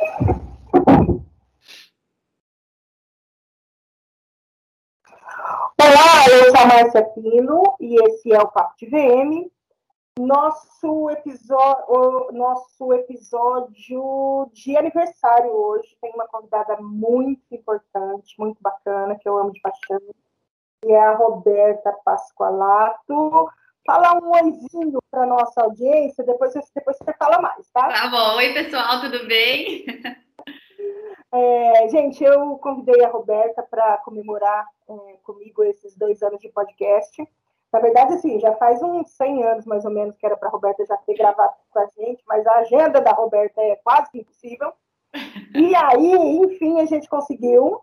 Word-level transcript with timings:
Olá, 0.00 0.38
eu 6.30 6.44
sou 6.44 6.56
a 6.56 6.66
Márcia 6.66 7.02
Pino 7.02 7.62
e 7.80 7.96
esse 8.04 8.32
é 8.32 8.38
o 8.38 8.46
Papo 8.46 8.76
de 8.78 8.86
VM. 8.86 9.50
Nosso 10.16 11.10
episódio, 11.10 12.32
nosso 12.32 12.92
episódio 12.92 14.48
de 14.52 14.76
aniversário 14.76 15.50
hoje 15.50 15.96
tem 16.00 16.12
uma 16.14 16.28
convidada 16.28 16.76
muito 16.80 17.42
importante, 17.50 18.38
muito 18.38 18.62
bacana, 18.62 19.18
que 19.18 19.28
eu 19.28 19.36
amo 19.36 19.50
de 19.52 19.60
paixão, 19.60 20.00
que 20.80 20.92
é 20.92 21.00
a 21.00 21.16
Roberta 21.16 21.92
Pascoalato. 22.04 23.48
Fala 23.88 24.20
um 24.22 24.30
oizinho 24.32 24.98
para 25.10 25.24
nossa 25.24 25.62
audiência, 25.62 26.22
depois, 26.22 26.52
depois 26.74 26.98
você 26.98 27.10
fala 27.14 27.40
mais, 27.40 27.70
tá? 27.70 27.88
Tá 27.88 28.08
bom. 28.08 28.36
Oi, 28.36 28.52
pessoal, 28.52 29.00
tudo 29.00 29.26
bem? 29.26 29.86
É, 31.32 31.88
gente, 31.88 32.22
eu 32.22 32.56
convidei 32.58 33.02
a 33.02 33.08
Roberta 33.08 33.62
para 33.62 33.96
comemorar 33.98 34.66
é, 34.88 35.16
comigo 35.22 35.62
esses 35.64 35.96
dois 35.96 36.22
anos 36.22 36.38
de 36.40 36.50
podcast. 36.50 37.26
Na 37.72 37.80
verdade, 37.80 38.12
assim, 38.14 38.38
já 38.40 38.54
faz 38.56 38.82
uns 38.82 39.10
100 39.10 39.44
anos, 39.44 39.64
mais 39.64 39.86
ou 39.86 39.90
menos, 39.90 40.16
que 40.16 40.26
era 40.26 40.36
para 40.36 40.48
a 40.48 40.52
Roberta 40.52 40.84
já 40.84 40.96
ter 40.98 41.14
gravado 41.14 41.54
com 41.70 41.78
a 41.78 41.86
gente, 41.98 42.22
mas 42.26 42.46
a 42.46 42.56
agenda 42.56 43.00
da 43.00 43.12
Roberta 43.12 43.60
é 43.60 43.76
quase 43.76 44.10
impossível. 44.14 44.72
E 45.54 45.74
aí, 45.74 46.12
enfim, 46.12 46.80
a 46.80 46.84
gente 46.84 47.08
conseguiu 47.08 47.80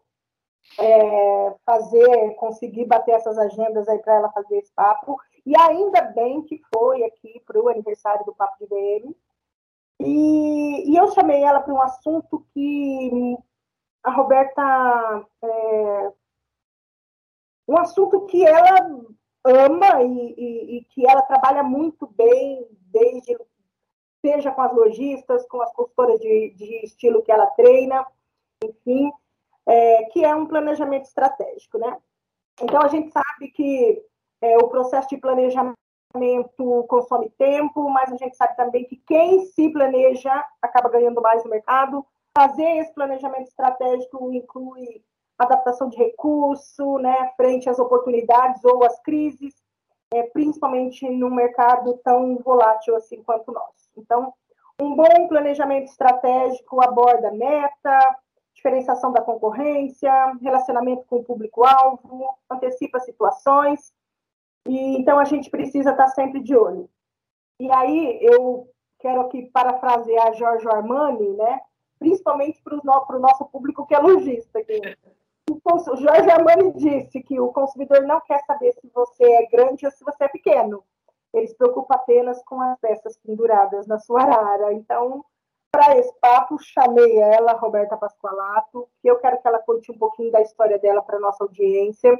é, 0.80 1.53
fazer, 1.66 2.35
conseguir 2.35 2.85
bater 2.85 3.13
essas 3.13 3.38
agendas 3.39 3.88
aí 3.88 3.97
para 3.99 4.16
ela 4.16 4.31
fazer 4.31 4.58
esse 4.58 4.72
papo. 4.73 5.19
E 5.45 5.55
ainda 5.58 6.02
bem 6.02 6.41
que 6.44 6.59
foi 6.73 7.04
aqui 7.04 7.41
para 7.45 7.62
o 7.62 7.70
aniversário 7.70 8.26
do 8.26 8.34
Papo 8.34 8.58
de 8.59 8.66
VM. 8.66 9.16
E, 9.99 10.91
e 10.91 10.95
eu 10.95 11.08
chamei 11.12 11.44
ela 11.44 11.62
para 11.62 11.73
um 11.73 11.81
assunto 11.81 12.45
que 12.53 13.38
a 14.03 14.12
Roberta. 14.12 15.25
É, 15.44 16.11
um 17.67 17.78
assunto 17.78 18.25
que 18.28 18.45
ela 18.45 18.78
ama 19.44 20.03
e, 20.03 20.36
e, 20.38 20.78
e, 20.78 20.84
que 20.86 21.08
ela 21.08 21.22
trabalha 21.23 21.64
muito 21.64 22.08
bem, 22.08 22.67
desde 22.91 23.36
seja 24.23 24.52
com 24.52 24.62
as 24.62 24.73
lojistas, 24.73 25.47
com 25.47 25.62
as 25.62 25.72
consultoras 25.73 26.19
de, 26.19 26.52
de 26.56 26.86
estilo 26.86 27.22
que 27.22 27.31
ela 27.31 27.45
treina, 27.47 28.06
enfim, 28.64 29.12
é, 29.67 30.03
que 30.06 30.25
é 30.25 30.36
um 30.36 30.47
planejamento 30.47 31.06
estratégico, 31.06 31.78
né? 31.78 31.97
Então 32.62 32.81
a 32.81 32.88
gente 32.88 33.12
sabe 33.12 33.50
que 33.52 34.03
é, 34.45 34.57
o 34.57 34.67
processo 34.67 35.09
de 35.09 35.17
planejamento 35.17 35.75
consome 36.88 37.31
tempo, 37.31 37.89
mas 37.89 38.13
a 38.13 38.15
gente 38.15 38.38
sabe 38.38 38.55
também 38.55 38.85
que 38.85 38.95
quem 38.97 39.45
se 39.47 39.69
planeja 39.69 40.45
acaba 40.61 40.89
ganhando 40.89 41.19
mais 41.19 41.43
no 41.43 41.49
mercado. 41.49 42.05
Fazer 42.38 42.77
esse 42.77 42.93
planejamento 42.93 43.47
estratégico 43.47 44.31
inclui 44.31 45.03
adaptação 45.38 45.89
de 45.89 45.97
recurso, 45.97 46.97
né, 46.99 47.31
frente 47.35 47.69
às 47.69 47.79
oportunidades 47.79 48.63
ou 48.63 48.85
às 48.85 49.01
crises, 49.01 49.53
é, 50.13 50.23
principalmente 50.23 51.09
num 51.09 51.33
mercado 51.33 51.99
tão 52.03 52.38
volátil 52.38 52.95
assim 52.95 53.21
quanto 53.23 53.49
o 53.49 53.53
nosso. 53.53 53.89
Então, 53.97 54.31
um 54.79 54.95
bom 54.95 55.27
planejamento 55.27 55.85
estratégico 55.85 56.81
aborda 56.81 57.31
meta, 57.31 58.16
diferenciação 58.53 59.11
da 59.11 59.21
concorrência, 59.21 60.11
relacionamento 60.41 61.03
com 61.07 61.17
o 61.17 61.23
público-alvo, 61.23 62.29
antecipa 62.49 62.99
situações 62.99 63.93
e, 64.67 64.97
então, 64.97 65.19
a 65.19 65.25
gente 65.25 65.49
precisa 65.49 65.91
estar 65.91 66.08
sempre 66.09 66.41
de 66.41 66.55
olho. 66.55 66.89
E 67.59 67.71
aí, 67.71 68.19
eu 68.21 68.69
quero 68.99 69.22
aqui 69.22 69.44
parafrasear 69.52 70.33
Giorgio 70.33 70.72
Armani, 70.72 71.30
né? 71.33 71.61
principalmente 71.99 72.61
para 72.61 72.77
o 72.77 73.19
nosso 73.19 73.45
público 73.45 73.85
que 73.85 73.95
é 73.95 73.99
lojista. 73.99 74.59
Aqui. 74.59 74.80
O 75.49 75.95
Jorge 75.97 76.30
Armani 76.30 76.73
disse 76.73 77.22
que 77.22 77.39
o 77.39 77.52
consumidor 77.52 78.02
não 78.02 78.19
quer 78.22 78.40
saber 78.45 78.73
se 78.73 78.88
você 78.94 79.23
é 79.23 79.45
grande 79.47 79.85
ou 79.85 79.91
se 79.91 80.03
você 80.03 80.25
é 80.25 80.28
pequeno. 80.28 80.84
Ele 81.34 81.47
se 81.47 81.56
preocupa 81.56 81.95
apenas 81.95 82.41
com 82.44 82.61
as 82.61 82.79
peças 82.79 83.17
penduradas 83.17 83.88
na 83.88 84.00
sua 84.00 84.22
arara. 84.22 84.73
Então, 84.73 85.23
para 85.72 85.97
esse 85.97 86.13
papo, 86.19 86.57
chamei 86.59 87.17
ela, 87.17 87.53
Roberta 87.53 87.97
Pascoalato, 87.97 88.88
que 89.01 89.07
eu 89.07 89.17
quero 89.17 89.41
que 89.41 89.47
ela 89.47 89.59
conte 89.59 89.91
um 89.91 89.97
pouquinho 89.97 90.31
da 90.31 90.41
história 90.41 90.79
dela 90.79 91.01
para 91.01 91.19
nossa 91.19 91.44
audiência 91.44 92.17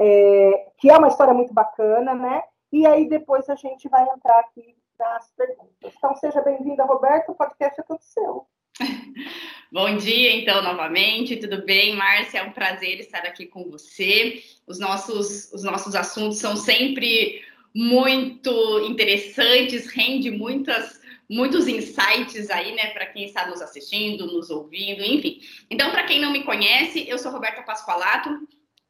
é, 0.00 0.72
que 0.78 0.88
é 0.88 0.96
uma 0.96 1.08
história 1.08 1.34
muito 1.34 1.52
bacana, 1.52 2.14
né? 2.14 2.42
E 2.72 2.86
aí 2.86 3.06
depois 3.06 3.48
a 3.50 3.54
gente 3.54 3.86
vai 3.88 4.08
entrar 4.08 4.40
aqui 4.40 4.74
nas 4.98 5.30
perguntas. 5.36 5.92
Então, 5.96 6.16
seja 6.16 6.40
bem-vinda, 6.40 6.84
Roberto, 6.84 7.32
o 7.32 7.34
podcast 7.34 7.78
é 7.78 7.84
todo 7.84 8.00
seu. 8.00 8.46
Bom 9.70 9.96
dia, 9.96 10.34
então, 10.34 10.62
novamente. 10.62 11.36
Tudo 11.36 11.64
bem, 11.66 11.94
Márcia? 11.96 12.38
É 12.38 12.42
um 12.42 12.52
prazer 12.52 12.98
estar 12.98 13.20
aqui 13.26 13.44
com 13.44 13.70
você. 13.70 14.42
Os 14.66 14.78
nossos, 14.78 15.52
os 15.52 15.62
nossos 15.62 15.94
assuntos 15.94 16.38
são 16.38 16.56
sempre 16.56 17.42
muito 17.74 18.80
interessantes, 18.88 19.86
rende 19.86 20.30
muitas, 20.30 20.98
muitos 21.28 21.68
insights 21.68 22.50
aí, 22.50 22.74
né, 22.74 22.86
para 22.90 23.06
quem 23.06 23.24
está 23.24 23.46
nos 23.46 23.60
assistindo, 23.60 24.26
nos 24.26 24.50
ouvindo, 24.50 25.02
enfim. 25.02 25.40
Então, 25.70 25.90
para 25.90 26.04
quem 26.04 26.20
não 26.20 26.32
me 26.32 26.42
conhece, 26.42 27.06
eu 27.08 27.18
sou 27.18 27.30
Roberta 27.30 27.62
Pascoalato, 27.62 28.30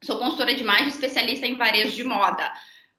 Sou 0.02 0.18
consultora 0.18 0.54
de 0.54 0.62
imagem, 0.62 0.88
especialista 0.88 1.46
em 1.46 1.56
varejo 1.56 1.94
de 1.94 2.04
moda. 2.04 2.50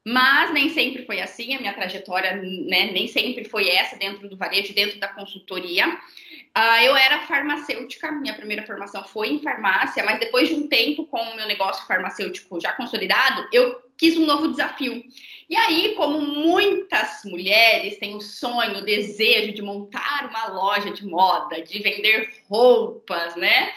Mas 0.06 0.52
nem 0.52 0.70
sempre 0.70 1.06
foi 1.06 1.22
assim, 1.22 1.56
a 1.56 1.60
minha 1.60 1.74
trajetória 1.74 2.36
né, 2.36 2.92
nem 2.92 3.08
sempre 3.08 3.46
foi 3.46 3.70
essa 3.70 3.96
dentro 3.96 4.28
do 4.28 4.36
varejo, 4.36 4.74
dentro 4.74 5.00
da 5.00 5.08
consultoria. 5.08 5.88
Uh, 5.88 6.84
eu 6.84 6.96
era 6.96 7.20
farmacêutica, 7.28 8.12
minha 8.12 8.34
primeira 8.34 8.66
formação 8.66 9.04
foi 9.04 9.30
em 9.30 9.40
farmácia, 9.40 10.04
mas 10.04 10.20
depois 10.20 10.50
de 10.50 10.56
um 10.56 10.68
tempo 10.68 11.06
com 11.06 11.22
o 11.22 11.36
meu 11.36 11.48
negócio 11.48 11.86
farmacêutico 11.86 12.60
já 12.60 12.74
consolidado, 12.74 13.48
eu 13.54 13.80
quis 13.98 14.18
um 14.18 14.26
novo 14.26 14.48
desafio. 14.50 15.04
E 15.50 15.56
aí, 15.56 15.94
como 15.96 16.20
muitas 16.20 17.22
mulheres 17.24 17.98
têm 18.00 18.16
o 18.16 18.22
sonho, 18.22 18.80
o 18.80 18.86
desejo 18.86 19.54
de 19.54 19.62
montar 19.62 20.28
uma 20.30 20.48
loja 20.48 20.92
de 20.92 21.06
moda, 21.06 21.62
de 21.62 21.80
vender 21.80 22.34
roupas, 22.50 23.36
né? 23.36 23.72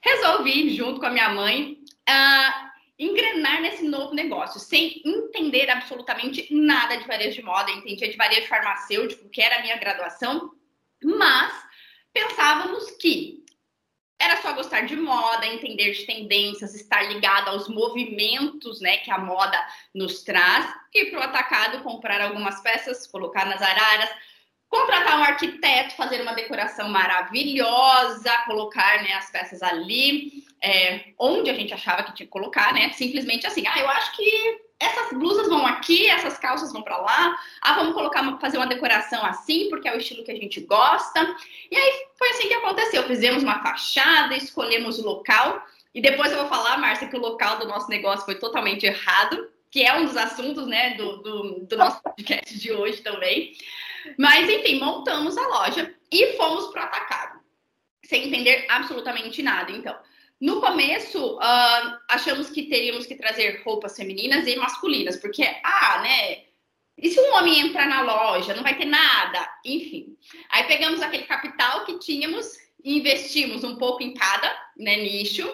Resolvi, 0.00 0.74
junto 0.74 1.00
com 1.00 1.06
a 1.06 1.10
minha 1.10 1.28
mãe, 1.30 1.76
uh, 2.10 2.70
engrenar 2.98 3.62
nesse 3.62 3.84
novo 3.84 4.14
negócio, 4.14 4.60
sem 4.60 5.00
entender 5.04 5.70
absolutamente 5.70 6.46
nada 6.52 6.96
de 6.96 7.06
varejo 7.06 7.36
de 7.36 7.42
moda, 7.42 7.70
entendia 7.70 8.10
de 8.10 8.16
varejo 8.16 8.48
farmacêutico, 8.48 9.28
que 9.30 9.40
era 9.40 9.58
a 9.58 9.62
minha 9.62 9.76
graduação, 9.76 10.52
mas 11.02 11.52
pensávamos 12.12 12.90
que 12.92 13.40
era 14.20 14.36
só 14.42 14.52
gostar 14.52 14.82
de 14.82 14.94
moda, 14.96 15.46
entender 15.46 15.92
de 15.92 16.04
tendências, 16.04 16.74
estar 16.74 17.02
ligado 17.04 17.48
aos 17.48 17.68
movimentos 17.68 18.78
né, 18.82 18.98
que 18.98 19.10
a 19.10 19.16
moda 19.16 19.58
nos 19.94 20.22
traz, 20.22 20.70
ir 20.94 21.10
para 21.10 21.20
o 21.20 21.22
atacado, 21.22 21.82
comprar 21.82 22.20
algumas 22.20 22.60
peças, 22.60 23.06
colocar 23.06 23.46
nas 23.46 23.62
araras, 23.62 24.10
contratar 24.68 25.18
um 25.18 25.24
arquiteto, 25.24 25.96
fazer 25.96 26.20
uma 26.20 26.34
decoração 26.34 26.90
maravilhosa, 26.90 28.30
colocar 28.44 29.02
né, 29.02 29.14
as 29.14 29.30
peças 29.30 29.62
ali, 29.62 30.44
é, 30.62 31.12
onde 31.18 31.50
a 31.50 31.54
gente 31.54 31.72
achava 31.72 32.02
que 32.02 32.14
tinha 32.14 32.26
que 32.26 32.32
colocar, 32.32 32.72
né? 32.72 32.92
Simplesmente 32.92 33.46
assim, 33.46 33.64
ah, 33.66 33.78
eu 33.78 33.88
acho 33.88 34.16
que 34.16 34.60
essas 34.78 35.12
blusas 35.12 35.48
vão 35.48 35.66
aqui, 35.66 36.06
essas 36.06 36.38
calças 36.38 36.72
vão 36.72 36.82
para 36.82 36.96
lá, 36.96 37.38
ah, 37.60 37.74
vamos 37.74 37.92
colocar 37.92 38.38
fazer 38.38 38.56
uma 38.56 38.66
decoração 38.66 39.24
assim, 39.24 39.68
porque 39.68 39.86
é 39.86 39.94
o 39.94 39.98
estilo 39.98 40.24
que 40.24 40.30
a 40.30 40.36
gente 40.36 40.60
gosta. 40.60 41.36
E 41.70 41.76
aí 41.76 42.06
foi 42.16 42.30
assim 42.30 42.48
que 42.48 42.54
aconteceu. 42.54 43.02
Fizemos 43.04 43.42
uma 43.42 43.62
fachada, 43.62 44.36
escolhemos 44.36 44.98
o 44.98 45.04
local, 45.04 45.62
e 45.94 46.00
depois 46.00 46.30
eu 46.30 46.38
vou 46.38 46.48
falar, 46.48 46.78
Márcia, 46.78 47.08
que 47.08 47.16
o 47.16 47.20
local 47.20 47.58
do 47.58 47.66
nosso 47.66 47.88
negócio 47.88 48.24
foi 48.24 48.36
totalmente 48.36 48.86
errado, 48.86 49.50
que 49.70 49.82
é 49.82 49.94
um 49.96 50.04
dos 50.04 50.16
assuntos, 50.16 50.66
né, 50.66 50.94
do, 50.94 51.16
do, 51.18 51.60
do 51.66 51.76
nosso 51.76 52.00
podcast 52.02 52.58
de 52.58 52.72
hoje 52.72 53.02
também. 53.02 53.52
Mas, 54.18 54.48
enfim, 54.48 54.78
montamos 54.78 55.36
a 55.36 55.46
loja 55.46 55.94
e 56.10 56.36
fomos 56.36 56.68
para 56.68 56.82
o 56.82 56.84
atacado, 56.84 57.40
sem 58.04 58.26
entender 58.26 58.66
absolutamente 58.68 59.42
nada. 59.42 59.70
Então, 59.72 59.96
no 60.40 60.60
começo, 60.60 61.36
uh, 61.36 61.98
achamos 62.08 62.48
que 62.50 62.62
teríamos 62.62 63.06
que 63.06 63.14
trazer 63.14 63.62
roupas 63.64 63.96
femininas 63.96 64.46
e 64.46 64.56
masculinas, 64.56 65.16
porque, 65.16 65.42
ah, 65.62 66.00
né? 66.02 66.44
E 66.96 67.10
se 67.10 67.20
um 67.20 67.34
homem 67.34 67.60
entrar 67.60 67.86
na 67.86 68.02
loja, 68.02 68.54
não 68.54 68.62
vai 68.62 68.76
ter 68.76 68.84
nada? 68.84 69.48
Enfim. 69.64 70.16
Aí 70.50 70.64
pegamos 70.64 71.00
aquele 71.00 71.24
capital 71.24 71.84
que 71.84 71.98
tínhamos 71.98 72.58
investimos 72.84 73.64
um 73.64 73.76
pouco 73.76 74.02
em 74.02 74.14
cada 74.14 74.50
né, 74.76 74.96
nicho 74.96 75.46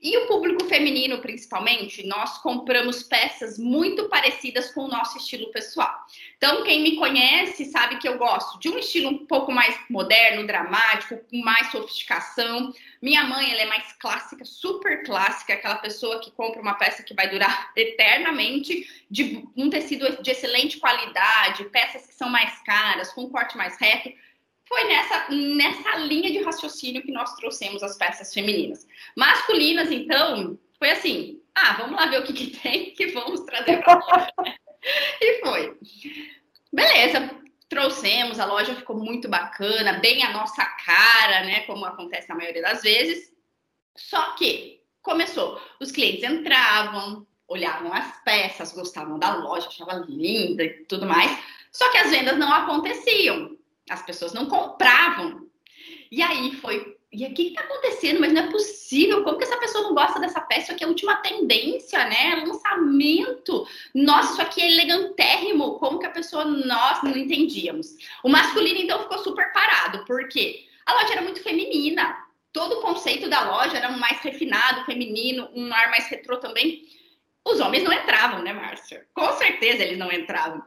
e 0.00 0.16
o 0.16 0.26
público 0.26 0.64
feminino, 0.64 1.18
principalmente, 1.18 2.04
nós 2.06 2.38
compramos 2.38 3.04
peças 3.04 3.56
muito 3.56 4.08
parecidas 4.08 4.72
com 4.72 4.82
o 4.82 4.88
nosso 4.88 5.18
estilo 5.18 5.50
pessoal. 5.52 5.94
Então, 6.36 6.64
quem 6.64 6.82
me 6.82 6.96
conhece 6.96 7.66
sabe 7.66 7.98
que 7.98 8.08
eu 8.08 8.18
gosto 8.18 8.58
de 8.58 8.68
um 8.68 8.78
estilo 8.78 9.10
um 9.10 9.26
pouco 9.26 9.52
mais 9.52 9.78
moderno, 9.88 10.46
dramático, 10.46 11.20
com 11.30 11.38
mais 11.38 11.70
sofisticação. 11.70 12.72
Minha 13.02 13.24
mãe, 13.24 13.50
ela 13.50 13.62
é 13.62 13.66
mais 13.66 13.92
clássica, 13.94 14.44
super 14.44 15.02
clássica, 15.04 15.54
aquela 15.54 15.76
pessoa 15.76 16.20
que 16.20 16.30
compra 16.30 16.62
uma 16.62 16.74
peça 16.74 17.02
que 17.02 17.14
vai 17.14 17.28
durar 17.28 17.72
eternamente, 17.76 19.04
de 19.10 19.44
um 19.56 19.68
tecido 19.68 20.22
de 20.22 20.30
excelente 20.30 20.78
qualidade, 20.78 21.64
peças 21.64 22.06
que 22.06 22.14
são 22.14 22.28
mais 22.28 22.62
caras, 22.62 23.12
com 23.12 23.28
corte 23.28 23.56
mais 23.56 23.76
reto 23.78 24.12
foi 24.72 24.84
nessa, 24.84 25.28
nessa 25.30 25.98
linha 25.98 26.30
de 26.30 26.42
raciocínio 26.42 27.02
que 27.02 27.12
nós 27.12 27.34
trouxemos 27.34 27.82
as 27.82 27.98
peças 27.98 28.32
femininas. 28.32 28.86
Masculinas, 29.14 29.90
então, 29.90 30.58
foi 30.78 30.90
assim: 30.90 31.42
ah, 31.54 31.74
vamos 31.74 31.96
lá 31.96 32.06
ver 32.06 32.20
o 32.20 32.24
que, 32.24 32.32
que 32.32 32.58
tem 32.58 32.92
que 32.96 33.08
vamos 33.08 33.40
trazer 33.40 33.82
para 33.82 34.28
e 35.20 35.40
foi. 35.40 35.76
Beleza, 36.72 37.30
trouxemos, 37.72 38.38
a 38.38 38.44
loja 38.44 38.74
ficou 38.74 38.94
muito 38.94 39.30
bacana, 39.30 39.94
bem 39.94 40.22
a 40.22 40.30
nossa 40.30 40.62
cara, 40.62 41.42
né? 41.46 41.60
Como 41.60 41.86
acontece 41.86 42.28
na 42.28 42.34
maioria 42.34 42.60
das 42.60 42.82
vezes. 42.82 43.32
Só 43.96 44.32
que 44.32 44.82
começou, 45.00 45.58
os 45.80 45.90
clientes 45.90 46.22
entravam, 46.22 47.26
olhavam 47.48 47.90
as 47.90 48.22
peças, 48.24 48.72
gostavam 48.72 49.18
da 49.18 49.34
loja, 49.36 49.68
achavam 49.68 50.04
linda 50.04 50.62
e 50.62 50.84
tudo 50.84 51.06
mais. 51.06 51.30
Só 51.72 51.90
que 51.90 51.96
as 51.96 52.10
vendas 52.10 52.36
não 52.36 52.52
aconteciam. 52.52 53.56
As 53.88 54.02
pessoas 54.02 54.34
não 54.34 54.44
compravam. 54.44 55.48
E 56.10 56.22
aí 56.22 56.52
foi. 56.56 56.98
E 57.12 57.26
o 57.26 57.34
que 57.34 57.48
está 57.48 57.60
acontecendo? 57.60 58.20
Mas 58.20 58.32
não 58.32 58.42
é 58.42 58.50
possível. 58.50 59.22
Como 59.22 59.36
que 59.36 59.44
essa 59.44 59.58
pessoa 59.58 59.84
não 59.84 59.94
gosta 59.94 60.18
dessa 60.18 60.40
peça? 60.40 60.62
Isso 60.62 60.72
aqui 60.72 60.84
é 60.84 60.86
a 60.86 60.90
última 60.90 61.16
tendência, 61.16 62.04
né? 62.06 62.42
Lançamento. 62.46 63.66
Nossa, 63.94 64.32
isso 64.32 64.42
aqui 64.42 64.62
é 64.62 64.72
elegantérrimo. 64.72 65.78
Como 65.78 65.98
que 65.98 66.06
a 66.06 66.10
pessoa, 66.10 66.46
nós 66.46 67.02
não 67.02 67.14
entendíamos. 67.14 67.88
O 68.24 68.30
masculino, 68.30 68.80
então, 68.80 69.02
ficou 69.02 69.18
super 69.18 69.52
parado. 69.52 70.06
Por 70.06 70.26
quê? 70.28 70.64
A 70.86 70.94
loja 70.94 71.12
era 71.12 71.22
muito 71.22 71.42
feminina. 71.42 72.16
Todo 72.50 72.78
o 72.78 72.82
conceito 72.82 73.28
da 73.28 73.50
loja 73.50 73.76
era 73.76 73.90
mais 73.90 74.20
refinado, 74.20 74.84
feminino, 74.86 75.50
um 75.54 75.72
ar 75.72 75.90
mais 75.90 76.06
retrô 76.06 76.38
também. 76.38 76.82
Os 77.44 77.60
homens 77.60 77.82
não 77.82 77.92
entravam, 77.92 78.42
né, 78.42 78.52
Márcia? 78.52 79.06
Com 79.12 79.32
certeza 79.32 79.82
eles 79.82 79.98
não 79.98 80.10
entravam. 80.10 80.62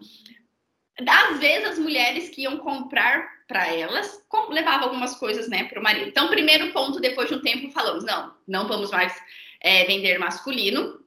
Às 1.08 1.40
vezes 1.40 1.70
as 1.70 1.80
mulheres 1.80 2.30
que 2.30 2.44
iam 2.44 2.58
comprar 2.58 3.36
para 3.48 3.68
elas 3.68 4.24
levavam 4.50 4.86
algumas 4.86 5.16
coisas, 5.16 5.48
né, 5.48 5.66
para 5.66 5.80
o 5.80 5.84
marido. 5.84 6.08
Então, 6.08 6.30
primeiro 6.30 6.72
ponto, 6.72 7.00
depois 7.00 7.30
de 7.30 7.36
um 7.36 7.42
tempo, 7.42 7.72
falamos: 7.72 8.04
não, 8.04 8.34
não 8.48 8.68
vamos 8.68 8.92
mais 8.92 9.14
é, 9.62 9.84
vender 9.86 10.18
masculino. 10.18 11.04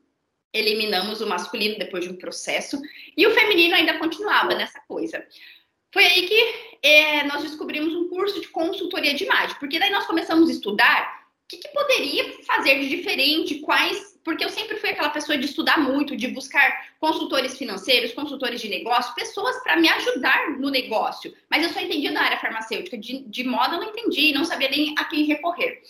Eliminamos 0.52 1.20
o 1.20 1.26
masculino 1.26 1.78
depois 1.78 2.04
de 2.04 2.10
um 2.10 2.16
processo 2.16 2.80
e 3.14 3.26
o 3.26 3.34
feminino 3.34 3.74
ainda 3.74 3.98
continuava 3.98 4.54
nessa 4.54 4.80
coisa. 4.88 5.24
Foi 5.92 6.04
aí 6.04 6.26
que 6.26 6.86
é, 6.86 7.24
nós 7.24 7.42
descobrimos 7.42 7.94
um 7.94 8.08
curso 8.08 8.40
de 8.40 8.48
consultoria 8.48 9.14
de 9.14 9.24
imagem, 9.24 9.56
porque 9.58 9.78
daí 9.78 9.90
nós 9.90 10.06
começamos 10.06 10.48
a 10.48 10.52
estudar 10.52 11.28
o 11.44 11.48
que, 11.48 11.58
que 11.58 11.68
poderia 11.68 12.42
fazer 12.44 12.78
de 12.78 12.88
diferente, 12.88 13.60
quais 13.60 14.17
porque 14.28 14.44
eu 14.44 14.50
sempre 14.50 14.76
fui 14.76 14.90
aquela 14.90 15.08
pessoa 15.08 15.38
de 15.38 15.46
estudar 15.46 15.78
muito, 15.78 16.14
de 16.14 16.28
buscar 16.28 16.86
consultores 17.00 17.56
financeiros, 17.56 18.12
consultores 18.12 18.60
de 18.60 18.68
negócio, 18.68 19.14
pessoas 19.14 19.56
para 19.62 19.78
me 19.78 19.88
ajudar 19.88 20.50
no 20.58 20.68
negócio. 20.68 21.34
Mas 21.48 21.62
eu 21.62 21.70
só 21.70 21.80
entendia 21.80 22.10
na 22.10 22.24
área 22.24 22.38
farmacêutica, 22.38 22.98
de, 22.98 23.20
de 23.20 23.44
moda 23.44 23.76
eu 23.76 23.80
não 23.80 23.88
entendi, 23.88 24.34
não 24.34 24.44
sabia 24.44 24.68
nem 24.68 24.94
a 24.98 25.04
quem 25.06 25.24
recorrer. 25.24 25.80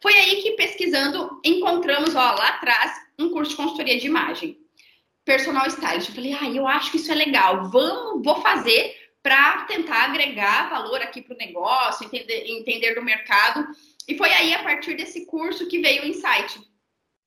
Foi 0.00 0.14
aí 0.14 0.40
que, 0.42 0.52
pesquisando, 0.52 1.40
encontramos 1.44 2.14
ó, 2.14 2.34
lá 2.34 2.50
atrás 2.50 2.92
um 3.18 3.30
curso 3.30 3.50
de 3.50 3.56
consultoria 3.56 3.98
de 3.98 4.06
imagem. 4.06 4.56
Personal 5.24 5.66
stylist. 5.66 6.10
Eu 6.10 6.14
falei, 6.14 6.38
ah, 6.40 6.48
eu 6.50 6.68
acho 6.68 6.92
que 6.92 6.98
isso 6.98 7.10
é 7.10 7.16
legal, 7.16 7.68
vamos, 7.68 8.22
vou 8.22 8.40
fazer 8.40 8.94
para 9.24 9.64
tentar 9.64 10.04
agregar 10.04 10.70
valor 10.70 11.02
aqui 11.02 11.20
para 11.20 11.34
o 11.34 11.38
negócio, 11.38 12.06
entender, 12.06 12.46
entender 12.46 12.94
do 12.94 13.02
mercado. 13.02 13.66
E 14.06 14.16
foi 14.16 14.30
aí, 14.30 14.54
a 14.54 14.62
partir 14.62 14.94
desse 14.94 15.26
curso, 15.26 15.66
que 15.66 15.80
veio 15.80 16.04
o 16.04 16.06
insight 16.06 16.60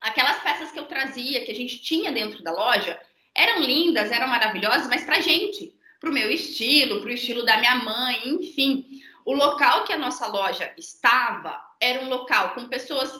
aquelas 0.02 0.42
peças 0.42 0.72
que 0.72 0.80
eu 0.80 0.86
trazia, 0.86 1.46
que 1.46 1.52
a 1.52 1.56
gente 1.56 1.80
tinha 1.80 2.12
dentro 2.12 2.44
da 2.44 2.52
loja, 2.52 3.00
eram 3.34 3.62
lindas, 3.62 4.12
eram 4.12 4.28
maravilhosas, 4.28 4.88
mas 4.88 5.06
para 5.06 5.22
gente, 5.22 5.74
para 6.00 6.10
o 6.10 6.14
meu 6.14 6.30
estilo, 6.32 7.00
para 7.00 7.12
o 7.12 7.14
estilo 7.14 7.46
da 7.46 7.58
minha 7.58 7.76
mãe, 7.76 8.22
enfim. 8.26 9.02
O 9.24 9.34
local 9.34 9.84
que 9.86 9.94
a 9.94 9.98
nossa 9.98 10.28
loja 10.28 10.74
estava 10.78 11.62
era 11.80 12.04
um 12.04 12.10
local 12.10 12.56
com 12.56 12.68
pessoas 12.68 13.12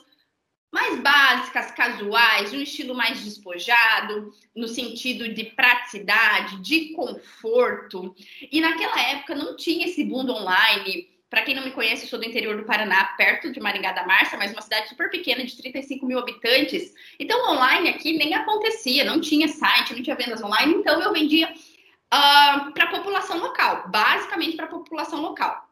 mais 0.72 1.00
básicas, 1.02 1.72
casuais, 1.72 2.54
um 2.54 2.62
estilo 2.62 2.96
mais 2.96 3.22
despojado, 3.22 4.34
no 4.56 4.68
sentido 4.68 5.34
de 5.34 5.44
praticidade, 5.44 6.62
de 6.62 6.94
conforto. 6.94 8.16
E 8.52 8.62
naquela 8.62 9.00
época 9.02 9.36
não 9.36 9.56
tinha 9.56 9.86
esse 9.86 10.04
mundo 10.04 10.34
online, 10.34 11.10
para 11.32 11.44
quem 11.44 11.56
não 11.56 11.64
me 11.64 11.72
conhece, 11.72 12.08
sou 12.08 12.20
do 12.20 12.26
interior 12.26 12.58
do 12.58 12.66
Paraná, 12.66 13.06
perto 13.16 13.54
de 13.54 13.60
Maringá 13.62 13.94
da 13.94 14.06
Marça, 14.06 14.36
mas 14.36 14.52
uma 14.52 14.62
cidade 14.62 14.90
super 14.90 15.10
pequena, 15.10 15.46
de 15.46 15.56
35 15.56 16.06
mil 16.06 16.20
habitantes. 16.20 16.94
Então, 17.18 17.50
online 17.50 17.88
aqui 17.88 18.18
nem 18.18 18.34
acontecia, 18.34 19.06
não 19.06 19.22
tinha 19.22 19.48
site, 19.48 19.96
não 19.96 20.04
tinha 20.04 20.16
vendas 20.18 20.44
online, 20.44 20.74
então 20.74 21.02
eu 21.02 21.14
vendia 21.14 21.48
uh, 21.50 22.74
para 22.74 22.84
a 22.84 22.92
população 22.92 23.38
local, 23.40 23.88
basicamente 23.88 24.58
para 24.58 24.66
a 24.66 24.70
população 24.70 25.22
local. 25.22 25.70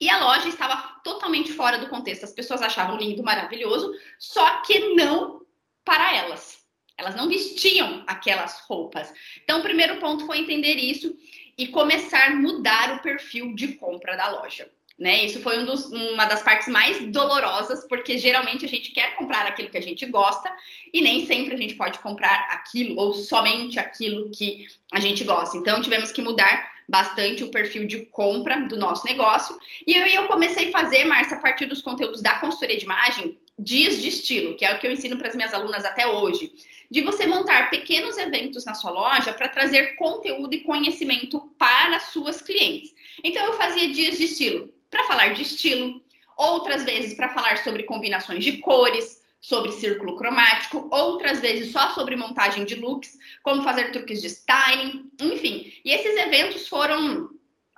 E 0.00 0.08
a 0.08 0.18
loja 0.18 0.48
estava 0.48 0.98
totalmente 1.04 1.52
fora 1.52 1.76
do 1.76 1.90
contexto. 1.90 2.24
As 2.24 2.32
pessoas 2.32 2.62
achavam 2.62 2.96
lindo, 2.96 3.22
maravilhoso, 3.22 3.92
só 4.18 4.62
que 4.62 4.94
não 4.94 5.42
para 5.84 6.16
elas. 6.16 6.64
Elas 6.96 7.14
não 7.14 7.28
vestiam 7.28 8.02
aquelas 8.06 8.60
roupas. 8.60 9.12
Então, 9.44 9.58
o 9.58 9.62
primeiro 9.62 9.98
ponto 9.98 10.24
foi 10.24 10.38
entender 10.38 10.76
isso 10.76 11.14
e 11.58 11.68
começar 11.68 12.28
a 12.28 12.34
mudar 12.34 12.96
o 12.96 13.02
perfil 13.02 13.54
de 13.54 13.74
compra 13.74 14.16
da 14.16 14.30
loja. 14.30 14.74
Né? 14.98 15.26
Isso 15.26 15.40
foi 15.40 15.58
um 15.58 15.66
dos, 15.66 15.84
uma 15.86 16.24
das 16.24 16.42
partes 16.42 16.68
mais 16.68 16.98
dolorosas, 17.12 17.86
porque 17.86 18.16
geralmente 18.16 18.64
a 18.64 18.68
gente 18.68 18.92
quer 18.92 19.14
comprar 19.16 19.46
aquilo 19.46 19.68
que 19.68 19.76
a 19.76 19.82
gente 19.82 20.06
gosta 20.06 20.50
e 20.92 21.02
nem 21.02 21.26
sempre 21.26 21.54
a 21.54 21.58
gente 21.58 21.74
pode 21.74 21.98
comprar 21.98 22.48
aquilo 22.50 22.98
ou 22.98 23.12
somente 23.12 23.78
aquilo 23.78 24.30
que 24.30 24.66
a 24.90 24.98
gente 24.98 25.22
gosta. 25.22 25.58
Então 25.58 25.82
tivemos 25.82 26.10
que 26.12 26.22
mudar 26.22 26.72
bastante 26.88 27.44
o 27.44 27.50
perfil 27.50 27.86
de 27.86 28.06
compra 28.06 28.60
do 28.62 28.78
nosso 28.78 29.04
negócio. 29.04 29.58
E 29.86 29.94
aí 29.94 30.14
eu 30.14 30.28
comecei 30.28 30.68
a 30.68 30.72
fazer, 30.72 31.04
Márcia, 31.04 31.36
a 31.36 31.40
partir 31.40 31.66
dos 31.66 31.82
conteúdos 31.82 32.22
da 32.22 32.38
consultoria 32.38 32.78
de 32.78 32.84
imagem, 32.84 33.38
dias 33.58 34.00
de 34.00 34.08
estilo, 34.08 34.56
que 34.56 34.64
é 34.64 34.74
o 34.74 34.78
que 34.78 34.86
eu 34.86 34.92
ensino 34.92 35.18
para 35.18 35.28
as 35.28 35.36
minhas 35.36 35.52
alunas 35.52 35.84
até 35.84 36.06
hoje. 36.06 36.52
De 36.90 37.02
você 37.02 37.26
montar 37.26 37.68
pequenos 37.68 38.16
eventos 38.16 38.64
na 38.64 38.72
sua 38.72 38.92
loja 38.92 39.32
para 39.34 39.48
trazer 39.48 39.96
conteúdo 39.96 40.54
e 40.54 40.60
conhecimento 40.60 41.40
para 41.58 42.00
suas 42.00 42.40
clientes. 42.40 42.94
Então 43.22 43.44
eu 43.44 43.54
fazia 43.54 43.92
dias 43.92 44.16
de 44.16 44.24
estilo 44.24 44.75
para 44.96 45.04
falar 45.04 45.34
de 45.34 45.42
estilo, 45.42 46.02
outras 46.36 46.84
vezes 46.84 47.14
para 47.14 47.28
falar 47.28 47.58
sobre 47.58 47.82
combinações 47.82 48.42
de 48.42 48.58
cores, 48.58 49.22
sobre 49.40 49.72
círculo 49.72 50.16
cromático, 50.16 50.88
outras 50.90 51.40
vezes 51.40 51.70
só 51.70 51.90
sobre 51.90 52.16
montagem 52.16 52.64
de 52.64 52.74
looks, 52.74 53.18
como 53.42 53.62
fazer 53.62 53.92
truques 53.92 54.22
de 54.22 54.28
styling, 54.28 55.10
enfim. 55.20 55.72
E 55.84 55.92
esses 55.92 56.16
eventos 56.16 56.66
foram 56.66 57.28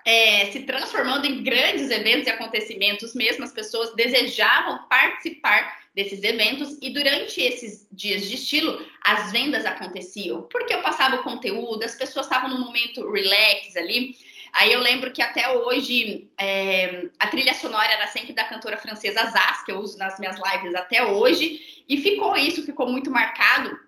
é, 0.05 0.51
se 0.53 0.61
transformando 0.61 1.27
em 1.27 1.43
grandes 1.43 1.91
eventos 1.91 2.29
e 2.29 2.31
acontecimentos 2.31 3.15
mesmo, 3.15 3.45
as 3.45 3.53
pessoas 3.53 3.95
desejavam 3.95 4.87
participar 4.89 5.77
desses 5.95 6.23
eventos 6.23 6.79
e 6.81 6.91
durante 6.91 7.41
esses 7.41 7.87
dias 7.91 8.29
de 8.29 8.37
estilo 8.37 8.81
as 9.05 9.33
vendas 9.33 9.67
aconteciam, 9.67 10.43
porque 10.43 10.73
eu 10.73 10.81
passava 10.81 11.17
o 11.17 11.25
conteúdo, 11.25 11.83
as 11.83 11.97
pessoas 11.97 12.27
estavam 12.27 12.49
no 12.49 12.61
momento 12.61 13.11
relax 13.11 13.77
ali, 13.77 14.17
Aí 14.53 14.73
eu 14.73 14.81
lembro 14.81 15.13
que 15.13 15.23
até 15.23 15.51
hoje 15.51 16.31
é, 16.39 17.07
a 17.19 17.27
trilha 17.29 17.55
sonora 17.55 17.93
era 17.93 18.07
sempre 18.07 18.33
da 18.33 18.45
cantora 18.45 18.77
francesa 18.77 19.27
Zaz, 19.27 19.65
que 19.65 19.73
eu 19.73 19.79
uso 19.79 19.99
nas 19.99 20.19
minhas 20.19 20.37
lives 20.37 20.75
até 20.75 21.05
hoje, 21.05 21.85
e 21.89 22.01
ficou 22.01 22.37
isso, 22.37 22.65
ficou 22.65 22.91
muito 22.91 23.11
marcado 23.11 23.79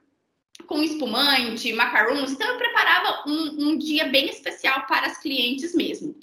com 0.67 0.83
espumante, 0.83 1.73
macarons. 1.73 2.33
Então 2.33 2.49
eu 2.49 2.59
preparava 2.59 3.25
um, 3.27 3.71
um 3.71 3.79
dia 3.79 4.07
bem 4.07 4.29
especial 4.29 4.87
para 4.87 5.07
as 5.07 5.19
clientes 5.19 5.75
mesmo. 5.75 6.15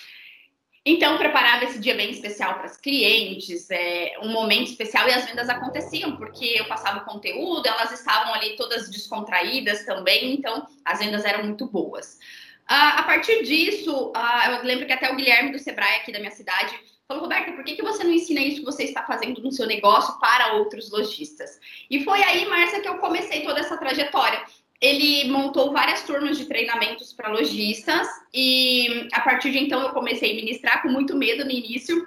Então, 0.89 1.11
eu 1.11 1.17
preparava 1.17 1.65
esse 1.65 1.79
dia 1.79 1.93
bem 1.95 2.09
especial 2.11 2.53
para 2.53 2.63
as 2.63 2.77
clientes, 2.77 3.69
é, 3.69 4.13
um 4.21 4.29
momento 4.29 4.69
especial, 4.69 5.05
e 5.09 5.13
as 5.13 5.25
vendas 5.25 5.49
aconteciam, 5.49 6.15
porque 6.15 6.45
eu 6.57 6.63
passava 6.63 6.99
o 6.99 7.03
conteúdo, 7.03 7.67
elas 7.67 7.91
estavam 7.91 8.33
ali 8.33 8.55
todas 8.55 8.89
descontraídas 8.89 9.83
também, 9.83 10.35
então 10.35 10.65
as 10.85 10.99
vendas 10.99 11.25
eram 11.25 11.43
muito 11.43 11.67
boas. 11.67 12.17
Uh, 12.69 12.99
a 12.99 13.03
partir 13.03 13.43
disso, 13.43 14.11
uh, 14.11 14.51
eu 14.51 14.63
lembro 14.63 14.85
que 14.85 14.91
até 14.91 15.09
o 15.09 15.15
Guilherme 15.15 15.51
do 15.51 15.59
Sebrae, 15.59 15.95
aqui 15.95 16.11
da 16.11 16.19
minha 16.19 16.31
cidade, 16.31 16.77
falou: 17.07 17.23
Roberta, 17.23 17.53
por 17.53 17.63
que, 17.63 17.75
que 17.77 17.81
você 17.81 18.03
não 18.03 18.11
ensina 18.11 18.41
isso 18.41 18.59
que 18.59 18.65
você 18.65 18.83
está 18.83 19.03
fazendo 19.03 19.41
no 19.41 19.51
seu 19.51 19.65
negócio 19.65 20.19
para 20.19 20.53
outros 20.53 20.91
lojistas? 20.91 21.59
E 21.89 22.03
foi 22.03 22.21
aí, 22.23 22.45
Márcia, 22.45 22.81
que 22.81 22.89
eu 22.89 22.97
comecei 22.97 23.41
toda 23.41 23.61
essa 23.61 23.77
trajetória. 23.77 24.43
Ele 24.81 25.29
montou 25.31 25.71
várias 25.71 26.03
turmas 26.03 26.37
de 26.37 26.45
treinamentos 26.45 27.13
para 27.13 27.29
lojistas, 27.29 28.07
e 28.33 29.07
a 29.13 29.21
partir 29.21 29.51
de 29.51 29.59
então 29.59 29.81
eu 29.81 29.89
comecei 29.89 30.33
a 30.33 30.35
ministrar 30.35 30.81
com 30.81 30.89
muito 30.89 31.15
medo 31.15 31.45
no 31.45 31.51
início, 31.51 32.05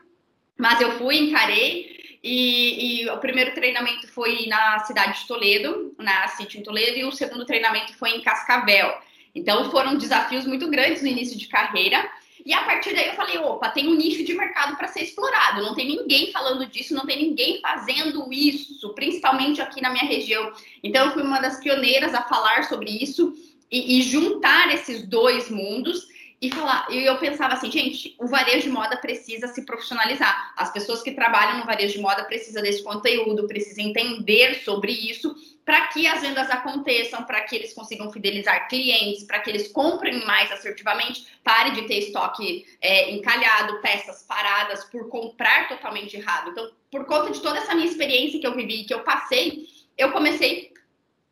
mas 0.58 0.80
eu 0.80 0.92
fui, 0.98 1.16
encarei. 1.16 1.98
E, 2.22 3.02
e, 3.02 3.08
o 3.08 3.16
primeiro 3.16 3.54
treinamento 3.54 4.06
foi 4.08 4.46
na 4.46 4.80
cidade 4.80 5.20
de 5.20 5.26
Toledo, 5.26 5.94
na 5.98 6.28
City 6.28 6.58
em 6.58 6.62
Toledo, 6.62 6.98
e 6.98 7.04
o 7.04 7.10
segundo 7.10 7.46
treinamento 7.46 7.96
foi 7.96 8.10
em 8.10 8.20
Cascavel. 8.20 8.94
Então 9.34 9.70
foram 9.70 9.96
desafios 9.96 10.46
muito 10.46 10.68
grandes 10.68 11.02
no 11.02 11.08
início 11.08 11.38
de 11.38 11.46
carreira. 11.46 12.10
E 12.44 12.54
a 12.54 12.62
partir 12.62 12.94
daí 12.94 13.08
eu 13.08 13.14
falei, 13.14 13.36
opa, 13.38 13.68
tem 13.68 13.86
um 13.88 13.94
nicho 13.94 14.24
de 14.24 14.32
mercado 14.32 14.76
para 14.76 14.88
ser 14.88 15.02
explorado. 15.02 15.62
Não 15.62 15.74
tem 15.74 15.86
ninguém 15.86 16.32
falando 16.32 16.64
disso, 16.66 16.94
não 16.94 17.04
tem 17.04 17.28
ninguém 17.28 17.60
fazendo 17.60 18.32
isso, 18.32 18.94
principalmente 18.94 19.60
aqui 19.60 19.80
na 19.80 19.90
minha 19.90 20.04
região. 20.04 20.52
Então 20.82 21.06
eu 21.06 21.12
fui 21.12 21.22
uma 21.22 21.40
das 21.40 21.60
pioneiras 21.60 22.14
a 22.14 22.22
falar 22.22 22.64
sobre 22.64 22.90
isso 22.90 23.34
e, 23.70 23.98
e 23.98 24.02
juntar 24.02 24.72
esses 24.72 25.06
dois 25.06 25.50
mundos. 25.50 26.08
e 26.42 26.50
falar, 26.50 26.86
e 26.90 27.04
eu 27.04 27.18
pensava 27.18 27.52
assim, 27.52 27.70
gente, 27.70 28.14
o 28.18 28.26
varejo 28.26 28.62
de 28.62 28.70
moda 28.70 28.96
precisa 28.96 29.46
se 29.48 29.66
profissionalizar. 29.66 30.54
As 30.56 30.72
pessoas 30.72 31.02
que 31.02 31.12
trabalham 31.12 31.58
no 31.58 31.66
varejo 31.66 31.94
de 31.94 32.00
moda 32.00 32.24
precisam 32.24 32.62
desse 32.62 32.82
conteúdo, 32.82 33.46
precisam 33.46 33.84
entender 33.84 34.62
sobre 34.64 34.90
isso 34.90 35.36
para 35.64 35.86
que 35.88 36.06
as 36.06 36.20
vendas 36.20 36.50
aconteçam, 36.50 37.24
para 37.24 37.42
que 37.42 37.54
eles 37.54 37.72
consigam 37.72 38.10
fidelizar 38.10 38.68
clientes, 38.68 39.24
para 39.24 39.40
que 39.40 39.50
eles 39.50 39.68
comprem 39.68 40.24
mais 40.24 40.50
assertivamente, 40.50 41.26
pare 41.44 41.70
de 41.72 41.82
ter 41.82 41.98
estoque 41.98 42.66
é, 42.80 43.10
encalhado, 43.10 43.80
peças 43.80 44.22
paradas 44.22 44.84
por 44.84 45.08
comprar 45.08 45.68
totalmente 45.68 46.16
errado. 46.16 46.50
Então, 46.50 46.70
por 46.90 47.04
conta 47.06 47.30
de 47.30 47.40
toda 47.40 47.58
essa 47.58 47.74
minha 47.74 47.86
experiência 47.86 48.40
que 48.40 48.46
eu 48.46 48.54
vivi, 48.54 48.84
que 48.84 48.94
eu 48.94 49.00
passei, 49.00 49.66
eu 49.96 50.10
comecei 50.10 50.72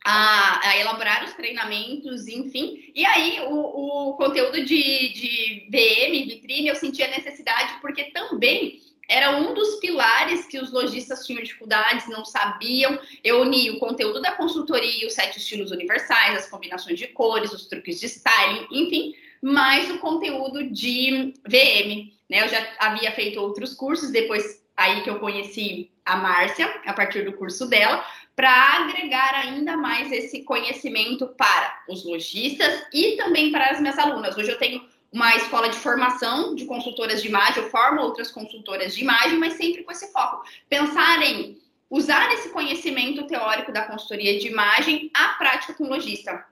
a, 0.04 0.68
a, 0.68 0.76
elaborar 0.78 1.24
os 1.24 1.32
treinamentos, 1.34 2.28
enfim. 2.28 2.92
E 2.94 3.04
aí, 3.04 3.40
o, 3.46 4.10
o 4.10 4.12
conteúdo 4.14 4.64
de, 4.64 5.08
de 5.12 5.68
VM, 5.70 6.26
vitrine, 6.26 6.68
eu 6.68 6.76
senti 6.76 7.02
a 7.02 7.08
necessidade, 7.08 7.80
porque 7.80 8.04
também 8.04 8.80
era 9.08 9.38
um 9.38 9.54
dos 9.54 9.76
pilares 9.76 10.46
que 10.46 10.58
os 10.58 10.70
lojistas 10.70 11.26
tinham 11.26 11.42
dificuldades, 11.42 12.06
não 12.08 12.26
sabiam. 12.26 12.98
Eu 13.24 13.40
uni 13.40 13.70
o 13.70 13.78
conteúdo 13.78 14.20
da 14.20 14.32
consultoria, 14.32 15.06
os 15.06 15.14
sete 15.14 15.38
estilos 15.38 15.70
universais, 15.70 16.36
as 16.36 16.50
combinações 16.50 16.98
de 16.98 17.06
cores, 17.08 17.50
os 17.52 17.66
truques 17.66 17.98
de 17.98 18.06
styling, 18.06 18.66
enfim, 18.70 19.14
mais 19.40 19.90
o 19.90 19.98
conteúdo 19.98 20.70
de 20.70 21.32
VM. 21.42 22.12
Né? 22.28 22.42
Eu 22.44 22.48
já 22.48 22.68
havia 22.78 23.10
feito 23.12 23.40
outros 23.40 23.72
cursos, 23.72 24.10
depois 24.10 24.62
aí 24.76 25.02
que 25.02 25.08
eu 25.08 25.18
conheci 25.18 25.90
a 26.04 26.16
Márcia, 26.16 26.66
a 26.84 26.92
partir 26.92 27.24
do 27.24 27.32
curso 27.32 27.66
dela, 27.66 28.04
para 28.36 28.50
agregar 28.50 29.34
ainda 29.34 29.76
mais 29.76 30.12
esse 30.12 30.44
conhecimento 30.44 31.26
para 31.28 31.82
os 31.88 32.04
lojistas 32.04 32.84
e 32.92 33.16
também 33.16 33.50
para 33.50 33.70
as 33.70 33.80
minhas 33.80 33.98
alunas. 33.98 34.36
Hoje 34.36 34.50
eu 34.50 34.58
tenho 34.58 34.86
uma 35.12 35.34
escola 35.36 35.68
de 35.68 35.76
formação 35.76 36.54
de 36.54 36.66
consultoras 36.66 37.22
de 37.22 37.28
imagem, 37.28 37.62
eu 37.62 37.70
formo 37.70 38.02
outras 38.02 38.30
consultoras 38.30 38.94
de 38.94 39.02
imagem, 39.02 39.38
mas 39.38 39.54
sempre 39.54 39.82
com 39.82 39.90
esse 39.90 40.12
foco. 40.12 40.44
Pensar 40.68 41.22
em 41.22 41.58
usar 41.90 42.30
esse 42.32 42.50
conhecimento 42.50 43.26
teórico 43.26 43.72
da 43.72 43.86
consultoria 43.86 44.38
de 44.38 44.48
imagem 44.48 45.10
à 45.14 45.28
prática 45.28 45.72
com 45.72 45.88
lojista. 45.88 46.44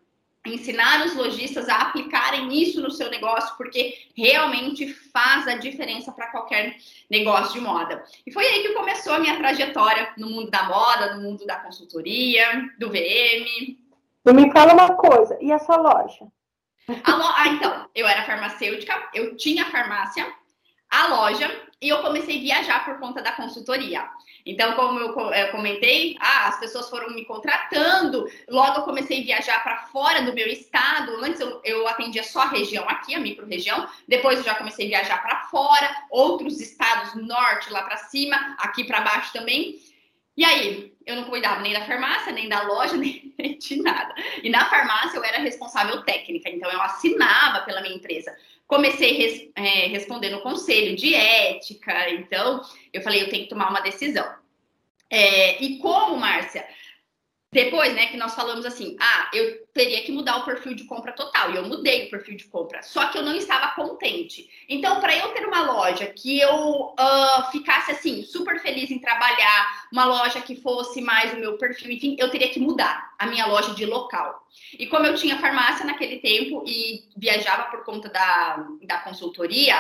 Ensinar 0.47 1.05
os 1.05 1.15
lojistas 1.15 1.69
a 1.69 1.77
aplicarem 1.77 2.55
isso 2.55 2.81
no 2.81 2.91
seu 2.91 3.11
negócio, 3.11 3.57
porque 3.57 4.07
realmente 4.17 4.95
faz 5.13 5.47
a 5.49 5.57
diferença 5.57 6.13
para 6.13 6.31
qualquer 6.31 6.77
negócio 7.11 7.55
de 7.55 7.61
moda. 7.61 8.05
E 8.25 8.33
foi 8.33 8.47
aí 8.47 8.63
que 8.63 8.73
começou 8.73 9.15
a 9.15 9.19
minha 9.19 9.37
trajetória 9.37 10.13
no 10.17 10.31
mundo 10.31 10.49
da 10.51 10.63
moda, 10.65 11.17
no 11.17 11.23
mundo 11.23 11.45
da 11.45 11.57
consultoria, 11.57 12.71
do 12.79 12.89
VM. 12.89 13.77
E 14.25 14.33
me 14.33 14.51
fala 14.53 14.73
uma 14.73 14.95
coisa, 14.95 15.37
e 15.41 15.51
essa 15.51 15.77
loja? 15.77 16.27
Ah, 16.89 17.49
então, 17.49 17.89
eu 17.95 18.07
era 18.07 18.25
farmacêutica, 18.25 19.09
eu 19.13 19.37
tinha 19.37 19.65
farmácia, 19.67 20.27
a 20.89 21.09
loja, 21.09 21.51
e 21.81 21.89
eu 21.89 22.01
comecei 22.01 22.39
a 22.39 22.41
viajar 22.41 22.85
por 22.85 22.99
conta 22.99 23.21
da 23.21 23.33
consultoria. 23.33 24.09
Então, 24.45 24.75
como 24.75 25.01
eu 25.01 25.13
comentei, 25.51 26.17
ah, 26.21 26.47
as 26.47 26.61
pessoas 26.61 26.89
foram 26.89 27.11
me 27.11 27.25
contratando, 27.25 28.31
logo 28.49 28.79
eu 28.79 28.85
comecei 28.85 29.21
a 29.21 29.25
viajar 29.25 29.63
para 29.65 29.79
fora 29.89 30.23
do 30.23 30.33
meu 30.33 30.47
estado. 30.47 31.17
Antes 31.25 31.41
eu, 31.41 31.61
eu 31.65 31.89
atendia 31.89 32.23
só 32.23 32.43
a 32.43 32.49
região 32.49 32.89
aqui, 32.89 33.15
a 33.15 33.19
micro-região, 33.19 33.89
depois 34.07 34.39
eu 34.39 34.45
já 34.45 34.55
comecei 34.55 34.87
a 34.87 35.01
viajar 35.01 35.21
para 35.21 35.47
fora, 35.47 35.91
outros 36.09 36.61
estados, 36.61 37.15
norte, 37.27 37.73
lá 37.73 37.83
para 37.83 37.97
cima, 37.97 38.37
aqui 38.61 38.85
para 38.85 39.01
baixo 39.01 39.33
também. 39.33 39.81
E 40.37 40.45
aí, 40.45 40.93
eu 41.07 41.17
não 41.17 41.25
cuidava 41.25 41.61
nem 41.61 41.73
da 41.73 41.87
farmácia, 41.87 42.33
nem 42.33 42.49
da 42.49 42.63
loja, 42.63 42.97
nem 42.99 43.33
de 43.59 43.83
nada. 43.83 44.15
E 44.43 44.51
na 44.51 44.69
farmácia 44.69 45.17
eu 45.17 45.25
era 45.25 45.39
responsável 45.39 46.03
técnica, 46.03 46.51
então 46.51 46.71
eu 46.71 46.83
assinava 46.83 47.65
pela 47.65 47.81
minha 47.81 47.95
empresa. 47.95 48.37
Comecei 48.67 49.13
res, 49.13 49.49
é, 49.55 49.87
respondendo 49.87 50.41
conselho 50.41 50.97
de 50.97 51.15
ética, 51.15 52.11
então 52.11 52.61
eu 52.93 53.01
falei, 53.01 53.23
eu 53.23 53.31
tenho 53.31 53.45
que 53.45 53.49
tomar 53.49 53.71
uma 53.71 53.81
decisão. 53.81 54.29
É, 55.09 55.63
e 55.63 55.79
como, 55.79 56.17
Márcia, 56.17 56.67
depois, 57.57 57.95
né, 57.95 58.09
que 58.09 58.19
nós 58.19 58.35
falamos 58.35 58.67
assim, 58.67 58.99
ah, 59.01 59.31
eu 59.33 59.67
teria 59.73 60.03
que 60.03 60.13
mudar 60.13 60.37
o 60.37 60.45
perfil 60.45 60.75
de 60.75 60.85
compra 60.85 61.11
total. 61.13 61.51
E 61.51 61.57
eu 61.57 61.65
mudei 61.65 62.07
o 62.07 62.11
perfil 62.11 62.37
de 62.37 62.45
compra. 62.45 62.83
Só 62.83 63.07
que 63.07 63.17
eu 63.17 63.23
não 63.23 63.35
estava 63.35 63.69
contente. 63.69 64.47
Então, 64.69 65.01
para 65.01 65.17
eu 65.17 65.29
ter 65.31 65.47
uma 65.47 65.63
loja 65.63 66.05
que 66.05 66.39
eu 66.39 66.93
uh, 66.93 67.51
ficasse 67.51 67.93
assim, 67.93 68.23
super 68.25 68.61
feliz 68.61 68.91
em 68.91 68.99
trabalhar, 68.99 69.87
uma 69.91 70.05
loja 70.05 70.39
que 70.43 70.55
fosse 70.57 71.01
mais 71.01 71.33
o 71.33 71.39
meu 71.39 71.57
perfil, 71.57 71.91
enfim, 71.93 72.15
eu 72.19 72.31
teria 72.31 72.51
que 72.51 72.61
mudar 72.61 73.15
a 73.19 73.27
minha 73.27 73.47
loja 73.47 73.73
de 73.75 73.87
local. 73.87 74.47
E 74.79 74.87
como 74.87 75.07
eu 75.07 75.15
tinha 75.15 75.39
farmácia 75.39 75.87
naquele 75.87 76.19
tempo 76.19 76.63
e 76.67 77.09
viajava 77.17 77.71
por 77.71 77.85
conta 77.85 78.11
da, 78.11 78.67
da 78.83 78.99
consultoria, 78.99 79.77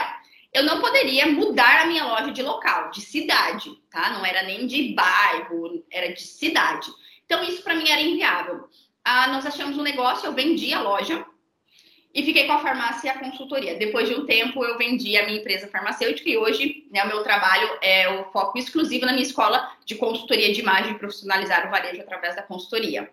eu 0.50 0.64
não 0.64 0.80
poderia 0.80 1.26
mudar 1.26 1.82
a 1.82 1.86
minha 1.86 2.06
loja 2.06 2.32
de 2.32 2.42
local, 2.42 2.90
de 2.90 3.02
cidade, 3.02 3.70
tá? 3.90 4.08
Não 4.08 4.24
era 4.24 4.44
nem 4.44 4.66
de 4.66 4.94
bairro, 4.94 5.84
era 5.90 6.14
de 6.14 6.22
cidade. 6.22 6.90
Então, 7.26 7.42
isso 7.44 7.62
para 7.62 7.74
mim 7.74 7.88
era 7.88 8.00
inviável. 8.00 8.68
Ah, 9.04 9.28
nós 9.28 9.44
achamos 9.44 9.76
um 9.76 9.82
negócio, 9.82 10.26
eu 10.26 10.32
vendi 10.32 10.72
a 10.72 10.80
loja 10.80 11.24
e 12.16 12.24
fiquei 12.24 12.46
com 12.46 12.54
a 12.54 12.60
farmácia 12.60 13.08
e 13.08 13.10
a 13.10 13.18
consultoria. 13.18 13.76
Depois 13.76 14.08
de 14.08 14.14
um 14.14 14.24
tempo, 14.24 14.64
eu 14.64 14.78
vendi 14.78 15.16
a 15.18 15.26
minha 15.26 15.38
empresa 15.38 15.68
farmacêutica 15.68 16.30
e 16.30 16.38
hoje 16.38 16.88
né, 16.90 17.04
o 17.04 17.08
meu 17.08 17.22
trabalho 17.22 17.68
é 17.82 18.08
o 18.08 18.24
foco 18.32 18.56
exclusivo 18.56 19.04
na 19.04 19.12
minha 19.12 19.24
escola 19.24 19.70
de 19.84 19.96
consultoria 19.96 20.52
de 20.52 20.60
imagem 20.60 20.92
e 20.92 20.98
profissionalizar 20.98 21.66
o 21.66 21.70
varejo 21.70 22.00
através 22.00 22.34
da 22.34 22.42
consultoria. 22.42 23.12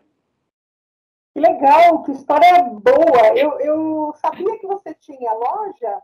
Que 1.33 1.41
legal, 1.41 2.03
que 2.03 2.11
história 2.11 2.63
boa. 2.63 3.35
Eu, 3.35 3.59
eu 3.59 4.13
sabia 4.21 4.57
que 4.57 4.67
você 4.67 4.93
tinha 4.93 5.33
loja, 5.33 6.01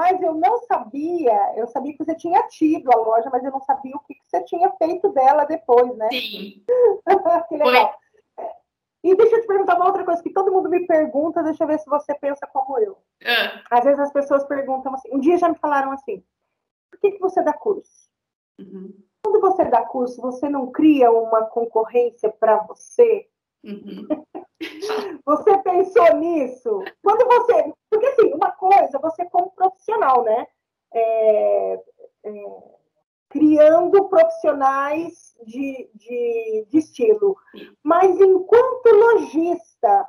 mas 0.00 0.18
eu 0.22 0.32
não 0.32 0.56
sabia, 0.62 1.52
eu 1.56 1.66
sabia 1.66 1.92
que 1.92 2.02
você 2.02 2.14
tinha 2.14 2.42
tido 2.48 2.90
a 2.90 2.96
loja, 2.96 3.28
mas 3.30 3.44
eu 3.44 3.50
não 3.50 3.60
sabia 3.60 3.94
o 3.94 4.00
que, 4.00 4.14
que 4.14 4.26
você 4.26 4.42
tinha 4.44 4.70
feito 4.78 5.10
dela 5.10 5.44
depois, 5.44 5.94
né? 5.94 6.08
Sim. 6.08 6.64
que 7.50 7.56
legal. 7.58 7.94
Foi. 8.34 8.46
E 9.04 9.14
deixa 9.14 9.36
eu 9.36 9.40
te 9.42 9.46
perguntar 9.46 9.76
uma 9.76 9.84
outra 9.84 10.02
coisa 10.02 10.22
que 10.22 10.32
todo 10.32 10.50
mundo 10.50 10.70
me 10.70 10.86
pergunta, 10.86 11.42
deixa 11.42 11.64
eu 11.64 11.68
ver 11.68 11.78
se 11.80 11.90
você 11.90 12.14
pensa 12.14 12.46
como 12.46 12.78
eu. 12.78 12.92
Uh. 12.92 13.62
Às 13.70 13.84
vezes 13.84 14.00
as 14.00 14.10
pessoas 14.10 14.42
perguntam 14.44 14.94
assim, 14.94 15.10
um 15.12 15.20
dia 15.20 15.36
já 15.36 15.50
me 15.50 15.58
falaram 15.58 15.92
assim, 15.92 16.24
por 16.90 16.98
que, 16.98 17.12
que 17.12 17.20
você 17.20 17.42
dá 17.42 17.52
curso? 17.52 18.08
Uhum. 18.58 18.94
Quando 19.22 19.38
você 19.38 19.66
dá 19.66 19.84
curso, 19.84 20.18
você 20.22 20.48
não 20.48 20.72
cria 20.72 21.12
uma 21.12 21.44
concorrência 21.44 22.30
para 22.30 22.56
você? 22.62 23.28
Uhum. 23.64 24.06
você 25.24 25.58
pensou 25.58 26.16
nisso? 26.16 26.82
Quando 27.02 27.26
você. 27.26 27.72
Porque, 27.90 28.06
assim, 28.06 28.32
uma 28.34 28.52
coisa, 28.52 28.98
você 28.98 29.24
como 29.26 29.50
profissional, 29.52 30.24
né? 30.24 30.46
É, 30.92 31.80
é, 32.24 32.44
criando 33.28 34.08
profissionais 34.08 35.34
de, 35.44 35.88
de, 35.94 36.66
de 36.68 36.78
estilo. 36.78 37.36
Mas, 37.82 38.20
enquanto 38.20 38.86
lojista, 38.88 40.08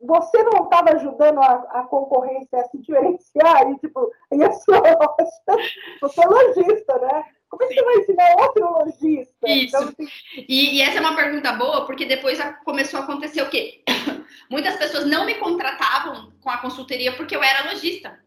você 0.00 0.42
não 0.42 0.64
estava 0.64 0.90
ajudando 0.92 1.38
a, 1.40 1.52
a, 1.80 1.84
concorrência 1.84 2.60
a 2.60 2.64
se 2.64 2.78
diferenciar? 2.78 3.70
E, 3.70 3.78
tipo, 3.78 4.10
e 4.32 4.42
a 4.42 4.52
sua 4.52 4.78
loja, 4.78 5.36
você 6.00 6.22
é 6.22 6.26
lojista, 6.26 6.98
né? 6.98 7.24
Como 7.50 7.64
é 7.64 7.66
que 7.66 7.74
você 7.74 7.82
vai 7.82 7.96
ensinar 7.96 8.36
outro 8.38 8.70
lojista? 8.70 9.48
Isso. 9.48 9.76
Então, 9.76 9.82
assim... 9.82 10.08
e, 10.48 10.76
e, 10.76 10.82
essa 10.82 10.98
é 10.98 11.00
uma 11.00 11.16
pergunta 11.16 11.52
boa, 11.52 11.84
porque 11.84 12.06
depois 12.06 12.38
começou 12.64 13.00
a 13.00 13.02
acontecer 13.02 13.42
o 13.42 13.50
quê? 13.50 13.82
Muitas 14.48 14.76
pessoas 14.76 15.04
não 15.04 15.26
me 15.26 15.34
contratavam 15.34 16.32
com 16.40 16.48
a 16.48 16.58
consultoria 16.58 17.12
porque 17.12 17.34
eu 17.34 17.42
era 17.42 17.70
lojista. 17.70 18.18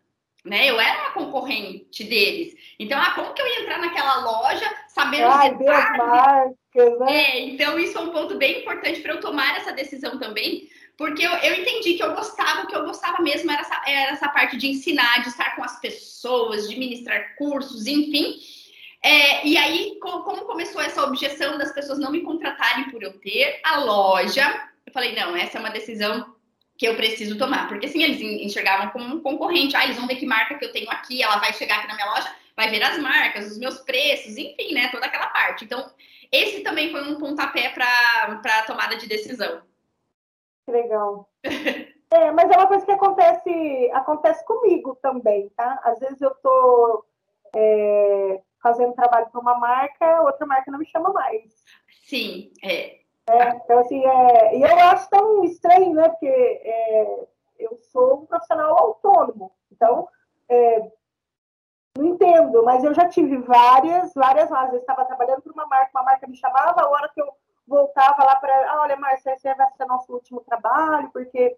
Né? 0.43 0.69
Eu 0.69 0.77
era 0.77 1.03
uma 1.03 1.11
concorrente 1.11 2.03
deles. 2.03 2.53
Então, 2.77 2.99
ah, 2.99 3.13
como 3.15 3.33
que 3.33 3.41
eu 3.41 3.47
ia 3.47 3.61
entrar 3.61 3.79
naquela 3.79 4.25
loja 4.25 4.69
sabendo 4.89 5.27
Ai, 5.27 5.55
detalhes? 5.55 5.97
Marcas, 5.97 6.99
né? 6.99 7.07
É, 7.09 7.39
então 7.39 7.79
isso 7.79 7.97
é 7.97 8.01
um 8.01 8.09
ponto 8.09 8.35
bem 8.35 8.59
importante 8.59 8.99
para 8.99 9.13
eu 9.13 9.21
tomar 9.21 9.55
essa 9.55 9.71
decisão 9.71 10.19
também, 10.19 10.67
porque 10.97 11.25
eu, 11.25 11.31
eu 11.31 11.61
entendi 11.61 11.93
que 11.93 12.03
eu 12.03 12.13
gostava, 12.13 12.63
o 12.63 12.67
que 12.67 12.75
eu 12.75 12.83
gostava 12.83 13.21
mesmo 13.21 13.49
era 13.49 13.61
essa, 13.61 13.81
era 13.87 14.11
essa 14.11 14.27
parte 14.27 14.57
de 14.57 14.69
ensinar, 14.69 15.21
de 15.21 15.29
estar 15.29 15.55
com 15.55 15.63
as 15.63 15.79
pessoas, 15.79 16.69
de 16.69 16.77
ministrar 16.77 17.35
cursos, 17.37 17.87
enfim. 17.87 18.37
É, 19.03 19.45
e 19.45 19.57
aí, 19.57 19.99
como 19.99 20.45
começou 20.45 20.81
essa 20.81 21.03
objeção 21.03 21.57
das 21.57 21.73
pessoas 21.73 21.99
não 21.99 22.09
me 22.09 22.21
contratarem 22.21 22.89
por 22.89 23.03
eu 23.03 23.19
ter 23.19 23.59
a 23.61 23.79
loja, 23.79 24.69
eu 24.85 24.93
falei, 24.93 25.13
não, 25.13 25.35
essa 25.35 25.57
é 25.57 25.59
uma 25.59 25.69
decisão 25.69 26.33
que 26.77 26.87
eu 26.87 26.95
preciso 26.95 27.37
tomar. 27.37 27.67
Porque 27.67 27.85
assim, 27.85 28.01
eles 28.01 28.21
enxergavam 28.21 28.89
como 28.91 29.15
um 29.15 29.21
concorrente. 29.21 29.75
Ah, 29.75 29.83
eles 29.83 29.97
vão 29.97 30.07
ver 30.07 30.15
que 30.15 30.25
marca 30.25 30.57
que 30.57 30.63
eu 30.63 30.71
tenho 30.71 30.89
aqui, 30.89 31.21
ela 31.21 31.37
vai 31.37 31.51
chegar 31.51 31.79
aqui 31.79 31.87
na 31.87 31.95
minha 31.95 32.09
loja, 32.11 32.33
vai 32.55 32.69
ver 32.69 32.81
as 32.81 32.97
marcas, 32.97 33.51
os 33.51 33.57
meus 33.57 33.79
preços, 33.79 34.37
enfim, 34.37 34.73
né? 34.73 34.87
Toda 34.89 35.05
aquela 35.05 35.27
parte. 35.27 35.65
Então, 35.65 35.91
esse 36.31 36.61
também 36.61 36.89
foi 36.89 37.03
um 37.03 37.19
pontapé 37.19 37.69
para 37.69 38.41
a 38.41 38.63
tomada 38.63 38.95
de 38.95 39.07
decisão. 39.07 39.61
Legal. 40.67 41.29
é, 41.43 42.31
mas 42.31 42.49
é 42.49 42.57
uma 42.57 42.67
coisa 42.67 42.85
que 42.85 42.91
acontece, 42.91 43.91
acontece 43.93 44.45
comigo 44.45 44.97
também, 45.01 45.49
tá? 45.57 45.81
Às 45.83 45.99
vezes 45.99 46.21
eu 46.21 46.33
tô 46.35 47.05
é, 47.55 48.41
fazendo 48.63 48.93
trabalho 48.93 49.29
para 49.29 49.41
uma 49.41 49.59
marca, 49.59 50.21
outra 50.21 50.47
marca 50.47 50.71
não 50.71 50.79
me 50.79 50.85
chama 50.85 51.11
mais. 51.11 51.53
Sim, 52.05 52.51
é. 52.63 53.01
é 53.27 53.49
então, 53.49 53.79
assim, 53.79 54.03
é, 54.03 54.57
e 54.57 54.61
eu 54.63 54.79
acho 54.79 55.09
tão 55.09 55.43
estranho, 55.43 55.93
né? 55.93 56.07
Porque 56.07 56.25
é, 56.25 57.27
eu 57.59 57.77
sou 57.91 58.21
um 58.21 58.25
profissional 58.25 58.79
autônomo. 58.79 59.51
Então, 59.69 60.07
é, 60.47 60.91
não 61.97 62.05
entendo, 62.05 62.63
mas 62.63 62.83
eu 62.83 62.93
já 62.93 63.07
tive 63.07 63.37
várias, 63.39 64.13
várias 64.13 64.49
vezes. 64.49 64.73
Eu 64.73 64.79
estava 64.79 65.05
trabalhando 65.05 65.41
para 65.41 65.53
uma 65.53 65.67
marca, 65.67 65.91
uma 65.93 66.03
marca 66.03 66.27
me 66.27 66.35
chamava, 66.35 66.81
a 66.81 66.89
hora 66.89 67.09
que 67.13 67.21
eu 67.21 67.27
voltava 67.67 68.23
lá 68.23 68.35
para, 68.37 68.71
ah, 68.71 68.81
olha, 68.81 68.95
Márcia, 68.95 69.33
esse 69.33 69.53
vai 69.53 69.71
ser 69.71 69.85
nosso 69.85 70.13
último 70.13 70.41
trabalho, 70.41 71.09
porque, 71.11 71.57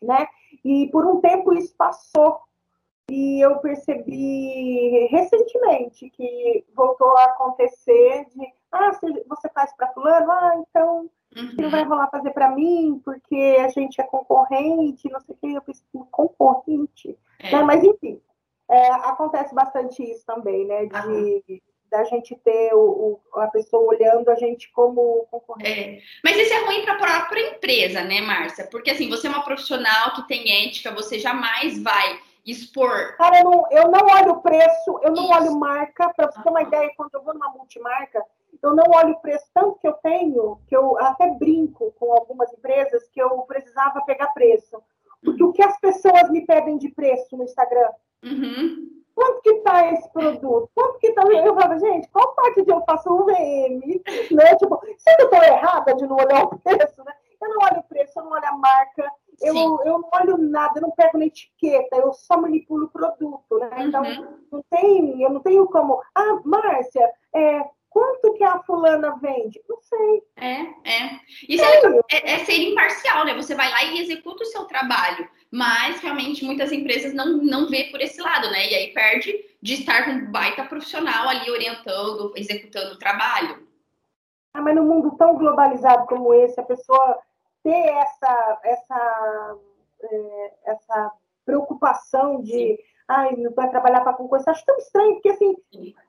né? 0.00 0.26
E 0.64 0.88
por 0.90 1.06
um 1.06 1.20
tempo 1.20 1.52
isso 1.52 1.74
passou. 1.76 2.40
E 3.12 3.44
eu 3.44 3.56
percebi 3.58 5.06
recentemente 5.10 6.08
que 6.08 6.64
voltou 6.74 7.14
a 7.18 7.24
acontecer 7.24 8.24
de, 8.34 8.46
ah, 8.72 8.90
você 9.28 9.50
faz 9.50 9.70
para 9.76 9.92
fulano, 9.92 10.32
ah, 10.32 10.52
então 10.66 11.10
uhum. 11.36 11.54
não 11.60 11.68
vai 11.68 11.84
rolar 11.84 12.08
fazer 12.08 12.30
para 12.30 12.52
mim, 12.52 13.02
porque 13.04 13.58
a 13.60 13.68
gente 13.68 14.00
é 14.00 14.04
concorrente, 14.04 15.10
não 15.10 15.20
sei 15.20 15.34
o 15.34 15.38
que, 15.38 15.54
eu 15.54 15.60
preciso 15.60 16.08
concorrente. 16.10 17.14
É. 17.38 17.52
Né? 17.52 17.62
Mas 17.62 17.84
enfim, 17.84 18.18
é, 18.70 18.90
acontece 18.92 19.54
bastante 19.54 20.02
isso 20.02 20.24
também, 20.24 20.66
né? 20.66 20.86
De, 20.86 21.62
da 21.90 22.04
gente 22.04 22.34
ter 22.36 22.72
o, 22.72 23.20
o, 23.30 23.40
a 23.40 23.48
pessoa 23.48 23.94
olhando 23.94 24.30
a 24.30 24.36
gente 24.36 24.72
como 24.72 25.26
concorrente. 25.30 25.68
É. 25.70 26.00
Mas 26.24 26.38
isso 26.38 26.54
é 26.54 26.64
ruim 26.64 26.82
para 26.86 26.94
a 26.94 26.98
própria 26.98 27.50
empresa, 27.50 28.02
né, 28.02 28.22
Márcia? 28.22 28.66
Porque 28.70 28.90
assim, 28.90 29.10
você 29.10 29.26
é 29.26 29.30
uma 29.30 29.44
profissional 29.44 30.14
que 30.14 30.26
tem 30.26 30.66
ética, 30.66 30.94
você 30.94 31.18
jamais 31.18 31.78
vai 31.82 32.31
expor. 32.44 33.16
Cara, 33.16 33.40
eu 33.40 33.44
não, 33.44 33.66
eu 33.70 33.88
não 33.88 34.06
olho 34.06 34.40
preço, 34.40 34.98
eu 35.02 35.12
não 35.12 35.24
isso. 35.24 35.34
olho 35.34 35.58
marca. 35.58 36.12
Para 36.14 36.30
você 36.30 36.42
ter 36.42 36.48
uma 36.48 36.62
ideia, 36.62 36.90
quando 36.96 37.14
eu 37.14 37.22
vou 37.22 37.34
numa 37.34 37.50
multimarca, 37.50 38.24
eu 38.62 38.74
não 38.74 38.84
olho 38.94 39.18
preço 39.20 39.46
tanto 39.54 39.78
que 39.78 39.88
eu 39.88 39.94
tenho, 39.94 40.58
que 40.66 40.76
eu 40.76 40.98
até 40.98 41.28
brinco 41.30 41.92
com 41.98 42.12
algumas 42.12 42.52
empresas 42.52 43.08
que 43.08 43.20
eu 43.20 43.30
precisava 43.42 44.04
pegar 44.04 44.28
preço. 44.28 44.82
Porque 45.24 45.42
o 45.42 45.52
que 45.52 45.62
as 45.62 45.78
pessoas 45.78 46.28
me 46.30 46.44
pedem 46.44 46.76
de 46.78 46.88
preço 46.88 47.36
no 47.36 47.44
Instagram? 47.44 47.90
Uhum. 48.24 49.02
Quanto 49.14 49.42
que 49.42 49.50
está 49.50 49.92
esse 49.92 50.10
produto? 50.10 50.70
Quanto 50.74 50.98
que 50.98 51.12
tá? 51.12 51.22
Eu 51.22 51.54
falo, 51.54 51.78
gente, 51.78 52.08
qual 52.08 52.34
parte 52.34 52.62
de 52.62 52.70
eu 52.72 52.82
faço 52.84 53.12
um 53.12 53.24
VM? 53.26 54.00
Né? 54.30 54.56
Tipo, 54.56 54.80
se 54.96 55.10
eu 55.18 55.26
estou 55.26 55.42
errada 55.42 55.94
de 55.94 56.06
não 56.06 56.16
olhar 56.16 56.44
o 56.44 56.58
preço, 56.58 57.04
né? 57.04 57.12
Eu 57.42 57.48
não 57.48 57.62
olho 57.62 57.80
o 57.80 57.82
preço, 57.84 58.18
eu 58.18 58.24
não 58.24 58.32
olho 58.32 58.46
a 58.46 58.56
marca, 58.56 59.12
eu, 59.40 59.54
eu 59.84 59.98
não 59.98 60.08
olho 60.12 60.38
nada, 60.38 60.78
eu 60.78 60.82
não 60.82 60.90
pego 60.92 61.18
na 61.18 61.26
etiqueta, 61.26 61.96
eu 61.96 62.12
só 62.12 62.40
manipulo 62.40 62.86
o 62.86 62.90
produto, 62.90 63.58
né? 63.58 63.70
Então, 63.78 64.02
uhum. 64.02 64.38
não 64.52 64.62
tem, 64.70 65.22
eu 65.22 65.30
não 65.30 65.40
tenho 65.40 65.66
como. 65.66 66.00
Ah, 66.14 66.40
Márcia, 66.44 67.10
é, 67.34 67.64
Quanto 67.92 68.32
que 68.32 68.42
a 68.42 68.58
fulana 68.60 69.18
vende? 69.20 69.60
Não 69.68 69.78
sei. 69.82 70.22
É, 70.36 70.60
é. 70.62 71.20
Isso 71.46 71.62
é, 71.62 72.00
é, 72.10 72.34
é, 72.34 72.38
ser 72.38 72.54
imparcial, 72.54 73.26
né? 73.26 73.34
Você 73.34 73.54
vai 73.54 73.70
lá 73.70 73.84
e 73.84 74.00
executa 74.00 74.44
o 74.44 74.46
seu 74.46 74.64
trabalho. 74.64 75.28
Mas 75.50 76.00
realmente 76.00 76.42
muitas 76.42 76.72
empresas 76.72 77.12
não, 77.12 77.36
não 77.36 77.68
vê 77.68 77.84
por 77.84 78.00
esse 78.00 78.18
lado, 78.18 78.50
né? 78.50 78.70
E 78.70 78.74
aí 78.74 78.94
perde 78.94 79.34
de 79.60 79.74
estar 79.74 80.06
com 80.06 80.12
um 80.12 80.30
baita 80.32 80.64
profissional 80.64 81.28
ali 81.28 81.50
orientando, 81.50 82.32
executando 82.34 82.94
o 82.94 82.98
trabalho. 82.98 83.68
Ah, 84.54 84.62
mas 84.62 84.74
no 84.74 84.84
mundo 84.84 85.14
tão 85.18 85.36
globalizado 85.36 86.06
como 86.06 86.32
esse, 86.32 86.58
a 86.58 86.64
pessoa 86.64 87.18
ter 87.62 87.88
essa, 87.88 88.60
essa, 88.64 89.58
é, 90.02 90.52
essa 90.66 91.12
preocupação 91.44 92.40
de 92.40 92.78
ai, 93.08 93.36
não 93.36 93.52
vai 93.52 93.68
trabalhar 93.70 94.00
para 94.00 94.14
concorrer, 94.14 94.44
acho 94.48 94.64
tão 94.64 94.76
estranho, 94.78 95.14
porque 95.14 95.30
assim, 95.30 95.56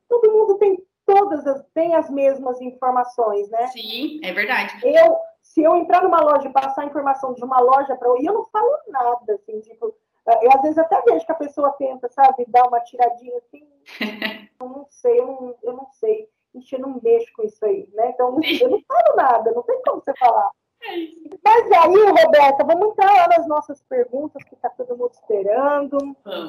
todo 0.08 0.32
mundo 0.32 0.58
tem 0.58 0.82
todas 1.06 1.46
as, 1.46 1.66
têm 1.74 1.96
as 1.96 2.10
mesmas 2.10 2.62
informações, 2.62 3.50
né? 3.50 3.68
Sim, 3.68 4.22
é 4.24 4.32
verdade. 4.32 4.80
Eu, 4.84 5.18
se 5.42 5.62
eu 5.62 5.76
entrar 5.76 6.02
numa 6.04 6.22
loja 6.22 6.48
e 6.48 6.54
passar 6.54 6.84
a 6.84 6.86
informação 6.86 7.34
de 7.34 7.44
uma 7.44 7.60
loja 7.60 7.96
para 7.96 8.10
outra, 8.10 8.26
eu 8.26 8.34
não 8.34 8.46
falo 8.46 8.78
nada, 8.88 9.34
assim, 9.34 9.60
tipo, 9.60 9.94
eu 10.42 10.52
às 10.54 10.62
vezes 10.62 10.78
até 10.78 11.02
vejo 11.02 11.26
que 11.26 11.32
a 11.32 11.36
pessoa 11.36 11.74
tenta, 11.74 12.08
sabe, 12.10 12.46
dar 12.48 12.68
uma 12.68 12.80
tiradinha 12.80 13.38
assim, 13.38 13.68
eu 14.60 14.70
não 14.70 14.88
sei, 14.90 15.20
eu 15.20 15.28
não, 15.28 15.56
eu 15.62 15.74
não 15.74 15.88
sei, 15.92 16.30
Ixi, 16.56 16.76
eu 16.76 16.80
não 16.80 17.00
mexo 17.02 17.32
com 17.36 17.44
isso 17.44 17.66
aí, 17.66 17.90
né? 17.94 18.12
Então, 18.12 18.40
eu 18.62 18.70
não 18.70 18.82
falo 18.88 19.16
nada, 19.16 19.52
não 19.52 19.64
tem 19.64 19.82
como 19.82 20.02
você 20.02 20.14
falar. 20.18 20.50
É 20.86 20.98
Mas 21.44 21.72
aí, 21.72 22.24
Roberta, 22.24 22.64
vamos 22.66 22.90
entrar 22.90 23.30
nas 23.30 23.48
nossas 23.48 23.82
perguntas, 23.84 24.44
que 24.44 24.56
está 24.56 24.70
todo 24.70 24.98
mundo 24.98 25.12
esperando. 25.14 25.98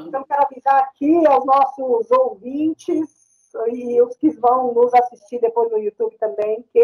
Então, 0.07 0.25
quero 0.25 0.43
avisar 0.43 0.83
aqui 0.83 1.27
aos 1.27 1.45
nossos 1.45 2.11
ouvintes 2.11 3.53
e 3.69 4.01
os 4.03 4.17
que 4.17 4.31
vão 4.31 4.75
nos 4.75 4.93
assistir 4.95 5.41
depois 5.41 5.71
no 5.71 5.79
YouTube 5.79 6.17
também, 6.19 6.65
que 6.73 6.81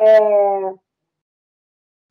é, 0.00 0.74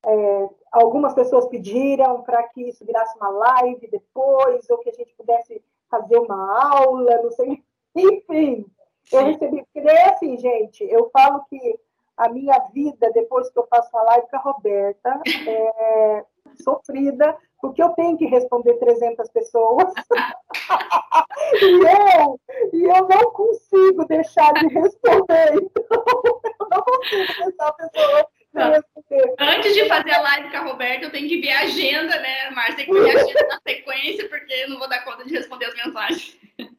é, 0.05 0.49
algumas 0.71 1.13
pessoas 1.13 1.47
pediram 1.47 2.21
para 2.21 2.43
que 2.49 2.63
isso 2.63 2.85
virasse 2.85 3.17
uma 3.17 3.29
live 3.29 3.87
depois, 3.87 4.69
ou 4.69 4.77
que 4.79 4.89
a 4.89 4.93
gente 4.93 5.13
pudesse 5.15 5.63
fazer 5.89 6.17
uma 6.17 6.73
aula, 6.73 7.21
não 7.21 7.31
sei. 7.31 7.63
Enfim, 7.95 8.65
eu 9.11 9.25
recebi. 9.25 9.63
Porque 9.63 9.81
daí, 9.81 10.09
assim, 10.09 10.37
gente, 10.37 10.83
eu 10.83 11.09
falo 11.11 11.45
que 11.49 11.79
a 12.17 12.29
minha 12.29 12.57
vida, 12.73 13.11
depois 13.13 13.49
que 13.49 13.59
eu 13.59 13.67
faço 13.67 13.95
a 13.97 14.03
live 14.03 14.27
com 14.29 14.37
a 14.37 14.39
Roberta, 14.39 15.21
é 15.47 16.25
sofrida, 16.63 17.37
porque 17.59 17.81
eu 17.81 17.89
tenho 17.89 18.17
que 18.17 18.25
responder 18.25 18.73
300 18.75 19.29
pessoas. 19.29 19.93
e, 21.61 21.65
eu, 21.65 22.39
e 22.73 22.83
eu 22.83 23.07
não 23.07 23.31
consigo 23.31 24.05
deixar 24.05 24.53
de 24.53 24.67
responder. 24.67 25.53
Então, 25.53 26.03
eu 26.59 26.67
não 26.69 26.81
consigo 26.81 27.43
deixar 27.43 27.67
a 27.67 27.73
pessoa 27.73 28.27
Antes 28.53 29.73
de 29.73 29.87
fazer 29.87 30.11
a 30.11 30.21
live 30.21 30.51
com 30.51 30.57
a 30.57 30.61
Roberta, 30.61 31.05
eu 31.05 31.11
tenho 31.11 31.27
que 31.27 31.39
ver 31.39 31.51
a 31.51 31.61
agenda, 31.61 32.19
né, 32.19 32.49
Márcia? 32.51 32.75
Tem 32.77 32.85
que 32.85 32.93
ver 32.93 33.17
a 33.17 33.21
agenda 33.21 33.47
na 33.47 33.59
sequência, 33.65 34.29
porque 34.29 34.53
eu 34.53 34.69
não 34.69 34.79
vou 34.79 34.89
dar 34.89 35.03
conta 35.05 35.23
de 35.23 35.33
responder 35.33 35.65
as 35.65 35.75
mensagens. 35.75 36.37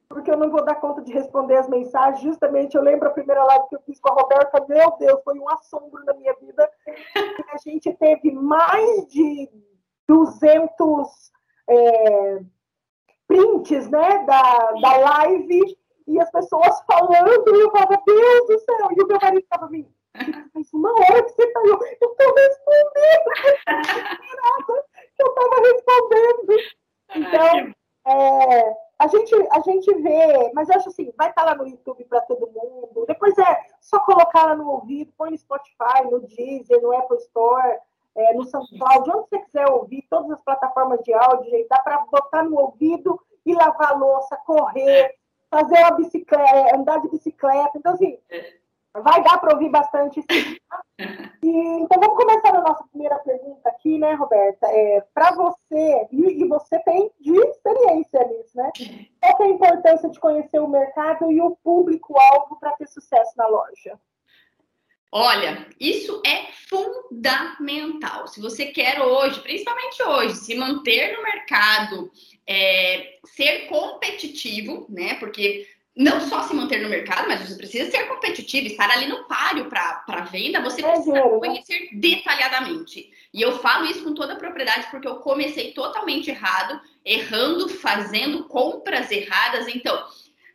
Porque 0.09 0.31
eu 0.31 0.37
não 0.37 0.51
vou 0.51 0.65
dar 0.65 0.75
conta 0.75 1.01
de 1.01 1.13
responder 1.13 1.57
as 1.57 1.69
mensagens. 1.69 2.23
Justamente, 2.23 2.77
eu 2.77 2.83
lembro 2.83 3.09
a 3.09 3.13
primeira 3.13 3.43
live 3.45 3.69
que 3.69 3.77
eu 3.77 3.83
fiz 3.87 3.99
com 3.99 4.13
a 4.13 4.15
Roberta, 4.15 4.65
meu 4.69 4.97
Deus, 4.99 5.21
foi 5.25 5.39
um 5.39 5.49
assombro 5.49 6.05
na 6.05 6.13
minha 6.15 6.35
vida. 6.35 6.71
A 7.53 7.57
gente 7.59 7.91
teve 7.95 8.31
mais 8.31 9.07
de 9.09 9.49
200 10.07 11.33
é, 11.71 12.41
prints 13.27 13.89
né, 13.89 14.25
da, 14.27 14.73
da 14.73 14.97
live 14.99 15.79
e 16.07 16.21
as 16.21 16.31
pessoas 16.31 16.83
falando, 16.83 17.57
e 17.57 17.61
eu 17.61 17.71
falava, 17.71 18.03
Deus 18.05 18.47
do 18.49 18.59
céu, 18.59 18.89
e 18.97 19.03
o 19.03 19.07
meu 19.07 19.19
marido 19.21 19.43
estava 19.43 19.69
me 19.71 19.89
faz 20.53 20.73
uma 20.73 20.93
hora 20.93 21.23
que 21.23 21.31
você 21.31 21.47
tá 21.53 21.61
eu 21.61 21.79
estou 22.11 22.35
respondendo, 22.35 23.29
eu 25.19 25.27
estava 25.27 25.57
respondendo. 25.63 26.57
Então, 27.15 27.75
é, 28.07 28.77
a, 28.99 29.07
gente, 29.09 29.35
a 29.51 29.61
gente 29.61 29.95
vê, 29.95 30.53
mas 30.55 30.69
eu 30.69 30.77
acho 30.77 30.89
assim, 30.89 31.13
vai 31.17 31.31
estar 31.31 31.45
tá 31.45 31.51
lá 31.51 31.57
no 31.57 31.69
YouTube 31.69 32.05
para 32.05 32.21
todo 32.23 32.51
mundo, 32.51 33.05
depois 33.07 33.37
é 33.39 33.61
só 33.81 33.99
colocar 34.01 34.47
lá 34.47 34.57
no 34.57 34.69
ouvido, 34.69 35.13
põe 35.17 35.31
no 35.31 35.39
Spotify, 35.39 36.05
no 36.11 36.21
Deezer, 36.21 36.81
no 36.83 36.97
Apple 36.97 37.19
Store, 37.19 37.79
é, 38.15 38.35
no 38.35 38.45
SoundCloud, 38.45 39.11
onde 39.11 39.29
você 39.29 39.39
quiser 39.39 39.71
ouvir, 39.71 40.07
todas 40.11 40.31
as 40.33 40.43
plataformas 40.43 41.01
de 41.03 41.15
áudio, 41.15 41.51
gente, 41.51 41.69
dá 41.69 41.79
para 41.79 42.05
botar 42.11 42.43
no 42.43 42.59
ouvido 42.59 43.21
e 43.45 43.55
lavar 43.55 43.93
a 43.93 43.97
louça, 43.97 44.37
correr, 44.45 45.15
fazer 45.51 45.79
uma 45.79 45.93
bicicleta, 45.93 46.77
andar 46.77 47.01
de 47.01 47.09
bicicleta. 47.09 47.73
Então, 47.77 47.93
assim, 47.93 48.19
vai 48.95 49.23
dar 49.23 49.39
para 49.39 49.55
ouvir 49.55 49.71
bastante. 49.71 50.21
Sim, 50.31 50.57
tá? 50.69 50.83
e, 51.43 51.49
então, 51.49 52.01
vamos 52.01 52.17
começar 52.17 52.55
a 52.57 52.61
nossa 52.61 52.85
primeira 52.91 53.19
pergunta 53.21 53.69
aqui, 53.69 53.99
né, 53.99 54.15
Roberta? 54.15 54.67
É, 54.67 55.05
para 55.15 55.33
você, 55.33 56.09
e, 56.11 56.43
e, 56.43 56.49
você 56.49 56.79
tem 56.81 57.11
de 57.21 57.33
experiência 57.33 58.27
nisso, 58.29 58.57
né? 58.57 58.71
Qual 59.21 59.37
é 59.41 59.45
a 59.45 59.55
importância 59.55 60.09
de 60.09 60.21
conhecer 60.21 60.61
o 60.61 60.69
mercado 60.69 61.31
e 61.31 61.41
o 61.41 61.57
público-alvo 61.63 62.59
para 62.59 62.73
ter 62.73 62.89
sucesso 62.89 63.33
na 63.37 63.47
loja? 63.47 63.99
Olha, 65.15 65.67
isso 65.79 66.23
é 66.25 66.47
fundamental. 66.71 68.27
Se 68.27 68.41
você 68.41 68.67
quer 68.67 68.99
hoje, 68.99 69.41
principalmente 69.41 70.03
hoje, 70.03 70.37
se 70.37 70.55
manter 70.55 71.15
no 71.15 71.23
mercado, 71.23 72.11
é, 72.47 73.19
ser 73.27 73.67
competitivo, 73.69 74.87
né? 74.89 75.15
Porque 75.17 75.67
não 75.95 76.21
só 76.27 76.43
se 76.43 76.55
manter 76.55 76.81
no 76.81 76.89
mercado, 76.89 77.29
mas 77.29 77.47
você 77.47 77.55
precisa 77.55 77.91
ser 77.91 78.05
competitivo, 78.05 78.67
estar 78.67 78.91
ali 78.91 79.07
no 79.07 79.25
páreo 79.25 79.67
para 79.67 80.29
venda, 80.31 80.63
você 80.63 80.83
precisa 80.83 81.21
conhecer 81.23 81.91
detalhadamente. 81.93 83.11
E 83.33 83.43
eu 83.43 83.59
falo 83.59 83.85
isso 83.85 84.03
com 84.03 84.15
toda 84.15 84.33
a 84.33 84.37
propriedade 84.37 84.87
porque 84.91 85.07
eu 85.07 85.17
comecei 85.17 85.73
totalmente 85.73 86.31
errado, 86.31 86.81
errando, 87.05 87.69
fazendo 87.69 88.45
compras 88.45 89.11
erradas. 89.11 89.69
Então, 89.69 90.03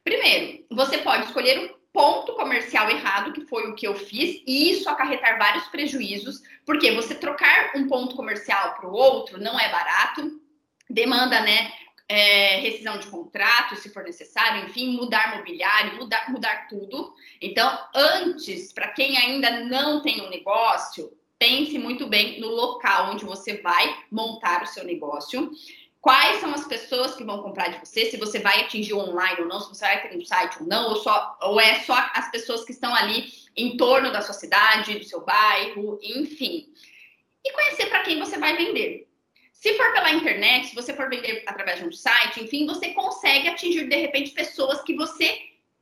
primeiro, 0.03 0.65
você 0.71 0.97
pode 0.99 1.25
escolher 1.25 1.75
ponto 1.93 2.33
comercial 2.33 2.89
errado, 2.89 3.33
que 3.33 3.41
foi 3.41 3.69
o 3.69 3.75
que 3.75 3.87
eu 3.87 3.95
fiz, 3.95 4.41
e 4.45 4.71
isso 4.71 4.87
acarretar 4.87 5.37
vários 5.37 5.67
prejuízos, 5.67 6.41
porque 6.65 6.91
você 6.91 7.15
trocar 7.15 7.71
um 7.75 7.87
ponto 7.87 8.15
comercial 8.15 8.75
para 8.75 8.87
o 8.87 8.93
outro 8.93 9.39
não 9.39 9.59
é 9.59 9.69
barato, 9.71 10.39
demanda, 10.89 11.39
né? 11.41 11.71
É, 12.09 12.59
rescisão 12.61 12.97
de 12.99 13.07
contrato, 13.07 13.75
se 13.75 13.89
for 13.89 14.01
necessário, 14.03 14.65
enfim, 14.65 14.95
mudar 14.95 15.35
mobiliário, 15.35 15.97
mudar, 15.97 16.31
mudar 16.31 16.67
tudo. 16.69 17.13
Então, 17.41 17.77
antes, 17.93 18.71
para 18.71 18.87
quem 18.89 19.17
ainda 19.17 19.65
não 19.65 20.01
tem 20.01 20.21
um 20.21 20.29
negócio, 20.29 21.11
pense 21.37 21.77
muito 21.77 22.07
bem 22.07 22.39
no 22.39 22.47
local 22.47 23.11
onde 23.11 23.25
você 23.25 23.57
vai 23.57 24.03
montar 24.09 24.63
o 24.63 24.67
seu 24.67 24.83
negócio. 24.83 25.51
Quais 25.99 26.39
são 26.39 26.53
as 26.53 26.65
pessoas 26.65 27.15
que 27.15 27.23
vão 27.23 27.41
comprar 27.41 27.67
de 27.69 27.79
você? 27.79 28.09
Se 28.09 28.17
você 28.17 28.39
vai 28.39 28.61
atingir 28.61 28.93
online 28.93 29.41
ou 29.41 29.47
não, 29.47 29.59
se 29.59 29.67
você 29.67 29.85
vai 29.85 30.07
ter 30.07 30.17
um 30.17 30.23
site 30.23 30.57
ou 30.61 30.67
não, 30.67 30.89
ou, 30.89 30.95
só, 30.97 31.37
ou 31.41 31.59
é 31.59 31.81
só 31.81 31.95
as 32.13 32.31
pessoas 32.31 32.63
que 32.63 32.71
estão 32.71 32.93
ali 32.95 33.33
em 33.55 33.75
torno 33.75 34.11
da 34.11 34.21
sua 34.21 34.33
cidade, 34.33 34.99
do 34.99 35.05
seu 35.05 35.21
bairro, 35.21 35.99
enfim. 36.01 36.69
E 37.43 37.51
conhecer 37.51 37.87
para 37.87 38.03
quem 38.03 38.19
você 38.19 38.37
vai 38.37 38.55
vender. 38.55 39.06
Se 39.59 39.75
for 39.75 39.91
pela 39.91 40.11
internet, 40.11 40.67
se 40.67 40.75
você 40.75 40.93
for 40.93 41.09
vender 41.09 41.43
através 41.47 41.79
de 41.79 41.85
um 41.85 41.91
site, 41.91 42.43
enfim, 42.43 42.65
você 42.65 42.89
consegue 42.89 43.47
atingir 43.47 43.87
de 43.87 43.95
repente 43.95 44.31
pessoas 44.31 44.81
que 44.83 44.95
você 44.95 45.39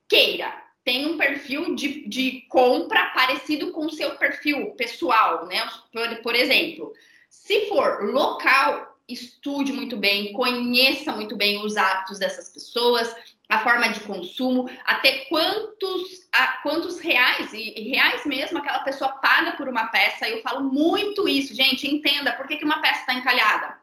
queira. 0.07 0.53
Tem 0.83 1.05
um 1.07 1.17
perfil 1.17 1.75
de, 1.75 2.07
de 2.07 2.41
compra 2.47 3.11
parecido 3.13 3.71
com 3.71 3.85
o 3.85 3.91
seu 3.91 4.15
perfil 4.15 4.71
pessoal, 4.75 5.45
né? 5.47 5.67
Por, 5.91 6.21
por 6.21 6.35
exemplo, 6.35 6.93
se 7.29 7.67
for 7.67 8.11
local, 8.11 8.97
estude 9.09 9.73
muito 9.73 9.97
bem, 9.97 10.31
conheça 10.31 11.11
muito 11.11 11.35
bem 11.35 11.63
os 11.63 11.75
hábitos 11.75 12.17
dessas 12.17 12.49
pessoas, 12.49 13.13
a 13.47 13.59
forma 13.59 13.89
de 13.89 13.99
consumo, 14.01 14.69
até 14.85 15.25
quantos, 15.25 16.27
a, 16.31 16.47
quantos 16.63 16.99
reais, 16.99 17.53
e, 17.53 17.73
e, 17.77 17.89
reais 17.89 18.25
mesmo, 18.25 18.57
aquela 18.57 18.79
pessoa 18.79 19.11
paga 19.13 19.51
por 19.53 19.69
uma 19.69 19.87
peça. 19.87 20.27
Eu 20.27 20.41
falo 20.41 20.63
muito 20.63 21.27
isso, 21.27 21.53
gente, 21.53 21.87
entenda 21.87 22.33
por 22.33 22.47
que, 22.47 22.57
que 22.57 22.65
uma 22.65 22.81
peça 22.81 23.01
está 23.01 23.13
encalhada. 23.13 23.77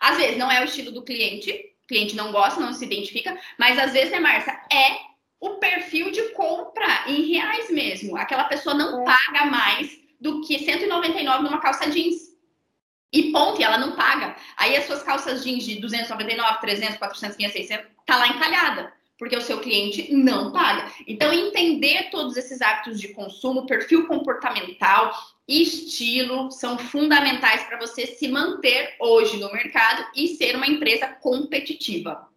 Às 0.00 0.16
vezes 0.16 0.38
não 0.38 0.50
é 0.50 0.60
o 0.60 0.64
estilo 0.64 0.92
do 0.92 1.04
cliente, 1.04 1.50
o 1.84 1.88
cliente 1.88 2.14
não 2.14 2.30
gosta, 2.30 2.60
não 2.60 2.72
se 2.72 2.84
identifica, 2.84 3.36
mas 3.58 3.78
às 3.78 3.92
vezes, 3.92 4.10
né, 4.10 4.20
Márcia, 4.20 4.52
é 4.72 5.08
o 5.40 5.56
perfil 5.56 6.10
de 6.10 6.22
compra 6.30 7.04
em 7.06 7.32
reais 7.32 7.70
mesmo. 7.70 8.16
Aquela 8.16 8.44
pessoa 8.44 8.74
não 8.74 9.02
é. 9.02 9.04
paga 9.04 9.46
mais 9.46 9.90
do 10.20 10.40
que 10.42 10.58
199 10.58 11.42
numa 11.44 11.60
calça 11.60 11.90
jeans. 11.90 12.28
E 13.10 13.32
ponto, 13.32 13.58
e 13.58 13.64
ela 13.64 13.78
não 13.78 13.92
paga. 13.92 14.36
Aí 14.56 14.76
as 14.76 14.84
suas 14.84 15.02
calças 15.02 15.42
jeans 15.42 15.64
de 15.64 15.80
299, 15.80 16.60
300, 16.60 16.98
400, 16.98 17.36
500, 17.36 17.52
600, 17.56 17.86
tá 18.04 18.16
lá 18.16 18.28
encalhada 18.28 18.97
porque 19.18 19.36
o 19.36 19.42
seu 19.42 19.60
cliente 19.60 20.14
não 20.14 20.52
paga. 20.52 20.90
Então, 21.06 21.32
entender 21.32 22.08
todos 22.10 22.36
esses 22.36 22.62
hábitos 22.62 23.00
de 23.00 23.08
consumo, 23.08 23.66
perfil 23.66 24.06
comportamental, 24.06 25.12
estilo, 25.46 26.50
são 26.50 26.78
fundamentais 26.78 27.64
para 27.64 27.78
você 27.78 28.06
se 28.06 28.28
manter 28.28 28.94
hoje 29.00 29.40
no 29.40 29.52
mercado 29.52 30.06
e 30.14 30.28
ser 30.28 30.54
uma 30.54 30.66
empresa 30.66 31.08
competitiva. 31.08 32.28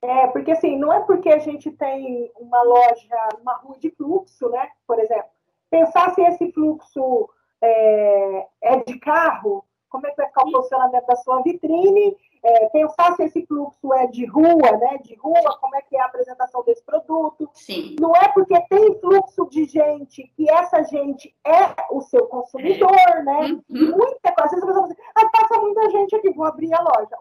É, 0.00 0.26
porque 0.28 0.52
assim, 0.52 0.78
não 0.78 0.92
é 0.92 1.00
porque 1.00 1.30
a 1.30 1.38
gente 1.38 1.70
tem 1.70 2.30
uma 2.38 2.62
loja, 2.62 3.28
uma 3.40 3.54
rua 3.54 3.78
de 3.78 3.90
fluxo, 3.90 4.50
né? 4.50 4.68
Por 4.86 4.98
exemplo, 4.98 5.30
pensar 5.70 6.14
se 6.14 6.20
esse 6.20 6.52
fluxo 6.52 7.28
é, 7.62 8.46
é 8.60 8.76
de 8.84 8.98
carro, 8.98 9.64
como 9.88 10.06
é 10.06 10.10
que 10.10 10.16
vai 10.18 10.26
ficar 10.26 10.44
o 10.44 10.52
posicionamento 10.52 11.06
da 11.06 11.16
sua 11.16 11.40
vitrine 11.40 12.14
é, 12.44 12.68
pensar 12.68 13.16
se 13.16 13.24
esse 13.24 13.46
fluxo 13.46 13.92
é 13.94 14.06
de 14.06 14.26
rua, 14.26 14.76
né? 14.78 14.98
De 15.02 15.14
rua, 15.14 15.58
como 15.58 15.74
é 15.76 15.80
que 15.80 15.96
é 15.96 16.00
a 16.00 16.04
apresentação 16.04 16.62
desse 16.62 16.84
produto. 16.84 17.48
Sim. 17.54 17.96
Não 17.98 18.14
é 18.14 18.28
porque 18.28 18.60
tem 18.68 19.00
fluxo 19.00 19.48
de 19.48 19.64
gente 19.64 20.30
que 20.36 20.48
essa 20.50 20.82
gente 20.84 21.34
é 21.42 21.74
o 21.90 22.02
seu 22.02 22.26
consumidor, 22.26 22.94
é. 22.94 23.22
né? 23.22 23.40
Uhum. 23.70 23.96
Muita 23.96 24.32
coisa. 24.32 24.44
Às 24.44 24.50
vezes 24.50 24.62
a 24.62 24.66
pessoa 24.66 24.74
fala 24.74 24.86
assim, 24.86 25.02
ah, 25.14 25.28
passa 25.30 25.60
muita 25.60 25.90
gente 25.90 26.16
aqui, 26.16 26.30
vou 26.32 26.44
abrir 26.44 26.74
a 26.74 26.82
loja. 26.82 27.16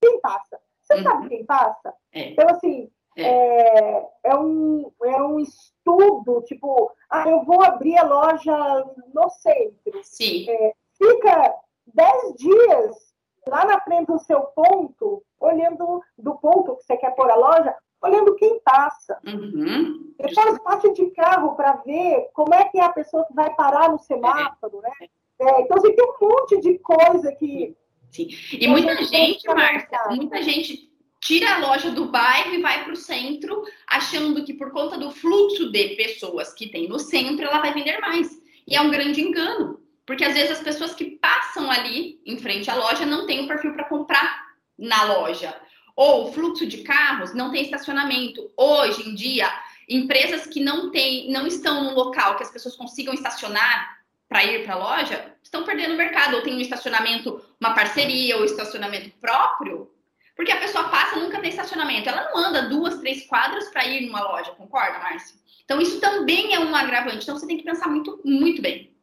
Quem 0.00 0.20
passa? 0.20 0.60
Você 0.80 0.94
uhum. 0.94 1.02
sabe 1.02 1.28
quem 1.28 1.44
passa? 1.44 1.94
É. 2.12 2.30
Então, 2.30 2.46
assim, 2.48 2.88
é. 3.16 3.22
é. 3.24 4.08
É, 4.22 4.36
um, 4.36 4.92
é 5.02 5.22
um 5.22 5.40
estudo, 5.40 6.42
tipo, 6.42 6.92
ah, 7.10 7.28
eu 7.28 7.42
vou 7.42 7.64
abrir 7.64 7.98
a 7.98 8.04
loja 8.04 8.84
no 9.12 9.28
centro. 9.30 10.00
Sim. 10.04 10.48
É, 10.48 10.72
fica 10.96 11.54
10 11.94 12.34
dias 12.36 13.15
lá 13.48 13.64
na 13.64 13.80
frente 13.80 14.06
do 14.08 14.18
seu 14.18 14.40
ponto, 14.40 15.22
olhando 15.40 16.02
do 16.18 16.34
ponto 16.36 16.76
que 16.76 16.84
você 16.84 16.96
quer 16.96 17.14
pôr 17.14 17.30
a 17.30 17.36
loja, 17.36 17.74
olhando 18.02 18.34
quem 18.36 18.60
passa. 18.60 19.18
Uhum. 19.26 20.12
Depois 20.18 20.58
parte 20.60 20.92
de 20.92 21.06
carro 21.10 21.54
para 21.54 21.74
ver 21.76 22.28
como 22.32 22.54
é 22.54 22.64
que 22.64 22.78
é 22.78 22.84
a 22.84 22.92
pessoa 22.92 23.24
que 23.26 23.34
vai 23.34 23.54
parar 23.54 23.90
no 23.90 23.98
semáforo, 23.98 24.80
né? 24.80 25.08
É, 25.38 25.62
então, 25.62 25.76
assim, 25.76 25.94
tem 25.94 26.04
um 26.04 26.28
monte 26.28 26.60
de 26.60 26.78
coisa 26.78 27.32
que... 27.32 27.76
Sim. 28.10 28.28
E 28.52 28.66
muita 28.68 28.96
gente, 28.96 29.10
gente 29.10 29.48
Marta, 29.48 30.08
muita 30.10 30.42
gente 30.42 30.90
tira 31.20 31.56
a 31.56 31.58
loja 31.58 31.90
do 31.90 32.06
bairro 32.06 32.54
e 32.54 32.62
vai 32.62 32.84
para 32.84 32.92
o 32.92 32.96
centro, 32.96 33.62
achando 33.86 34.44
que 34.44 34.54
por 34.54 34.70
conta 34.70 34.96
do 34.96 35.10
fluxo 35.10 35.70
de 35.70 35.96
pessoas 35.96 36.54
que 36.54 36.68
tem 36.68 36.88
no 36.88 36.98
centro, 36.98 37.44
ela 37.44 37.60
vai 37.60 37.74
vender 37.74 37.98
mais. 38.00 38.40
E 38.66 38.74
é 38.74 38.80
um 38.80 38.90
grande 38.90 39.20
engano. 39.20 39.80
Porque 40.06 40.24
às 40.24 40.34
vezes 40.34 40.52
as 40.52 40.62
pessoas 40.62 40.94
que 40.94 41.18
passam 41.20 41.68
ali 41.70 42.20
em 42.24 42.38
frente 42.38 42.70
à 42.70 42.74
loja 42.76 43.04
não 43.04 43.26
têm 43.26 43.44
o 43.44 43.48
perfil 43.48 43.74
para 43.74 43.84
comprar 43.84 44.46
na 44.78 45.02
loja. 45.02 45.54
Ou 45.96 46.32
fluxo 46.32 46.64
de 46.64 46.78
carros 46.78 47.34
não 47.34 47.50
tem 47.50 47.62
estacionamento. 47.62 48.50
Hoje 48.56 49.08
em 49.08 49.14
dia, 49.14 49.50
empresas 49.88 50.46
que 50.46 50.60
não 50.60 50.90
têm, 50.92 51.30
não 51.32 51.46
estão 51.46 51.82
no 51.82 51.94
local 51.94 52.36
que 52.36 52.44
as 52.44 52.50
pessoas 52.50 52.76
consigam 52.76 53.12
estacionar 53.12 53.96
para 54.28 54.44
ir 54.44 54.64
para 54.64 54.74
a 54.74 54.78
loja, 54.78 55.34
estão 55.42 55.64
perdendo 55.64 55.94
o 55.94 55.96
mercado. 55.96 56.36
Ou 56.36 56.42
tem 56.42 56.54
um 56.54 56.60
estacionamento, 56.60 57.42
uma 57.60 57.74
parceria 57.74 58.36
ou 58.36 58.44
estacionamento 58.44 59.10
próprio, 59.20 59.90
porque 60.36 60.52
a 60.52 60.60
pessoa 60.60 60.88
passa 60.88 61.16
nunca 61.16 61.40
tem 61.40 61.50
estacionamento. 61.50 62.08
Ela 62.08 62.30
não 62.30 62.38
anda 62.38 62.68
duas, 62.68 62.98
três 62.98 63.26
quadras 63.26 63.68
para 63.70 63.86
ir 63.86 64.06
numa 64.06 64.20
loja, 64.20 64.52
concorda, 64.52 64.98
Márcia? 64.98 65.34
Então, 65.64 65.80
isso 65.80 65.98
também 65.98 66.54
é 66.54 66.60
um 66.60 66.76
agravante. 66.76 67.24
Então, 67.24 67.36
você 67.36 67.46
tem 67.46 67.56
que 67.56 67.64
pensar 67.64 67.88
muito, 67.88 68.20
muito 68.24 68.62
bem. 68.62 68.95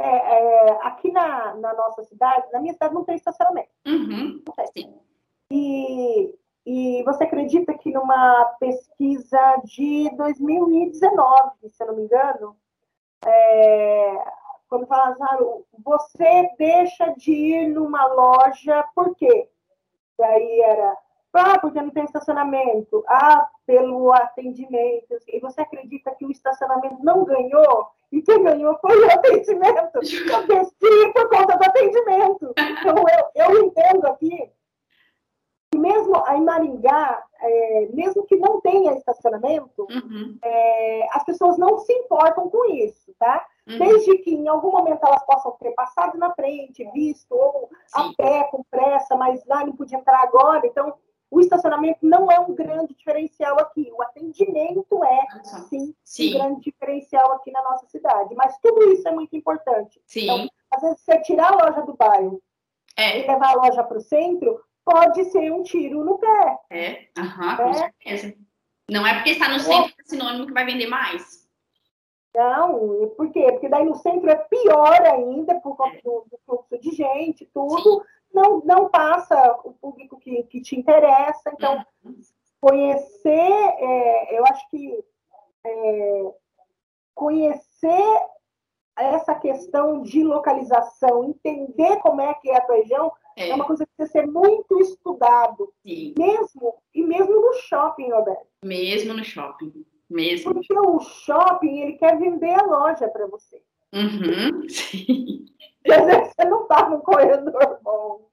É, 0.00 0.06
é, 0.06 0.70
aqui 0.86 1.10
na, 1.10 1.54
na, 1.56 1.74
nossa 1.74 2.04
cidade, 2.04 2.46
na 2.52 2.60
minha 2.60 2.72
cidade 2.72 2.94
não 2.94 3.04
tem 3.04 3.16
estacionamento. 3.16 3.70
Uhum, 3.86 4.42
não 4.46 4.66
tem. 4.72 4.94
E, 5.50 6.34
e 6.64 7.02
você 7.02 7.24
acredita 7.24 7.76
que 7.76 7.90
numa 7.90 8.44
pesquisa 8.60 9.60
de 9.64 10.08
2019, 10.16 11.68
se 11.68 11.82
eu 11.82 11.88
não 11.88 11.96
me 11.96 12.02
engano, 12.02 12.56
é, 13.26 14.24
quando 14.68 14.86
falaram, 14.86 15.64
você 15.84 16.48
deixa 16.58 17.12
de 17.16 17.32
ir 17.32 17.68
numa 17.68 18.06
loja, 18.06 18.84
por 18.94 19.14
quê? 19.16 19.48
Daí 20.18 20.60
era, 20.60 20.96
ah, 21.38 21.58
porque 21.58 21.80
não 21.80 21.90
tem 21.90 22.04
estacionamento, 22.04 23.04
ah, 23.08 23.48
pelo 23.66 24.12
atendimento. 24.12 25.16
E 25.28 25.40
você 25.40 25.60
acredita 25.60 26.14
que 26.14 26.24
o 26.24 26.30
estacionamento 26.30 27.02
não 27.02 27.24
ganhou? 27.24 27.88
E 28.10 28.22
quem 28.22 28.42
ganhou 28.42 28.76
foi 28.80 28.98
o 28.98 29.10
atendimento. 29.10 30.00
Eu 30.48 31.12
por 31.12 31.28
conta 31.28 31.56
do 31.56 31.64
atendimento. 31.64 32.54
Então, 32.56 32.94
eu, 32.96 33.46
eu 33.46 33.64
entendo 33.64 34.06
aqui 34.06 34.50
que 35.70 35.78
mesmo 35.78 36.14
em 36.30 36.42
Maringá, 36.42 37.22
é, 37.40 37.88
mesmo 37.92 38.24
que 38.24 38.36
não 38.36 38.60
tenha 38.60 38.94
estacionamento, 38.94 39.86
uhum. 39.90 40.38
é, 40.42 41.08
as 41.12 41.24
pessoas 41.24 41.58
não 41.58 41.78
se 41.78 41.92
importam 41.92 42.48
com 42.48 42.64
isso, 42.72 43.14
tá? 43.18 43.46
Uhum. 43.66 43.78
Desde 43.78 44.18
que 44.18 44.34
em 44.34 44.48
algum 44.48 44.70
momento 44.70 45.04
elas 45.04 45.24
possam 45.26 45.52
ter 45.52 45.72
passado 45.72 46.16
na 46.16 46.32
frente, 46.34 46.88
visto, 46.92 47.32
ou 47.32 47.68
Sim. 47.86 48.00
a 48.00 48.12
pé, 48.16 48.44
com 48.50 48.64
pressa, 48.70 49.14
mas 49.16 49.44
lá 49.46 49.64
não 49.64 49.76
podia 49.76 49.98
entrar 49.98 50.22
agora. 50.22 50.66
Então, 50.66 50.94
o 51.30 51.40
estacionamento 51.40 51.98
não 52.02 52.30
é 52.30 52.40
um 52.40 52.54
grande 52.54 52.94
diferencial 52.94 53.58
aqui. 53.60 53.90
O 53.92 54.02
atendimento 54.02 55.04
é, 55.04 55.26
sim, 55.68 55.94
sim, 56.02 56.34
um 56.34 56.38
grande 56.38 56.60
diferencial 56.62 57.32
aqui 57.32 57.50
na 57.50 57.62
nossa 57.62 57.86
cidade. 57.86 58.34
Mas 58.34 58.58
tudo 58.58 58.90
isso 58.92 59.06
é 59.06 59.12
muito 59.12 59.36
importante. 59.36 60.00
Sim. 60.06 60.24
Então, 60.24 60.48
às 60.70 60.82
vezes, 60.82 61.00
você 61.00 61.20
tirar 61.20 61.52
a 61.52 61.66
loja 61.66 61.82
do 61.82 61.94
bairro 61.94 62.42
é. 62.96 63.20
e 63.20 63.26
levar 63.26 63.50
a 63.50 63.54
loja 63.54 63.84
para 63.84 63.98
o 63.98 64.02
centro, 64.02 64.60
pode 64.84 65.24
ser 65.26 65.52
um 65.52 65.62
tiro 65.62 66.02
no 66.02 66.18
pé. 66.18 66.58
É, 66.70 67.08
uhum, 67.18 67.56
com 67.56 67.62
é. 67.62 67.74
certeza. 67.74 68.34
Não 68.90 69.06
é 69.06 69.14
porque 69.14 69.30
está 69.30 69.48
no 69.48 69.60
centro 69.60 69.94
que 69.94 70.00
é 70.00 70.04
sinônimo 70.04 70.46
que 70.46 70.54
vai 70.54 70.64
vender 70.64 70.86
mais. 70.86 71.46
Não, 72.34 73.08
por 73.16 73.30
quê? 73.30 73.50
Porque 73.52 73.68
daí 73.68 73.84
no 73.84 73.96
centro 73.96 74.30
é 74.30 74.36
pior 74.36 75.02
ainda, 75.02 75.56
por 75.56 75.76
conta 75.76 75.96
é. 75.96 76.02
do, 76.02 76.24
do 76.30 76.38
fluxo 76.46 76.78
de 76.78 76.90
gente, 76.92 77.44
tudo. 77.52 78.00
Sim 78.00 78.17
não, 78.32 78.60
não 78.64 78.88
passa 78.88 79.58
o 79.64 79.72
público 79.72 80.18
que, 80.18 80.42
que 80.44 80.60
te 80.60 80.76
interessa. 80.78 81.50
Então, 81.52 81.84
conhecer, 82.60 83.30
é, 83.30 84.38
eu 84.38 84.44
acho 84.44 84.68
que 84.70 85.04
é, 85.64 86.32
conhecer 87.14 88.20
essa 88.96 89.34
questão 89.34 90.02
de 90.02 90.24
localização, 90.24 91.24
entender 91.24 91.96
como 91.98 92.20
é 92.20 92.34
que 92.34 92.50
é 92.50 92.56
a 92.56 92.60
tua 92.60 92.76
região, 92.76 93.12
é, 93.36 93.50
é 93.50 93.54
uma 93.54 93.64
coisa 93.64 93.86
que 93.86 93.92
precisa 93.96 94.20
ser 94.20 94.26
muito 94.26 94.80
estudado. 94.80 95.72
Sim. 95.86 96.14
Mesmo, 96.18 96.74
e 96.92 97.02
mesmo 97.04 97.40
no 97.40 97.54
shopping, 97.54 98.10
Roberto. 98.10 98.46
Mesmo 98.64 99.14
no 99.14 99.24
shopping. 99.24 99.86
Mesmo. 100.10 100.54
Porque 100.54 100.76
o 100.76 100.98
shopping, 101.00 101.80
ele 101.80 101.92
quer 101.92 102.18
vender 102.18 102.54
a 102.54 102.66
loja 102.66 103.08
para 103.08 103.26
você. 103.26 103.62
Uhum, 103.92 104.66
sim. 104.68 105.44
E 105.88 105.92
às 105.92 106.06
vezes 106.06 106.34
você 106.34 106.44
não 106.44 106.62
está 106.62 106.88
no 106.90 107.00
corredor 107.00 107.80
bom. 107.82 108.28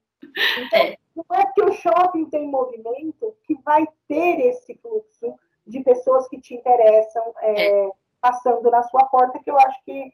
Então, 0.58 0.78
é. 0.78 0.98
não 1.16 1.24
é 1.38 1.46
que 1.52 1.62
o 1.62 1.72
shopping 1.72 2.26
tem 2.26 2.46
movimento 2.46 3.34
que 3.44 3.54
vai 3.64 3.86
ter 4.06 4.40
esse 4.40 4.74
fluxo 4.76 5.34
de 5.66 5.82
pessoas 5.82 6.28
que 6.28 6.38
te 6.38 6.54
interessam 6.54 7.22
é, 7.40 7.66
é. 7.66 7.90
passando 8.20 8.70
na 8.70 8.82
sua 8.84 9.04
porta, 9.04 9.38
que 9.42 9.50
eu 9.50 9.58
acho 9.58 9.84
que 9.84 10.12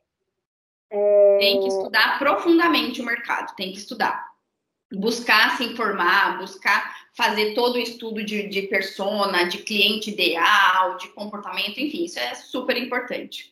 É... 0.91 1.39
Tem 1.39 1.61
que 1.61 1.69
estudar 1.69 2.19
profundamente 2.19 3.01
o 3.01 3.05
mercado, 3.05 3.57
tem 3.57 3.73
que 3.73 3.79
estudar. 3.79 4.31
Buscar 4.93 5.57
se 5.57 5.65
informar, 5.65 6.39
buscar 6.39 6.95
fazer 7.15 7.55
todo 7.55 7.77
o 7.77 7.79
estudo 7.79 8.23
de, 8.25 8.47
de 8.49 8.63
persona, 8.63 9.45
de 9.45 9.59
cliente 9.59 10.11
ideal, 10.11 10.97
de 10.99 11.09
comportamento, 11.09 11.81
enfim, 11.81 12.05
isso 12.05 12.19
é 12.19 12.35
super 12.35 12.77
importante. 12.77 13.52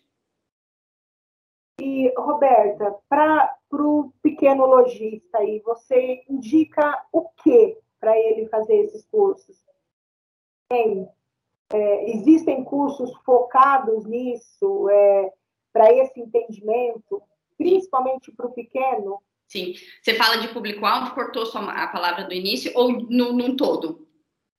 E, 1.81 2.13
Roberta, 2.17 2.95
para 3.09 3.57
o 3.73 4.13
pequeno 4.23 4.67
lojista 4.67 5.39
aí, 5.39 5.61
você 5.65 6.23
indica 6.29 7.03
o 7.11 7.29
que 7.43 7.79
para 7.99 8.19
ele 8.19 8.47
fazer 8.49 8.75
esses 8.81 9.07
cursos? 9.07 9.57
Tem, 10.69 11.09
é, 11.73 12.11
existem 12.11 12.63
cursos 12.65 13.11
focados 13.25 14.05
nisso, 14.05 14.89
é, 14.91 15.33
para 15.73 15.93
esse 15.93 16.21
entendimento, 16.21 17.23
principalmente 17.57 18.31
para 18.33 18.47
o 18.47 18.53
pequeno? 18.53 19.23
Sim. 19.49 19.75
Você 20.03 20.15
fala 20.15 20.37
de 20.37 20.49
público-alvo, 20.49 21.15
cortou 21.15 21.45
a 21.55 21.89
palavra 21.89 22.25
do 22.25 22.35
início, 22.35 22.73
ou 22.75 22.93
num 22.93 23.57
todo? 23.57 24.07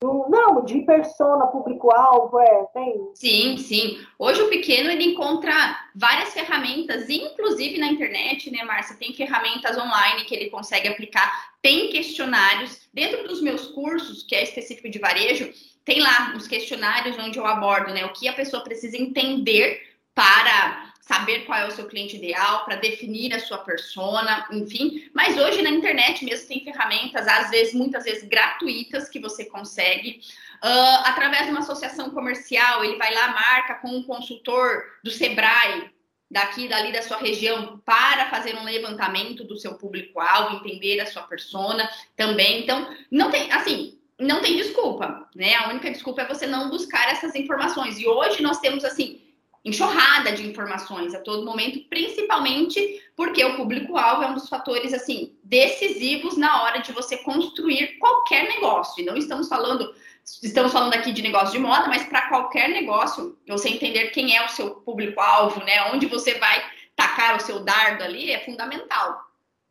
Não, 0.03 0.65
de 0.65 0.79
persona, 0.81 1.45
público-alvo, 1.47 2.39
é, 2.39 2.65
tem. 2.73 3.11
Sim, 3.13 3.57
sim. 3.57 3.99
Hoje 4.17 4.41
o 4.41 4.49
pequeno 4.49 4.89
ele 4.89 5.11
encontra 5.11 5.53
várias 5.95 6.33
ferramentas, 6.33 7.07
inclusive 7.07 7.77
na 7.77 7.87
internet, 7.87 8.49
né, 8.49 8.63
Márcia? 8.63 8.95
Tem 8.95 9.13
ferramentas 9.13 9.77
online 9.77 10.25
que 10.25 10.33
ele 10.33 10.49
consegue 10.49 10.87
aplicar, 10.87 11.51
tem 11.61 11.89
questionários. 11.89 12.89
Dentro 12.91 13.27
dos 13.27 13.41
meus 13.41 13.67
cursos, 13.67 14.23
que 14.23 14.35
é 14.35 14.41
específico 14.41 14.89
de 14.89 14.97
varejo, 14.97 15.53
tem 15.85 16.01
lá 16.01 16.33
uns 16.35 16.47
questionários 16.47 17.17
onde 17.19 17.37
eu 17.37 17.45
abordo 17.45 17.93
né, 17.93 18.03
o 18.05 18.13
que 18.13 18.27
a 18.27 18.33
pessoa 18.33 18.63
precisa 18.63 18.97
entender 18.97 19.81
para 20.15 20.90
saber 21.01 21.45
qual 21.45 21.59
é 21.59 21.67
o 21.67 21.71
seu 21.71 21.87
cliente 21.87 22.15
ideal, 22.15 22.63
para 22.63 22.75
definir 22.75 23.33
a 23.33 23.39
sua 23.39 23.57
persona, 23.57 24.47
enfim. 24.51 25.09
Mas 25.13 25.37
hoje 25.37 25.61
na 25.61 25.69
internet 25.69 26.23
mesmo 26.23 26.47
tem 26.47 26.63
ferramentas, 26.63 27.27
às 27.27 27.49
vezes, 27.49 27.73
muitas 27.73 28.03
vezes 28.03 28.23
gratuitas, 28.27 29.09
que 29.09 29.19
você 29.19 29.45
consegue. 29.45 30.21
Uh, 30.63 31.01
através 31.05 31.45
de 31.45 31.51
uma 31.51 31.61
associação 31.61 32.11
comercial, 32.11 32.83
ele 32.83 32.97
vai 32.97 33.13
lá, 33.13 33.29
marca 33.29 33.75
com 33.75 33.89
um 33.89 34.03
consultor 34.03 34.83
do 35.03 35.09
Sebrae, 35.09 35.89
daqui, 36.29 36.67
dali 36.67 36.93
da 36.93 37.01
sua 37.01 37.17
região, 37.17 37.81
para 37.83 38.29
fazer 38.29 38.55
um 38.55 38.63
levantamento 38.63 39.43
do 39.43 39.57
seu 39.57 39.73
público-alvo, 39.73 40.57
entender 40.57 41.01
a 41.01 41.07
sua 41.07 41.23
persona 41.23 41.89
também. 42.15 42.61
Então, 42.61 42.95
não 43.09 43.29
tem, 43.31 43.51
assim, 43.51 43.99
não 44.19 44.39
tem 44.39 44.55
desculpa, 44.55 45.27
né? 45.35 45.55
A 45.55 45.69
única 45.69 45.91
desculpa 45.91 46.21
é 46.21 46.27
você 46.27 46.45
não 46.45 46.69
buscar 46.69 47.11
essas 47.11 47.35
informações. 47.35 47.99
E 47.99 48.07
hoje 48.07 48.41
nós 48.41 48.59
temos, 48.59 48.85
assim, 48.85 49.20
enxurrada 49.63 50.31
de 50.31 50.47
informações 50.47 51.13
a 51.13 51.19
todo 51.19 51.45
momento, 51.45 51.79
principalmente 51.87 53.01
porque 53.15 53.43
o 53.43 53.55
público-alvo 53.55 54.23
é 54.23 54.27
um 54.27 54.33
dos 54.33 54.49
fatores 54.49 54.93
assim 54.93 55.35
decisivos 55.43 56.35
na 56.35 56.63
hora 56.63 56.79
de 56.79 56.91
você 56.91 57.17
construir 57.17 57.99
qualquer 57.99 58.47
negócio. 58.47 59.01
E 59.01 59.05
não 59.05 59.15
estamos 59.15 59.47
falando 59.47 59.93
estamos 60.41 60.71
falando 60.71 60.93
aqui 60.93 61.11
de 61.11 61.21
negócio 61.21 61.51
de 61.51 61.59
moda, 61.59 61.87
mas 61.87 62.03
para 62.03 62.29
qualquer 62.29 62.69
negócio, 62.69 63.37
você 63.47 63.69
entender 63.69 64.09
quem 64.09 64.35
é 64.35 64.45
o 64.45 64.49
seu 64.49 64.75
público-alvo, 64.75 65.63
né? 65.63 65.91
Onde 65.91 66.05
você 66.05 66.35
vai 66.35 66.63
tacar 66.95 67.35
o 67.35 67.39
seu 67.39 67.59
dardo 67.59 68.03
ali 68.03 68.31
é 68.31 68.39
fundamental. 68.45 69.19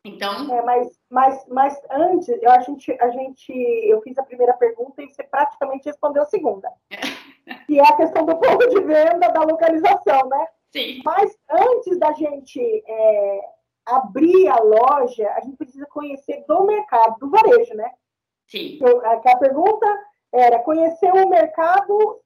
Então, 0.05 0.53
é, 0.53 0.63
mas, 0.63 0.89
mas, 1.11 1.45
mas 1.49 1.81
antes, 1.91 2.29
eu, 2.29 2.51
a 2.51 2.61
gente, 2.61 2.97
a 3.01 3.11
gente, 3.11 3.53
eu 3.53 4.01
fiz 4.03 4.17
a 4.17 4.23
primeira 4.23 4.55
pergunta 4.55 5.03
e 5.03 5.09
você 5.09 5.25
praticamente 5.25 5.87
respondeu 5.87 6.23
a 6.23 6.27
segunda. 6.27 6.71
que 7.67 7.81
é 7.81 7.83
a 7.83 7.97
questão 7.97 8.25
do 8.25 8.37
ponto 8.37 8.69
de 8.69 8.81
venda, 8.81 9.29
da 9.29 9.43
localização, 9.43 10.29
né? 10.29 10.47
Sim. 10.73 11.03
Mas 11.05 11.37
antes 11.51 11.99
da 11.99 12.13
gente 12.13 12.61
é, 12.87 13.41
abrir 13.87 14.49
a 14.49 14.61
loja, 14.61 15.29
a 15.33 15.41
gente 15.41 15.57
precisa 15.57 15.85
conhecer 15.87 16.45
do 16.47 16.65
mercado, 16.65 17.19
do 17.19 17.29
varejo, 17.29 17.75
né? 17.75 17.91
Sim. 18.47 18.79
Eu, 18.81 19.05
a, 19.05 19.15
a 19.15 19.37
pergunta 19.39 19.87
era 20.33 20.61
conhecer 20.61 21.13
o 21.13 21.29
mercado, 21.29 22.21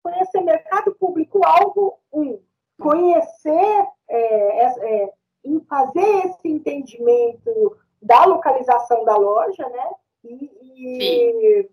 conhecer 0.00 0.40
mercado 0.42 0.94
público-alvo, 0.94 1.98
um. 2.12 2.40
Conhecer, 2.80 3.86
é, 4.08 4.66
é, 4.66 5.12
em 5.44 5.60
fazer 5.60 6.26
esse 6.26 6.48
entendimento 6.48 7.76
da 8.02 8.24
localização 8.24 9.04
da 9.04 9.16
loja, 9.16 9.68
né? 9.68 9.90
E, 10.24 10.50
e 10.62 11.70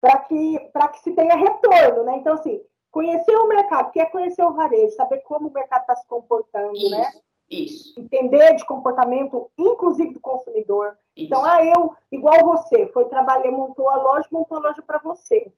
para 0.00 0.18
que, 0.18 0.58
que 0.92 1.00
se 1.00 1.12
tenha 1.12 1.36
retorno, 1.36 2.04
né? 2.04 2.16
Então, 2.16 2.34
assim, 2.34 2.60
conhecer 2.90 3.36
o 3.36 3.46
mercado, 3.46 3.92
que 3.92 4.00
é 4.00 4.06
conhecer 4.06 4.42
o 4.42 4.52
varejo, 4.52 4.96
saber 4.96 5.18
como 5.18 5.48
o 5.48 5.52
mercado 5.52 5.82
está 5.82 5.94
se 5.94 6.06
comportando, 6.06 6.74
isso, 6.74 6.90
né? 6.90 7.12
Isso. 7.48 8.00
Entender 8.00 8.54
de 8.56 8.64
comportamento, 8.64 9.50
inclusive 9.56 10.14
do 10.14 10.20
consumidor. 10.20 10.96
Isso. 11.16 11.26
Então, 11.26 11.44
ah, 11.44 11.64
eu, 11.64 11.94
igual 12.10 12.40
você, 12.44 12.86
foi 12.88 13.04
trabalhar, 13.04 13.50
montou 13.52 13.88
a 13.90 13.96
loja, 13.96 14.26
montou 14.32 14.58
a 14.58 14.60
loja 14.60 14.82
para 14.82 14.98
você. 14.98 15.52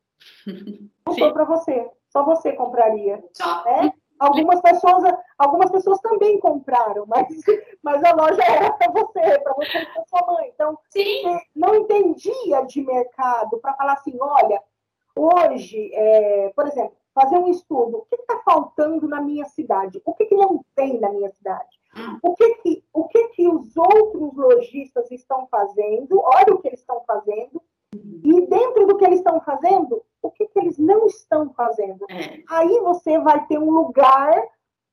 Montou 1.07 1.33
para 1.35 1.45
você. 1.45 1.91
Só 2.09 2.25
você 2.25 2.53
compraria. 2.53 3.23
Só. 3.35 3.65
Né? 3.65 3.93
Algumas 4.19 4.61
pessoas, 4.61 5.15
algumas 5.37 5.71
pessoas 5.71 6.01
também 6.01 6.39
compraram, 6.39 7.05
mas, 7.07 7.27
mas 7.83 8.05
a 8.05 8.15
loja 8.15 8.43
era 8.43 8.73
para 8.73 8.91
você, 8.93 9.39
para 9.41 9.55
você 9.55 9.79
e 9.79 9.87
para 9.87 10.05
sua 10.07 10.33
mãe. 10.33 10.51
Então, 10.55 10.79
Sim. 10.91 11.39
não 11.55 11.75
entendia 11.75 12.63
de 12.63 12.83
mercado 12.83 13.59
para 13.59 13.75
falar 13.75 13.95
assim, 13.95 14.17
olha, 14.21 14.63
hoje, 15.17 15.91
é, 15.93 16.53
por 16.55 16.67
exemplo, 16.67 16.97
fazer 17.15 17.39
um 17.39 17.49
estudo, 17.49 17.99
o 17.99 18.07
que 18.07 18.17
está 18.17 18.39
faltando 18.45 19.07
na 19.07 19.21
minha 19.21 19.45
cidade? 19.47 20.03
O 20.05 20.15
que, 20.15 20.27
que 20.27 20.35
não 20.35 20.65
tem 20.75 20.99
na 21.01 21.11
minha 21.11 21.31
cidade? 21.31 21.79
O 22.23 22.35
que 22.35 22.55
que, 22.57 22.85
o 22.93 23.07
que 23.07 23.29
que 23.29 23.49
os 23.49 23.77
outros 23.77 24.37
lojistas 24.37 25.11
estão 25.13 25.47
fazendo? 25.47 26.21
Olha 26.21 26.55
o 26.55 26.59
que 26.59 26.69
eles 26.69 26.81
estão 26.81 27.03
fazendo. 27.07 27.63
E 27.95 28.47
dentro 28.47 28.87
do 28.87 28.97
que 28.97 29.05
eles 29.05 29.21
estão 29.21 29.41
fazendo, 29.41 30.03
o 30.25 30.31
que, 30.31 30.47
que 30.47 30.59
eles 30.59 30.79
não 30.79 31.07
estão 31.07 31.53
fazendo. 31.53 32.05
É. 32.11 32.43
Aí 32.49 32.81
você 32.81 33.19
vai 33.19 33.47
ter 33.47 33.59
um 33.59 33.71
lugar 33.71 34.35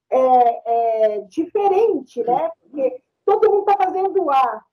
é, 0.09 1.15
é, 1.15 1.21
diferente, 1.21 2.21
né? 2.23 2.51
Porque 2.59 3.01
todo 3.25 3.49
mundo 3.49 3.69
está 3.69 3.83
fazendo 3.85 4.29
A. 4.29 4.63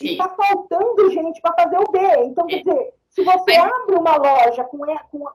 Está 0.00 0.28
faltando 0.28 1.10
gente 1.10 1.40
para 1.40 1.54
fazer 1.54 1.78
o 1.78 1.90
B. 1.90 1.98
Então, 2.24 2.46
quer 2.46 2.62
dizer, 2.62 2.94
se 3.08 3.22
você 3.24 3.58
Mas... 3.58 3.72
abre 3.72 3.96
uma 3.96 4.16
loja 4.16 4.64
com, 4.64 4.78
com, 5.10 5.26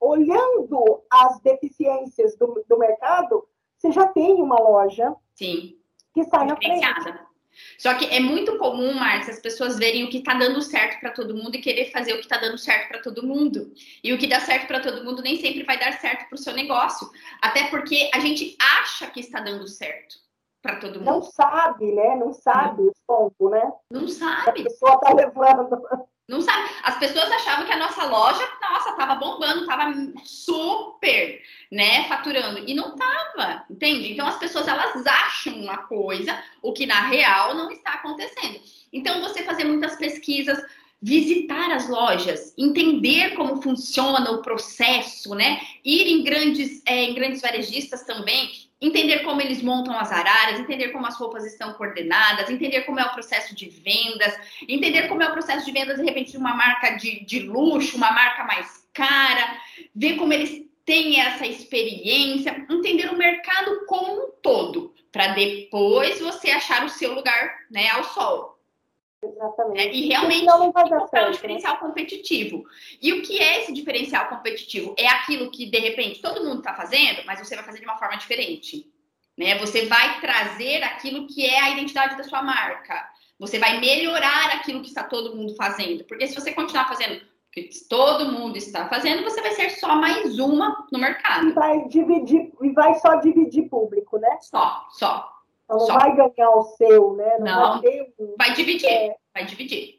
olhando 0.00 1.02
as 1.10 1.40
deficiências 1.40 2.36
do, 2.36 2.64
do 2.68 2.78
mercado, 2.78 3.44
você 3.76 3.90
já 3.90 4.06
tem 4.08 4.40
uma 4.40 4.58
loja 4.60 5.14
Sim. 5.34 5.76
que 6.14 6.24
sai 6.24 6.46
na 6.46 6.56
frente. 6.56 6.86
Só 7.78 7.94
que 7.94 8.06
é 8.06 8.20
muito 8.20 8.56
comum, 8.58 8.94
Marcia, 8.94 9.32
as 9.32 9.40
pessoas 9.40 9.78
verem 9.78 10.04
o 10.04 10.10
que 10.10 10.18
está 10.18 10.34
dando 10.34 10.60
certo 10.62 11.00
para 11.00 11.10
todo 11.10 11.34
mundo 11.34 11.54
e 11.54 11.60
querer 11.60 11.90
fazer 11.90 12.12
o 12.12 12.16
que 12.16 12.22
está 12.22 12.38
dando 12.38 12.58
certo 12.58 12.88
para 12.88 13.00
todo 13.00 13.26
mundo. 13.26 13.72
E 14.02 14.12
o 14.12 14.18
que 14.18 14.26
dá 14.26 14.40
certo 14.40 14.66
para 14.66 14.80
todo 14.80 15.04
mundo 15.04 15.22
nem 15.22 15.40
sempre 15.40 15.62
vai 15.62 15.78
dar 15.78 16.00
certo 16.00 16.28
para 16.28 16.36
o 16.36 16.38
seu 16.38 16.54
negócio. 16.54 17.08
Até 17.42 17.68
porque 17.68 18.10
a 18.12 18.20
gente 18.20 18.56
acha 18.60 19.08
que 19.08 19.20
está 19.20 19.40
dando 19.40 19.66
certo 19.68 20.16
para 20.60 20.76
todo 20.76 20.98
mundo. 20.98 21.04
Não 21.04 21.22
sabe, 21.22 21.92
né? 21.92 22.16
Não 22.16 22.32
sabe 22.32 22.82
o 22.82 22.92
ponto, 23.06 23.48
né? 23.50 23.72
Não 23.90 24.08
sabe. 24.08 24.60
A 24.60 24.64
pessoa 24.64 24.94
está 24.94 25.14
levando. 25.14 25.68
Não 26.28 26.42
sabe. 26.42 26.68
As 26.82 26.98
pessoas 26.98 27.32
achavam 27.32 27.64
que 27.64 27.72
a 27.72 27.78
nossa 27.78 28.04
loja, 28.04 28.46
nossa, 28.60 28.92
tava 28.92 29.14
bombando, 29.14 29.66
tava 29.66 29.94
super, 30.22 31.42
né, 31.72 32.06
faturando. 32.06 32.58
E 32.68 32.74
não 32.74 32.94
tava, 32.94 33.64
entende? 33.70 34.12
Então 34.12 34.26
as 34.26 34.38
pessoas 34.38 34.68
elas 34.68 35.06
acham 35.06 35.54
uma 35.54 35.78
coisa, 35.78 36.38
o 36.60 36.74
que 36.74 36.84
na 36.84 37.00
real 37.00 37.54
não 37.54 37.70
está 37.70 37.94
acontecendo. 37.94 38.60
Então 38.92 39.22
você 39.22 39.42
fazer 39.42 39.64
muitas 39.64 39.96
pesquisas, 39.96 40.62
visitar 41.00 41.70
as 41.70 41.88
lojas, 41.88 42.52
entender 42.58 43.34
como 43.34 43.62
funciona 43.62 44.30
o 44.30 44.42
processo, 44.42 45.34
né? 45.34 45.62
Ir 45.82 46.08
em 46.08 46.22
grandes, 46.24 46.82
é, 46.84 47.04
em 47.04 47.14
grandes 47.14 47.40
varejistas 47.40 48.04
também 48.04 48.67
entender 48.80 49.20
como 49.20 49.40
eles 49.40 49.62
montam 49.62 49.98
as 49.98 50.12
araras, 50.12 50.60
entender 50.60 50.88
como 50.88 51.06
as 51.06 51.16
roupas 51.16 51.44
estão 51.44 51.72
coordenadas, 51.74 52.48
entender 52.48 52.82
como 52.82 53.00
é 53.00 53.04
o 53.04 53.12
processo 53.12 53.54
de 53.54 53.68
vendas, 53.68 54.38
entender 54.68 55.08
como 55.08 55.22
é 55.22 55.28
o 55.28 55.32
processo 55.32 55.64
de 55.64 55.72
vendas, 55.72 55.98
de 55.98 56.04
repente, 56.04 56.32
de 56.32 56.38
uma 56.38 56.54
marca 56.54 56.90
de, 56.96 57.24
de 57.24 57.40
luxo, 57.40 57.96
uma 57.96 58.12
marca 58.12 58.44
mais 58.44 58.88
cara, 58.92 59.60
ver 59.94 60.16
como 60.16 60.32
eles 60.32 60.66
têm 60.84 61.20
essa 61.20 61.46
experiência, 61.46 62.66
entender 62.70 63.10
o 63.10 63.18
mercado 63.18 63.84
como 63.86 64.12
um 64.12 64.30
todo, 64.42 64.94
para 65.12 65.28
depois 65.28 66.20
você 66.20 66.50
achar 66.50 66.84
o 66.84 66.88
seu 66.88 67.14
lugar 67.14 67.66
né, 67.70 67.90
ao 67.90 68.04
sol. 68.04 68.57
Exatamente. 69.22 69.80
É, 69.80 69.94
e 69.94 70.08
realmente 70.08 70.44
não 70.44 70.70
vai 70.70 70.88
dar 70.88 71.06
certo, 71.08 71.28
um 71.28 71.32
diferencial 71.32 71.74
né? 71.74 71.80
competitivo. 71.80 72.64
E 73.02 73.12
o 73.12 73.22
que 73.22 73.38
é 73.38 73.62
esse 73.62 73.72
diferencial 73.72 74.28
competitivo? 74.28 74.94
É 74.96 75.08
aquilo 75.08 75.50
que, 75.50 75.66
de 75.66 75.78
repente, 75.78 76.22
todo 76.22 76.44
mundo 76.44 76.58
está 76.58 76.74
fazendo, 76.74 77.22
mas 77.26 77.38
você 77.40 77.56
vai 77.56 77.64
fazer 77.64 77.80
de 77.80 77.84
uma 77.84 77.98
forma 77.98 78.16
diferente. 78.16 78.86
Né? 79.36 79.58
Você 79.58 79.86
vai 79.86 80.20
trazer 80.20 80.82
aquilo 80.84 81.26
que 81.26 81.44
é 81.44 81.60
a 81.60 81.70
identidade 81.70 82.16
da 82.16 82.24
sua 82.24 82.42
marca. 82.42 83.08
Você 83.38 83.58
vai 83.58 83.80
melhorar 83.80 84.54
aquilo 84.54 84.82
que 84.82 84.88
está 84.88 85.04
todo 85.04 85.34
mundo 85.34 85.54
fazendo. 85.56 86.04
Porque 86.04 86.26
se 86.26 86.34
você 86.34 86.52
continuar 86.52 86.88
fazendo 86.88 87.16
o 87.16 87.50
que 87.50 87.70
todo 87.88 88.32
mundo 88.32 88.56
está 88.56 88.88
fazendo, 88.88 89.22
você 89.24 89.40
vai 89.40 89.52
ser 89.52 89.70
só 89.70 89.96
mais 89.96 90.38
uma 90.38 90.86
no 90.92 90.98
mercado. 90.98 91.54
Vai 91.54 91.88
dividir, 91.88 92.52
e 92.62 92.70
vai 92.70 92.94
só 92.96 93.16
dividir 93.16 93.68
público, 93.68 94.18
né? 94.18 94.38
Só, 94.40 94.86
só. 94.90 95.37
Então 95.68 95.76
não 95.76 95.86
Só. 95.86 95.98
vai 95.98 96.16
ganhar 96.16 96.50
o 96.50 96.62
seu, 96.62 97.12
né? 97.12 97.38
Não, 97.40 97.74
não. 97.74 97.82
Vai, 97.82 98.12
um, 98.18 98.34
vai, 98.38 98.54
dividir, 98.54 98.88
é... 98.88 99.16
vai 99.34 99.44
dividir. 99.44 99.98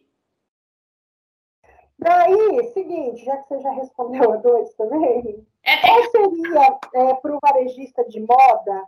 Daí, 1.99 2.71
seguinte, 2.73 3.23
já 3.23 3.37
que 3.37 3.47
você 3.47 3.59
já 3.59 3.71
respondeu 3.71 4.33
a 4.33 4.37
dois 4.37 4.73
também, 4.73 5.45
é, 5.63 5.77
qual 5.77 6.03
seria 6.09 6.79
é, 6.95 7.13
para 7.13 7.35
o 7.35 7.39
varejista 7.39 8.03
de 8.05 8.19
moda, 8.19 8.83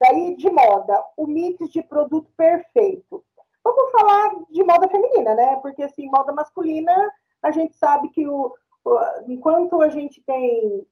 daí 0.00 0.36
de 0.36 0.48
moda, 0.48 1.02
o 1.16 1.26
mix 1.26 1.68
de 1.70 1.82
produto 1.82 2.30
perfeito? 2.36 3.24
Vamos 3.64 3.90
falar 3.90 4.36
de 4.48 4.62
moda 4.62 4.88
feminina, 4.88 5.34
né? 5.34 5.56
Porque 5.56 5.82
assim, 5.82 6.08
moda 6.08 6.32
masculina, 6.32 7.12
a 7.42 7.50
gente 7.50 7.74
sabe 7.76 8.10
que 8.10 8.28
o, 8.28 8.54
o 8.84 8.98
enquanto 9.26 9.80
a 9.82 9.88
gente 9.88 10.22
tem 10.22 10.86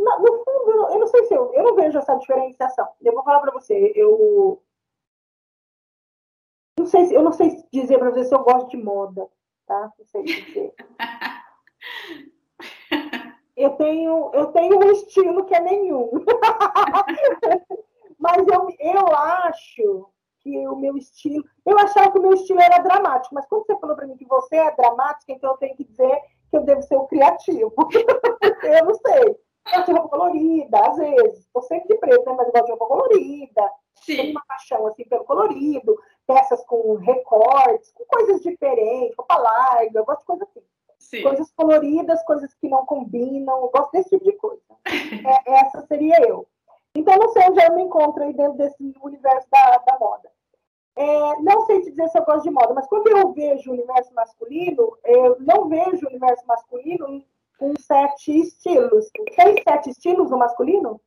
no, 0.00 0.44
fundo, 0.44 0.92
eu 0.92 1.00
não 1.00 1.06
sei 1.08 1.24
se 1.24 1.34
eu, 1.34 1.52
eu 1.52 1.64
não 1.64 1.74
vejo 1.74 1.98
essa 1.98 2.14
diferenciação. 2.14 2.88
Eu 3.02 3.12
vou 3.12 3.24
falar 3.24 3.40
para 3.40 3.52
você, 3.52 3.92
eu 3.96 4.62
sei, 6.88 7.16
eu 7.16 7.22
não 7.22 7.32
sei 7.32 7.64
dizer 7.72 7.98
para 7.98 8.10
você 8.10 8.24
se 8.24 8.34
eu 8.34 8.42
gosto 8.42 8.70
de 8.70 8.76
moda 8.76 9.28
tá? 9.68 9.92
Não 9.96 10.06
sei 10.06 10.24
dizer. 10.24 10.74
eu 13.56 13.70
tenho, 13.76 14.30
eu 14.32 14.46
tenho 14.46 14.78
um 14.78 14.90
estilo 14.90 15.44
que 15.44 15.54
é 15.54 15.60
nenhum. 15.60 16.10
mas 18.18 18.44
eu, 18.48 18.66
eu 18.80 19.06
acho 19.14 20.08
que 20.40 20.66
o 20.66 20.74
meu 20.74 20.96
estilo. 20.96 21.44
Eu 21.64 21.78
achava 21.78 22.10
que 22.10 22.18
o 22.18 22.22
meu 22.22 22.32
estilo 22.32 22.60
era 22.60 22.78
dramático, 22.78 23.32
mas 23.34 23.46
quando 23.46 23.66
você 23.66 23.78
falou 23.78 23.94
para 23.94 24.06
mim 24.06 24.16
que 24.16 24.26
você 24.26 24.56
é 24.56 24.74
dramática, 24.74 25.32
então 25.32 25.52
eu 25.52 25.58
tenho 25.58 25.76
que 25.76 25.84
dizer 25.84 26.18
que 26.50 26.56
eu 26.56 26.62
devo 26.62 26.82
ser 26.82 26.96
o 26.96 27.06
criativo. 27.06 27.72
eu 28.64 28.86
não 28.86 28.94
sei. 28.94 29.36
Eu 29.74 29.84
tenho 29.84 29.98
roupa 29.98 30.16
colorida, 30.16 30.80
às 30.80 30.96
vezes. 30.96 31.40
Estou 31.40 31.60
sempre 31.62 31.88
de 31.88 31.98
preto, 31.98 32.24
né? 32.24 32.34
mas 32.34 32.46
eu 32.46 32.52
gosto 32.52 32.64
de 32.64 32.70
roupa 32.70 32.86
colorida. 32.86 33.70
Sim. 33.96 34.16
Tenho 34.16 34.30
uma 34.30 34.42
paixão 34.46 34.86
assim 34.86 35.04
pelo 35.04 35.24
colorido 35.24 35.94
peças 36.28 36.62
com 36.66 36.94
recortes, 36.96 37.90
com 37.92 38.04
coisas 38.04 38.42
diferentes, 38.42 39.16
roupa 39.16 39.36
larga, 39.36 39.98
eu 39.98 40.04
gosto 40.04 40.20
de 40.20 40.26
coisas 40.26 40.48
assim. 40.48 40.62
Sim. 40.98 41.22
Coisas 41.22 41.50
coloridas, 41.52 42.22
coisas 42.24 42.52
que 42.54 42.68
não 42.68 42.84
combinam, 42.84 43.62
eu 43.62 43.70
gosto 43.70 43.92
desse 43.92 44.10
tipo 44.10 44.24
de 44.24 44.32
coisa. 44.32 44.62
é, 44.86 45.52
essa 45.60 45.80
seria 45.86 46.20
eu. 46.28 46.46
Então, 46.94 47.16
não 47.16 47.30
sei 47.30 47.48
onde 47.48 47.64
eu 47.64 47.74
me 47.74 47.82
encontro 47.82 48.22
aí 48.22 48.34
dentro 48.34 48.58
desse 48.58 48.76
universo 49.02 49.48
da, 49.50 49.78
da 49.78 49.98
moda. 49.98 50.30
É, 50.96 51.40
não 51.40 51.64
sei 51.64 51.80
te 51.80 51.90
dizer 51.90 52.08
se 52.08 52.18
eu 52.18 52.24
gosto 52.24 52.42
de 52.42 52.50
moda, 52.50 52.74
mas 52.74 52.86
quando 52.88 53.06
eu 53.08 53.32
vejo 53.32 53.70
o 53.70 53.72
universo 53.72 54.12
masculino, 54.12 54.98
eu 55.04 55.36
não 55.40 55.68
vejo 55.68 56.04
o 56.04 56.08
universo 56.08 56.44
masculino 56.46 57.24
com 57.58 57.72
sete 57.78 58.40
estilos. 58.40 59.08
Tem 59.36 59.62
sete 59.62 59.90
estilos 59.90 60.30
no 60.30 60.36
masculino? 60.36 61.00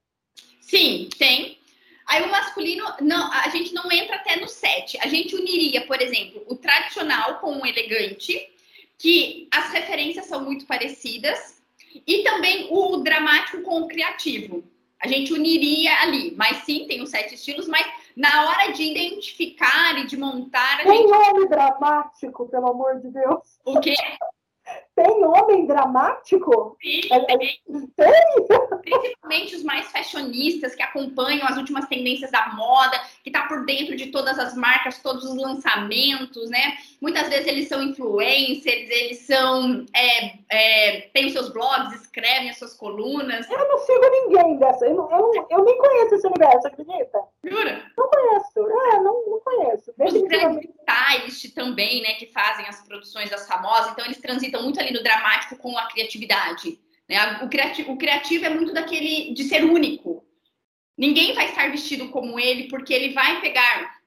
Sim, 0.61 1.09
tem. 1.19 1.60
Aí 2.07 2.23
o 2.23 2.31
masculino, 2.31 2.85
não, 3.01 3.31
a 3.31 3.47
gente 3.49 3.73
não 3.73 3.91
entra 3.91 4.17
até 4.17 4.35
no 4.37 4.47
7. 4.47 4.97
A 5.01 5.07
gente 5.07 5.35
uniria, 5.35 5.85
por 5.85 6.01
exemplo, 6.01 6.43
o 6.47 6.55
tradicional 6.55 7.39
com 7.39 7.57
o 7.57 7.65
elegante, 7.65 8.49
que 8.97 9.47
as 9.51 9.71
referências 9.71 10.25
são 10.25 10.43
muito 10.43 10.65
parecidas, 10.65 11.61
e 12.07 12.23
também 12.23 12.67
o 12.69 12.97
dramático 12.97 13.61
com 13.61 13.81
o 13.81 13.87
criativo. 13.87 14.63
A 14.99 15.07
gente 15.07 15.33
uniria 15.33 15.93
ali, 16.01 16.33
mas 16.37 16.57
sim, 16.57 16.85
tem 16.87 17.01
os 17.01 17.09
sete 17.09 17.33
estilos, 17.33 17.67
mas 17.67 17.85
na 18.15 18.45
hora 18.45 18.71
de 18.71 18.83
identificar 18.83 19.97
e 19.97 20.05
de 20.05 20.15
montar. 20.15 20.83
tem 20.83 20.97
gente... 20.97 21.09
nome 21.09 21.47
dramático, 21.47 22.47
pelo 22.49 22.67
amor 22.69 22.99
de 22.99 23.09
Deus. 23.09 23.59
O 23.65 23.79
quê? 23.79 23.95
Tem 25.01 25.25
homem 25.25 25.65
dramático? 25.65 26.77
Sim, 26.81 27.01
é, 27.11 27.15
é, 27.15 27.37
tem. 27.37 27.61
tem. 27.65 29.01
Principalmente 29.01 29.55
os 29.55 29.63
mais 29.63 29.91
fashionistas 29.91 30.75
que 30.75 30.83
acompanham 30.83 31.47
as 31.47 31.57
últimas 31.57 31.87
tendências 31.87 32.29
da 32.29 32.49
moda, 32.49 32.99
que 33.23 33.29
está 33.29 33.47
por 33.47 33.65
dentro 33.65 33.95
de 33.95 34.07
todas 34.07 34.37
as 34.37 34.55
marcas, 34.55 34.99
todos 34.99 35.23
os 35.23 35.35
lançamentos, 35.35 36.49
né? 36.49 36.77
Muitas 36.99 37.29
vezes 37.29 37.47
eles 37.47 37.67
são 37.67 37.81
influencers, 37.81 38.89
eles 38.89 39.19
são. 39.19 39.85
É, 39.95 40.33
é, 40.49 41.01
têm 41.13 41.25
os 41.27 41.33
seus 41.33 41.49
blogs, 41.49 42.01
escrevem 42.01 42.49
as 42.49 42.59
suas 42.59 42.73
colunas. 42.73 43.49
Eu 43.49 43.67
não 43.67 43.77
sigo 43.79 44.09
ninguém 44.09 44.57
dessa. 44.57 44.85
Eu, 44.85 44.95
não, 44.95 45.11
eu, 45.11 45.47
eu 45.49 45.63
nem 45.63 45.77
conheço 45.77 46.15
esse 46.15 46.27
universo, 46.27 46.67
acredita? 46.67 47.19
Jura? 47.43 47.83
Não 47.97 48.07
conheço. 48.07 48.59
É, 48.59 48.99
não, 48.99 49.25
não 49.25 49.39
conheço. 49.39 49.93
Os 49.97 50.21
grandes 50.27 50.69
stylists 50.79 51.53
também, 51.53 52.01
né, 52.01 52.13
que 52.13 52.27
fazem 52.27 52.67
as 52.67 52.81
produções 52.85 53.29
das 53.29 53.47
famosas, 53.47 53.91
então 53.91 54.05
eles 54.05 54.19
transitam 54.19 54.61
muito 54.63 54.79
ali 54.79 54.90
no 54.91 55.03
dramático 55.03 55.57
com 55.57 55.77
a 55.77 55.87
criatividade. 55.87 56.79
Né? 57.07 57.43
O, 57.43 57.49
criativo, 57.49 57.91
o 57.91 57.97
criativo 57.97 58.45
é 58.45 58.49
muito 58.49 58.73
daquele 58.73 59.33
de 59.33 59.43
ser 59.43 59.63
único. 59.63 60.25
Ninguém 60.97 61.33
vai 61.33 61.49
estar 61.49 61.69
vestido 61.71 62.09
como 62.09 62.39
ele, 62.39 62.67
porque 62.67 62.93
ele 62.93 63.13
vai 63.13 63.41
pegar 63.41 63.99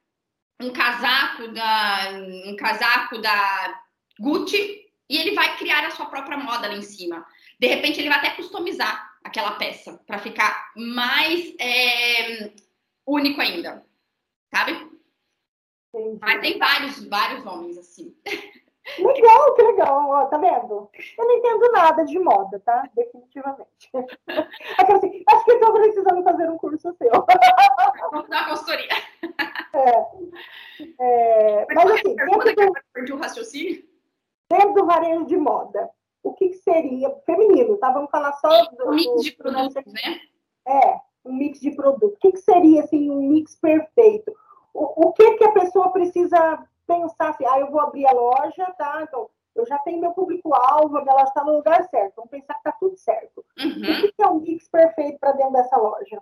um 0.61 0.71
casaco 0.71 1.49
da, 1.49 2.11
um 2.45 2.55
casaco 2.55 3.17
da 3.17 3.81
Gucci 4.19 4.85
e 5.09 5.17
ele 5.17 5.35
vai 5.35 5.57
criar 5.57 5.85
a 5.85 5.91
sua 5.91 6.05
própria 6.05 6.37
moda 6.37 6.67
lá 6.67 6.75
em 6.75 6.81
cima. 6.81 7.25
De 7.59 7.67
repente, 7.67 7.99
ele 7.99 8.09
vai 8.09 8.19
até 8.19 8.31
customizar 8.31 9.13
aquela 9.23 9.51
peça 9.51 10.01
para 10.05 10.19
ficar 10.19 10.71
mais 10.75 11.53
é, 11.59 12.51
único 13.05 13.41
ainda, 13.41 13.85
sabe? 14.53 14.71
Entendi. 15.93 16.19
Mas 16.21 16.41
tem 16.41 16.57
vários, 16.57 17.03
vários 17.07 17.45
homens 17.45 17.77
assim. 17.77 18.15
Legal, 18.99 19.53
que 19.55 19.63
legal, 19.63 20.09
ó, 20.09 20.25
tá 20.25 20.37
vendo? 20.37 20.89
Eu 21.17 21.25
não 21.25 21.37
entendo 21.37 21.71
nada 21.71 22.05
de 22.05 22.19
moda, 22.19 22.59
tá? 22.59 22.87
Definitivamente. 22.95 23.89
Assim, 24.77 25.23
acho 25.27 25.45
que 25.45 25.51
estou 25.51 25.73
precisando 25.73 26.23
fazer 26.23 26.49
um 26.49 26.57
curso 26.57 26.95
seu. 26.95 27.11
Vamos 28.11 28.29
dar 28.29 28.41
uma 28.41 28.49
consultoria. 28.49 28.89
É, 29.75 30.07
é, 30.99 31.67
mas, 31.75 31.91
assim, 31.91 32.15
dentro 32.15 32.55
do, 32.55 33.13
o 33.13 33.17
raciocínio? 33.17 33.83
dentro 34.49 34.73
do 34.73 34.85
varejo 34.85 35.25
de 35.25 35.35
moda, 35.37 35.89
o 36.23 36.33
que, 36.33 36.49
que 36.49 36.57
seria 36.57 37.13
feminino, 37.25 37.77
tá? 37.77 37.91
Vamos 37.91 38.09
falar 38.09 38.33
só 38.33 38.65
do, 38.71 38.89
um 38.89 38.95
mix 38.95 39.23
de 39.23 39.31
produtos, 39.33 39.93
né? 39.93 40.19
É, 40.65 40.99
um 41.25 41.33
mix 41.33 41.59
de 41.59 41.71
produtos. 41.71 42.15
O 42.15 42.19
que, 42.19 42.31
que 42.31 42.39
seria 42.39 42.83
assim 42.83 43.09
um 43.09 43.21
mix 43.21 43.55
perfeito? 43.55 44.33
O, 44.73 45.07
o 45.07 45.13
que 45.13 45.35
que 45.35 45.43
a 45.43 45.51
pessoa 45.51 45.91
precisa 45.91 46.65
pensar 46.85 47.29
assim, 47.29 47.45
ah, 47.45 47.59
eu 47.59 47.71
vou 47.71 47.81
abrir 47.81 48.05
a 48.07 48.11
loja, 48.11 48.65
tá? 48.77 49.01
Então, 49.03 49.29
eu 49.55 49.65
já 49.65 49.77
tenho 49.79 50.01
meu 50.01 50.11
público-alvo, 50.11 50.97
a 50.97 51.01
minha 51.01 51.13
loja 51.13 51.27
está 51.27 51.43
no 51.43 51.55
lugar 51.55 51.83
certo. 51.89 52.15
Vamos 52.17 52.31
pensar 52.31 52.53
que 52.53 52.59
está 52.59 52.71
tudo 52.73 52.97
certo. 52.97 53.45
Uhum. 53.57 54.05
O 54.05 54.13
que 54.13 54.21
é 54.21 54.27
um 54.27 54.39
mix 54.39 54.67
perfeito 54.67 55.17
para 55.19 55.31
dentro 55.31 55.53
dessa 55.53 55.77
loja? 55.77 56.21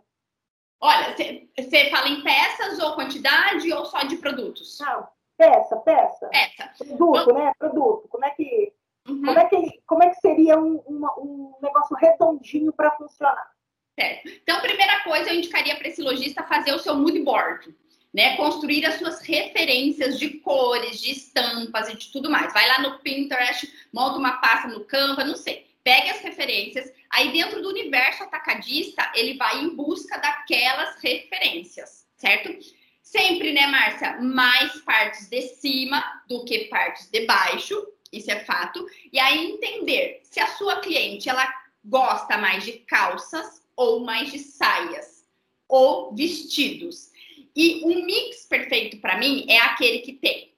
Olha, 0.80 1.16
você 1.58 1.90
fala 1.90 2.10
em 2.10 2.22
peças 2.22 2.78
ou 2.80 2.94
quantidade 2.94 3.72
ou 3.74 3.86
só 3.86 4.04
de 4.04 4.18
produtos? 4.18 4.78
Não, 4.80 5.08
peça, 5.38 5.78
peça. 5.78 6.28
Peça. 6.28 6.72
Produto, 6.78 7.34
né? 7.34 7.52
Produto. 7.58 8.08
Como 8.10 8.26
é 8.26 8.30
que, 8.32 8.74
uhum. 9.08 9.24
como 9.24 9.40
é 9.40 9.46
que, 9.46 9.82
como 9.88 10.04
é 10.04 10.10
que 10.10 10.20
seria 10.20 10.60
um, 10.60 10.78
uma, 10.86 11.18
um 11.20 11.56
negócio 11.62 11.96
redondinho 11.96 12.72
para 12.74 12.92
funcionar? 12.92 13.52
Certo. 13.98 14.28
Então, 14.28 14.60
primeira 14.60 15.04
coisa, 15.04 15.30
eu 15.30 15.36
indicaria 15.36 15.76
para 15.76 15.88
esse 15.88 16.02
lojista 16.02 16.44
fazer 16.44 16.74
o 16.74 16.80
seu 16.80 16.96
mood 16.96 17.20
board 17.24 17.74
né? 18.14 18.38
Construir 18.38 18.86
as 18.86 18.96
suas 18.96 19.22
referências 19.22 20.20
de 20.20 20.30
cores, 20.40 21.02
de 21.02 21.12
estampas 21.12 21.90
e 21.90 21.98
de 21.98 22.12
tudo 22.12 22.30
mais. 22.30 22.54
Vai 22.54 22.68
lá 22.68 22.80
no 22.80 23.00
Pinterest, 23.00 23.72
monta 23.92 24.18
uma 24.18 24.34
pasta 24.34 24.68
no 24.68 24.86
Canva, 24.86 25.24
não 25.24 25.36
sei. 25.36 25.66
Pegue 25.84 26.12
as 26.12 26.22
referências. 26.22 26.92
Aí, 27.10 27.32
dentro 27.32 27.62
do 27.62 27.70
universo 27.70 28.24
atacadista, 28.24 29.12
ele 29.16 29.36
vai 29.36 29.62
em 29.62 29.76
busca 29.76 30.18
daquelas 30.18 30.96
referências, 31.02 32.06
certo? 32.16 32.56
Sempre, 33.02 33.52
né, 33.52 33.68
Márcia? 33.68 34.22
Mais 34.22 34.80
partes 34.82 35.28
de 35.28 35.42
cima 35.42 36.04
do 36.28 36.46
que 36.46 36.66
partes 36.66 37.10
de 37.10 37.26
baixo. 37.26 37.86
Isso 38.12 38.32
é 38.32 38.40
fato. 38.46 38.88
E 39.12 39.20
aí, 39.20 39.52
entender 39.52 40.22
se 40.24 40.40
a 40.40 40.48
sua 40.48 40.80
cliente 40.80 41.28
ela 41.28 41.52
gosta 41.84 42.38
mais 42.38 42.64
de 42.64 42.74
calças 42.74 43.62
ou 43.76 44.00
mais 44.00 44.32
de 44.32 44.40
saias 44.40 45.26
ou 45.68 46.14
vestidos. 46.16 47.12
E 47.56 47.84
um 47.86 48.06
mix 48.06 48.46
perfeito 48.46 48.98
para 48.98 49.18
mim 49.18 49.46
é 49.48 49.60
aquele 49.60 50.00
que 50.00 50.14
tem 50.14 50.54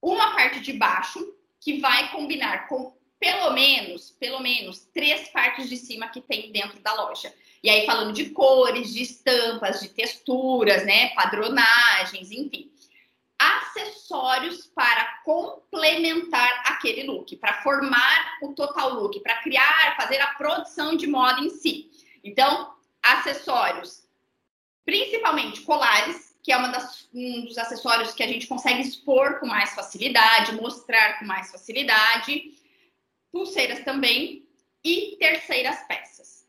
uma 0.00 0.34
parte 0.34 0.60
de 0.60 0.72
baixo 0.72 1.34
que 1.60 1.78
vai 1.78 2.10
combinar 2.10 2.66
com 2.68 2.98
pelo 3.18 3.52
menos, 3.52 4.12
pelo 4.12 4.40
menos 4.40 4.88
três 4.94 5.28
partes 5.28 5.68
de 5.68 5.76
cima 5.76 6.08
que 6.08 6.22
tem 6.22 6.50
dentro 6.50 6.80
da 6.80 6.94
loja. 6.94 7.32
E 7.62 7.68
aí 7.68 7.84
falando 7.84 8.14
de 8.14 8.30
cores, 8.30 8.94
de 8.94 9.02
estampas, 9.02 9.80
de 9.80 9.90
texturas, 9.90 10.86
né, 10.86 11.10
padronagens, 11.10 12.30
enfim. 12.30 12.72
Acessórios 13.38 14.66
para 14.74 15.20
complementar 15.22 16.62
aquele 16.64 17.02
look, 17.02 17.36
para 17.36 17.62
formar 17.62 18.38
o 18.42 18.54
total 18.54 18.94
look, 18.94 19.20
para 19.20 19.42
criar, 19.42 19.96
fazer 19.96 20.20
a 20.20 20.34
produção 20.34 20.96
de 20.96 21.06
moda 21.06 21.40
em 21.40 21.50
si. 21.50 21.90
Então, 22.24 22.74
acessórios, 23.02 24.06
principalmente 24.84 25.60
colares, 25.62 26.29
que 26.42 26.52
é 26.52 26.58
das, 26.70 27.08
um 27.12 27.44
dos 27.44 27.58
acessórios 27.58 28.14
que 28.14 28.22
a 28.22 28.26
gente 28.26 28.46
consegue 28.46 28.80
expor 28.80 29.38
com 29.40 29.46
mais 29.46 29.74
facilidade, 29.74 30.54
mostrar 30.54 31.18
com 31.18 31.24
mais 31.24 31.50
facilidade. 31.50 32.52
Pulseiras 33.32 33.84
também 33.84 34.46
e 34.84 35.16
terceiras 35.18 35.76
peças. 35.86 36.46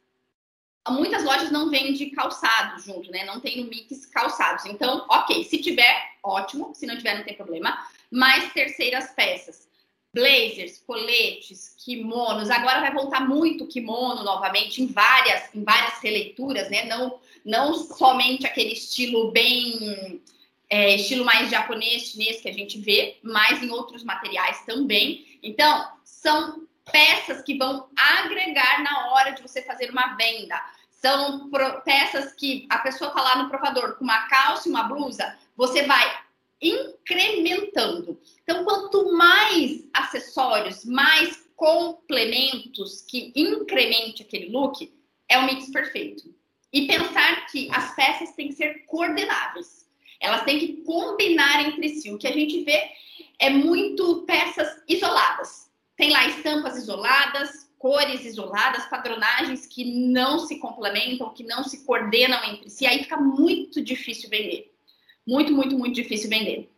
muitas 0.90 1.24
lojas 1.24 1.52
não 1.52 1.70
vendem 1.70 2.10
calçados 2.12 2.86
junto, 2.86 3.12
né? 3.12 3.26
Não 3.26 3.40
tem 3.40 3.62
no 3.62 3.70
mix 3.70 4.06
calçados. 4.06 4.66
Então, 4.66 5.06
ok, 5.10 5.44
se 5.44 5.62
tiver, 5.62 6.12
ótimo. 6.24 6.74
Se 6.74 6.86
não 6.86 6.98
tiver, 6.98 7.18
não 7.18 7.24
tem 7.24 7.36
problema. 7.36 7.78
Mais 8.10 8.52
terceiras 8.54 9.12
peças. 9.12 9.70
Blazers, 10.14 10.80
coletes, 10.80 11.76
kimonos. 11.78 12.50
Agora 12.50 12.82
vai 12.82 12.92
voltar 12.94 13.22
muito 13.22 13.68
kimono 13.68 14.24
novamente 14.24 14.82
em 14.82 14.88
várias, 14.88 15.54
em 15.56 15.64
várias 15.64 16.00
releituras, 16.00 16.70
né? 16.70 16.86
Não, 16.86 17.20
não 17.46 17.74
somente 17.74 18.46
aquele 18.46 18.74
estilo 18.74 19.32
bem 19.32 20.22
é, 20.70 20.96
estilo 20.96 21.26
mais 21.26 21.50
japonês, 21.50 22.04
chinês 22.04 22.40
que 22.40 22.48
a 22.48 22.54
gente 22.54 22.80
vê, 22.80 23.18
mas 23.22 23.62
em 23.62 23.70
outros 23.70 24.04
materiais 24.04 24.64
também. 24.66 25.38
Então, 25.44 25.86
são 26.04 26.66
peças 26.90 27.42
que 27.42 27.58
vão 27.58 27.90
agregar 27.96 28.82
na 28.82 29.12
hora 29.12 29.32
de 29.32 29.42
você 29.42 29.62
fazer 29.64 29.90
uma 29.90 30.16
venda. 30.16 30.56
São 30.90 31.50
peças 31.84 32.32
que 32.34 32.66
a 32.70 32.78
pessoa 32.80 33.10
está 33.10 33.22
lá 33.22 33.44
no 33.44 33.50
provador 33.50 33.98
com 33.98 34.04
uma 34.06 34.28
calça 34.28 34.70
e 34.70 34.72
uma 34.72 34.84
blusa, 34.84 35.38
você 35.58 35.84
vai 35.84 36.22
incrementando. 36.62 38.20
Então, 38.44 38.64
quanto 38.64 39.12
mais 39.12 39.84
acessórios, 39.94 40.86
mais 40.86 41.50
complementos 41.56 43.02
que 43.02 43.34
incremente 43.36 44.22
aquele 44.22 44.50
look, 44.50 44.94
é 45.28 45.38
o 45.38 45.46
mix 45.46 45.70
perfeito. 45.70 46.34
E 46.74 46.88
pensar 46.88 47.48
que 47.48 47.70
as 47.72 47.96
peças 47.96 48.32
têm 48.32 48.48
que 48.48 48.56
ser 48.56 48.86
coordenáveis. 48.86 49.90
Elas 50.20 50.44
têm 50.44 50.60
que 50.60 50.84
combinar 50.84 51.68
entre 51.68 51.90
si. 51.90 52.12
O 52.12 52.18
que 52.18 52.28
a 52.28 52.32
gente 52.32 52.64
vê 52.64 52.92
é 53.40 53.50
muito 53.50 54.24
peças 54.24 54.82
isoladas. 54.88 55.70
Tem 55.98 56.12
lá 56.12 56.28
estampas 56.28 56.78
isoladas, 56.78 57.70
cores 57.78 58.24
isoladas, 58.24 58.86
padronagens 58.86 59.66
que 59.66 59.84
não 59.84 60.40
se 60.40 60.60
complementam, 60.60 61.34
que 61.34 61.44
não 61.44 61.64
se 61.64 61.84
coordenam 61.84 62.44
entre 62.46 62.70
si. 62.70 62.86
Aí 62.86 63.00
fica 63.00 63.18
muito 63.18 63.82
difícil 63.82 64.30
vender. 64.30 64.72
Muito, 65.28 65.52
muito, 65.52 65.78
muito 65.78 65.96
difícil 65.96 66.30
vender. 66.30 66.72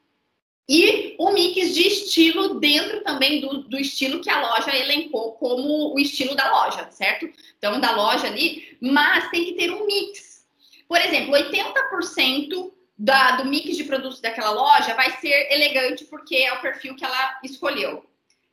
E 0.67 1.15
o 1.19 1.31
mix 1.31 1.73
de 1.73 1.87
estilo 1.87 2.59
dentro 2.59 3.03
também 3.03 3.41
do, 3.41 3.63
do, 3.63 3.77
estilo 3.77 4.21
que 4.21 4.29
a 4.29 4.39
loja 4.39 4.75
elencou 4.75 5.33
como 5.33 5.93
o 5.93 5.99
estilo 5.99 6.35
da 6.35 6.49
loja, 6.51 6.89
certo? 6.89 7.29
Então, 7.57 7.81
da 7.81 7.91
loja 7.91 8.27
ali, 8.27 8.77
mas 8.81 9.29
tem 9.29 9.43
que 9.45 9.53
ter 9.53 9.71
um 9.71 9.85
mix. 9.85 10.45
Por 10.87 11.01
exemplo, 11.01 11.33
80% 11.33 12.71
da, 12.97 13.31
do 13.31 13.45
mix 13.45 13.75
de 13.75 13.83
produtos 13.83 14.21
daquela 14.21 14.51
loja 14.51 14.93
vai 14.93 15.11
ser 15.19 15.51
elegante 15.51 16.05
porque 16.05 16.35
é 16.35 16.53
o 16.53 16.61
perfil 16.61 16.95
que 16.95 17.03
ela 17.03 17.39
escolheu. 17.43 18.05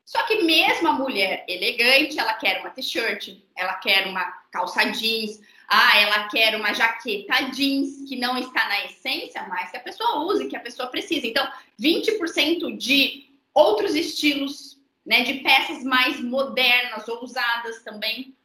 Só 0.05 0.25
que 0.25 0.43
mesmo 0.43 0.89
a 0.89 0.93
mulher 0.93 1.45
elegante, 1.47 2.19
ela 2.19 2.35
quer 2.35 2.61
uma 2.61 2.71
t-shirt, 2.71 3.37
ela 3.57 3.75
quer 3.75 4.09
uma 4.09 4.25
calça 4.51 4.85
jeans, 4.87 5.41
ah, 5.73 6.01
ela 6.01 6.29
quer 6.29 6.57
uma 6.57 6.75
jaqueta 6.75 7.45
jeans 7.53 8.09
que 8.09 8.17
não 8.17 8.37
está 8.37 8.69
na 8.69 8.87
essência, 8.87 9.47
mas 9.49 9.71
que 9.71 9.77
a 9.77 9.81
pessoa 9.81 10.25
use, 10.25 10.49
que 10.49 10.57
a 10.57 10.61
pessoa 10.61 10.89
precisa. 10.89 11.29
Então, 11.29 11.49
20% 11.81 12.77
de 12.77 13.31
outros 13.55 13.95
estilos, 13.95 14.77
né, 15.07 15.23
de 15.23 15.35
peças 15.35 15.85
mais 15.85 16.21
modernas 16.21 17.07
ou 17.07 17.23
usadas 17.23 17.85
também. 17.85 18.37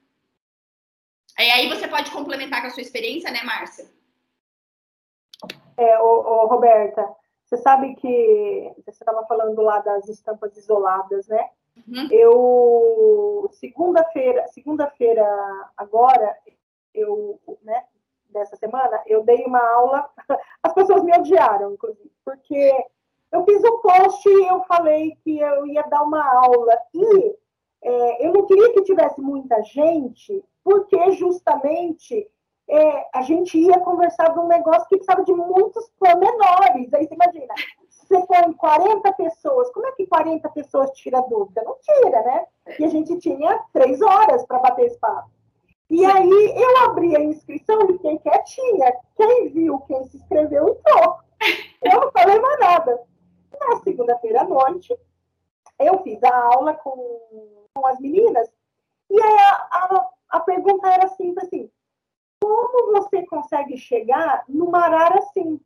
E 1.40 1.52
aí 1.52 1.68
você 1.68 1.88
pode 1.88 2.12
complementar 2.12 2.62
com 2.62 2.68
a 2.68 2.70
sua 2.70 2.84
experiência, 2.84 3.32
né, 3.32 3.42
Márcia? 3.44 3.90
É, 5.76 6.00
ô, 6.00 6.22
ô, 6.22 6.46
Roberta, 6.46 7.10
você 7.44 7.58
sabe 7.58 7.96
que 7.96 8.72
você 8.86 9.04
estava 9.04 9.26
falando 9.26 9.64
lá 9.64 9.80
das 9.80 10.08
estampas 10.08 10.56
isoladas, 10.56 11.28
né? 11.28 11.50
Uhum. 11.88 12.08
Eu 12.12 13.50
segunda-feira, 13.54 14.48
segunda-feira 14.50 15.26
agora, 15.76 16.38
eu, 16.96 17.40
né, 17.64 17.84
dessa 18.30 18.56
semana, 18.56 19.02
eu 19.06 19.24
dei 19.24 19.44
uma 19.46 19.60
aula, 19.60 20.10
as 20.64 20.74
pessoas 20.74 21.04
me 21.04 21.14
odiaram, 21.18 21.74
inclusive, 21.74 22.12
porque 22.24 22.86
eu 23.32 23.44
fiz 23.46 23.64
um 23.64 23.80
post 23.80 24.28
e 24.28 24.48
eu 24.48 24.64
falei 24.64 25.16
que 25.24 25.40
eu 25.40 25.66
ia 25.68 25.84
dar 25.84 26.04
uma 26.04 26.24
aula 26.46 26.74
e 26.94 27.36
é, 27.84 28.28
eu 28.28 28.34
não 28.34 28.46
queria 28.46 28.74
que 28.74 28.84
tivesse 28.84 29.22
muita 29.22 29.62
gente, 29.64 30.44
porque 30.64 31.12
justamente 31.12 32.28
é, 32.68 33.08
a 33.14 33.22
gente 33.22 33.58
ia 33.60 33.80
conversar 33.80 34.34
de 34.34 34.40
um 34.40 34.48
negócio 34.48 34.88
que 34.88 34.98
precisava 34.98 35.24
de 35.24 35.34
muitos 35.34 35.90
pormenores. 36.00 36.94
Aí 36.94 37.08
você 37.08 37.14
imagina, 37.14 37.54
você 37.90 38.26
põe 38.26 38.54
40 38.54 39.14
pessoas, 39.14 39.72
como 39.72 39.88
é 39.88 39.92
que 39.92 40.08
40 40.08 40.50
pessoas 40.50 40.92
tira 40.92 41.22
dúvida? 41.22 41.64
Não 41.64 41.78
tira, 41.80 42.22
né? 42.24 42.46
E 42.80 42.86
a 42.86 42.90
gente 42.90 43.18
tinha 43.20 43.64
três 43.72 44.02
horas 44.02 44.46
para 44.46 44.60
bater 44.60 44.86
esse 44.86 45.00
papo. 45.00 45.30
E 45.90 46.04
aí 46.04 46.54
eu 46.56 46.78
abri 46.86 47.16
a 47.16 47.24
inscrição 47.24 47.84
e 47.84 47.94
fiquei 47.94 48.18
quietinha. 48.20 48.96
Quem 49.16 49.50
viu, 49.50 49.80
quem 49.82 50.04
se 50.06 50.18
inscreveu, 50.18 50.70
entrou. 50.70 51.20
Eu 51.82 52.02
não 52.02 52.12
falei 52.12 52.40
mais 52.40 52.60
nada. 52.60 53.00
Na 53.60 53.76
segunda-feira 53.78 54.42
à 54.42 54.44
noite, 54.44 54.98
eu 55.80 56.02
fiz 56.04 56.22
a 56.24 56.36
aula 56.36 56.74
com, 56.74 57.68
com 57.74 57.88
as 57.88 58.00
meninas, 58.00 58.52
e 59.10 59.22
aí 59.22 59.38
a, 59.38 59.54
a, 59.72 60.10
a 60.30 60.40
pergunta 60.40 60.88
era 60.88 61.08
simples 61.10 61.46
assim, 61.46 61.70
como 62.42 62.94
você 62.94 63.26
consegue 63.26 63.78
chegar 63.78 64.44
numa 64.48 64.80
arara 64.80 65.20
assim? 65.20 65.60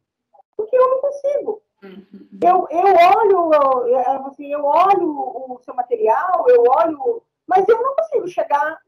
Porque 0.56 0.76
eu 0.76 0.90
não 0.90 1.02
consigo. 1.02 1.62
Uhum. 1.84 2.30
Eu, 2.44 2.68
eu 2.70 2.86
olho, 3.18 3.88
eu, 3.88 4.28
assim, 4.28 4.52
eu 4.52 4.66
olho 4.66 5.10
o 5.54 5.60
seu 5.64 5.74
material, 5.74 6.46
eu 6.48 6.64
olho 6.68 7.24
mas 7.50 7.68
eu 7.68 7.82
não 7.82 7.96
consigo 7.96 8.28
chegar 8.28 8.80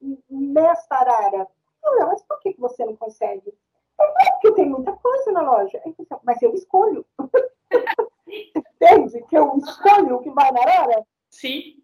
nessa 0.52 0.96
arara. 0.96 1.48
Não, 1.84 2.08
mas 2.08 2.22
por 2.24 2.40
que 2.40 2.56
você 2.60 2.86
não 2.86 2.96
consegue? 2.96 3.54
É 4.00 4.32
porque 4.32 4.52
tem 4.54 4.70
muita 4.70 4.94
coisa 4.94 5.32
na 5.32 5.42
loja. 5.42 5.82
Mas 6.24 6.42
eu 6.42 6.54
escolho. 6.54 7.06
Entende? 8.28 9.22
Que 9.24 9.38
eu 9.38 9.58
escolho 9.58 10.16
o 10.16 10.22
que 10.22 10.32
vai 10.32 10.52
na 10.52 10.62
arara? 10.62 11.06
Sim. 11.30 11.76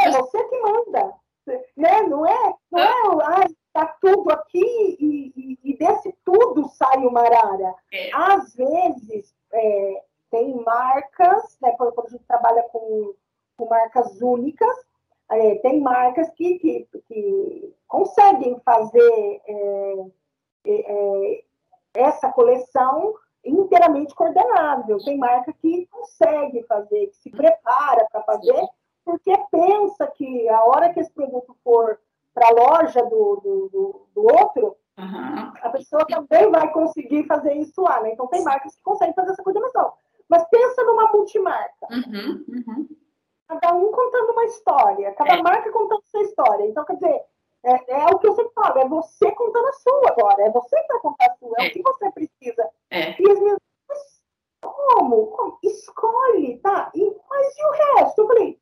É 0.00 0.10
você 0.10 0.44
que 0.44 0.60
manda. 0.60 1.14
Né? 1.76 2.02
Não 2.02 2.26
é, 2.26 2.54
não 2.70 3.20
é 3.20 3.46
tá 3.72 3.86
tudo 4.00 4.30
aqui 4.30 4.96
e, 4.98 5.32
e, 5.36 5.58
e, 5.62 5.76
desse 5.76 6.12
tudo 6.24 6.68
sai 6.70 6.96
uma 6.98 7.20
arara. 7.20 7.74
É. 7.92 8.10
Às 8.12 8.54
vezes, 8.54 9.34
é, 9.52 10.02
tem 10.30 10.54
marcas, 10.64 11.58
né, 11.60 11.72
quando 11.72 11.92
a 11.98 12.08
gente 12.08 12.24
trabalha 12.24 12.62
com, 12.64 13.14
com 13.56 13.68
marcas 13.68 14.20
únicas, 14.20 14.74
é, 15.30 15.56
tem 15.56 15.80
marcas 15.80 16.30
que, 16.30 16.58
que, 16.58 16.88
que 17.06 17.75
conseguem 17.86 18.60
fazer 18.64 19.42
é, 19.46 20.06
é, 20.66 20.92
é, 20.92 21.44
essa 21.94 22.30
coleção 22.32 23.14
inteiramente 23.44 24.14
coordenável. 24.14 24.98
Tem 24.98 25.16
marca 25.16 25.52
que 25.52 25.86
consegue 25.86 26.62
fazer, 26.64 27.06
que 27.08 27.16
se 27.16 27.30
prepara 27.30 28.06
para 28.10 28.22
fazer, 28.22 28.66
porque 29.04 29.32
pensa 29.50 30.06
que 30.08 30.48
a 30.48 30.64
hora 30.64 30.92
que 30.92 31.00
esse 31.00 31.12
produto 31.12 31.56
for 31.62 31.98
para 32.34 32.48
a 32.48 32.52
loja 32.52 33.02
do, 33.02 33.36
do, 33.36 33.68
do, 33.68 34.06
do 34.14 34.22
outro, 34.22 34.76
uhum. 34.98 35.52
a 35.62 35.70
pessoa 35.70 36.04
também 36.06 36.50
vai 36.50 36.70
conseguir 36.72 37.24
fazer 37.26 37.54
isso 37.54 37.80
lá. 37.80 38.00
Né? 38.00 38.12
Então, 38.12 38.26
tem 38.26 38.42
marcas 38.42 38.74
que 38.74 38.82
conseguem 38.82 39.14
fazer 39.14 39.32
essa 39.32 39.42
coordenação. 39.42 39.92
Mas 40.28 40.44
pensa 40.50 40.82
numa 40.84 41.10
multimarca. 41.12 41.86
Uhum, 41.90 42.44
uhum 42.48 42.88
cada 43.48 43.74
um 43.74 43.90
contando 43.92 44.32
uma 44.32 44.44
história, 44.44 45.12
cada 45.12 45.34
é. 45.34 45.42
marca 45.42 45.70
contando 45.70 46.02
sua 46.04 46.22
história. 46.22 46.66
Então, 46.66 46.84
quer 46.84 46.94
dizer, 46.94 47.22
é, 47.66 48.00
é, 48.00 48.06
o 48.06 48.18
que 48.18 48.28
eu 48.28 48.34
sempre 48.34 48.52
falo, 48.54 48.78
é 48.78 48.88
você 48.88 49.30
contando 49.32 49.66
a 49.66 49.72
sua 49.72 50.10
agora, 50.10 50.42
é 50.44 50.50
você 50.50 50.80
que 50.80 50.88
vai 50.88 51.00
contar 51.00 51.26
a 51.26 51.36
sua, 51.36 51.54
é, 51.58 51.66
é 51.66 51.68
o 51.68 51.72
que 51.72 51.82
você 51.82 52.10
precisa. 52.12 52.70
É. 52.90 53.20
E 53.20 53.30
as 53.30 53.40
minhas 53.40 53.58
como? 54.60 55.26
como? 55.28 55.58
Escolhe, 55.62 56.58
tá? 56.58 56.90
E, 56.94 57.16
mas 57.28 57.58
e 57.58 57.64
o 57.64 57.70
resto? 57.70 58.22
Eu 58.22 58.26
falei, 58.26 58.60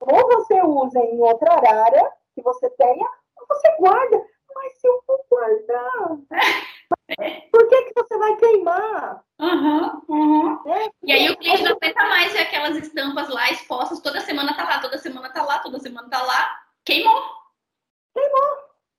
ou 0.00 0.28
você 0.28 0.62
usa 0.62 0.98
em 1.00 1.20
outra 1.20 1.52
área 1.54 2.12
que 2.34 2.42
você 2.42 2.68
tenha, 2.70 3.08
ou 3.36 3.46
você 3.48 3.76
guarda. 3.78 4.24
Mas 4.54 4.78
se 4.78 4.88
eu 4.88 5.02
for 5.06 5.20
guardar, 5.30 6.08
por 7.52 7.68
que, 7.68 7.82
que 7.82 7.92
você 7.94 8.18
vai 8.18 8.36
queimar? 8.36 9.24
Uhum, 9.38 10.02
uhum. 10.08 10.70
É, 10.70 10.90
e 11.02 11.12
aí 11.12 11.30
o 11.30 11.36
cliente 11.36 11.62
não 11.62 11.72
aguenta 11.72 12.02
mais 12.08 12.32
ver 12.32 12.40
aquelas 12.40 12.76
estampas 12.76 13.28
lá 13.28 13.50
expostas, 13.50 14.00
toda 14.00 14.20
semana 14.20 14.56
tá 14.56 14.64
lá, 14.64 14.80
toda 14.80 14.98
semana 14.98 15.30
tá 15.32 15.42
lá, 15.44 15.58
toda 15.60 15.78
semana 15.78 16.08
tá 16.08 16.22
lá, 16.22 16.58
queimou. 16.84 17.22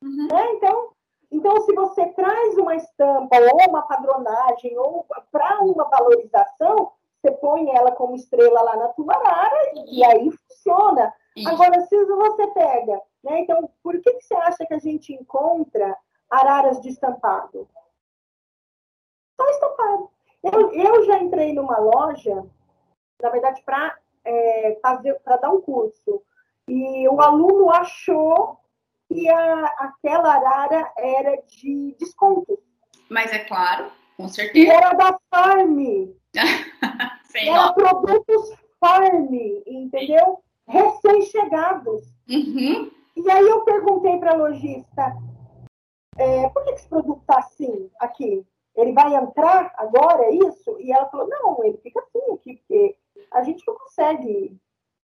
Uhum. 0.01 0.27
É, 0.31 0.53
então, 0.53 0.93
então, 1.31 1.61
se 1.61 1.73
você 1.73 2.07
traz 2.13 2.57
uma 2.57 2.75
estampa 2.75 3.37
ou 3.39 3.69
uma 3.69 3.83
padronagem 3.83 4.77
ou 4.77 5.05
para 5.31 5.59
uma 5.61 5.83
valorização, 5.85 6.91
você 7.21 7.31
põe 7.33 7.69
ela 7.75 7.91
como 7.91 8.15
estrela 8.15 8.61
lá 8.61 8.75
na 8.77 8.87
tua 8.89 9.13
arara 9.13 9.73
e 9.87 10.03
aí 10.03 10.31
funciona. 10.31 11.13
Isso. 11.35 11.49
Agora, 11.49 11.81
se 11.81 12.05
você 12.05 12.47
pega, 12.47 13.01
né? 13.23 13.41
Então, 13.41 13.69
por 13.83 13.99
que, 14.01 14.13
que 14.13 14.21
você 14.21 14.35
acha 14.35 14.65
que 14.65 14.73
a 14.73 14.79
gente 14.79 15.13
encontra 15.13 15.95
araras 16.29 16.81
de 16.81 16.89
estampado? 16.89 17.67
Só 19.39 19.49
estampado. 19.49 20.09
Eu, 20.41 20.71
eu 20.73 21.03
já 21.05 21.19
entrei 21.19 21.53
numa 21.53 21.77
loja, 21.77 22.45
na 23.21 23.29
verdade, 23.29 23.61
para 23.63 23.97
é, 24.23 24.79
fazer, 24.81 25.19
para 25.19 25.37
dar 25.37 25.51
um 25.51 25.61
curso. 25.61 26.21
E 26.67 27.07
o 27.09 27.21
aluno 27.21 27.69
achou 27.69 28.57
e 29.09 29.29
a, 29.29 29.65
aquela 29.79 30.35
arara 30.35 30.91
era 30.97 31.41
de 31.47 31.95
desconto. 31.99 32.59
Mas 33.09 33.31
é 33.31 33.39
claro, 33.39 33.91
com 34.15 34.27
certeza. 34.27 34.67
E 34.67 34.69
era 34.69 34.93
da 34.93 35.19
Farm. 35.29 36.13
era 37.35 37.73
produtos 37.73 38.53
Farm, 38.79 39.33
entendeu? 39.65 40.39
Recém-chegados. 40.67 42.03
Uhum. 42.29 42.91
E 43.15 43.31
aí 43.31 43.47
eu 43.47 43.61
perguntei 43.65 44.17
para 44.17 44.31
a 44.31 44.35
lojista, 44.35 45.17
é, 46.17 46.47
por 46.49 46.63
que 46.63 46.71
esse 46.71 46.87
produto 46.87 47.21
está 47.21 47.39
assim 47.39 47.89
aqui? 47.99 48.45
Ele 48.75 48.93
vai 48.93 49.13
entrar 49.15 49.73
agora, 49.77 50.23
é 50.23 50.35
isso? 50.35 50.77
E 50.79 50.91
ela 50.91 51.09
falou, 51.09 51.27
não, 51.27 51.63
ele 51.63 51.77
fica 51.79 51.99
assim 51.99 52.33
aqui, 52.33 52.55
porque 52.57 52.95
a 53.31 53.43
gente 53.43 53.63
não 53.67 53.75
consegue, 53.75 54.55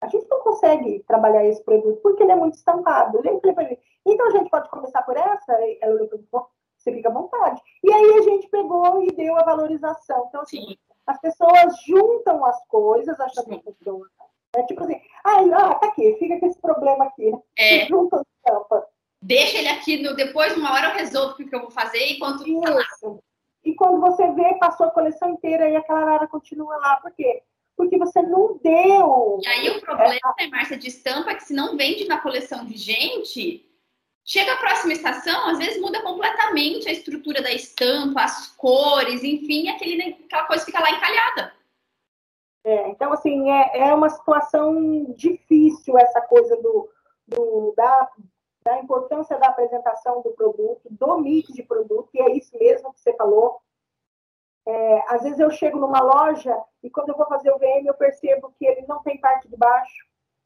a 0.04 0.08
gente 0.08 0.28
não 0.30 0.40
consegue 0.42 1.04
trabalhar 1.08 1.46
esse 1.46 1.64
produto 1.64 2.00
porque 2.02 2.24
ele 2.24 2.32
é 2.32 2.36
muito 2.36 2.56
estampado. 2.56 3.20
Eu 3.24 3.42
falei, 3.56 3.80
então 4.06 4.28
a 4.28 4.32
gente 4.32 4.50
pode 4.50 4.70
começar 4.70 5.02
por 5.04 5.18
essa? 5.18 5.54
Ela 5.82 6.08
falou, 6.30 6.50
você 6.78 6.92
fica 6.92 7.10
à 7.10 7.14
vontade. 7.14 7.62
E 7.84 7.92
aí 7.92 8.18
a 8.18 8.22
gente 8.22 8.48
pegou 8.50 9.02
e 9.04 9.08
deu 9.12 9.38
a 9.38 9.44
valorização. 9.44 10.26
Então, 10.28 10.42
assim, 10.42 10.68
Sim. 10.68 10.78
as 11.08 11.20
pessoas 11.20 11.76
juntam 11.86 12.44
as 12.46 12.66
coisas, 12.68 13.20
achando 13.20 13.50
que 13.50 13.64
funciona. 13.64 14.10
É 14.56 14.64
tipo 14.64 14.84
assim, 14.84 15.02
ah, 15.24 15.76
tá 15.76 15.88
aqui, 15.88 16.16
fica 16.20 16.40
com 16.40 16.46
esse 16.46 16.60
problema 16.60 17.06
aqui. 17.06 17.34
É. 17.58 17.86
Junta 17.88 18.18
as 18.18 18.26
tampas 18.44 18.84
deixa 19.24 19.58
ele 19.58 19.70
aqui, 19.70 20.02
no, 20.04 20.16
depois, 20.16 20.56
uma 20.56 20.74
hora 20.74 20.90
eu 20.90 20.96
resolvo 20.96 21.34
o 21.34 21.36
que 21.36 21.56
eu 21.56 21.62
vou 21.62 21.72
fazer 21.72 22.12
enquanto 22.12 22.48
Isso. 22.48 22.62
Tá 22.62 23.18
e 23.64 23.74
quando 23.76 24.02
você 24.02 24.30
vê, 24.34 24.56
passou 24.56 24.88
a 24.88 24.92
coleção 24.92 25.30
inteira 25.30 25.70
e 25.70 25.76
aquela 25.76 26.02
arara 26.02 26.28
continua 26.28 26.76
lá. 26.78 26.98
Por 26.98 27.12
quê? 27.14 27.42
Porque 27.76 27.98
você 27.98 28.22
não 28.22 28.58
deu. 28.58 29.40
E 29.42 29.48
aí 29.48 29.70
o 29.70 29.82
problema, 29.82 30.36
é, 30.40 30.44
né, 30.44 30.50
Márcia, 30.50 30.78
de 30.78 30.88
estampa 30.88 31.32
é 31.32 31.36
que 31.36 31.44
se 31.44 31.54
não 31.54 31.76
vende 31.76 32.08
na 32.08 32.20
coleção 32.20 32.66
vigente, 32.66 33.68
chega 34.24 34.54
a 34.54 34.58
próxima 34.58 34.94
estação, 34.94 35.50
às 35.50 35.58
vezes 35.58 35.82
muda 35.82 36.02
completamente 36.02 36.88
a 36.88 36.92
estrutura 36.92 37.42
da 37.42 37.52
estampa, 37.52 38.22
as 38.22 38.48
cores, 38.56 39.24
enfim, 39.24 39.70
aquele, 39.70 40.18
aquela 40.26 40.46
coisa 40.46 40.66
fica 40.66 40.80
lá 40.80 40.92
encalhada. 40.92 41.54
É, 42.66 42.90
então, 42.90 43.12
assim, 43.12 43.52
é, 43.52 43.90
é 43.90 43.94
uma 43.94 44.10
situação 44.10 45.14
difícil 45.16 45.98
essa 45.98 46.22
coisa 46.22 46.56
do, 46.58 46.90
do 47.28 47.74
da, 47.76 48.10
da 48.64 48.80
importância 48.80 49.38
da 49.38 49.48
apresentação 49.48 50.22
do 50.22 50.32
produto, 50.32 50.82
do 50.90 51.18
mix 51.20 51.52
de 51.54 51.62
produto, 51.64 52.10
e 52.14 52.22
é 52.22 52.38
isso 52.38 52.58
mesmo 52.58 52.94
que 52.94 53.02
você 53.02 53.14
falou. 53.16 53.60
É, 54.66 55.14
às 55.14 55.24
vezes 55.24 55.40
eu 55.40 55.52
chego 55.52 55.78
numa 55.78 56.00
loja 56.00 56.58
e 56.84 56.90
quando 56.90 57.10
eu 57.10 57.18
vou 57.18 57.26
fazer 57.28 57.52
o 57.52 57.58
VM 57.58 57.86
eu 57.86 57.94
percebo 57.94 58.54
que 58.58 58.66
ele 58.66 58.86
não 58.88 59.02
tem 59.02 59.18
parte 59.18 59.48
de 59.48 59.56
baixo. 59.56 60.06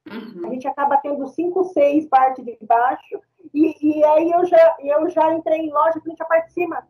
Uhum. 0.09 0.47
A 0.47 0.49
gente 0.51 0.67
acaba 0.67 0.97
tendo 0.97 1.27
cinco, 1.27 1.65
seis 1.65 2.07
partes 2.07 2.45
de 2.45 2.57
baixo 2.61 3.21
e, 3.53 3.75
e 3.81 4.03
aí 4.03 4.31
eu 4.31 4.45
já, 4.45 4.77
eu 4.79 5.09
já 5.09 5.33
entrei 5.33 5.59
em 5.59 5.71
loja 5.71 5.99
que 5.99 6.07
não 6.07 6.15
tinha 6.15 6.27
parte 6.27 6.47
de 6.47 6.53
cima. 6.53 6.87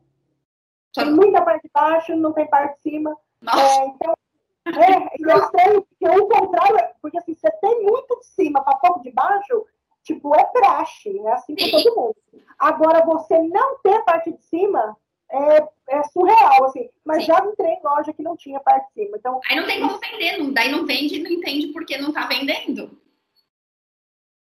Tem 0.93 1.11
muita 1.11 1.41
parte 1.41 1.63
de 1.63 1.69
baixo, 1.73 2.15
não 2.15 2.33
tem 2.33 2.47
parte 2.47 2.75
de 2.75 2.81
cima. 2.81 3.17
É, 3.43 3.85
então, 3.85 4.13
é, 4.67 5.15
eu 5.19 5.49
sei 5.49 5.81
que 5.99 6.09
o 6.09 6.27
contrário, 6.27 6.77
porque 7.01 7.17
assim, 7.17 7.35
você 7.35 7.49
tem 7.61 7.83
muito 7.83 8.19
de 8.19 8.25
cima 8.25 8.63
para 8.63 8.77
pouco 8.77 9.01
de 9.01 9.11
baixo, 9.11 9.65
Tipo, 10.07 10.33
é 10.33 10.45
praxe, 10.45 11.19
é 11.19 11.31
assim 11.33 11.53
com 11.53 11.69
todo 11.69 11.95
mundo. 11.97 12.15
Agora, 12.57 13.05
você 13.05 13.37
não 13.39 13.77
ter 13.79 14.01
parte 14.05 14.31
de 14.31 14.41
cima 14.41 14.95
é, 15.29 15.67
é 15.89 16.03
surreal, 16.03 16.63
assim. 16.63 16.89
Mas 17.03 17.25
Sim. 17.25 17.25
já 17.25 17.45
entrei 17.45 17.73
em 17.73 17.83
loja 17.83 18.13
que 18.13 18.23
não 18.23 18.37
tinha 18.37 18.57
parte 18.61 18.87
de 18.87 18.93
cima. 18.93 18.96
Então, 19.17 19.39
Aí 19.49 19.55
não 19.55 19.65
tem 19.65 19.81
como 19.81 19.99
vender, 19.99 20.37
não, 20.37 20.53
daí 20.53 20.71
não 20.71 20.85
vende, 20.85 21.19
não 21.19 21.31
entende 21.31 21.67
porque 21.67 21.97
não 21.97 22.09
está 22.09 22.27
vendendo. 22.27 22.99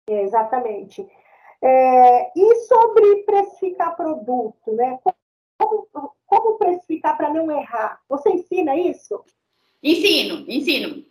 É, 0.09 0.23
exatamente. 0.23 1.05
É, 1.61 2.31
e 2.37 2.55
sobre 2.67 3.23
precificar 3.23 3.95
produto, 3.95 4.71
né? 4.73 4.99
Como, 5.57 5.87
como 6.25 6.57
precificar 6.57 7.15
para 7.15 7.29
não 7.33 7.51
errar? 7.51 8.01
Você 8.09 8.29
ensina 8.29 8.75
isso? 8.75 9.23
Ensino, 9.81 10.45
ensino 10.49 11.05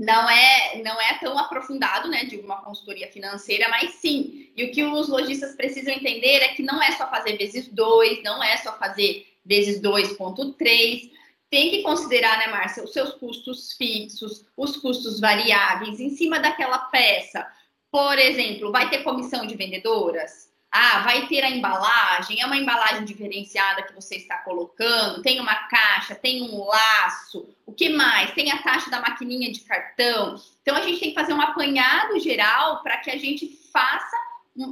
não 0.00 0.30
é 0.30 0.82
não 0.82 0.98
é 0.98 1.18
tão 1.18 1.38
aprofundado, 1.38 2.08
né, 2.08 2.24
de 2.24 2.38
uma 2.38 2.62
consultoria 2.62 3.12
financeira, 3.12 3.68
mas 3.68 3.96
sim. 3.96 4.50
E 4.56 4.64
o 4.64 4.72
que 4.72 4.82
os 4.82 5.08
lojistas 5.10 5.54
precisam 5.54 5.92
entender 5.92 6.38
é 6.38 6.48
que 6.48 6.62
não 6.62 6.82
é 6.82 6.92
só 6.92 7.06
fazer 7.10 7.36
vezes 7.36 7.68
2, 7.68 8.22
não 8.22 8.42
é 8.42 8.56
só 8.56 8.72
fazer 8.78 9.26
vezes 9.44 9.80
2.3, 9.82 11.10
tem 11.50 11.70
que 11.70 11.82
considerar, 11.82 12.38
né, 12.38 12.46
Márcia, 12.46 12.84
os 12.84 12.92
seus 12.92 13.12
custos 13.14 13.72
fixos, 13.72 14.46
os 14.56 14.76
custos 14.76 15.18
variáveis 15.18 15.98
em 15.98 16.10
cima 16.10 16.38
daquela 16.38 16.78
peça. 16.78 17.44
Por 17.90 18.16
exemplo, 18.18 18.70
vai 18.70 18.88
ter 18.88 19.02
comissão 19.02 19.44
de 19.44 19.56
vendedoras? 19.56 20.48
Ah, 20.70 21.00
vai 21.00 21.26
ter 21.26 21.42
a 21.42 21.50
embalagem, 21.50 22.40
é 22.40 22.46
uma 22.46 22.56
embalagem 22.56 23.04
diferenciada 23.04 23.82
que 23.82 23.92
você 23.92 24.14
está 24.14 24.38
colocando, 24.38 25.20
tem 25.20 25.40
uma 25.40 25.56
caixa, 25.66 26.14
tem 26.14 26.42
um 26.42 26.64
laço, 26.64 27.48
o 27.66 27.72
que 27.72 27.88
mais? 27.88 28.30
Tem 28.34 28.52
a 28.52 28.62
taxa 28.62 28.88
da 28.88 29.00
maquininha 29.00 29.50
de 29.50 29.60
cartão. 29.62 30.36
Então 30.62 30.76
a 30.76 30.82
gente 30.82 31.00
tem 31.00 31.08
que 31.08 31.16
fazer 31.16 31.32
um 31.32 31.40
apanhado 31.40 32.20
geral 32.20 32.84
para 32.84 32.98
que 32.98 33.10
a 33.10 33.16
gente 33.16 33.48
faça, 33.72 34.16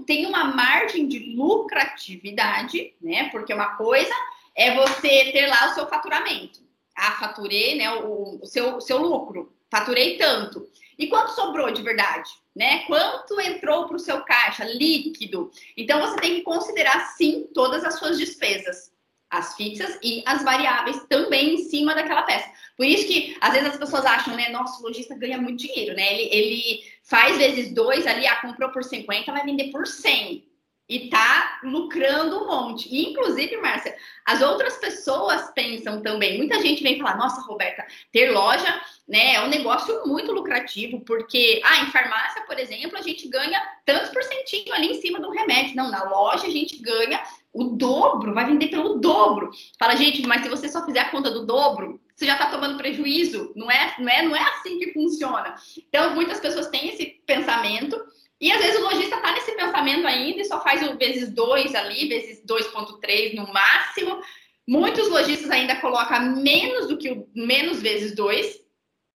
tenha 0.06 0.28
uma 0.28 0.44
margem 0.44 1.08
de 1.08 1.34
lucratividade, 1.34 2.94
né? 3.02 3.28
Porque 3.30 3.52
uma 3.52 3.74
coisa 3.74 4.14
é 4.54 4.76
você 4.76 5.32
ter 5.32 5.48
lá 5.48 5.70
o 5.70 5.74
seu 5.74 5.88
faturamento. 5.88 6.67
Ah, 6.98 7.12
faturei, 7.12 7.76
né? 7.76 7.92
O, 7.94 8.40
o 8.42 8.46
seu, 8.46 8.80
seu 8.80 8.98
lucro, 8.98 9.52
faturei 9.70 10.16
tanto. 10.16 10.68
E 10.98 11.06
quanto 11.06 11.30
sobrou 11.30 11.70
de 11.70 11.80
verdade? 11.80 12.28
Né? 12.56 12.80
Quanto 12.86 13.40
entrou 13.40 13.86
para 13.86 13.96
o 13.96 14.00
seu 14.00 14.20
caixa 14.22 14.64
líquido? 14.64 15.50
Então 15.76 16.00
você 16.00 16.16
tem 16.16 16.34
que 16.34 16.42
considerar 16.42 17.14
sim 17.16 17.48
todas 17.54 17.84
as 17.84 18.00
suas 18.00 18.18
despesas, 18.18 18.92
as 19.30 19.54
fixas 19.54 19.96
e 20.02 20.24
as 20.26 20.42
variáveis 20.42 21.04
também 21.08 21.54
em 21.54 21.68
cima 21.68 21.94
daquela 21.94 22.22
peça. 22.22 22.50
Por 22.76 22.84
isso 22.84 23.06
que 23.06 23.36
às 23.40 23.52
vezes 23.52 23.68
as 23.70 23.78
pessoas 23.78 24.04
acham, 24.04 24.34
né? 24.34 24.48
Nossa, 24.48 24.80
o 24.80 24.86
lojista 24.86 25.14
ganha 25.14 25.38
muito 25.38 25.60
dinheiro, 25.60 25.94
né? 25.94 26.14
Ele, 26.14 26.28
ele 26.32 26.84
faz 27.04 27.38
vezes 27.38 27.72
dois 27.72 28.04
ali, 28.06 28.26
ah, 28.26 28.40
comprou 28.40 28.70
por 28.70 28.82
50, 28.82 29.30
vai 29.30 29.44
vender 29.44 29.70
por 29.70 29.86
100 29.86 30.48
e 30.88 31.10
tá 31.10 31.60
lucrando 31.62 32.42
um 32.42 32.46
monte. 32.46 32.88
E, 32.88 33.10
inclusive, 33.10 33.56
Márcia, 33.58 33.94
as 34.24 34.40
outras 34.40 34.78
pessoas 34.78 35.50
pensam 35.54 36.00
também. 36.00 36.38
Muita 36.38 36.60
gente 36.60 36.82
vem 36.82 36.98
falar: 36.98 37.16
Nossa, 37.16 37.42
Roberta, 37.42 37.86
ter 38.10 38.30
loja 38.30 38.80
né, 39.06 39.34
é 39.34 39.44
um 39.44 39.48
negócio 39.48 40.06
muito 40.06 40.32
lucrativo, 40.32 41.00
porque, 41.00 41.60
ah, 41.64 41.82
em 41.82 41.90
farmácia, 41.90 42.42
por 42.42 42.58
exemplo, 42.58 42.96
a 42.96 43.02
gente 43.02 43.28
ganha 43.28 43.60
tantos 43.84 44.10
porcentinho 44.10 44.72
ali 44.72 44.88
em 44.88 45.00
cima 45.00 45.20
do 45.20 45.30
remédio. 45.30 45.76
Não, 45.76 45.90
na 45.90 46.04
loja 46.04 46.46
a 46.46 46.50
gente 46.50 46.80
ganha 46.80 47.22
o 47.52 47.64
dobro, 47.64 48.34
vai 48.34 48.46
vender 48.46 48.68
pelo 48.68 48.98
dobro. 48.98 49.50
Fala, 49.78 49.96
gente, 49.96 50.26
mas 50.26 50.42
se 50.42 50.48
você 50.48 50.68
só 50.68 50.84
fizer 50.84 51.00
a 51.00 51.10
conta 51.10 51.30
do 51.30 51.44
dobro, 51.44 52.00
você 52.14 52.26
já 52.26 52.34
está 52.34 52.50
tomando 52.50 52.76
prejuízo. 52.76 53.52
Não 53.54 53.70
é, 53.70 53.94
não, 53.98 54.08
é, 54.08 54.22
não 54.22 54.36
é 54.36 54.42
assim 54.42 54.78
que 54.78 54.92
funciona. 54.92 55.54
Então, 55.88 56.14
muitas 56.14 56.40
pessoas 56.40 56.68
têm 56.68 56.88
esse 56.88 57.20
pensamento. 57.26 57.96
E 58.40 58.52
às 58.52 58.62
vezes 58.62 58.78
o 58.78 58.84
lojista 58.84 59.16
está 59.16 59.32
nesse 59.32 59.52
pensamento 59.52 60.06
ainda 60.06 60.40
e 60.40 60.44
só 60.44 60.62
faz 60.62 60.88
o 60.88 60.96
vezes 60.96 61.30
2 61.30 61.74
ali, 61.74 62.08
vezes 62.08 62.44
2,3 62.44 63.34
no 63.34 63.52
máximo. 63.52 64.22
Muitos 64.66 65.08
lojistas 65.08 65.50
ainda 65.50 65.76
colocam 65.76 66.36
menos 66.36 66.88
do 66.88 66.96
que 66.96 67.10
o 67.10 67.28
menos 67.34 67.82
vezes 67.82 68.14
2. 68.14 68.60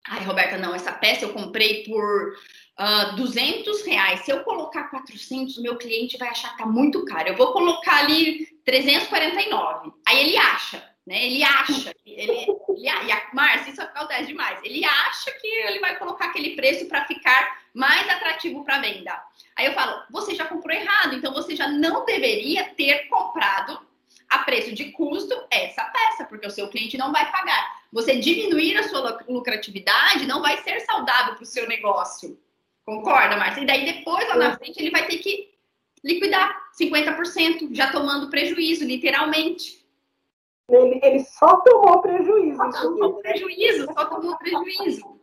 Ai, 0.07 0.25
Roberta, 0.25 0.57
não, 0.57 0.75
essa 0.75 0.91
peça 0.91 1.23
eu 1.23 1.33
comprei 1.33 1.83
por 1.83 2.33
uh, 2.33 2.35
ah, 2.77 3.03
200 3.15 3.85
reais. 3.85 4.21
Se 4.21 4.31
eu 4.31 4.43
colocar 4.43 4.89
400, 4.89 5.57
o 5.57 5.61
meu 5.61 5.77
cliente 5.77 6.17
vai 6.17 6.29
achar 6.29 6.51
que 6.51 6.57
tá 6.57 6.65
muito 6.65 7.05
caro. 7.05 7.29
Eu 7.29 7.37
vou 7.37 7.53
colocar 7.53 7.99
ali 7.99 8.45
349. 8.65 9.93
Aí 10.05 10.19
ele 10.19 10.37
acha, 10.37 10.83
né? 11.07 11.25
Ele 11.25 11.43
acha, 11.43 11.93
ele, 12.05 12.31
ele, 12.31 12.57
e 12.79 12.89
a 12.89 13.29
Márcia, 13.33 13.71
isso 13.71 13.81
acontece 13.81 14.27
demais. 14.27 14.59
Ele 14.63 14.83
acha 14.83 15.31
que 15.39 15.47
ele 15.47 15.79
vai 15.79 15.97
colocar 15.97 16.25
aquele 16.25 16.55
preço 16.55 16.85
para 16.87 17.05
ficar 17.05 17.62
mais 17.73 18.07
atrativo 18.09 18.63
para 18.63 18.79
venda. 18.79 19.19
Aí 19.55 19.65
eu 19.65 19.73
falo, 19.73 20.03
você 20.11 20.35
já 20.35 20.45
comprou 20.45 20.75
errado, 20.75 21.15
então 21.15 21.33
você 21.33 21.55
já 21.55 21.67
não 21.67 22.05
deveria 22.05 22.65
ter 22.75 23.07
comprado 23.07 23.79
a 24.29 24.39
preço 24.39 24.73
de 24.73 24.91
custo 24.91 25.35
essa 25.49 25.83
peça, 25.85 26.25
porque 26.25 26.47
o 26.47 26.51
seu 26.51 26.67
cliente 26.67 26.97
não 26.97 27.11
vai 27.11 27.31
pagar. 27.31 27.83
Você 27.91 28.15
diminuir 28.15 28.77
a 28.77 28.83
sua 28.83 29.19
lucratividade 29.27 30.25
não 30.25 30.41
vai 30.41 30.57
ser 30.63 30.79
saudável 30.81 31.35
para 31.35 31.43
o 31.43 31.47
seu 31.47 31.67
negócio. 31.67 32.39
Concorda, 32.85 33.37
Márcia? 33.37 33.61
E 33.61 33.65
daí 33.65 33.85
depois, 33.85 34.27
lá 34.27 34.35
na 34.35 34.57
frente, 34.57 34.79
ele 34.79 34.91
vai 34.91 35.05
ter 35.05 35.17
que 35.17 35.53
liquidar 36.03 36.63
50%, 36.79 37.69
já 37.73 37.91
tomando 37.91 38.29
prejuízo, 38.29 38.83
literalmente. 38.83 39.83
Ele, 40.69 40.99
ele 41.03 41.19
só 41.19 41.57
tomou 41.57 42.01
prejuízo. 42.01 42.57
Só 42.57 42.71
tomou 42.71 43.13
prejuízo, 43.21 43.85
só 43.85 44.05
tomou 44.05 44.37
prejuízo. 44.37 45.19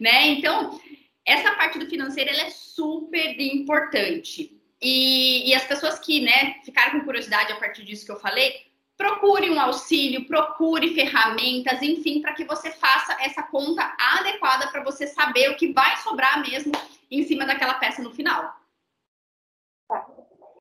Né? 0.00 0.26
Então, 0.28 0.78
essa 1.24 1.52
parte 1.52 1.78
do 1.78 1.86
financeiro 1.86 2.30
é 2.30 2.50
super 2.50 3.40
importante. 3.40 4.58
E, 4.80 5.48
e 5.48 5.54
as 5.54 5.64
pessoas 5.64 5.98
que 5.98 6.20
né, 6.20 6.56
ficaram 6.64 6.98
com 6.98 7.04
curiosidade 7.04 7.52
a 7.52 7.56
partir 7.56 7.84
disso 7.84 8.04
que 8.04 8.10
eu 8.10 8.18
falei, 8.18 8.66
procure 8.96 9.50
um 9.50 9.60
auxílio, 9.60 10.26
procure 10.26 10.94
ferramentas, 10.94 11.80
enfim, 11.82 12.20
para 12.20 12.34
que 12.34 12.44
você 12.44 12.70
faça 12.70 13.16
essa 13.20 13.42
conta 13.42 13.94
adequada 13.98 14.68
para 14.68 14.82
você 14.82 15.06
saber 15.06 15.50
o 15.50 15.56
que 15.56 15.72
vai 15.72 15.96
sobrar 15.98 16.40
mesmo 16.40 16.72
em 17.10 17.22
cima 17.24 17.44
daquela 17.44 17.74
peça 17.74 18.02
no 18.02 18.12
final. 18.12 18.61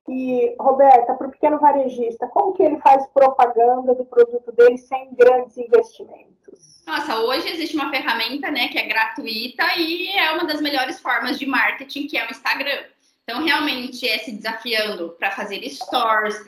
E, 0.08 0.56
Roberta, 0.60 1.14
para 1.14 1.28
o 1.28 1.32
pequeno 1.32 1.60
varejista, 1.60 2.28
como 2.28 2.54
que 2.54 2.64
ele 2.64 2.80
faz 2.80 3.06
propaganda 3.08 3.94
do 3.94 4.06
produto 4.06 4.52
dele 4.52 4.78
sem 4.78 5.14
grandes 5.14 5.58
investimentos? 5.58 6.84
Nossa, 6.86 7.20
hoje 7.20 7.48
existe 7.48 7.76
uma 7.76 7.90
ferramenta, 7.90 8.50
né, 8.50 8.68
que 8.68 8.78
é 8.78 8.88
gratuita 8.88 9.64
e 9.78 10.10
é 10.18 10.32
uma 10.32 10.46
das 10.46 10.60
melhores 10.60 11.00
formas 11.00 11.38
de 11.38 11.46
marketing, 11.46 12.08
que 12.08 12.18
é 12.18 12.28
o 12.28 12.32
Instagram. 12.32 12.84
Então, 13.24 13.44
realmente 13.44 14.08
é 14.08 14.18
se 14.18 14.32
desafiando 14.32 15.16
para 15.18 15.32
fazer 15.32 15.62
stories, 15.70 16.44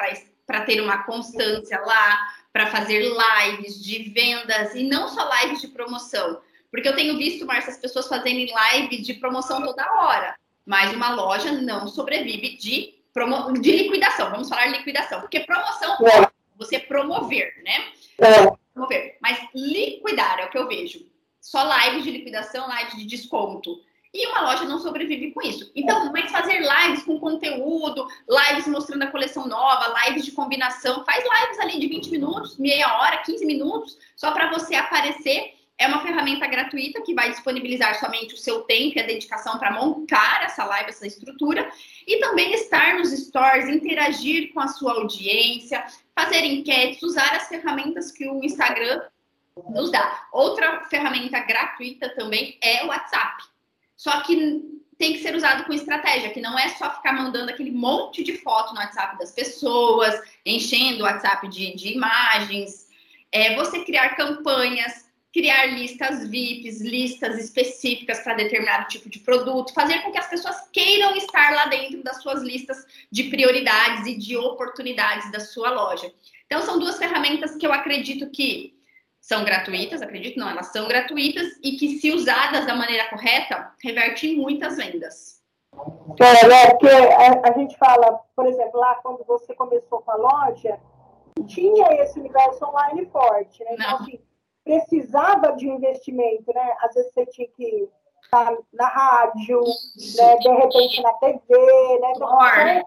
para 0.45 0.66
ter 0.66 0.82
uma 0.82 1.04
constância 1.04 1.80
lá, 1.80 2.20
para 2.51 2.68
fazer 2.68 3.01
lives 3.01 3.82
de 3.82 4.10
vendas 4.10 4.76
e 4.76 4.84
não 4.84 5.08
só 5.08 5.30
lives 5.39 5.62
de 5.62 5.68
promoção. 5.68 6.41
Porque 6.72 6.89
eu 6.89 6.95
tenho 6.95 7.18
visto, 7.18 7.45
Márcia, 7.45 7.72
as 7.72 7.78
pessoas 7.78 8.08
fazendo 8.08 8.39
lives 8.39 9.06
de 9.06 9.14
promoção 9.14 9.62
toda 9.62 9.93
hora. 9.93 10.36
Mas 10.66 10.93
uma 10.93 11.14
loja 11.14 11.51
não 11.51 11.88
sobrevive 11.88 12.58
de, 12.58 12.95
promo... 13.14 13.53
de 13.53 13.72
liquidação. 13.72 14.32
Vamos 14.32 14.49
falar 14.49 14.68
liquidação. 14.68 15.22
Porque 15.22 15.41
promoção 15.41 15.95
é 16.07 16.28
você 16.57 16.80
promover, 16.80 17.53
né? 17.64 17.86
É. 18.18 18.51
Promover. 18.74 19.18
Mas 19.22 19.39
liquidar 19.53 20.39
é 20.39 20.45
o 20.45 20.49
que 20.49 20.57
eu 20.57 20.68
vejo. 20.68 21.05
Só 21.39 21.64
lives 21.78 22.03
de 22.03 22.11
liquidação, 22.11 22.68
lives 22.70 22.97
de 22.97 23.05
desconto. 23.05 23.80
E 24.14 24.28
uma 24.28 24.41
loja 24.41 24.64
não 24.66 24.80
sobrevive 24.80 25.32
com 25.32 25.41
isso. 25.41 25.72
Então, 25.76 26.11
mas 26.11 26.32
fazer 26.32 26.59
lives 26.59 27.03
com 27.03 27.20
conteúdo, 27.20 28.07
lives 28.30 28.68
mostrando 28.68 29.01
a 29.03 29.07
coleção 29.07 29.47
nova, 29.47 30.05
lives 30.05 30.24
de 30.24 30.32
combinação, 30.32 31.03
faz 31.03 31.24
lives 31.24 31.59
ali 31.59 31.80
de 31.80 31.88
20 31.88 32.11
minutos, 32.11 32.57
meia 32.59 32.99
hora, 32.99 33.18
15 33.18 33.43
minutos, 33.43 33.97
só 34.16 34.32
para 34.32 34.51
você 34.51 34.76
aparecer. 34.76 35.53
É 35.78 35.88
uma 35.88 36.02
ferramenta 36.02 36.46
gratuita 36.48 37.02
que 37.02 37.14
vai 37.14 37.32
disponibilizar 37.32 38.00
somente 38.00 38.36
o 38.36 38.38
seu 38.38 38.62
tempo 38.62 38.98
e 38.98 39.02
a 39.02 39.06
dedicação 39.06 39.58
para 39.58 39.72
montar 39.72 40.44
essa 40.44 40.64
live, 40.64 40.90
essa 40.90 41.08
estrutura, 41.08 41.70
e 42.08 42.20
também 42.20 42.54
estar 42.54 42.96
nos 42.96 43.12
stores, 43.12 43.68
interagir 43.68 44.54
com 44.54 44.60
a 44.60 44.68
sua 44.68 44.94
audiência, 44.94 45.84
fazer 46.16 46.44
enquetes, 46.46 47.02
usar 47.02 47.36
as 47.36 47.48
ferramentas 47.48 48.12
que 48.12 48.28
o 48.30 48.44
Instagram 48.44 49.02
nos 49.70 49.92
dá. 49.92 50.28
Outra 50.32 50.82
ferramenta 50.86 51.40
gratuita 51.40 52.10
também 52.16 52.58
é 52.62 52.84
o 52.84 52.88
WhatsApp. 52.88 53.44
Só 53.96 54.22
que 54.22 54.62
tem 54.98 55.14
que 55.14 55.20
ser 55.20 55.36
usado 55.36 55.66
com 55.66 55.74
estratégia, 55.74 56.30
que 56.30 56.40
não 56.40 56.58
é 56.58 56.70
só 56.70 56.90
ficar 56.96 57.14
mandando 57.14 57.52
aquele 57.52 57.72
monte 57.72 58.24
de 58.24 58.38
foto 58.38 58.74
no 58.74 58.80
WhatsApp 58.80 59.18
das 59.18 59.32
pessoas, 59.32 60.22
enchendo 60.46 61.04
o 61.04 61.06
WhatsApp 61.06 61.48
de, 61.50 61.76
de 61.76 61.94
imagens. 61.94 62.88
É 63.32 63.56
você 63.56 63.84
criar 63.84 64.16
campanhas, 64.16 65.03
criar 65.34 65.66
listas 65.66 66.30
VIPs, 66.30 66.80
listas 66.80 67.40
específicas 67.40 68.20
para 68.20 68.36
determinado 68.36 68.88
tipo 68.88 69.10
de 69.10 69.20
produto, 69.20 69.74
fazer 69.74 70.02
com 70.04 70.12
que 70.12 70.20
as 70.20 70.30
pessoas 70.30 70.70
queiram 70.72 71.16
estar 71.16 71.56
lá 71.56 71.66
dentro 71.66 72.04
das 72.04 72.22
suas 72.22 72.44
listas 72.44 72.86
de 73.12 73.24
prioridades 73.26 74.06
e 74.06 74.16
de 74.16 74.38
oportunidades 74.38 75.32
da 75.32 75.40
sua 75.40 75.72
loja. 75.72 76.14
Então, 76.46 76.62
são 76.62 76.78
duas 76.78 77.00
ferramentas 77.00 77.56
que 77.56 77.66
eu 77.66 77.74
acredito 77.74 78.30
que 78.30 78.78
são 79.20 79.44
gratuitas, 79.44 80.04
acredito 80.04 80.40
não, 80.40 80.50
elas 80.50 80.68
são 80.68 80.88
gratuitas 80.88 81.48
e 81.64 81.78
que, 81.78 81.98
se 81.98 82.12
usadas 82.12 82.68
da 82.68 82.76
maneira 82.76 83.10
correta, 83.10 83.72
revertem 83.82 84.36
muitas 84.36 84.78
vendas. 84.78 85.42
É, 86.20 86.48
né? 86.48 86.70
Porque 86.70 86.88
a, 86.88 87.50
a, 87.50 87.58
gente 87.58 87.76
fala, 87.78 88.20
por 88.36 88.46
exemplo, 88.46 88.80
lá 88.80 88.96
quando 88.96 89.24
você 89.26 89.56
começou 89.56 90.02
com 90.02 90.12
a 90.12 90.16
loja, 90.16 90.78
tinha 91.48 91.88
esse 92.04 92.20
universo 92.20 92.64
online 92.66 93.08
forte, 93.08 93.64
né? 93.64 93.72
Então, 93.74 93.96
assim, 93.96 94.20
precisava 94.64 95.53
de 95.53 95.70
um 95.70 95.76
investimento, 95.76 96.53
né? 96.53 96.76
Às 96.82 96.93
vezes 96.93 97.14
você 97.14 97.26
tinha 97.28 97.47
que 97.49 97.89
estar 98.24 98.57
na 98.72 98.88
rádio, 98.88 99.61
né? 100.18 100.36
de 100.38 100.49
repente 100.49 101.01
na 101.01 101.14
TV, 101.14 101.99
né? 101.99 102.84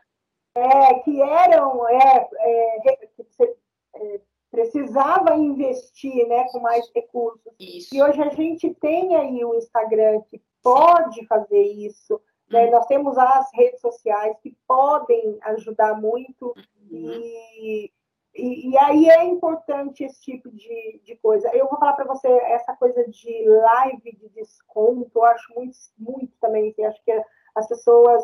É, 0.54 0.94
que 1.00 1.20
eram, 1.20 1.86
é, 1.86 2.28
é, 2.38 2.96
que 3.14 3.22
você, 3.22 3.54
é, 3.94 4.20
precisava 4.50 5.36
investir 5.36 6.26
né, 6.28 6.46
com 6.50 6.60
mais 6.60 6.90
recursos. 6.94 7.52
Isso. 7.60 7.94
E 7.94 8.02
hoje 8.02 8.22
a 8.22 8.30
gente 8.30 8.72
tem 8.80 9.14
aí 9.14 9.44
o 9.44 9.54
Instagram 9.54 10.22
que 10.30 10.40
pode 10.62 11.26
fazer 11.26 11.60
isso. 11.60 12.18
Né? 12.48 12.64
Uhum. 12.64 12.70
Nós 12.70 12.86
temos 12.86 13.18
as 13.18 13.52
redes 13.52 13.80
sociais 13.80 14.34
que 14.42 14.56
podem 14.66 15.38
ajudar 15.42 16.00
muito. 16.00 16.54
Uhum. 16.90 17.20
E, 17.20 17.92
e, 18.36 18.70
e, 18.70 18.78
aí 18.78 19.08
é 19.08 19.24
importante 19.24 20.04
esse 20.04 20.20
tipo 20.20 20.50
de, 20.50 21.00
de 21.04 21.16
coisa. 21.16 21.48
Eu 21.54 21.68
vou 21.68 21.78
falar 21.78 21.94
para 21.94 22.04
você, 22.04 22.28
essa 22.28 22.74
coisa 22.76 23.04
de 23.08 23.48
live 23.48 24.16
de 24.16 24.28
desconto, 24.30 25.10
eu 25.14 25.24
acho 25.24 25.54
muito, 25.54 25.76
muito 25.98 26.32
também. 26.40 26.70
Assim, 26.70 26.84
acho 26.84 27.04
que 27.04 27.22
as 27.54 27.68
pessoas 27.68 28.22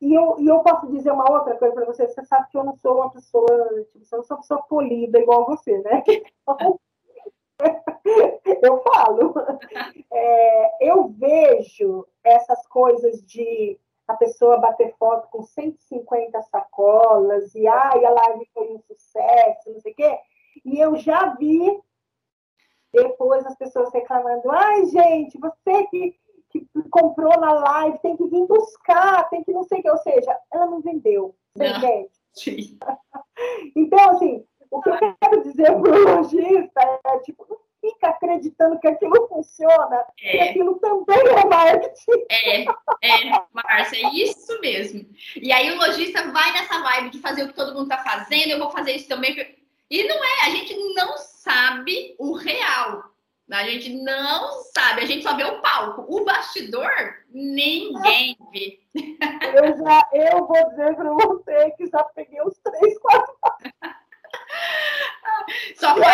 e 0.00 0.14
eu, 0.14 0.36
e 0.38 0.46
eu 0.46 0.60
posso 0.60 0.86
dizer 0.88 1.10
uma 1.12 1.30
outra 1.30 1.56
coisa 1.56 1.74
para 1.74 1.86
você. 1.86 2.06
Você 2.06 2.24
sabe 2.24 2.48
que 2.50 2.58
eu 2.58 2.64
não 2.64 2.76
sou 2.76 2.96
uma 2.96 3.10
pessoa, 3.10 3.46
tipo, 3.92 4.04
eu 4.12 4.18
não 4.18 4.24
sou 4.24 4.36
uma 4.36 4.42
pessoa 4.42 4.62
polida 4.64 5.18
igual 5.18 5.46
você, 5.46 5.78
né? 5.78 6.02
eu 8.62 8.82
falo. 8.82 9.34
É, 10.12 10.88
eu 10.88 11.08
vejo 11.08 12.06
essas 12.22 12.66
coisas 12.66 13.24
de 13.24 13.78
a 14.08 14.14
pessoa 14.14 14.58
bater 14.58 14.94
foto 14.98 15.28
com 15.28 15.42
150 15.42 16.42
sacolas 16.42 17.54
e 17.54 17.66
ai, 17.66 18.04
a 18.04 18.10
live 18.10 18.48
foi 18.52 18.72
um 18.72 18.80
sucesso, 18.80 19.70
não 19.70 19.80
sei 19.80 19.92
o 19.92 19.96
quê. 19.96 20.18
E 20.64 20.78
eu 20.78 20.96
já 20.96 21.34
vi 21.34 21.80
depois 22.92 23.46
as 23.46 23.56
pessoas 23.56 23.92
reclamando, 23.92 24.50
ai, 24.50 24.84
gente, 24.86 25.38
você 25.38 25.86
que 25.86 26.14
que 26.52 26.68
comprou 26.90 27.40
na 27.40 27.52
live 27.52 27.98
tem 28.00 28.16
que 28.16 28.26
vir 28.26 28.46
buscar, 28.46 29.28
tem 29.30 29.42
que 29.42 29.52
não 29.52 29.64
sei 29.64 29.78
o 29.78 29.82
que, 29.82 29.90
ou 29.90 29.98
seja, 29.98 30.38
ela 30.52 30.66
não 30.66 30.82
vendeu, 30.82 31.34
você 31.56 31.66
entende? 31.66 32.10
Sim. 32.34 32.78
então, 33.76 34.10
assim, 34.10 34.46
o 34.70 34.80
que 34.80 34.88
eu 34.88 34.98
quero 34.98 35.42
dizer 35.42 35.66
para 35.80 35.90
o 35.90 36.16
lojista 36.16 36.80
é, 37.06 37.18
tipo, 37.20 37.46
não 37.48 37.58
fica 37.82 38.08
acreditando 38.08 38.78
que 38.78 38.86
aquilo 38.86 39.26
funciona, 39.28 40.04
é. 40.22 40.30
que 40.30 40.40
aquilo 40.40 40.76
também 40.76 41.18
é 41.18 41.44
marketing. 41.44 42.24
É, 42.30 42.62
é, 42.62 43.42
Márcia, 43.52 44.06
é 44.06 44.14
isso 44.14 44.60
mesmo. 44.60 45.04
E 45.36 45.52
aí 45.52 45.72
o 45.72 45.76
lojista 45.76 46.30
vai 46.30 46.52
nessa 46.52 46.80
vibe 46.80 47.10
de 47.10 47.18
fazer 47.18 47.42
o 47.42 47.48
que 47.48 47.54
todo 47.54 47.74
mundo 47.74 47.92
está 47.92 47.98
fazendo, 47.98 48.52
eu 48.52 48.58
vou 48.60 48.70
fazer 48.70 48.92
isso 48.92 49.08
também. 49.08 49.36
E 49.90 50.04
não 50.04 50.24
é, 50.24 50.46
a 50.46 50.50
gente 50.50 50.74
não 50.94 51.18
sabe 51.18 52.14
o 52.18 52.34
real. 52.34 53.10
A 53.50 53.64
gente 53.64 53.92
não 54.02 54.62
sabe, 54.74 55.02
a 55.02 55.04
gente 55.04 55.22
só 55.24 55.36
vê 55.36 55.44
o 55.44 55.60
palco. 55.60 56.06
O 56.08 56.24
bastidor, 56.24 56.88
ninguém 57.28 58.38
vê. 58.50 58.80
Eu 58.94 59.76
já, 59.76 60.08
eu 60.12 60.46
vou 60.46 60.70
dizer 60.70 60.94
para 60.94 61.12
você 61.12 61.70
que 61.72 61.86
já 61.86 62.02
peguei 62.04 62.40
os 62.40 62.56
três, 62.58 62.98
quatro. 62.98 63.34
Só 65.76 65.94
foi... 65.94 66.04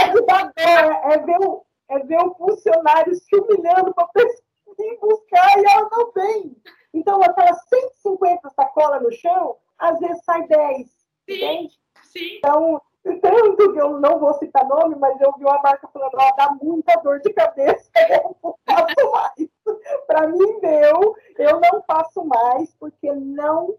é, 0.56 1.14
é, 1.14 1.18
ver 1.18 1.40
o, 1.40 1.64
é 1.90 1.98
ver 2.00 2.18
o 2.18 2.34
funcionário 2.34 3.14
se 3.14 3.36
humilhando 3.36 3.94
para 3.94 4.08
vir 4.14 4.98
buscar 5.00 5.58
e 5.58 5.64
ela 5.64 5.88
não 5.90 6.12
vem. 6.12 6.56
Então, 6.94 7.22
aquelas 7.22 7.60
150 7.68 8.50
sacolas 8.50 9.02
no 9.02 9.12
chão, 9.12 9.56
às 9.78 9.98
vezes 9.98 10.24
sai 10.24 10.46
10. 10.46 10.86
Sim, 10.86 10.94
entende? 11.26 11.78
sim. 12.04 12.36
Então, 12.38 12.80
tanto 13.20 13.72
que 13.72 13.80
eu 13.80 14.00
não 14.00 14.18
vou 14.18 14.34
citar 14.34 14.66
nome, 14.66 14.96
mas 14.96 15.20
eu 15.20 15.32
vi 15.38 15.44
uma 15.44 15.60
marca 15.62 15.88
falando, 15.88 16.14
ó, 16.14 16.32
dá 16.36 16.56
muita 16.60 16.96
dor 16.96 17.20
de 17.20 17.32
cabeça, 17.32 17.90
eu 18.10 18.36
não 18.42 18.54
faço 18.66 19.10
mais. 19.10 19.48
Para 20.06 20.28
mim 20.28 20.60
deu, 20.60 21.16
eu 21.38 21.60
não 21.60 21.82
faço 21.82 22.24
mais, 22.24 22.74
porque 22.76 23.12
não 23.12 23.76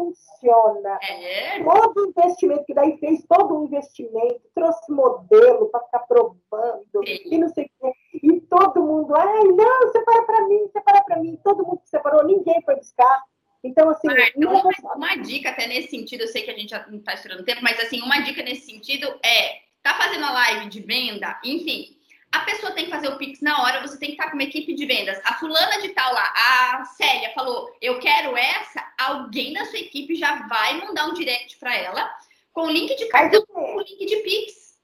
funciona. 0.00 0.98
É. 1.02 1.62
Todo 1.62 2.08
investimento, 2.08 2.64
que 2.64 2.74
daí 2.74 2.96
fez 2.98 3.24
todo 3.28 3.58
um 3.58 3.64
investimento, 3.66 4.40
trouxe 4.54 4.90
modelo 4.90 5.68
para 5.70 5.84
ficar 5.84 5.98
provando, 6.00 7.04
Sim. 7.04 7.20
e 7.26 7.38
não 7.38 7.48
sei 7.50 7.64
o 7.64 7.68
quê. 7.68 7.92
E 8.22 8.40
todo 8.42 8.82
mundo, 8.82 9.14
ai, 9.14 9.44
não, 9.44 9.92
separa 9.92 10.22
para 10.22 10.46
mim, 10.48 10.68
separa 10.72 11.02
para 11.04 11.20
mim. 11.20 11.38
Todo 11.44 11.66
mundo 11.66 11.80
separou, 11.84 12.24
ninguém 12.24 12.62
foi 12.62 12.76
buscar. 12.76 13.22
Então, 13.62 13.90
assim. 13.90 14.08
Ah, 14.08 14.30
então 14.34 14.52
uma, 14.52 14.96
uma, 14.96 15.16
dica 15.16 15.50
até 15.50 15.66
nesse 15.66 15.88
sentido, 15.88 16.22
eu 16.22 16.28
sei 16.28 16.42
que 16.42 16.50
a 16.50 16.56
gente 16.56 16.70
já 16.70 16.86
não 16.86 16.98
está 16.98 17.12
estourando 17.12 17.44
tempo, 17.44 17.62
mas 17.62 17.78
assim, 17.78 18.00
uma 18.00 18.20
dica 18.20 18.42
nesse 18.42 18.62
sentido 18.62 19.06
é: 19.22 19.60
tá 19.82 19.94
fazendo 19.94 20.24
a 20.24 20.32
live 20.32 20.70
de 20.70 20.80
venda, 20.80 21.38
enfim. 21.44 21.99
A 22.32 22.40
pessoa 22.40 22.72
tem 22.72 22.84
que 22.84 22.90
fazer 22.90 23.08
o 23.08 23.18
Pix 23.18 23.40
na 23.40 23.62
hora, 23.62 23.80
você 23.80 23.98
tem 23.98 24.10
que 24.10 24.14
estar 24.14 24.30
com 24.30 24.36
uma 24.36 24.44
equipe 24.44 24.72
de 24.74 24.86
vendas. 24.86 25.20
A 25.24 25.34
fulana 25.34 25.80
de 25.80 25.88
tal 25.90 26.12
lá, 26.14 26.32
a 26.36 26.84
Célia 26.84 27.32
falou, 27.34 27.76
eu 27.80 27.98
quero 27.98 28.36
essa, 28.36 28.86
alguém 28.98 29.52
da 29.52 29.64
sua 29.64 29.78
equipe 29.78 30.14
já 30.14 30.46
vai 30.46 30.78
mandar 30.78 31.06
um 31.06 31.14
direct 31.14 31.58
para 31.58 31.76
ela 31.76 32.08
com 32.52 32.66
o 32.66 32.70
link 32.70 32.94
de 32.96 33.06
cartão, 33.06 33.44
com 33.46 33.76
o 33.76 33.80
link 33.80 34.06
de 34.06 34.16
Pix. 34.18 34.78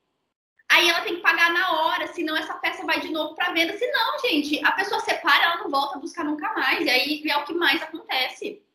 Aí 0.69 0.89
ela 0.89 1.01
tem 1.03 1.17
que 1.17 1.23
pagar 1.23 1.53
na 1.53 1.81
hora, 1.81 2.09
senão 2.09 2.37
essa 2.37 2.55
peça 2.55 2.85
vai 2.85 2.99
de 2.99 3.11
novo 3.11 3.37
para 3.37 3.53
venda. 3.53 3.77
Se 3.79 3.87
não, 3.93 4.19
gente, 4.19 4.65
a 4.65 4.73
pessoa 4.73 5.01
separa, 5.01 5.45
ela 5.45 5.57
não 5.59 5.71
volta 5.71 5.97
a 5.97 6.01
buscar 6.01 6.25
nunca 6.25 6.53
mais. 6.55 6.85
E 6.85 6.91
aí 6.91 7.23
é 7.31 7.37
o 7.37 7.45
que 7.45 7.55
mais 7.55 7.81
acontece. 7.81 8.66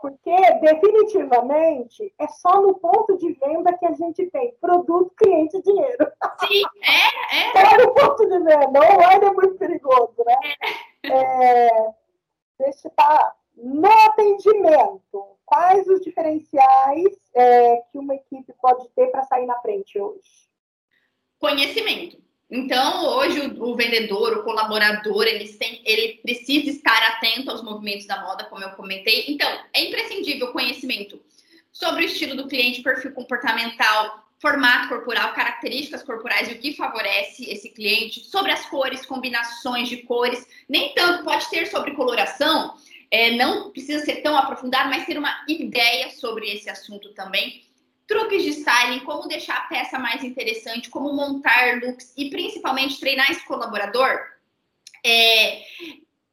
Porque, 0.00 0.36
definitivamente, 0.60 2.12
é 2.18 2.28
só 2.28 2.62
no 2.62 2.74
ponto 2.74 3.16
de 3.18 3.32
venda 3.34 3.76
que 3.76 3.86
a 3.86 3.92
gente 3.92 4.26
tem 4.30 4.54
produto, 4.60 5.12
cliente 5.16 5.56
e 5.56 5.62
dinheiro. 5.62 6.12
Sim, 6.40 6.62
é, 6.82 7.60
é. 7.60 7.66
Só 7.66 7.76
no 7.84 7.94
ponto 7.94 8.28
de 8.28 8.38
venda. 8.38 8.80
Online 8.80 9.24
é 9.24 9.32
muito 9.32 9.56
perigoso, 9.56 10.14
né? 10.24 10.36
É. 11.04 11.66
É, 11.66 11.68
deixa 12.58 12.88
eu 12.88 12.92
falar. 12.94 13.36
No 13.56 13.90
atendimento, 13.90 15.36
quais 15.44 15.86
os 15.88 16.00
diferenciais 16.00 17.18
é, 17.34 17.76
que 17.90 17.98
uma 17.98 18.14
equipe 18.14 18.52
pode 18.60 18.88
ter 18.90 19.08
para 19.08 19.24
sair 19.24 19.46
na 19.46 19.58
frente 19.60 19.98
hoje? 19.98 20.48
Conhecimento. 21.40 22.27
Então, 22.50 23.06
hoje, 23.06 23.40
o, 23.40 23.70
o, 23.70 23.76
vendedor, 23.76 24.38
o 24.38 24.42
colaborador, 24.42 25.24
ele, 25.24 25.46
tem, 25.48 25.82
ele 25.84 26.18
precisa 26.22 26.70
estar 26.70 27.02
atento 27.08 27.50
aos 27.50 27.62
movimentos 27.62 28.06
da 28.06 28.22
moda, 28.22 28.44
como 28.44 28.62
eu 28.62 28.70
comentei. 28.70 29.26
Então, 29.28 29.48
é 29.74 29.84
imprescindível 29.84 30.50
conhecimento 30.52 31.20
sobre 31.70 32.04
o 32.04 32.06
estilo 32.06 32.34
do 32.34 32.48
cliente, 32.48 32.82
perfil 32.82 33.12
comportamental, 33.12 34.24
formato 34.40 34.88
corporal, 34.88 35.34
características 35.34 36.02
corporais 36.02 36.48
e 36.48 36.52
o 36.52 36.58
que 36.58 36.74
favorece 36.74 37.44
esse 37.50 37.68
cliente, 37.68 38.20
sobre 38.20 38.52
as 38.52 38.64
cores, 38.66 39.04
combinações 39.04 39.88
de 39.88 39.98
cores. 39.98 40.46
Nem 40.68 40.94
tanto 40.94 41.24
pode 41.24 41.48
ter 41.50 41.66
sobre 41.66 41.90
coloração, 41.90 42.74
é, 43.10 43.32
não 43.32 43.70
precisa 43.70 44.04
ser 44.04 44.22
tão 44.22 44.36
aprofundado, 44.36 44.88
mas 44.88 45.06
ter 45.06 45.18
uma 45.18 45.44
ideia 45.48 46.10
sobre 46.10 46.50
esse 46.50 46.70
assunto 46.70 47.12
também. 47.14 47.62
Truques 48.08 48.42
de 48.42 48.48
styling, 48.50 49.00
como 49.00 49.28
deixar 49.28 49.58
a 49.58 49.68
peça 49.68 49.98
mais 49.98 50.24
interessante, 50.24 50.90
como 50.90 51.12
montar 51.12 51.78
looks 51.80 52.12
e 52.16 52.30
principalmente 52.30 52.98
treinar 52.98 53.30
esse 53.30 53.44
colaborador 53.44 54.18
é, 55.04 55.62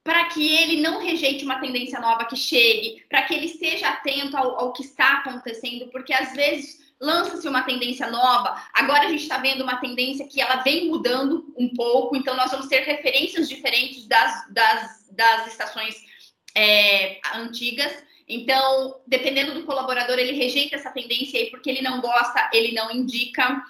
para 0.03 0.25
que 0.25 0.55
ele 0.55 0.81
não 0.81 0.99
rejeite 1.03 1.43
uma 1.43 1.59
tendência 1.59 1.99
nova 1.99 2.25
que 2.25 2.35
chegue, 2.35 3.03
para 3.09 3.23
que 3.23 3.33
ele 3.33 3.47
esteja 3.47 3.89
atento 3.89 4.37
ao, 4.37 4.59
ao 4.59 4.73
que 4.73 4.83
está 4.83 5.17
acontecendo, 5.17 5.87
porque 5.87 6.13
às 6.13 6.33
vezes 6.33 6.85
lança-se 6.99 7.47
uma 7.47 7.63
tendência 7.63 8.09
nova. 8.09 8.61
Agora 8.73 9.05
a 9.05 9.09
gente 9.09 9.23
está 9.23 9.37
vendo 9.37 9.63
uma 9.63 9.77
tendência 9.77 10.27
que 10.27 10.39
ela 10.39 10.57
vem 10.57 10.87
mudando 10.87 11.53
um 11.57 11.69
pouco, 11.73 12.15
então 12.15 12.35
nós 12.35 12.51
vamos 12.51 12.67
ter 12.67 12.81
referências 12.81 13.49
diferentes 13.49 14.07
das, 14.07 14.47
das, 14.51 15.09
das 15.11 15.47
estações 15.47 15.95
é, 16.55 17.19
antigas. 17.33 17.91
Então, 18.27 19.01
dependendo 19.05 19.53
do 19.53 19.65
colaborador, 19.65 20.17
ele 20.17 20.33
rejeita 20.33 20.75
essa 20.75 20.91
tendência 20.91 21.39
aí 21.39 21.49
porque 21.51 21.69
ele 21.69 21.81
não 21.81 22.01
gosta, 22.01 22.49
ele 22.51 22.73
não 22.73 22.91
indica. 22.91 23.63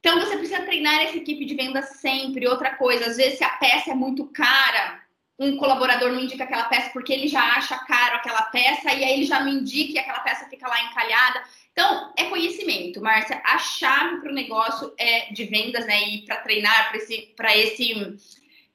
Então, 0.00 0.20
você 0.20 0.36
precisa 0.36 0.62
treinar 0.62 1.00
essa 1.00 1.16
equipe 1.16 1.44
de 1.46 1.54
venda 1.54 1.82
sempre. 1.82 2.46
Outra 2.46 2.76
coisa, 2.76 3.06
às 3.06 3.16
vezes, 3.16 3.38
se 3.38 3.44
a 3.44 3.50
peça 3.50 3.92
é 3.92 3.94
muito 3.94 4.26
cara, 4.26 5.02
um 5.38 5.56
colaborador 5.56 6.12
não 6.12 6.20
indica 6.20 6.44
aquela 6.44 6.64
peça 6.64 6.90
porque 6.90 7.12
ele 7.12 7.26
já 7.26 7.42
acha 7.42 7.76
caro 7.78 8.16
aquela 8.16 8.42
peça 8.42 8.92
e 8.92 9.02
aí 9.02 9.14
ele 9.14 9.24
já 9.24 9.40
não 9.40 9.48
indica 9.48 9.92
e 9.92 9.98
aquela 9.98 10.20
peça 10.20 10.46
fica 10.48 10.68
lá 10.68 10.82
encalhada. 10.84 11.42
Então, 11.72 12.12
é 12.16 12.24
conhecimento, 12.24 13.00
Márcia. 13.00 13.40
A 13.44 13.58
chave 13.58 14.20
para 14.20 14.30
o 14.30 14.34
negócio 14.34 14.94
é 14.96 15.32
de 15.32 15.44
vendas, 15.44 15.84
né? 15.86 16.08
E 16.08 16.22
para 16.24 16.36
treinar 16.36 16.88
para 16.88 16.98
esse, 16.98 17.34
esse 17.36 18.18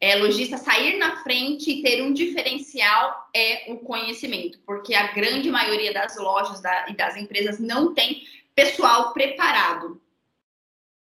é, 0.02 0.16
lojista 0.16 0.58
sair 0.58 0.98
na 0.98 1.18
frente 1.24 1.72
e 1.72 1.84
ter 1.84 2.02
um 2.02 2.14
diferencial 2.14 3.28
é 3.36 3.72
o 3.72 3.80
conhecimento, 3.80 4.60
porque 4.66 4.96
a 4.96 5.12
grande 5.12 5.52
maioria 5.52 5.94
das 5.94 6.18
lojas 6.18 6.62
da, 6.62 6.88
e 6.88 6.96
das 6.96 7.18
empresas 7.18 7.60
não 7.60 7.94
tem 7.94 8.24
pessoal 8.56 9.12
preparado 9.14 10.02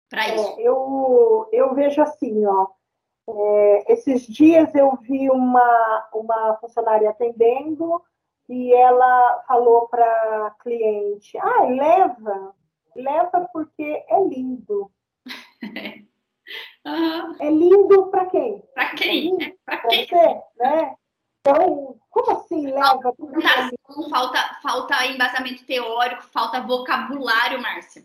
para 0.09 0.27
é, 0.27 0.35
isso. 0.35 0.49
É, 0.59 0.63
eu, 0.63 1.49
eu 1.53 1.75
vejo 1.75 2.03
assim, 2.03 2.45
ó. 2.47 2.69
É, 3.31 3.93
esses 3.93 4.27
dias 4.27 4.75
eu 4.75 4.97
vi 5.03 5.31
uma, 5.31 6.09
uma 6.15 6.57
funcionária 6.61 7.11
atendendo 7.11 8.03
e 8.49 8.73
ela 8.73 9.45
falou 9.47 9.87
para 9.89 10.57
cliente: 10.61 11.37
ah, 11.39 11.65
leva, 11.65 12.55
leva 12.97 13.49
porque 13.53 14.05
é 14.09 14.25
lindo. 14.29 14.91
uhum. 16.87 17.37
É 17.39 17.51
lindo 17.51 18.07
para 18.09 18.27
quem? 18.27 18.63
Para 18.75 18.95
quem? 18.95 19.37
É 19.43 19.57
para 19.65 19.89
quem? 19.89 20.07
Você, 20.07 20.43
né? 20.59 20.95
Então, 21.41 21.99
como 22.11 22.31
assim 22.33 22.67
leva? 22.67 23.01
Falta, 23.01 24.09
falta, 24.11 24.59
falta 24.63 25.07
embasamento 25.07 25.65
teórico, 25.65 26.23
falta 26.25 26.61
vocabulário, 26.61 27.61
Márcia. 27.61 28.05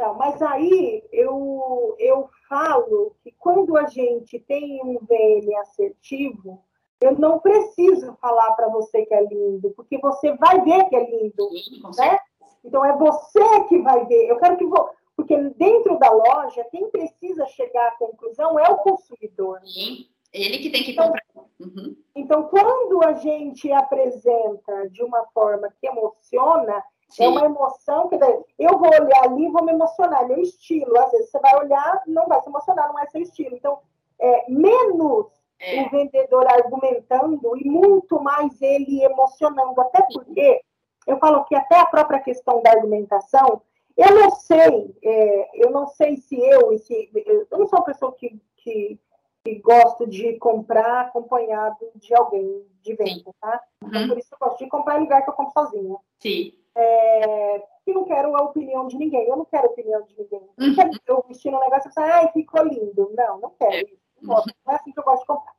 Não, 0.00 0.14
mas 0.14 0.42
aí 0.42 1.02
eu, 1.10 1.96
eu 1.98 2.28
falo 2.48 3.16
que 3.22 3.32
quando 3.38 3.76
a 3.76 3.86
gente 3.86 4.38
tem 4.40 4.80
um 4.84 4.98
VM 4.98 5.54
assertivo, 5.60 6.62
eu 7.00 7.18
não 7.18 7.38
preciso 7.38 8.14
falar 8.20 8.52
para 8.52 8.68
você 8.68 9.06
que 9.06 9.14
é 9.14 9.24
lindo, 9.24 9.70
porque 9.70 9.98
você 9.98 10.34
vai 10.36 10.60
ver 10.62 10.84
que 10.88 10.96
é 10.96 11.10
lindo, 11.10 11.48
Sim, 11.50 11.82
né? 11.96 12.18
Então 12.64 12.84
é 12.84 12.96
você 12.96 13.64
que 13.68 13.78
vai 13.78 14.04
ver. 14.06 14.28
Eu 14.28 14.38
quero 14.38 14.56
que 14.56 14.66
vo... 14.66 14.90
porque 15.16 15.36
dentro 15.56 15.98
da 15.98 16.10
loja 16.10 16.64
quem 16.70 16.90
precisa 16.90 17.46
chegar 17.46 17.88
à 17.88 17.96
conclusão 17.96 18.58
é 18.58 18.68
o 18.68 18.76
consumidor. 18.76 19.60
Sim. 19.64 20.06
Ele 20.32 20.58
que 20.58 20.70
tem 20.70 20.84
que 20.84 20.92
então, 20.92 21.06
comprar. 21.06 21.24
Uhum. 21.58 21.96
Então, 22.14 22.42
quando 22.44 23.02
a 23.02 23.14
gente 23.14 23.72
apresenta 23.72 24.90
de 24.90 25.02
uma 25.02 25.24
forma 25.32 25.72
que 25.80 25.86
emociona, 25.86 26.74
é 26.74 26.82
Sim. 27.08 27.24
é 27.24 27.28
uma 27.28 27.44
emoção 27.46 28.08
que 28.08 28.16
eu 28.58 28.78
vou 28.78 28.88
olhar 28.88 29.24
ali 29.24 29.46
e 29.46 29.50
vou 29.50 29.64
me 29.64 29.72
emocionar, 29.72 30.24
é 30.24 30.26
meu 30.26 30.42
estilo. 30.42 30.98
Às 30.98 31.10
vezes 31.12 31.30
você 31.30 31.38
vai 31.38 31.56
olhar, 31.56 32.02
não 32.06 32.26
vai 32.26 32.40
se 32.42 32.48
emocionar, 32.48 32.88
não 32.88 32.98
é 32.98 33.06
seu 33.06 33.22
estilo. 33.22 33.56
Então, 33.56 33.78
é, 34.18 34.50
menos 34.50 35.28
é. 35.58 35.82
o 35.82 35.90
vendedor 35.90 36.46
argumentando 36.46 37.56
e 37.56 37.68
muito 37.68 38.20
mais 38.20 38.60
ele 38.60 39.02
emocionando. 39.02 39.80
Até 39.80 40.02
porque 40.12 40.60
eu 41.06 41.18
falo 41.18 41.44
que 41.44 41.54
até 41.54 41.78
a 41.78 41.86
própria 41.86 42.20
questão 42.20 42.60
da 42.62 42.72
argumentação, 42.72 43.62
eu 43.96 44.14
não 44.14 44.30
sei, 44.30 44.94
é, 45.02 45.64
eu 45.64 45.70
não 45.70 45.86
sei 45.86 46.16
se 46.18 46.38
eu, 46.38 46.78
se, 46.78 47.10
eu 47.50 47.58
não 47.58 47.66
sou 47.66 47.78
uma 47.78 47.84
pessoa 47.84 48.12
que, 48.12 48.38
que, 48.56 49.00
que 49.42 49.54
gosto 49.56 50.06
de 50.06 50.34
comprar 50.38 51.02
acompanhado 51.02 51.90
de 51.94 52.14
alguém 52.14 52.66
de 52.82 52.94
venda, 52.94 53.32
tá? 53.40 53.60
Então, 53.82 54.02
uhum. 54.02 54.08
por 54.08 54.18
isso 54.18 54.28
eu 54.32 54.38
gosto 54.38 54.58
de 54.58 54.68
comprar 54.68 54.98
em 54.98 55.04
lugar 55.04 55.22
que 55.22 55.30
eu 55.30 55.34
compro 55.34 55.52
sozinha. 55.52 55.96
Sim. 56.18 56.52
É, 56.74 57.64
e 57.86 57.94
não 57.94 58.04
quero 58.04 58.36
a 58.36 58.42
opinião 58.42 58.86
de 58.86 58.98
ninguém, 58.98 59.26
eu 59.26 59.36
não 59.36 59.46
quero 59.46 59.68
a 59.68 59.70
opinião 59.70 60.02
de 60.02 60.14
ninguém. 60.18 60.40
Uhum. 60.40 60.54
Não 60.58 60.74
quero 60.74 60.90
eu 61.06 61.24
vestir 61.26 61.54
um 61.54 61.60
negócio 61.60 61.88
e 61.88 61.94
falar, 61.94 62.16
ai, 62.16 62.32
ficou 62.32 62.62
lindo. 62.64 63.10
Não, 63.16 63.40
não 63.40 63.50
quero 63.58 63.88
isso. 63.88 64.06
Não 64.20 64.38
é 64.68 64.74
assim 64.74 64.92
que 64.92 64.98
eu 64.98 65.04
gosto 65.04 65.20
de 65.20 65.26
comprar. 65.26 65.56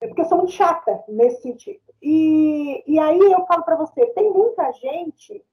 É 0.00 0.06
porque 0.06 0.20
eu 0.20 0.26
sou 0.26 0.38
muito 0.38 0.52
chata 0.52 1.02
nesse 1.08 1.42
sentido. 1.42 1.80
E, 2.00 2.84
e 2.86 2.98
aí 3.00 3.18
eu 3.18 3.44
falo 3.46 3.64
para 3.64 3.74
você, 3.74 4.06
tem 4.06 4.30
muita 4.32 4.70
gente 4.72 5.44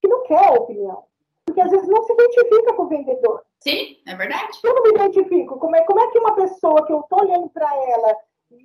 que 0.00 0.08
não 0.08 0.22
quer 0.24 0.52
opinião. 0.52 1.04
Porque 1.44 1.60
às 1.60 1.70
vezes 1.70 1.88
não 1.88 2.02
se 2.02 2.12
identifica 2.12 2.72
com 2.74 2.82
o 2.84 2.88
vendedor. 2.88 3.42
Sim, 3.60 3.96
é 4.06 4.14
verdade. 4.14 4.58
Eu 4.62 4.74
não 4.74 4.82
me 4.82 4.90
identifico. 4.90 5.58
Como 5.58 5.76
é, 5.76 5.82
como 5.82 6.00
é 6.00 6.06
que 6.10 6.18
uma 6.18 6.34
pessoa 6.34 6.86
que 6.86 6.92
eu 6.92 7.00
estou 7.00 7.22
olhando 7.22 7.48
para 7.50 7.74
ela 7.88 8.16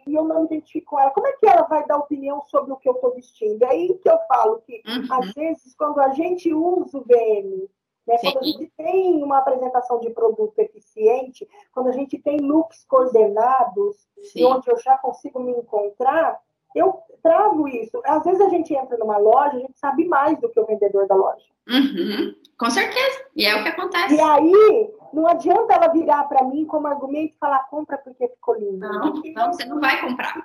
e 0.07 0.13
eu 0.13 0.23
não 0.23 0.41
me 0.41 0.45
identifico 0.45 0.91
com 0.91 0.99
ela, 0.99 1.11
como 1.11 1.27
é 1.27 1.33
que 1.33 1.47
ela 1.47 1.63
vai 1.63 1.85
dar 1.85 1.97
opinião 1.97 2.41
sobre 2.41 2.71
o 2.71 2.77
que 2.77 2.89
eu 2.89 2.93
estou 2.93 3.13
vestindo? 3.13 3.63
É 3.63 3.69
aí 3.69 3.93
que 3.95 4.09
eu 4.09 4.19
falo 4.27 4.61
que, 4.61 4.81
uhum. 4.87 5.07
às 5.11 5.33
vezes, 5.33 5.75
quando 5.75 5.99
a 5.99 6.09
gente 6.09 6.53
usa 6.53 6.97
o 6.97 7.03
VM 7.03 7.67
né? 8.07 8.17
Quando 8.21 8.39
a 8.39 8.43
gente 8.43 8.71
tem 8.77 9.23
uma 9.23 9.39
apresentação 9.39 9.99
de 9.99 10.09
produto 10.11 10.57
eficiente, 10.59 11.47
quando 11.71 11.87
a 11.89 11.91
gente 11.91 12.17
tem 12.19 12.37
looks 12.37 12.85
coordenados, 12.85 14.07
onde 14.37 14.69
eu 14.69 14.77
já 14.77 14.97
consigo 14.97 15.39
me 15.39 15.51
encontrar, 15.51 16.39
eu 16.75 16.99
trago 17.23 17.67
isso. 17.67 17.99
Às 18.05 18.23
vezes 18.23 18.41
a 18.41 18.49
gente 18.49 18.73
entra 18.73 18.97
numa 18.97 19.17
loja, 19.17 19.55
a 19.55 19.59
gente 19.59 19.79
sabe 19.79 20.05
mais 20.05 20.39
do 20.39 20.49
que 20.49 20.59
o 20.59 20.65
vendedor 20.65 21.07
da 21.07 21.15
loja. 21.15 21.45
Uhum. 21.67 22.35
Com 22.59 22.69
certeza. 22.69 23.25
E 23.35 23.45
é 23.45 23.55
o 23.55 23.63
que 23.63 23.69
acontece. 23.69 24.15
E 24.15 24.21
aí, 24.21 24.93
não 25.13 25.27
adianta 25.27 25.73
ela 25.73 25.87
virar 25.87 26.25
para 26.25 26.43
mim 26.43 26.65
como 26.65 26.87
argumento 26.87 27.33
e 27.33 27.39
falar 27.39 27.67
compra 27.69 27.97
porque 27.97 28.27
ficou 28.27 28.55
lindo. 28.55 28.79
Não, 28.79 29.13
não, 29.13 29.53
você 29.53 29.65
não 29.65 29.79
vai 29.79 29.99
comprar. 30.01 30.35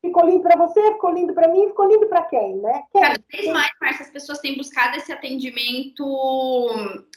Ficou 0.00 0.24
lindo 0.24 0.42
para 0.42 0.56
você, 0.56 0.80
ficou 0.92 1.10
lindo 1.10 1.34
para 1.34 1.48
mim, 1.48 1.66
ficou 1.66 1.88
lindo 1.88 2.06
para 2.06 2.22
quem, 2.22 2.56
né? 2.56 2.82
Quem? 2.92 3.02
Cada 3.02 3.20
vez 3.30 3.52
mais, 3.52 3.70
Márcia, 3.80 4.06
as 4.06 4.10
pessoas 4.10 4.38
têm 4.38 4.56
buscado 4.56 4.96
esse 4.96 5.12
atendimento 5.12 6.04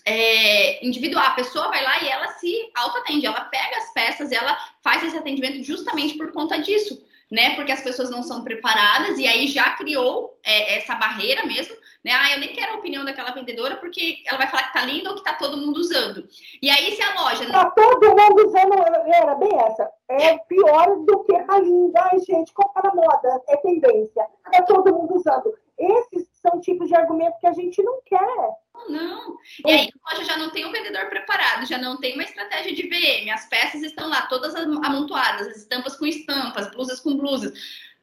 é, 0.05 0.83
individual. 0.85 1.23
A 1.27 1.35
pessoa 1.35 1.67
vai 1.67 1.83
lá 1.83 2.01
e 2.01 2.07
ela 2.07 2.27
se 2.29 2.71
auto-atende, 2.75 3.27
ela 3.27 3.41
pega 3.41 3.77
as 3.77 3.93
peças, 3.93 4.31
ela 4.31 4.57
faz 4.83 5.03
esse 5.03 5.17
atendimento 5.17 5.63
justamente 5.63 6.17
por 6.17 6.31
conta 6.31 6.57
disso, 6.59 6.99
né? 7.29 7.55
Porque 7.55 7.71
as 7.71 7.81
pessoas 7.81 8.09
não 8.09 8.23
são 8.23 8.43
preparadas 8.43 9.17
e 9.17 9.27
aí 9.27 9.47
já 9.47 9.71
criou 9.71 10.39
é, 10.43 10.77
essa 10.77 10.95
barreira 10.95 11.45
mesmo 11.45 11.75
né? 12.03 12.11
Ah, 12.13 12.33
eu 12.33 12.39
nem 12.39 12.53
quero 12.53 12.73
a 12.73 12.77
opinião 12.77 13.03
daquela 13.03 13.31
vendedora 13.31 13.75
porque 13.75 14.23
ela 14.25 14.37
vai 14.37 14.47
falar 14.47 14.63
que 14.63 14.73
tá 14.73 14.85
linda 14.85 15.09
ou 15.09 15.15
que 15.17 15.23
tá 15.23 15.33
todo 15.33 15.57
mundo 15.57 15.77
usando. 15.79 16.25
E 16.61 16.69
aí, 16.69 16.95
se 16.95 17.01
a 17.01 17.21
loja. 17.21 17.51
Tá 17.51 17.71
todo 17.71 18.09
mundo 18.09 18.47
usando, 18.47 18.73
era 19.13 19.35
bem 19.35 19.53
essa. 19.59 19.89
É 20.09 20.37
pior 20.37 20.95
do 21.05 21.23
que 21.25 21.43
tá 21.43 21.59
linda. 21.59 22.01
Ai, 22.11 22.19
gente, 22.19 22.53
tá 22.53 22.81
na 22.83 22.95
moda? 22.95 23.41
É 23.49 23.57
tendência. 23.57 24.25
É 24.53 24.61
todo 24.61 24.93
mundo 24.93 25.15
usando. 25.15 25.53
Esses 25.77 26.27
são 26.41 26.59
tipos 26.61 26.87
de 26.87 26.95
argumento 26.95 27.39
que 27.39 27.47
a 27.47 27.53
gente 27.53 27.81
não 27.83 28.01
quer. 28.05 28.49
Não. 28.87 29.37
E 29.65 29.71
aí 29.71 29.89
a 30.03 30.13
loja 30.13 30.25
já 30.25 30.37
não 30.37 30.49
tem 30.49 30.65
um 30.65 30.71
vendedor 30.71 31.09
preparado, 31.09 31.65
já 31.65 31.77
não 31.77 31.99
tem 31.99 32.13
uma 32.13 32.23
estratégia 32.23 32.73
de 32.73 32.83
VM. 32.87 33.29
As 33.31 33.47
peças 33.47 33.81
estão 33.83 34.07
lá 34.07 34.27
todas 34.27 34.55
amontoadas, 34.55 35.47
as 35.47 35.57
estampas 35.57 35.95
com 35.95 36.05
estampas, 36.05 36.71
blusas 36.71 36.99
com 36.99 37.17
blusas. 37.17 37.53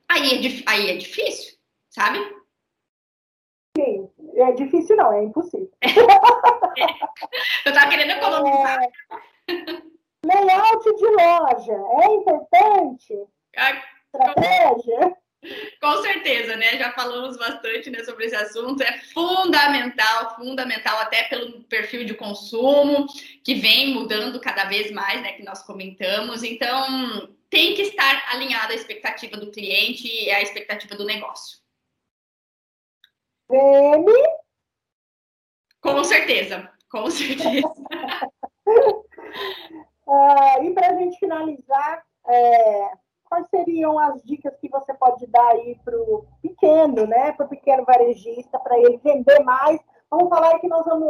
Aí 0.09 0.47
é, 0.47 0.63
aí 0.67 0.91
é 0.91 0.97
difícil, 0.97 1.57
sabe? 1.89 2.19
Sim, 3.77 4.09
é 4.35 4.53
difícil 4.53 4.97
não, 4.97 5.13
é 5.13 5.25
impossível. 5.25 5.71
Eu 7.65 7.73
estava 7.73 7.91
querendo 7.91 8.11
economizar. 8.11 8.83
É... 8.83 8.91
Layout 10.25 10.97
de 10.97 11.07
loja 11.07 11.73
é 12.03 12.07
importante? 12.15 13.29
Ah, 13.57 13.83
Estratégia? 14.17 15.17
Com 15.81 16.03
certeza, 16.03 16.57
né? 16.57 16.79
Já 16.79 16.93
falamos 16.93 17.37
bastante 17.37 17.91
né, 17.91 18.03
sobre 18.05 18.27
esse 18.27 18.35
assunto. 18.35 18.83
É 18.83 18.99
fundamental, 19.13 20.37
fundamental, 20.37 20.99
até 20.99 21.25
pelo 21.25 21.63
perfil 21.65 22.05
de 22.05 22.15
consumo 22.15 23.07
que 23.45 23.55
vem 23.55 23.95
mudando 23.95 24.41
cada 24.41 24.65
vez 24.65 24.91
mais, 24.91 25.23
né? 25.23 25.33
Que 25.33 25.43
nós 25.43 25.63
comentamos. 25.63 26.43
Então, 26.43 27.29
tem 27.51 27.75
que 27.75 27.83
estar 27.83 28.25
alinhado 28.33 28.73
à 28.73 28.75
expectativa 28.75 29.37
do 29.37 29.51
cliente 29.51 30.07
e 30.09 30.31
à 30.31 30.43
expectativa 30.43 30.95
do 30.95 31.05
negócio. 31.05 31.59
VM? 33.49 34.07
Com 35.81 36.03
certeza, 36.03 36.71
com 36.91 37.09
certeza. 37.11 37.67
uh, 40.07 40.65
e 40.65 40.75
para 40.75 40.91
a 40.91 40.97
gente 40.99 41.19
finalizar, 41.19 42.05
é, 42.29 42.91
quais 43.29 43.49
seriam 43.49 43.99
as 43.99 44.23
dicas 44.23 44.57
que 44.57 44.69
você 44.69 44.95
pode 44.95 45.27
dar 45.27 45.49
aí 45.49 45.79
para 45.85 45.97
o 45.97 46.27
pequeno, 46.41 47.07
né? 47.07 47.33
Para 47.33 47.47
o 47.47 47.49
pequeno 47.49 47.85
varejista, 47.85 48.59
para 48.59 48.79
ele 48.79 48.99
vender 48.99 49.43
mais? 49.45 49.81
Vamos 50.11 50.29
falar 50.29 50.59
que 50.59 50.69
nós 50.69 50.85
vamos 50.85 51.09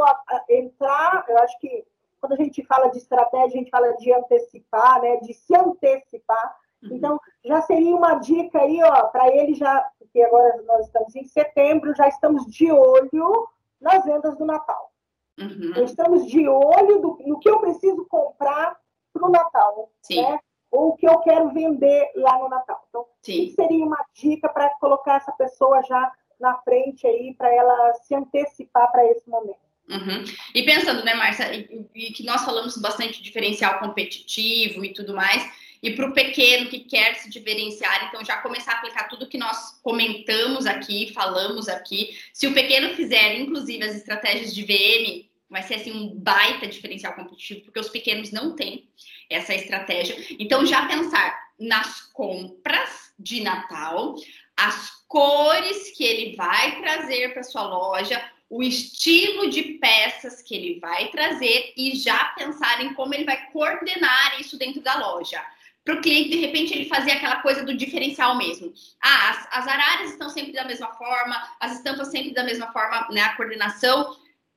entrar, 0.49 1.25
eu 1.29 1.39
acho 1.39 1.59
que 1.59 1.85
quando 2.21 2.33
a 2.33 2.37
gente 2.37 2.65
fala 2.65 2.89
de 2.89 2.99
estratégia, 2.99 3.47
a 3.47 3.59
gente 3.59 3.71
fala 3.71 3.93
de 3.97 4.13
antecipar, 4.13 5.01
né? 5.03 5.17
De 5.19 5.35
se 5.35 5.55
antecipar. 5.55 6.57
Uhum. 6.83 6.97
Então, 6.97 7.21
já 7.45 7.61
seria 7.63 7.95
uma 7.95 8.15
dica 8.15 8.61
aí, 8.61 8.83
ó, 8.83 9.07
para 9.09 9.29
ele 9.29 9.55
já, 9.55 9.89
porque 9.99 10.23
agora 10.23 10.63
nós 10.63 10.87
estamos 10.87 11.15
em 11.15 11.25
setembro, 11.25 11.95
já 11.95 12.09
estamos 12.09 12.47
de 12.47 12.71
olho 12.73 13.49
nas 13.81 14.05
vendas 14.05 14.37
do 14.37 14.45
Natal. 14.45 14.91
Uhum. 15.39 15.85
Estamos 15.85 16.27
de 16.27 16.49
olho 16.49 17.01
do, 17.01 17.19
no 17.27 17.39
que 17.39 17.49
eu 17.49 17.61
preciso 17.61 18.07
comprar 18.07 18.77
para 19.13 19.27
o 19.27 19.31
Natal, 19.31 19.91
Sim. 20.03 20.23
né? 20.23 20.41
Ou 20.77 20.91
o 20.91 20.97
que 20.97 21.09
eu 21.09 21.19
quero 21.21 21.53
vender 21.53 22.11
lá 22.17 22.39
no 22.39 22.51
Natal. 22.51 22.85
Então, 22.91 23.07
Sim. 23.23 23.53
seria 23.57 23.85
uma 23.85 24.05
dica 24.15 24.49
para 24.49 24.69
colocar 24.79 25.17
essa 25.17 25.33
pessoa 25.33 25.83
já 25.83 26.13
na 26.39 26.55
frente 26.59 27.07
aí, 27.07 27.35
para 27.35 27.53
ela 27.53 27.95
se 27.95 28.15
antecipar 28.15 28.93
para 28.93 29.11
esse 29.11 29.29
momento. 29.29 29.57
Uhum. 29.89 30.25
E 30.55 30.63
pensando, 30.65 31.03
né, 31.03 31.15
Márcia, 31.15 31.55
e, 31.55 31.87
e, 31.95 32.13
que 32.13 32.25
nós 32.25 32.45
falamos 32.45 32.77
bastante 32.77 33.19
de 33.19 33.23
diferencial 33.23 33.79
competitivo 33.79 34.85
e 34.85 34.93
tudo 34.93 35.15
mais, 35.15 35.49
e 35.83 35.93
para 35.93 36.11
o 36.11 36.13
pequeno 36.13 36.69
que 36.69 36.81
quer 36.81 37.15
se 37.15 37.31
diferenciar, 37.31 38.09
então 38.09 38.25
já 38.25 38.37
começar 38.39 38.73
a 38.73 38.79
aplicar 38.79 39.09
tudo 39.09 39.29
que 39.29 39.39
nós 39.39 39.81
comentamos 39.83 40.67
aqui, 40.67 41.13
falamos 41.15 41.69
aqui. 41.69 42.19
Se 42.35 42.47
o 42.47 42.53
pequeno 42.53 42.95
fizer, 42.95 43.39
inclusive, 43.39 43.83
as 43.85 43.95
estratégias 43.95 44.55
de 44.55 44.63
VM, 44.63 45.27
vai 45.49 45.63
ser 45.63 45.77
assim 45.77 45.93
um 45.93 46.15
baita 46.19 46.67
diferencial 46.67 47.15
competitivo, 47.15 47.63
porque 47.63 47.81
os 47.81 47.89
pequenos 47.89 48.33
não 48.33 48.55
têm 48.55 48.89
essa 49.31 49.55
estratégia. 49.55 50.17
Então, 50.39 50.65
já 50.65 50.87
pensar 50.87 51.47
nas 51.59 52.03
compras 52.13 53.13
de 53.19 53.43
Natal, 53.43 54.15
as 54.57 54.91
cores 55.09 55.91
que 55.97 56.05
ele 56.05 56.37
vai 56.37 56.81
trazer 56.81 57.33
para 57.33 57.43
sua 57.43 57.63
loja, 57.63 58.23
o 58.49 58.63
estilo 58.63 59.51
de 59.51 59.63
peças 59.81 60.41
que 60.41 60.55
ele 60.55 60.79
vai 60.79 61.09
trazer 61.09 61.73
e 61.77 61.97
já 61.97 62.27
pensar 62.37 62.83
em 62.83 62.95
como 62.95 63.15
ele 63.15 63.25
vai 63.25 63.51
coordenar 63.51 64.41
isso 64.41 64.59
dentro 64.59 64.81
da 64.81 64.97
loja. 64.97 65.45
Para 65.85 65.95
o 65.95 66.01
cliente, 66.01 66.31
de 66.31 66.39
repente, 66.39 66.75
ele 66.75 66.89
fazer 66.89 67.13
aquela 67.13 67.37
coisa 67.43 67.63
do 67.63 67.77
diferencial 67.77 68.37
mesmo. 68.37 68.73
Ah, 69.01 69.31
as, 69.31 69.49
as 69.53 69.69
araras 69.69 70.11
estão 70.11 70.29
sempre 70.29 70.53
da 70.53 70.65
mesma 70.65 70.93
forma, 70.95 71.37
as 71.61 71.77
estampas 71.77 72.09
sempre 72.09 72.33
da 72.33 72.43
mesma 72.43 72.73
forma, 72.73 73.09
né? 73.11 73.21
A 73.23 73.37
coordenação. 73.37 74.17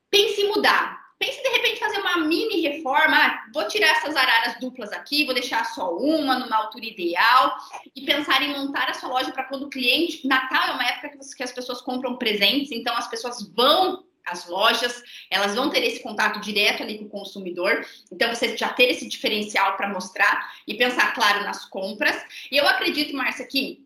Pense 0.09 0.41
em 0.41 0.49
mudar 0.49 1.09
pense 1.20 1.43
de 1.43 1.49
repente 1.49 1.80
fazer 1.80 1.99
uma 1.99 2.17
mini 2.26 2.61
reforma. 2.61 3.15
Ah, 3.15 3.45
vou 3.53 3.67
tirar 3.67 3.89
essas 3.89 4.15
araras 4.15 4.57
duplas 4.59 4.91
aqui, 4.93 5.26
vou 5.26 5.34
deixar 5.34 5.65
só 5.65 5.93
uma 5.95 6.39
numa 6.39 6.55
altura 6.55 6.86
ideal 6.86 7.57
e 7.93 8.01
pensar 8.05 8.41
em 8.41 8.53
montar 8.53 8.89
a 8.89 8.93
sua 8.93 9.09
loja 9.09 9.32
para 9.32 9.43
quando 9.43 9.63
o 9.63 9.70
cliente. 9.70 10.26
Natal 10.26 10.70
é 10.70 10.72
uma 10.72 10.86
época 10.86 11.11
que 11.36 11.43
as 11.43 11.51
pessoas 11.51 11.82
compram 11.82 12.17
presentes, 12.17 12.72
então 12.72 12.95
as 12.95 13.09
pessoas 13.09 13.45
vão 13.53 14.05
às 14.26 14.47
lojas, 14.47 15.03
elas 15.30 15.55
vão 15.55 15.70
ter 15.70 15.84
esse 15.84 16.01
contato 16.01 16.39
direto 16.39 16.84
ali 16.84 16.99
com 16.99 17.05
o 17.05 17.09
consumidor. 17.09 17.86
Então 18.11 18.34
você 18.34 18.55
já 18.55 18.70
ter 18.70 18.86
esse 18.86 19.07
diferencial 19.07 19.76
para 19.76 19.89
mostrar 19.89 20.53
e 20.65 20.76
pensar, 20.76 21.13
claro, 21.13 21.43
nas 21.43 21.65
compras. 21.65 22.15
E 22.49 22.57
eu 22.57 22.67
acredito, 22.67 23.15
Márcia, 23.15 23.45
que 23.45 23.86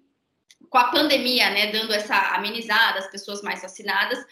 com 0.69 0.77
a 0.77 0.85
pandemia, 0.85 1.49
né, 1.49 1.71
dando 1.71 1.93
essa 1.93 2.15
amenizada, 2.35 2.99
as 2.99 3.07
pessoas 3.07 3.41
mais 3.41 3.61
vacinadas, 3.61 4.23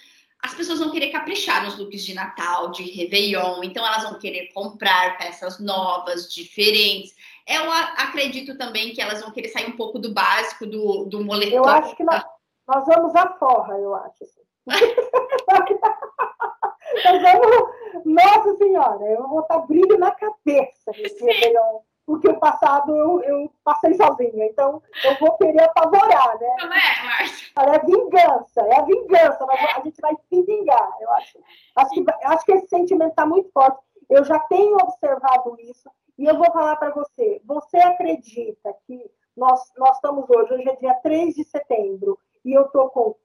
as 0.44 0.56
pessoas 0.56 0.80
vão 0.80 0.90
querer 0.90 1.12
caprichar 1.12 1.64
nos 1.64 1.78
looks 1.78 2.04
de 2.04 2.16
Natal, 2.16 2.72
de 2.72 2.82
Réveillon, 2.84 3.64
então 3.64 3.86
elas 3.86 4.02
vão 4.04 4.18
querer 4.18 4.52
comprar 4.54 5.18
peças 5.18 5.60
novas, 5.60 6.34
diferentes. 6.34 7.14
Eu 7.48 7.72
acredito 7.72 8.58
também 8.58 8.94
que 8.94 9.02
elas 9.02 9.22
vão 9.22 9.32
querer 9.32 9.50
sair 9.50 9.68
um 9.68 9.76
pouco 9.76 10.00
do 10.00 10.12
básico, 10.14 10.66
do, 10.66 11.06
do 11.06 11.24
moletom. 11.24 11.58
Eu 11.58 11.66
acho 11.66 11.96
que 11.96 12.04
nós, 12.04 12.24
nós 12.68 12.84
vamos 12.86 13.16
à 13.16 13.30
forra, 13.38 13.78
eu 13.78 13.94
acho. 13.96 14.24
Assim. 14.24 14.42
nós 17.06 17.22
vamos... 17.22 17.70
Nossa 18.06 18.58
Senhora, 18.58 19.06
eu 19.06 19.28
vou 19.28 19.42
botar 19.42 19.60
brilho 19.60 20.00
na 20.00 20.12
cabeça 20.12 20.92
nesse 20.98 21.24
Réveillon 21.24 21.82
porque 22.06 22.30
o 22.30 22.40
passado 22.40 22.96
eu, 22.96 23.22
eu, 23.24 23.54
passei 23.64 23.94
sozinha. 23.94 24.46
Então, 24.46 24.82
eu 25.04 25.18
vou 25.20 25.38
querer 25.38 25.64
apavorar, 25.64 26.40
né? 26.40 26.56
Não 26.60 26.74
é, 26.74 27.04
Márcia? 27.06 27.52
É 27.58 27.80
vingança, 27.86 28.62
é 28.62 28.80
a 28.80 28.82
vingança. 28.84 29.46
É. 29.52 29.78
A 29.78 29.82
gente 29.82 30.02
vai 30.02 30.16
se 30.16 30.42
vingar. 30.44 30.98
Eu 31.00 31.12
acho, 31.12 31.40
acho, 31.76 31.90
que, 31.92 32.06
acho 32.24 32.46
que 32.46 32.52
esse 32.54 32.68
sentimento 32.68 33.12
está 33.12 33.26
muito 33.26 33.50
forte. 33.52 33.80
Eu 34.10 34.24
já 34.24 34.40
tenho 34.42 34.76
observado 34.76 35.56
isso. 35.60 35.90
E 36.18 36.26
eu 36.26 36.38
vou 36.38 36.52
falar 36.52 36.76
para 36.76 36.92
você. 36.92 37.42
Você 37.46 37.78
acredita 37.78 38.76
que 38.86 39.10
nós, 39.36 39.60
nós 39.78 39.96
estamos 39.96 40.30
hoje, 40.30 40.54
hoje 40.54 40.70
é 40.70 40.76
dia 40.76 40.94
3 40.96 41.36
de 41.36 41.44
setembro, 41.46 42.20
e 42.44 42.54
eu 42.54 42.64
estou 42.64 42.90
com 42.90 43.16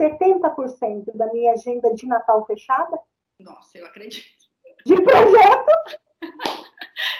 70% 0.00 1.14
da 1.14 1.26
minha 1.32 1.52
agenda 1.52 1.92
de 1.94 2.06
Natal 2.06 2.44
fechada? 2.46 2.98
Nossa, 3.40 3.78
eu 3.78 3.86
acredito. 3.86 4.28
De 4.84 4.94
projeto? 5.02 6.00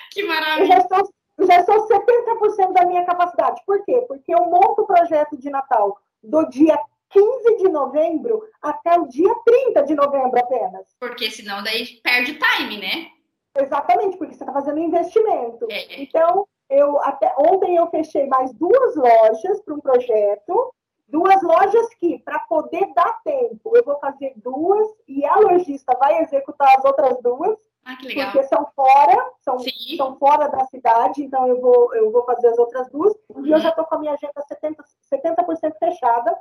Que 0.12 0.22
maravilha! 0.24 0.62
Eu 0.62 0.66
já 0.66 0.88
sou, 0.88 1.12
já 1.46 1.64
sou 1.64 1.88
70% 1.88 2.72
da 2.72 2.84
minha 2.86 3.04
capacidade. 3.04 3.62
Por 3.66 3.84
quê? 3.84 4.04
Porque 4.08 4.34
eu 4.34 4.46
monto 4.46 4.82
o 4.82 4.86
projeto 4.86 5.36
de 5.36 5.50
Natal 5.50 5.98
do 6.22 6.48
dia 6.48 6.78
15 7.10 7.56
de 7.56 7.68
novembro 7.68 8.42
até 8.60 8.98
o 8.98 9.06
dia 9.06 9.34
30 9.44 9.82
de 9.84 9.94
novembro 9.94 10.38
apenas. 10.38 10.86
Porque 11.00 11.30
senão 11.30 11.62
daí 11.62 12.00
perde 12.02 12.38
time, 12.38 12.78
né? 12.78 13.10
Exatamente, 13.56 14.16
porque 14.16 14.34
você 14.34 14.42
está 14.42 14.52
fazendo 14.52 14.78
investimento. 14.78 15.66
É. 15.70 16.00
Então, 16.02 16.46
eu 16.68 17.00
até 17.02 17.32
ontem 17.38 17.76
eu 17.76 17.88
fechei 17.90 18.26
mais 18.26 18.52
duas 18.52 18.94
lojas 18.94 19.60
para 19.62 19.74
um 19.74 19.80
projeto, 19.80 20.74
duas 21.08 21.42
lojas 21.42 21.94
que, 21.94 22.18
para 22.20 22.38
poder 22.40 22.92
dar 22.94 23.20
tempo, 23.24 23.76
eu 23.76 23.84
vou 23.84 23.98
fazer 23.98 24.32
duas 24.36 24.86
e 25.06 25.24
a 25.24 25.36
lojista 25.36 25.96
vai 25.98 26.22
executar 26.22 26.76
as 26.76 26.84
outras 26.84 27.20
duas. 27.22 27.56
Ah, 27.84 27.96
que 27.96 28.06
legal. 28.06 28.32
Porque 28.32 28.46
são 28.46 28.66
fora, 28.74 29.32
são, 29.40 29.58
são 29.96 30.16
fora 30.18 30.48
da 30.48 30.66
cidade, 30.66 31.22
então 31.22 31.46
eu 31.46 31.60
vou, 31.60 31.94
eu 31.94 32.10
vou 32.12 32.24
fazer 32.24 32.48
as 32.48 32.58
outras 32.58 32.90
duas. 32.90 33.14
Uhum. 33.30 33.46
E 33.46 33.50
eu 33.50 33.58
já 33.60 33.70
estou 33.70 33.84
com 33.84 33.94
a 33.94 33.98
minha 33.98 34.12
agenda 34.12 34.44
70%, 34.50 34.76
70 35.02 35.76
fechada 35.78 36.38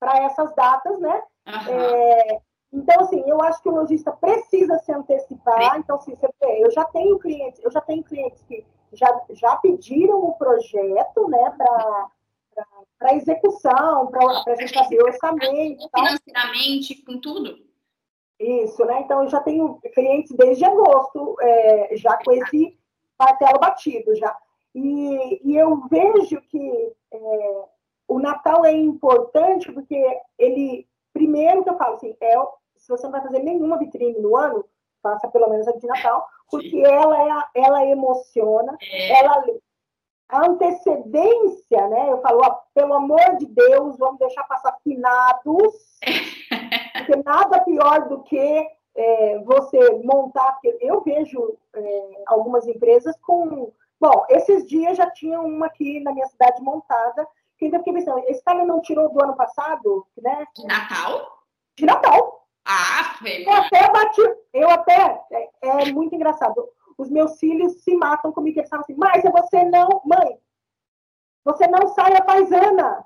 para 0.00 0.18
essas 0.24 0.54
datas, 0.54 0.98
né? 0.98 1.22
Uhum. 1.46 1.72
É, 1.72 2.40
então, 2.72 3.00
assim, 3.00 3.22
eu 3.26 3.40
acho 3.42 3.62
que 3.62 3.68
o 3.68 3.74
lojista 3.74 4.12
precisa 4.12 4.78
se 4.80 4.92
antecipar. 4.92 5.74
Sim. 5.74 5.78
Então, 5.80 5.96
assim, 5.96 6.14
você 6.14 6.28
vê, 6.40 6.64
eu 6.64 6.70
já 6.70 6.84
tenho 6.84 7.18
clientes, 7.18 7.60
eu 7.62 7.70
já 7.70 7.80
tenho 7.80 8.02
clientes 8.02 8.42
que 8.42 8.64
já, 8.92 9.20
já 9.30 9.56
pediram 9.56 10.18
o 10.18 10.34
projeto, 10.34 11.28
né, 11.28 11.54
para 12.98 13.14
execução, 13.14 14.08
para 14.08 14.52
a 14.52 14.56
gente 14.56 14.74
fazer 14.74 15.02
orçamento. 15.02 15.88
Financeiramente, 15.94 17.02
com 17.04 17.20
tudo. 17.20 17.66
Isso, 18.38 18.84
né? 18.84 19.00
Então, 19.00 19.22
eu 19.22 19.28
já 19.28 19.40
tenho 19.40 19.80
clientes 19.94 20.34
desde 20.36 20.64
agosto, 20.64 21.36
é, 21.40 21.96
já 21.96 22.18
com 22.22 22.32
esse 22.32 22.78
martelo 23.18 23.58
batido 23.58 24.14
já. 24.14 24.36
E, 24.74 25.40
e 25.42 25.56
eu 25.56 25.86
vejo 25.88 26.40
que 26.42 26.92
é, 27.12 27.64
o 28.08 28.18
Natal 28.18 28.64
é 28.64 28.72
importante 28.72 29.72
porque 29.72 29.96
ele, 30.38 30.86
primeiro 31.12 31.64
que 31.64 31.70
eu 31.70 31.78
falo 31.78 31.94
assim, 31.94 32.14
é, 32.20 32.34
se 32.76 32.88
você 32.88 33.04
não 33.04 33.12
vai 33.12 33.22
fazer 33.22 33.42
nenhuma 33.42 33.78
vitrine 33.78 34.18
no 34.18 34.36
ano, 34.36 34.64
faça 35.02 35.28
pelo 35.28 35.48
menos 35.48 35.66
a 35.66 35.72
de 35.72 35.86
Natal, 35.86 36.26
porque 36.50 36.82
ela, 36.84 37.46
é, 37.54 37.62
ela 37.62 37.86
emociona, 37.86 38.76
é. 38.82 39.20
ela 39.20 39.44
a 40.28 40.46
antecedência, 40.46 41.88
né? 41.88 42.10
Eu 42.10 42.20
falo, 42.20 42.40
ó, 42.42 42.58
pelo 42.74 42.94
amor 42.94 43.36
de 43.38 43.46
Deus, 43.46 43.96
vamos 43.98 44.18
deixar 44.18 44.42
passar 44.44 44.76
finados, 44.82 45.74
porque 46.92 47.22
nada 47.24 47.60
pior 47.60 48.08
do 48.08 48.22
que 48.22 48.66
é, 48.96 49.38
você 49.44 49.78
montar. 50.02 50.52
Porque 50.52 50.76
eu 50.80 51.00
vejo 51.02 51.56
é, 51.74 52.22
algumas 52.26 52.66
empresas 52.66 53.16
com. 53.22 53.72
Bom, 53.98 54.26
esses 54.28 54.66
dias 54.66 54.96
já 54.96 55.10
tinha 55.10 55.40
uma 55.40 55.66
aqui 55.66 56.00
na 56.00 56.12
minha 56.12 56.26
cidade 56.26 56.60
montada, 56.60 57.26
que 57.58 57.66
ainda 57.66 57.78
fiquei 57.78 57.94
pensando, 57.94 58.18
esse 58.26 58.42
cara 58.44 58.64
não 58.64 58.82
tirou 58.82 59.10
do 59.10 59.22
ano 59.22 59.34
passado, 59.34 60.06
né? 60.18 60.44
De 60.54 60.66
Natal? 60.66 61.44
De 61.76 61.86
Natal. 61.86 62.46
Ah, 62.66 63.14
foi. 63.18 63.44
Eu 63.46 63.52
até 63.52 63.90
bati, 63.92 64.36
eu 64.52 64.68
até, 64.68 65.24
é, 65.32 65.50
é 65.62 65.92
muito 65.92 66.14
engraçado 66.14 66.68
os 66.98 67.10
meus 67.10 67.38
filhos 67.38 67.82
se 67.82 67.94
matam 67.96 68.32
comigo. 68.32 68.58
Eles 68.58 68.68
falam 68.68 68.82
assim, 68.82 68.94
mas 68.96 69.22
você 69.22 69.64
não, 69.64 70.02
mãe, 70.04 70.38
você 71.44 71.66
não 71.68 71.86
sai 71.88 72.16
a 72.16 72.24
paisana. 72.24 73.04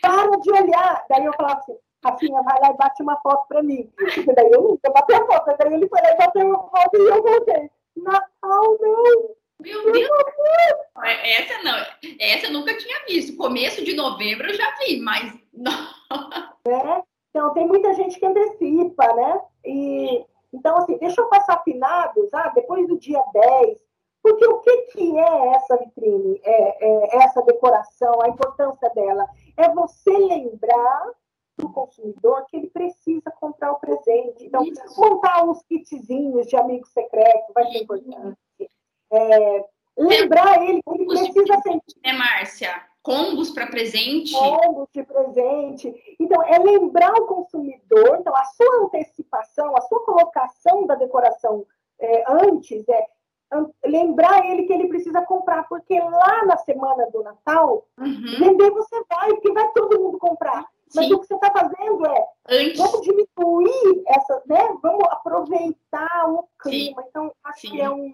para 0.00 0.36
de 0.38 0.50
olhar. 0.50 1.04
Daí 1.08 1.24
eu 1.24 1.32
falava 1.34 1.60
assim, 1.60 1.76
Rafinha, 2.04 2.42
vai 2.42 2.60
lá 2.60 2.70
e 2.70 2.76
bate 2.76 3.02
uma 3.02 3.16
foto 3.20 3.46
para 3.48 3.62
mim. 3.62 3.90
E 4.16 4.34
daí 4.34 4.50
eu 4.50 4.62
nunca 4.62 4.90
bati 4.90 5.14
a 5.14 5.26
foto. 5.26 5.56
Daí 5.58 5.74
ele 5.74 5.88
foi 5.88 6.00
lá 6.00 6.10
e 6.12 6.16
bateu 6.16 6.46
uma 6.46 6.68
foto 6.68 6.96
e 6.96 7.08
eu 7.08 7.22
voltei. 7.22 7.70
Natal, 7.96 8.78
não! 8.80 9.34
Meu 9.60 9.92
Deus! 9.92 10.10
É, 11.04 11.42
essa 11.42 11.62
não, 11.62 11.76
essa 12.18 12.46
eu 12.46 12.52
nunca 12.52 12.76
tinha 12.76 13.04
visto. 13.06 13.36
Começo 13.36 13.84
de 13.84 13.94
novembro 13.94 14.48
eu 14.48 14.54
já 14.54 14.74
vi, 14.78 15.00
mas 15.00 15.32
não. 15.52 15.72
É, 16.64 17.02
então 17.30 17.52
tem 17.54 17.66
muita 17.66 17.92
gente 17.94 18.20
que 18.20 18.24
antecipa, 18.24 19.12
né? 19.14 19.40
E, 19.64 20.24
então, 20.52 20.76
assim, 20.76 20.98
deixa 20.98 21.20
eu 21.20 21.28
passar 21.28 21.62
finados, 21.62 22.32
ah, 22.34 22.52
depois 22.54 22.86
do 22.86 22.98
dia 22.98 23.22
10, 23.32 23.78
porque 24.22 24.46
o 24.46 24.60
que, 24.60 24.76
que 24.92 25.18
é 25.18 25.48
essa 25.48 25.76
vitrine, 25.76 26.40
é, 26.44 26.86
é, 26.86 27.24
essa 27.24 27.42
decoração, 27.42 28.22
a 28.22 28.28
importância 28.28 28.88
dela? 28.90 29.26
É 29.56 29.68
você 29.70 30.16
lembrar 30.16 31.10
do 31.58 31.68
consumidor 31.70 32.46
que 32.46 32.56
ele 32.56 32.70
precisa 32.70 33.30
comprar 33.32 33.72
o 33.72 33.80
presente. 33.80 34.46
Então, 34.46 34.62
Isso. 34.62 35.00
montar 35.00 35.44
uns 35.44 35.62
kitzinhos 35.64 36.46
de 36.46 36.56
amigo 36.56 36.86
secreto 36.86 37.52
vai 37.52 37.66
ser 37.66 37.78
importante. 37.78 38.38
É, 39.10 39.64
lembrar 39.96 40.62
ele 40.62 40.82
que 40.82 40.90
ele 40.90 41.06
precisa 41.06 41.60
sentir. 41.62 41.96
É, 42.02 42.12
Márcia? 42.12 42.70
Combos 43.02 43.50
para 43.50 43.66
presente? 43.66 44.32
Combos 44.32 44.88
de 44.94 45.02
presente. 45.02 45.92
Então, 46.20 46.42
é 46.44 46.58
lembrar 46.58 47.12
o 47.14 47.26
consumidor, 47.26 48.18
então, 48.20 48.34
a 48.34 48.44
sua 48.44 48.84
antecipação, 48.84 49.76
a 49.76 49.80
sua 49.82 50.04
colocação 50.04 50.86
da 50.86 50.94
decoração 50.94 51.66
é, 51.98 52.24
antes 52.28 52.88
é 52.88 53.06
lembrar 53.84 54.46
ele 54.46 54.64
que 54.64 54.72
ele 54.72 54.88
precisa 54.88 55.20
comprar, 55.22 55.68
porque 55.68 55.98
lá 55.98 56.44
na 56.46 56.56
semana 56.58 57.10
do 57.10 57.22
Natal, 57.22 57.86
uhum. 57.98 58.38
vender 58.38 58.70
você 58.70 59.04
vai, 59.08 59.30
porque 59.30 59.52
vai 59.52 59.70
todo 59.72 60.00
mundo 60.00 60.18
comprar. 60.18 60.64
Mas 60.94 61.06
Sim. 61.06 61.14
o 61.14 61.20
que 61.20 61.26
você 61.26 61.34
está 61.34 61.50
fazendo 61.50 62.06
é 62.06 62.26
Antes. 62.48 62.78
vamos 62.78 63.00
diminuir 63.00 64.02
essa, 64.06 64.42
né? 64.46 64.76
Vamos 64.82 65.04
aproveitar 65.10 66.30
o 66.30 66.46
clima. 66.60 67.02
Sim. 67.02 67.08
Então, 67.08 67.32
acho 67.44 67.60
Sim. 67.60 67.70
que 67.70 67.80
é 67.80 67.90
um, 67.90 68.12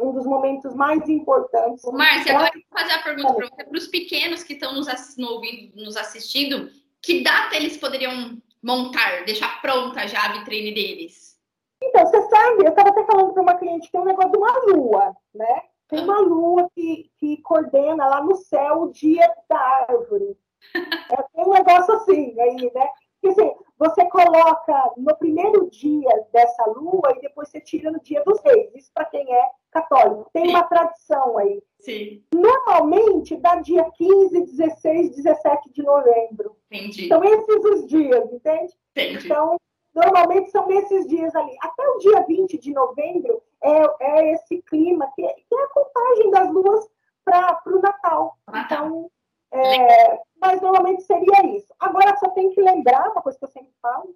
um 0.00 0.12
dos 0.12 0.26
momentos 0.26 0.74
mais 0.74 1.08
importantes. 1.08 1.84
Márcia, 1.92 2.34
agora 2.34 2.50
eu 2.54 2.62
vou 2.70 2.80
fazer 2.80 2.92
a 2.92 3.02
pergunta 3.02 3.34
para 3.34 3.48
você, 3.48 3.64
para 3.64 3.78
os 3.78 3.86
pequenos 3.86 4.42
que 4.42 4.54
estão 4.54 4.74
nos, 4.74 4.86
ouvindo, 5.18 5.76
nos 5.76 5.96
assistindo, 5.96 6.70
que 7.02 7.22
data 7.22 7.56
eles 7.56 7.76
poderiam 7.76 8.36
montar, 8.62 9.24
deixar 9.24 9.60
pronta 9.60 10.06
já 10.06 10.24
a 10.24 10.32
vitrine 10.32 10.72
deles? 10.72 11.36
Então, 11.82 12.06
você 12.06 12.20
sabe, 12.28 12.64
eu 12.64 12.70
estava 12.70 12.88
até 12.88 13.04
falando 13.04 13.32
para 13.32 13.42
uma 13.42 13.58
cliente 13.58 13.86
que 13.86 13.92
tem 13.92 14.00
um 14.00 14.04
negócio 14.04 14.32
de 14.32 14.38
uma 14.38 14.58
lua, 14.66 15.16
né? 15.34 15.62
Tem 15.88 16.00
uma 16.00 16.18
lua 16.20 16.68
que, 16.74 17.10
que 17.18 17.36
coordena 17.42 18.06
lá 18.06 18.22
no 18.22 18.34
céu 18.34 18.82
o 18.82 18.92
dia 18.92 19.26
da 19.48 19.58
árvore. 19.88 20.36
É, 21.08 21.42
um 21.42 21.52
negócio 21.52 21.94
assim 21.94 22.34
aí, 22.40 22.72
né? 22.74 22.88
Quer 23.22 23.28
dizer, 23.28 23.54
você 23.78 24.04
coloca 24.06 24.92
no 24.96 25.14
primeiro 25.16 25.68
dia 25.70 26.26
dessa 26.32 26.64
lua 26.70 27.12
e 27.16 27.20
depois 27.20 27.48
você 27.48 27.60
tira 27.60 27.90
no 27.90 28.00
dia 28.00 28.22
dos 28.24 28.40
reis. 28.40 28.74
Isso 28.74 28.90
para 28.94 29.04
quem 29.04 29.32
é 29.32 29.50
católico. 29.70 30.30
Tem 30.32 30.48
uma 30.48 30.62
tradição 30.64 31.36
aí. 31.36 31.62
Sim. 31.80 32.22
Normalmente 32.34 33.36
dá 33.36 33.56
dia 33.56 33.84
15, 33.96 34.46
16, 34.46 35.16
17 35.16 35.72
de 35.72 35.82
novembro. 35.82 36.56
Entendi. 36.70 37.08
São 37.08 37.22
esses 37.22 37.64
os 37.64 37.86
dias, 37.86 38.32
entende? 38.32 38.72
Entendi. 38.92 39.26
Então, 39.26 39.60
normalmente 39.94 40.50
são 40.50 40.70
esses 40.70 41.06
dias 41.06 41.34
ali. 41.36 41.54
Até 41.60 41.86
o 41.88 41.98
dia 41.98 42.24
20 42.26 42.58
de 42.58 42.72
novembro 42.72 43.42
é, 43.62 43.82
é 44.00 44.32
esse 44.32 44.62
clima, 44.62 45.10
que 45.14 45.24
é, 45.24 45.34
que 45.34 45.54
é 45.54 45.62
a 45.62 45.68
contagem 45.68 46.30
das 46.30 46.50
luas 46.50 46.88
para 47.24 47.60
o 47.66 47.80
Natal. 47.80 48.38
Natal. 48.50 48.86
Então, 48.86 49.10
é, 49.56 50.20
mas 50.40 50.60
normalmente 50.60 51.02
seria 51.02 51.56
isso. 51.56 51.72
Agora 51.78 52.16
só 52.16 52.30
tem 52.30 52.50
que 52.50 52.60
lembrar, 52.60 53.10
uma 53.10 53.22
coisa 53.22 53.38
que 53.38 53.44
eu 53.44 53.50
sempre 53.50 53.72
falo, 53.80 54.14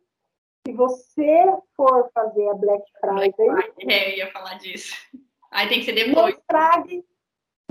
se 0.67 0.73
você 0.73 1.45
for 1.77 2.11
fazer 2.15 2.49
a 2.49 2.55
Black 2.55 2.85
Friday. 3.01 3.49
É, 3.89 4.13
eu 4.13 4.17
ia 4.19 4.33
falar 4.33 4.55
disso. 4.55 4.95
Aí 5.51 5.69
tem 5.69 5.81
que 5.81 5.87
ser 5.87 5.93
depois. 5.93 6.15
Não 6.15 6.29
estrague, 6.29 7.05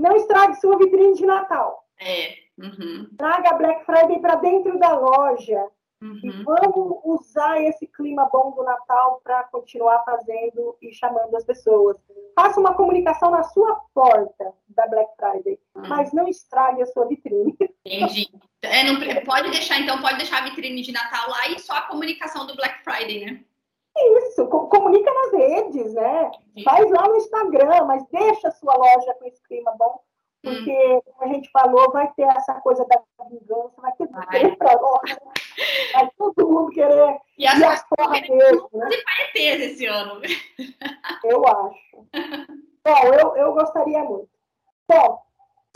não 0.00 0.16
estrague 0.16 0.60
sua 0.60 0.76
vitrine 0.76 1.14
de 1.14 1.24
Natal. 1.24 1.84
É. 1.98 2.34
Uhum. 2.58 3.08
Traga 3.16 3.50
a 3.50 3.54
Black 3.54 3.84
Friday 3.86 4.20
para 4.20 4.34
dentro 4.36 4.78
da 4.78 4.92
loja. 4.98 5.66
Uhum. 6.02 6.20
E 6.24 6.30
vamos 6.44 7.00
usar 7.04 7.62
esse 7.62 7.86
clima 7.86 8.28
bom 8.32 8.52
do 8.52 8.62
Natal 8.62 9.20
para 9.22 9.44
continuar 9.44 10.02
fazendo 10.04 10.76
e 10.80 10.92
chamando 10.94 11.34
as 11.36 11.44
pessoas. 11.44 11.96
Faça 12.34 12.58
uma 12.58 12.74
comunicação 12.74 13.30
na 13.30 13.42
sua 13.42 13.80
porta 13.92 14.54
da 14.68 14.86
Black 14.86 15.10
Friday, 15.16 15.58
uhum. 15.74 15.88
mas 15.88 16.12
não 16.12 16.26
estrague 16.26 16.82
a 16.82 16.86
sua 16.86 17.06
vitrine. 17.06 17.54
Entendi. 17.84 18.30
É, 18.62 18.84
não, 18.84 19.24
pode 19.24 19.50
deixar, 19.50 19.78
então, 19.78 20.00
pode 20.00 20.16
deixar 20.16 20.38
a 20.38 20.48
vitrine 20.48 20.82
de 20.82 20.92
Natal 20.92 21.28
lá 21.28 21.48
e 21.48 21.58
só 21.58 21.74
a 21.74 21.82
comunicação 21.82 22.46
do 22.46 22.56
Black 22.56 22.82
Friday, 22.82 23.24
né? 23.24 23.44
Isso, 24.18 24.46
comunica 24.46 25.12
nas 25.12 25.32
redes, 25.32 25.92
né? 25.92 26.30
Faz 26.64 26.90
lá 26.90 27.08
no 27.08 27.16
Instagram, 27.16 27.84
mas 27.84 28.06
deixa 28.10 28.48
a 28.48 28.52
sua 28.52 28.74
loja 28.74 29.14
com 29.14 29.26
esse 29.26 29.42
clima 29.42 29.74
bom 29.78 30.00
porque, 30.42 30.72
hum. 30.72 31.00
como 31.04 31.30
a 31.30 31.34
gente 31.34 31.50
falou, 31.50 31.92
vai 31.92 32.10
ter 32.14 32.22
essa 32.22 32.54
coisa 32.60 32.84
da 32.86 33.02
vingança, 33.28 33.80
vai 33.80 33.92
ter 33.92 34.06
tudo 34.06 34.26
querer 34.28 34.56
pra 34.56 34.74
nós, 34.80 35.18
vai 35.92 36.10
todo 36.16 36.48
mundo 36.48 36.70
querer 36.70 37.18
e 37.36 37.46
as, 37.46 37.62
as 37.62 37.86
porra 37.88 38.20
mesmo, 38.20 38.68
né? 38.72 38.88
vai 38.88 39.32
ter 39.32 39.60
esse 39.60 39.86
ano. 39.86 40.20
Eu 41.24 41.46
acho. 41.46 42.06
Bom, 42.84 43.14
eu, 43.14 43.36
eu 43.36 43.52
gostaria 43.52 44.02
muito. 44.02 44.28
Bom, 44.88 45.22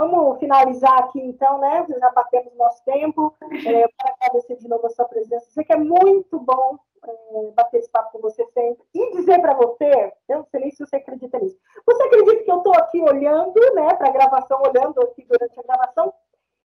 vamos 0.01 0.39
finalizar 0.39 0.99
aqui 1.01 1.21
então, 1.21 1.59
né? 1.59 1.87
Já 1.89 2.11
batemos 2.11 2.57
nosso 2.57 2.83
tempo. 2.85 3.37
É, 3.43 3.85
eu 3.85 3.89
quero 3.99 4.15
agradecer 4.21 4.57
de 4.57 4.69
novo 4.69 4.87
a 4.87 4.91
sua 4.91 5.05
presença. 5.05 5.51
Sei 5.51 5.65
que 5.65 5.73
é 5.73 5.77
muito 5.77 6.39
bom 6.41 6.79
é, 7.11 7.51
bater 7.53 7.79
esse 7.79 7.91
papo 7.91 8.13
com 8.13 8.21
você 8.21 8.45
sempre. 8.47 8.85
E 8.95 9.11
dizer 9.13 9.41
para 9.41 9.55
você, 9.55 10.13
eu 10.29 10.39
não 10.39 10.45
sei 10.47 10.61
nem 10.61 10.71
se 10.71 10.85
você 10.85 10.97
acredita 10.97 11.39
nisso. 11.39 11.57
Você 11.87 12.03
acredita 12.03 12.45
que 12.45 12.51
eu 12.51 12.59
estou 12.59 12.75
aqui 12.75 13.01
olhando, 13.01 13.55
né, 13.75 13.95
para 13.95 14.09
a 14.09 14.13
gravação, 14.13 14.63
olhando 14.63 15.01
aqui 15.03 15.25
durante 15.25 15.59
a 15.59 15.63
gravação, 15.63 16.13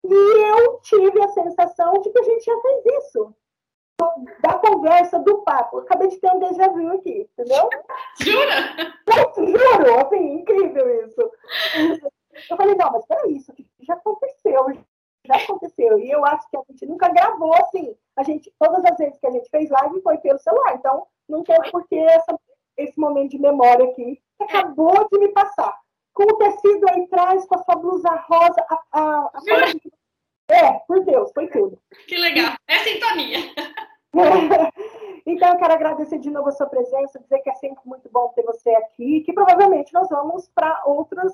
e 0.04 0.14
eu 0.14 0.80
tive 0.80 1.22
a 1.22 1.28
sensação 1.28 1.92
de 2.00 2.10
que 2.10 2.18
a 2.18 2.22
gente 2.22 2.44
já 2.44 2.60
fez 2.60 3.04
isso. 3.04 3.34
Da 4.40 4.54
conversa, 4.54 5.18
do 5.18 5.42
papo. 5.42 5.76
Eu 5.76 5.82
acabei 5.82 6.08
de 6.08 6.18
ter 6.18 6.32
um 6.32 6.38
déjà 6.38 6.68
vu 6.68 6.90
aqui, 6.92 7.28
entendeu? 7.38 7.68
Jura? 8.22 8.94
Eu, 9.06 9.46
juro, 9.46 10.00
assim, 10.00 10.34
incrível 10.34 11.04
isso. 11.04 11.20
Eu 12.48 12.56
falei, 12.56 12.74
não, 12.74 12.90
mas 12.92 13.04
peraí, 13.04 13.36
isso 13.36 13.52
já 13.80 13.94
aconteceu, 13.94 14.66
já 15.30 15.36
aconteceu. 15.36 15.98
E 15.98 16.10
eu 16.10 16.24
acho 16.24 16.48
que 16.50 16.56
a 16.56 16.62
gente 16.68 16.86
nunca 16.86 17.08
gravou 17.08 17.54
assim. 17.54 17.94
A 18.16 18.22
gente, 18.22 18.52
todas 18.58 18.84
as 18.84 18.96
vezes 18.98 19.18
que 19.18 19.26
a 19.26 19.30
gente 19.30 19.48
fez 19.48 19.70
live 19.70 20.02
foi 20.02 20.18
pelo 20.18 20.38
celular. 20.38 20.74
Então, 20.74 21.06
não 21.28 21.44
tem 21.44 21.56
por 21.70 21.86
que 21.86 21.96
essa, 21.96 22.38
esse 22.76 22.98
momento 22.98 23.30
de 23.30 23.38
memória 23.38 23.86
aqui 23.86 24.20
que 24.36 24.44
acabou 24.44 25.08
de 25.10 25.18
me 25.18 25.28
passar. 25.28 25.74
Com 26.12 26.24
o 26.24 26.36
tecido 26.36 26.86
aí 26.90 27.04
atrás, 27.04 27.46
com 27.46 27.54
a 27.54 27.62
sua 27.62 27.76
blusa 27.76 28.10
rosa, 28.28 28.66
a, 28.68 28.82
a, 28.92 29.30
a 29.34 30.54
É, 30.54 30.72
por 30.86 31.04
Deus, 31.04 31.30
foi 31.32 31.46
tudo. 31.48 31.80
Que 32.08 32.16
legal. 32.16 32.54
É 32.66 32.78
sintonia. 32.78 33.38
então, 35.26 35.48
eu 35.50 35.58
quero 35.58 35.72
agradecer 35.72 36.18
de 36.18 36.30
novo 36.30 36.48
a 36.48 36.52
sua 36.52 36.66
presença, 36.66 37.18
dizer 37.18 37.38
que 37.40 37.50
é 37.50 37.54
sempre 37.54 37.82
muito 37.84 38.08
bom 38.10 38.28
ter 38.28 38.42
você 38.42 38.70
aqui, 38.70 39.20
que 39.20 39.32
provavelmente 39.32 39.92
nós 39.92 40.08
vamos 40.08 40.48
para 40.48 40.82
outras, 40.86 41.32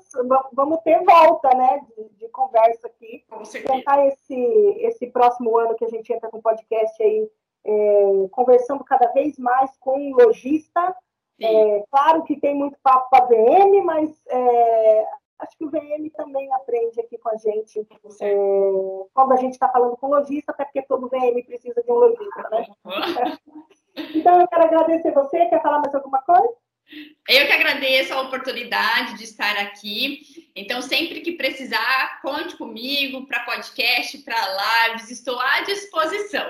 vamos 0.53 0.79
ter 0.81 1.03
volta, 1.03 1.49
né, 1.55 1.81
de, 1.95 2.09
de 2.17 2.29
conversa 2.29 2.87
aqui. 2.87 3.23
Tentar 3.65 4.05
esse, 4.07 4.35
esse 4.79 5.07
próximo 5.07 5.57
ano 5.57 5.75
que 5.75 5.85
a 5.85 5.89
gente 5.89 6.11
entra 6.11 6.29
com 6.29 6.37
o 6.37 6.41
podcast 6.41 7.01
aí, 7.01 7.29
é, 7.65 8.27
conversando 8.31 8.83
cada 8.83 9.11
vez 9.11 9.37
mais 9.37 9.75
com 9.77 10.11
lojista. 10.11 10.95
É, 11.39 11.83
claro 11.91 12.23
que 12.23 12.39
tem 12.39 12.55
muito 12.55 12.77
papo 12.81 13.09
para 13.09 13.25
a 13.25 13.27
VM, 13.27 13.83
mas 13.83 14.09
é, 14.27 15.07
acho 15.39 15.57
que 15.57 15.65
o 15.65 15.69
VM 15.69 16.09
também 16.15 16.51
aprende 16.53 16.99
aqui 16.99 17.17
com 17.17 17.29
a 17.29 17.37
gente 17.37 17.87
é, 18.21 18.35
quando 19.13 19.33
a 19.33 19.35
gente 19.35 19.53
está 19.53 19.69
falando 19.69 19.95
com 19.97 20.07
lojista, 20.07 20.51
até 20.51 20.65
porque 20.65 20.81
todo 20.81 21.09
VM 21.09 21.43
precisa 21.45 21.81
de 21.83 21.91
um 21.91 21.95
lojista, 21.95 22.49
né? 22.49 22.65
então, 24.15 24.41
eu 24.41 24.47
quero 24.47 24.63
agradecer 24.63 25.11
você. 25.11 25.45
Quer 25.45 25.61
falar 25.61 25.79
mais 25.79 25.93
alguma 25.93 26.21
coisa? 26.21 26.53
Eu 27.27 27.45
que 27.45 27.51
agradeço 27.51 28.13
a 28.13 28.21
oportunidade 28.21 29.17
de 29.17 29.23
estar 29.25 29.57
aqui. 29.57 30.49
Então, 30.55 30.81
sempre 30.81 31.21
que 31.21 31.33
precisar, 31.33 32.21
conte 32.21 32.55
comigo 32.57 33.25
para 33.27 33.43
podcast, 33.43 34.17
para 34.19 34.89
lives, 34.89 35.11
estou 35.11 35.39
à 35.39 35.61
disposição. 35.61 36.49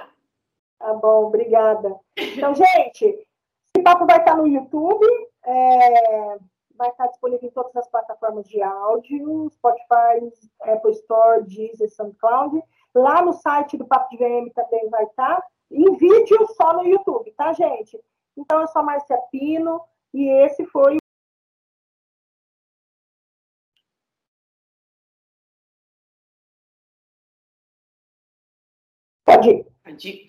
Tá 0.77 0.93
bom, 0.93 1.25
obrigada. 1.25 1.95
Então, 2.15 2.53
gente, 2.53 3.05
esse 3.05 3.83
papo 3.83 4.05
vai 4.05 4.17
estar 4.17 4.35
no 4.35 4.47
YouTube. 4.47 5.07
É 5.43 6.37
vai 6.77 6.89
estar 6.89 7.07
disponível 7.07 7.49
em 7.49 7.51
todas 7.51 7.75
as 7.75 7.89
plataformas 7.89 8.47
de 8.47 8.61
áudio, 8.61 9.49
Spotify, 9.49 10.31
Apple 10.61 10.91
Store, 10.91 11.43
Deezer, 11.43 11.89
SoundCloud. 11.89 12.61
Lá 12.93 13.21
no 13.21 13.33
site 13.33 13.77
do 13.77 13.85
Papo 13.85 14.09
de 14.09 14.17
VM 14.17 14.49
também 14.53 14.87
vai 14.89 15.03
estar. 15.03 15.43
Em 15.69 15.95
vídeo 15.97 16.47
só 16.55 16.73
no 16.73 16.87
YouTube, 16.87 17.31
tá, 17.31 17.53
gente? 17.53 17.99
Então, 18.37 18.61
eu 18.61 18.67
sou 18.67 18.81
a 18.81 18.85
Marcia 18.85 19.17
Pino 19.31 19.81
e 20.13 20.29
esse 20.29 20.65
foi 20.65 20.97
Pode 29.25 29.49
ir. 29.49 29.65
Pode 29.83 30.09
ir. 30.09 30.27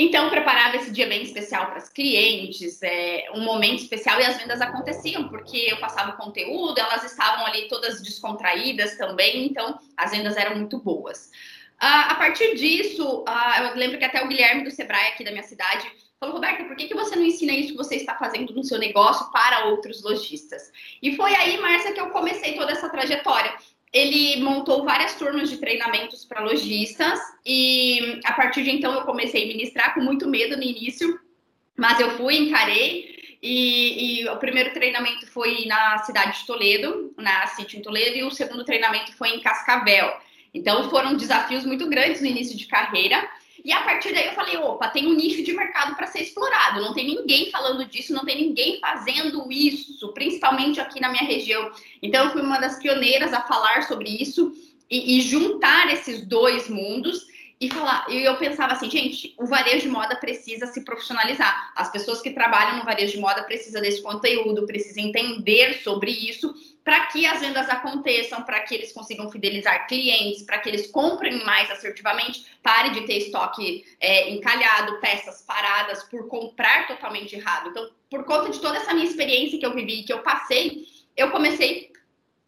Então, 0.00 0.30
preparava 0.30 0.76
esse 0.76 0.92
dia 0.92 1.08
bem 1.08 1.24
especial 1.24 1.66
para 1.66 1.78
as 1.78 1.88
clientes, 1.88 2.80
é, 2.82 3.24
um 3.34 3.40
momento 3.42 3.82
especial 3.82 4.20
e 4.20 4.24
as 4.24 4.36
vendas 4.36 4.60
aconteciam, 4.60 5.28
porque 5.28 5.56
eu 5.56 5.80
passava 5.80 6.12
conteúdo, 6.12 6.78
elas 6.78 7.02
estavam 7.02 7.44
ali 7.44 7.66
todas 7.66 8.00
descontraídas 8.00 8.96
também, 8.96 9.46
então 9.46 9.76
as 9.96 10.12
vendas 10.12 10.36
eram 10.36 10.54
muito 10.54 10.78
boas. 10.78 11.32
Uh, 11.80 12.10
a 12.10 12.14
partir 12.16 12.56
disso, 12.56 13.24
uh, 13.28 13.62
eu 13.62 13.74
lembro 13.76 13.98
que 13.98 14.04
até 14.04 14.24
o 14.24 14.28
Guilherme 14.28 14.64
do 14.64 14.70
Sebrae 14.70 15.12
aqui 15.12 15.22
da 15.22 15.30
minha 15.30 15.44
cidade 15.44 15.90
falou, 16.18 16.34
Roberta, 16.34 16.64
por 16.64 16.74
que, 16.74 16.88
que 16.88 16.94
você 16.94 17.14
não 17.14 17.24
ensina 17.24 17.52
isso 17.52 17.72
que 17.72 17.76
você 17.76 17.94
está 17.94 18.16
fazendo 18.16 18.52
no 18.52 18.64
seu 18.64 18.78
negócio 18.78 19.30
para 19.30 19.66
outros 19.66 20.02
lojistas? 20.02 20.72
E 21.00 21.14
foi 21.14 21.34
aí, 21.36 21.56
Márcia, 21.60 21.92
que 21.92 22.00
eu 22.00 22.10
comecei 22.10 22.54
toda 22.54 22.72
essa 22.72 22.88
trajetória 22.88 23.54
ele 23.92 24.42
montou 24.42 24.84
várias 24.84 25.14
turmas 25.14 25.48
de 25.48 25.56
treinamentos 25.56 26.24
para 26.24 26.42
lojistas 26.42 27.18
e 27.44 28.20
a 28.24 28.32
partir 28.32 28.62
de 28.62 28.70
então 28.70 28.92
eu 28.92 29.02
comecei 29.02 29.44
a 29.44 29.46
ministrar 29.46 29.94
com 29.94 30.00
muito 30.00 30.28
medo 30.28 30.56
no 30.56 30.62
início, 30.62 31.18
mas 31.76 31.98
eu 31.98 32.10
fui, 32.16 32.36
encarei 32.36 33.38
e, 33.42 34.22
e, 34.22 34.28
o 34.28 34.36
primeiro 34.36 34.72
treinamento 34.72 35.26
foi 35.28 35.64
na 35.66 35.98
cidade 35.98 36.40
de 36.40 36.46
Toledo, 36.46 37.14
na 37.16 37.46
City 37.46 37.78
em 37.78 37.82
Toledo, 37.82 38.16
e 38.16 38.24
o 38.24 38.32
segundo 38.32 38.64
treinamento 38.64 39.16
foi 39.16 39.28
em 39.28 39.40
Cascavel. 39.40 40.12
Então 40.58 40.90
foram 40.90 41.16
desafios 41.16 41.64
muito 41.64 41.88
grandes 41.88 42.20
no 42.20 42.26
início 42.26 42.56
de 42.56 42.66
carreira, 42.66 43.28
e 43.64 43.72
a 43.72 43.82
partir 43.82 44.12
daí 44.12 44.26
eu 44.26 44.32
falei, 44.32 44.56
opa, 44.56 44.88
tem 44.88 45.06
um 45.06 45.14
nicho 45.14 45.42
de 45.42 45.52
mercado 45.52 45.94
para 45.96 46.06
ser 46.06 46.22
explorado. 46.22 46.80
Não 46.80 46.94
tem 46.94 47.06
ninguém 47.06 47.50
falando 47.50 47.84
disso, 47.84 48.14
não 48.14 48.24
tem 48.24 48.36
ninguém 48.36 48.78
fazendo 48.80 49.50
isso, 49.50 50.12
principalmente 50.12 50.80
aqui 50.80 51.00
na 51.00 51.08
minha 51.08 51.24
região. 51.24 51.70
Então 52.00 52.26
eu 52.26 52.30
fui 52.30 52.40
uma 52.40 52.58
das 52.58 52.78
pioneiras 52.78 53.32
a 53.32 53.40
falar 53.42 53.82
sobre 53.82 54.08
isso 54.08 54.52
e, 54.88 55.18
e 55.18 55.20
juntar 55.20 55.92
esses 55.92 56.24
dois 56.26 56.68
mundos 56.68 57.26
e 57.60 57.68
falar. 57.68 58.06
E 58.08 58.24
eu 58.24 58.36
pensava 58.36 58.74
assim, 58.74 58.88
gente, 58.88 59.34
o 59.36 59.44
varejo 59.44 59.82
de 59.82 59.88
moda 59.88 60.14
precisa 60.14 60.66
se 60.66 60.84
profissionalizar. 60.84 61.72
As 61.74 61.90
pessoas 61.90 62.22
que 62.22 62.30
trabalham 62.30 62.78
no 62.78 62.84
varejo 62.84 63.12
de 63.12 63.18
moda 63.18 63.42
precisam 63.42 63.82
desse 63.82 64.00
conteúdo, 64.00 64.66
precisam 64.66 65.04
entender 65.04 65.82
sobre 65.82 66.12
isso 66.12 66.54
para 66.88 67.04
que 67.08 67.26
as 67.26 67.40
vendas 67.40 67.68
aconteçam, 67.68 68.42
para 68.44 68.60
que 68.60 68.74
eles 68.74 68.94
consigam 68.94 69.30
fidelizar 69.30 69.86
clientes, 69.86 70.42
para 70.42 70.58
que 70.58 70.70
eles 70.70 70.90
comprem 70.90 71.44
mais 71.44 71.70
assertivamente, 71.70 72.46
pare 72.62 72.88
de 72.92 73.02
ter 73.02 73.18
estoque 73.18 73.84
é, 74.00 74.30
encalhado, 74.30 74.98
peças 74.98 75.42
paradas 75.42 76.02
por 76.04 76.26
comprar 76.28 76.86
totalmente 76.86 77.36
errado. 77.36 77.68
Então, 77.68 77.90
por 78.08 78.24
conta 78.24 78.48
de 78.48 78.58
toda 78.58 78.78
essa 78.78 78.94
minha 78.94 79.04
experiência 79.04 79.58
que 79.58 79.66
eu 79.66 79.74
vivi, 79.74 80.02
que 80.02 80.10
eu 80.14 80.20
passei, 80.20 80.86
eu 81.14 81.30
comecei 81.30 81.92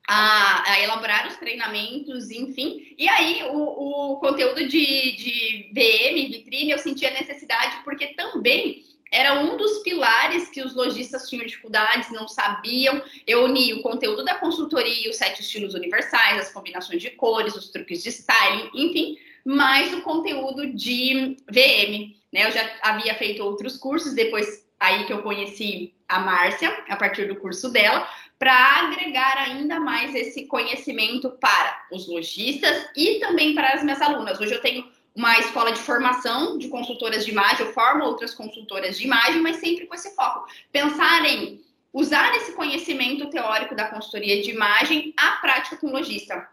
a, 0.08 0.72
a, 0.72 0.80
elaborar 0.80 1.26
os 1.26 1.36
treinamentos, 1.36 2.30
enfim. 2.30 2.94
E 2.96 3.06
aí, 3.10 3.42
o, 3.42 4.14
o 4.14 4.16
conteúdo 4.20 4.66
de, 4.66 5.16
de 5.16 5.70
VM, 5.74 6.32
vitrine, 6.32 6.70
eu 6.70 6.78
senti 6.78 7.04
a 7.04 7.10
necessidade, 7.10 7.76
porque 7.84 8.14
também 8.14 8.86
era 9.10 9.40
um 9.40 9.56
dos 9.56 9.78
pilares 9.78 10.48
que 10.48 10.62
os 10.62 10.74
lojistas 10.74 11.28
tinham 11.28 11.44
dificuldades, 11.44 12.10
não 12.12 12.28
sabiam. 12.28 13.02
Eu 13.26 13.44
uni 13.44 13.74
o 13.74 13.82
conteúdo 13.82 14.24
da 14.24 14.36
consultoria, 14.36 15.10
os 15.10 15.16
sete 15.16 15.40
estilos 15.40 15.74
universais, 15.74 16.40
as 16.40 16.52
combinações 16.52 17.02
de 17.02 17.10
cores, 17.10 17.56
os 17.56 17.70
truques 17.70 18.02
de 18.02 18.10
styling, 18.10 18.70
enfim, 18.72 19.18
mais 19.44 19.92
o 19.92 20.02
conteúdo 20.02 20.72
de 20.72 21.36
VM. 21.50 22.14
Né? 22.32 22.46
Eu 22.46 22.52
já 22.52 22.70
havia 22.82 23.14
feito 23.14 23.42
outros 23.42 23.76
cursos, 23.76 24.14
depois 24.14 24.64
aí 24.78 25.04
que 25.04 25.12
eu 25.12 25.22
conheci 25.22 25.92
a 26.08 26.20
Márcia, 26.20 26.84
a 26.88 26.96
partir 26.96 27.26
do 27.26 27.36
curso 27.36 27.70
dela, 27.70 28.08
para 28.38 28.54
agregar 28.54 29.36
ainda 29.36 29.78
mais 29.78 30.14
esse 30.14 30.46
conhecimento 30.46 31.30
para 31.32 31.82
os 31.92 32.08
lojistas 32.08 32.88
e 32.96 33.18
também 33.18 33.54
para 33.54 33.74
as 33.74 33.82
minhas 33.82 34.00
alunas. 34.00 34.40
Hoje 34.40 34.54
eu 34.54 34.62
tenho 34.62 34.88
uma 35.14 35.38
escola 35.38 35.72
de 35.72 35.80
formação 35.80 36.56
de 36.58 36.68
consultoras 36.68 37.24
de 37.24 37.30
imagem, 37.30 37.66
eu 37.66 37.72
formo 37.72 38.04
outras 38.04 38.34
consultoras 38.34 38.98
de 38.98 39.04
imagem, 39.04 39.40
mas 39.40 39.56
sempre 39.56 39.86
com 39.86 39.94
esse 39.94 40.14
foco. 40.14 40.46
Pensar 40.70 41.24
em 41.24 41.60
usar 41.92 42.34
esse 42.36 42.52
conhecimento 42.52 43.28
teórico 43.30 43.74
da 43.74 43.86
consultoria 43.86 44.40
de 44.42 44.50
imagem 44.50 45.12
à 45.16 45.32
prática 45.32 45.76
com 45.76 45.88
lojista. 45.88 46.48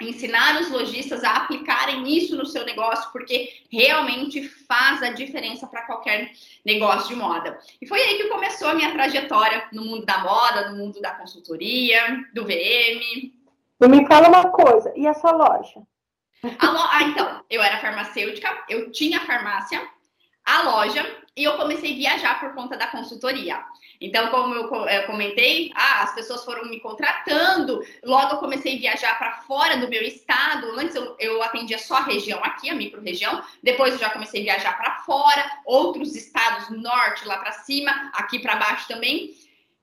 Ensinar 0.00 0.60
os 0.60 0.70
lojistas 0.70 1.22
a 1.22 1.36
aplicarem 1.36 2.08
isso 2.08 2.34
no 2.34 2.46
seu 2.46 2.64
negócio, 2.64 3.12
porque 3.12 3.62
realmente 3.70 4.48
faz 4.48 5.02
a 5.02 5.10
diferença 5.10 5.66
para 5.66 5.82
qualquer 5.82 6.32
negócio 6.64 7.08
de 7.08 7.16
moda. 7.16 7.58
E 7.80 7.86
foi 7.86 8.00
aí 8.00 8.16
que 8.16 8.28
começou 8.28 8.68
a 8.68 8.74
minha 8.74 8.92
trajetória 8.92 9.68
no 9.72 9.84
mundo 9.84 10.06
da 10.06 10.18
moda, 10.18 10.70
no 10.70 10.78
mundo 10.78 11.00
da 11.02 11.10
consultoria, 11.10 12.24
do 12.32 12.44
VM. 12.44 13.30
E 13.82 13.88
me 13.88 14.06
fala 14.06 14.28
uma 14.28 14.50
coisa, 14.50 14.90
e 14.96 15.06
a 15.06 15.12
sua 15.12 15.32
loja? 15.32 15.82
Ah, 16.42 17.02
então, 17.02 17.44
eu 17.50 17.62
era 17.62 17.78
farmacêutica, 17.78 18.64
eu 18.68 18.90
tinha 18.90 19.20
farmácia, 19.20 19.86
a 20.44 20.62
loja, 20.62 21.04
e 21.36 21.44
eu 21.44 21.56
comecei 21.56 21.92
a 21.92 21.96
viajar 21.96 22.40
por 22.40 22.54
conta 22.54 22.76
da 22.76 22.86
consultoria. 22.86 23.62
Então, 24.00 24.28
como 24.28 24.54
eu 24.54 24.68
comentei, 25.06 25.70
ah, 25.74 26.02
as 26.02 26.14
pessoas 26.14 26.44
foram 26.44 26.64
me 26.64 26.80
contratando, 26.80 27.84
logo 28.02 28.34
eu 28.34 28.38
comecei 28.38 28.76
a 28.76 28.78
viajar 28.78 29.18
para 29.18 29.42
fora 29.42 29.76
do 29.76 29.88
meu 29.88 30.02
estado. 30.02 30.70
Antes 30.78 30.96
eu, 30.96 31.14
eu 31.18 31.42
atendia 31.42 31.78
só 31.78 31.96
a 31.96 32.04
região 32.04 32.42
aqui, 32.42 32.70
a 32.70 32.74
micro-região, 32.74 33.44
depois 33.62 33.92
eu 33.92 34.00
já 34.00 34.10
comecei 34.10 34.40
a 34.40 34.54
viajar 34.54 34.76
para 34.78 35.00
fora, 35.00 35.44
outros 35.66 36.16
estados, 36.16 36.70
norte, 36.70 37.26
lá 37.26 37.38
para 37.38 37.52
cima, 37.52 38.10
aqui 38.14 38.38
para 38.38 38.56
baixo 38.56 38.88
também. 38.88 39.34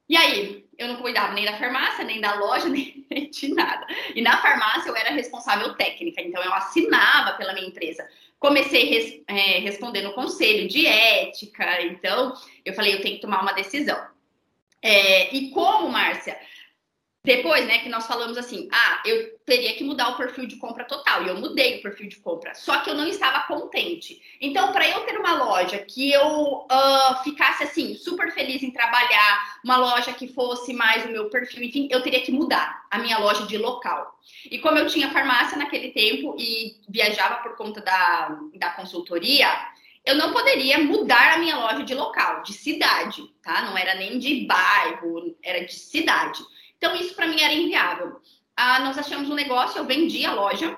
E 0.10 0.18
aí, 0.18 0.67
eu 0.78 0.88
não 0.88 0.98
cuidava 0.98 1.34
nem 1.34 1.46
da 1.46 1.58
farmácia, 1.58 2.04
nem 2.04 2.22
da 2.22 2.36
loja, 2.36 2.68
nem 2.70 3.06
de 3.32 3.54
nada. 3.54 3.86
E 4.14 4.22
na 4.22 4.38
farmácia 4.38 4.90
eu 4.90 4.96
era 4.96 5.12
responsável 5.12 5.74
técnica, 5.76 6.22
então 6.22 6.44
eu 6.44 6.54
assinava 6.54 7.34
pela 7.38 7.54
minha 7.54 7.68
empresa. 7.68 8.08
Comecei 8.40 8.86
res, 8.86 9.22
é, 9.28 9.60
respondendo 9.60 10.14
conselho 10.14 10.68
de 10.68 10.86
ética, 10.86 11.82
então 11.82 12.34
eu 12.64 12.74
falei, 12.74 12.94
eu 12.94 13.02
tenho 13.02 13.16
que 13.16 13.22
tomar 13.22 13.42
uma 13.42 13.54
decisão. 13.54 14.00
É, 14.82 15.36
e 15.36 15.50
como, 15.50 15.90
Márcia, 15.90 16.38
depois, 17.28 17.68
né, 17.68 17.80
que 17.80 17.90
nós 17.90 18.08
falamos 18.08 18.38
assim, 18.38 18.70
ah, 18.72 19.02
eu 19.04 19.38
teria 19.46 19.74
que 19.74 19.84
mudar 19.84 20.08
o 20.08 20.16
perfil 20.16 20.48
de 20.48 20.56
compra 20.56 20.86
total. 20.86 21.24
E 21.24 21.28
eu 21.28 21.36
mudei 21.36 21.78
o 21.78 21.82
perfil 21.82 22.08
de 22.08 22.16
compra. 22.16 22.56
Só 22.56 22.80
que 22.80 22.90
eu 22.90 22.96
não 22.96 23.06
estava 23.06 23.42
contente. 23.42 24.22
Então, 24.40 24.72
para 24.72 24.88
eu 24.88 25.02
ter 25.02 25.18
uma 25.18 25.44
loja 25.44 25.78
que 25.80 26.10
eu 26.10 26.66
uh, 26.72 27.24
ficasse 27.26 27.64
assim, 27.64 27.96
super 27.96 28.32
feliz 28.32 28.64
em 28.64 28.72
trabalhar, 28.72 29.60
uma 29.62 29.76
loja 29.76 30.14
que 30.14 30.30
fosse 30.30 30.72
mais 30.72 31.04
o 31.04 31.10
meu 31.10 31.30
perfil, 31.30 31.64
enfim, 31.64 31.90
eu 31.92 32.02
teria 32.02 32.22
que 32.22 32.32
mudar 32.32 32.86
a 32.90 32.98
minha 32.98 33.18
loja 33.18 33.46
de 33.46 33.58
local. 33.58 34.18
E 34.50 34.58
como 34.60 34.78
eu 34.78 34.88
tinha 34.88 35.12
farmácia 35.12 35.58
naquele 35.58 35.90
tempo 35.90 36.34
e 36.40 36.78
viajava 36.88 37.44
por 37.44 37.58
conta 37.58 37.82
da, 37.82 38.40
da 38.56 38.70
consultoria, 38.70 39.50
eu 40.06 40.16
não 40.16 40.32
poderia 40.32 40.80
mudar 40.80 41.34
a 41.34 41.38
minha 41.40 41.58
loja 41.58 41.84
de 41.84 41.94
local, 41.94 42.42
de 42.42 42.54
cidade, 42.54 43.22
tá? 43.44 43.64
Não 43.64 43.78
era 43.78 43.96
nem 43.96 44.18
de 44.18 44.46
bairro, 44.46 45.36
era 45.44 45.66
de 45.66 45.74
cidade. 45.74 46.42
Então, 46.78 46.96
isso 46.96 47.16
para 47.16 47.28
mim 47.28 47.42
era 47.42 47.54
inviável. 47.54 48.20
Ah, 48.56 48.80
nós 48.80 48.98
achamos 48.98 49.30
um 49.30 49.36
negócio, 49.36 49.80
eu 49.80 49.86
vendi 49.86 50.26
a 50.26 50.34
loja 50.34 50.78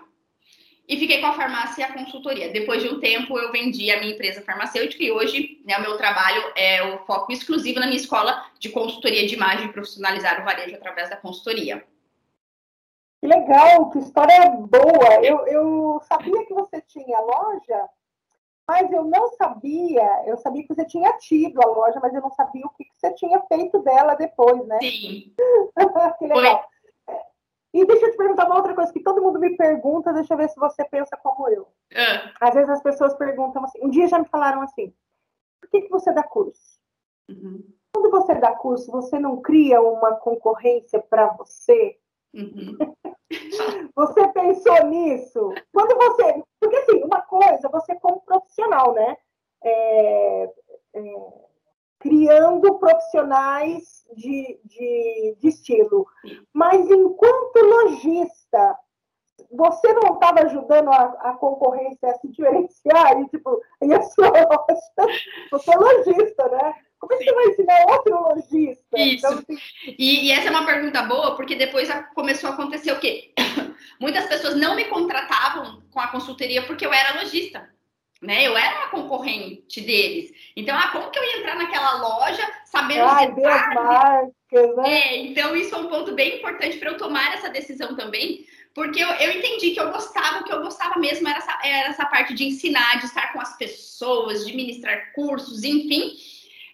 e 0.90 0.98
fiquei 0.98 1.22
com 1.22 1.28
a 1.28 1.34
farmácia 1.34 1.82
e 1.82 1.84
a 1.84 1.94
consultoria. 1.94 2.52
Depois 2.52 2.82
de 2.82 2.90
um 2.90 3.00
tempo, 3.00 3.38
eu 3.38 3.52
vendi 3.52 3.92
a 3.92 4.00
minha 4.00 4.14
empresa 4.14 4.42
farmacêutica 4.42 5.04
e 5.04 5.12
hoje 5.12 5.62
né, 5.64 5.78
o 5.78 5.82
meu 5.82 5.98
trabalho 5.98 6.42
é 6.56 6.84
o 6.84 7.06
foco 7.06 7.32
exclusivo 7.32 7.80
na 7.80 7.86
minha 7.86 8.00
escola 8.00 8.44
de 8.60 8.70
consultoria 8.70 9.28
de 9.28 9.36
imagem 9.36 9.68
e 9.68 9.72
profissionalizar 9.72 10.42
o 10.42 10.46
varejo 10.46 10.76
através 10.76 11.10
da 11.10 11.16
consultoria. 11.16 11.86
Que 13.22 13.28
legal, 13.28 13.92
que 13.92 14.00
história 14.00 14.50
boa. 14.50 15.24
Eu, 15.24 15.46
eu 15.48 16.02
sabia 16.08 16.46
que 16.46 16.54
você 16.54 16.82
tinha 16.82 17.20
loja, 17.20 17.90
mas 18.70 18.92
eu 18.92 19.04
não 19.04 19.30
sabia, 19.30 20.24
eu 20.28 20.38
sabia 20.38 20.62
que 20.62 20.76
você 20.76 20.86
tinha 20.86 21.12
tido 21.18 21.60
a 21.60 21.66
loja, 21.66 22.00
mas 22.00 22.14
eu 22.14 22.22
não 22.22 22.30
sabia 22.30 22.64
o 22.64 22.70
que, 22.70 22.84
que 22.84 22.96
você 22.96 23.12
tinha 23.16 23.42
feito 23.48 23.80
dela 23.80 24.14
depois, 24.14 24.64
né? 24.68 24.78
Sim. 24.80 25.34
que 26.20 26.28
legal. 26.28 26.70
Foi. 27.04 27.16
E 27.74 27.84
deixa 27.84 28.06
eu 28.06 28.12
te 28.12 28.18
perguntar 28.18 28.46
uma 28.46 28.58
outra 28.58 28.76
coisa 28.76 28.94
que 28.94 29.02
todo 29.02 29.24
mundo 29.24 29.40
me 29.40 29.58
pergunta, 29.58 30.14
deixa 30.14 30.36
eu 30.36 30.38
ver 30.38 30.50
se 30.50 30.60
você 30.60 30.86
pensa 30.86 31.18
como 31.18 31.50
eu. 31.50 31.64
Uh. 31.64 32.32
Às 32.40 32.54
vezes 32.54 32.70
as 32.70 32.84
pessoas 32.84 33.16
perguntam 33.16 33.64
assim, 33.64 33.80
um 33.82 33.90
dia 33.90 34.08
já 34.08 34.20
me 34.20 34.28
falaram 34.28 34.62
assim, 34.62 34.94
por 35.60 35.72
que, 35.72 35.82
que 35.82 35.90
você 35.90 36.14
dá 36.14 36.22
curso? 36.22 36.80
Uhum. 37.28 37.74
Quando 37.92 38.12
você 38.12 38.36
dá 38.36 38.56
curso, 38.56 38.92
você 38.92 39.18
não 39.18 39.42
cria 39.42 39.82
uma 39.82 40.14
concorrência 40.14 41.02
para 41.02 41.26
você? 41.30 41.98
Uhum. 42.34 42.78
você 43.96 44.28
pensou 44.30 44.86
nisso? 44.86 45.54
Quando 45.74 45.96
você. 45.96 46.44
Porque, 46.60 46.76
assim, 46.78 47.04
uma 47.04 47.22
coisa, 47.22 47.70
você 47.70 47.96
como 47.96 48.22
profissional, 48.22 48.94
né? 48.94 49.18
É, 49.64 50.44
é, 50.94 51.02
criando 52.00 52.80
profissionais 52.80 54.06
de, 54.16 54.60
de, 54.64 55.38
de 55.40 55.48
estilo. 55.48 56.08
Mas, 56.54 56.90
enquanto 56.90 57.58
lojista, 57.58 58.80
você 59.52 59.94
não 59.94 60.14
estava 60.14 60.42
ajudando 60.42 60.90
a, 60.90 61.04
a, 61.22 61.34
concorrência 61.34 62.10
a 62.10 62.18
se 62.20 62.28
diferenciar? 62.30 63.20
E, 63.22 63.28
tipo, 63.30 63.62
e 63.82 63.94
a 63.94 64.02
sua 64.02 64.30
loja, 64.30 65.22
você 65.52 65.72
é 65.72 65.78
lojista, 65.78 66.50
né? 66.50 66.76
Como 67.00 67.14
é 67.14 67.18
que 67.18 67.24
você 67.24 67.34
vai 67.34 67.46
ensinar 67.46 67.86
outro 67.88 68.20
lojista? 68.22 69.00
Isso. 69.00 69.26
Então, 69.26 69.34
assim... 69.34 69.58
e, 69.98 70.28
e, 70.28 70.32
essa 70.32 70.48
é 70.48 70.52
uma 70.52 70.66
pergunta 70.66 71.02
boa, 71.04 71.36
porque 71.36 71.56
depois 71.56 71.90
começou 72.14 72.50
a 72.50 72.54
acontecer 72.54 72.92
o 72.92 73.00
quê? 73.00 73.34
Muitas 74.00 74.26
pessoas 74.28 74.56
não 74.56 74.76
me 74.76 74.86
contratavam 74.86 75.82
com 75.92 76.00
a 76.00 76.08
consultoria 76.08 76.62
porque 76.64 76.86
eu 76.86 76.94
era 76.94 77.22
lojista. 77.22 77.70
né? 78.22 78.46
Eu 78.46 78.58
era 78.58 78.78
uma 78.78 78.90
concorrente 78.90 79.82
deles. 79.82 80.32
Então, 80.56 80.78
ah, 80.78 80.90
como 80.92 81.10
que 81.10 81.18
eu 81.18 81.24
ia 81.24 81.40
entrar 81.40 81.56
naquela 81.56 81.94
loja 82.02 82.46
sabendo 82.66 83.06
Ai, 83.06 83.32
Deus 83.32 83.48
marcas, 83.48 84.76
né? 84.78 84.84
É, 84.86 85.18
então 85.18 85.56
isso 85.56 85.74
é 85.74 85.78
um 85.78 85.88
ponto 85.88 86.14
bem 86.14 86.38
importante 86.38 86.78
para 86.78 86.92
eu 86.92 86.98
tomar 86.98 87.34
essa 87.34 87.50
decisão 87.50 87.96
também, 87.96 88.46
porque 88.74 89.02
eu, 89.02 89.08
eu 89.08 89.32
entendi 89.32 89.72
que 89.72 89.80
eu 89.80 89.92
gostava, 89.92 90.40
o 90.40 90.44
que 90.44 90.54
eu 90.54 90.62
gostava 90.62 91.00
mesmo 91.00 91.28
era 91.28 91.38
essa, 91.38 91.60
era 91.64 91.90
essa 91.90 92.06
parte 92.06 92.34
de 92.34 92.46
ensinar, 92.46 93.00
de 93.00 93.06
estar 93.06 93.34
com 93.34 93.42
as 93.42 93.58
pessoas, 93.58 94.46
de 94.46 94.56
ministrar 94.56 95.14
cursos, 95.14 95.64
enfim. 95.64 96.16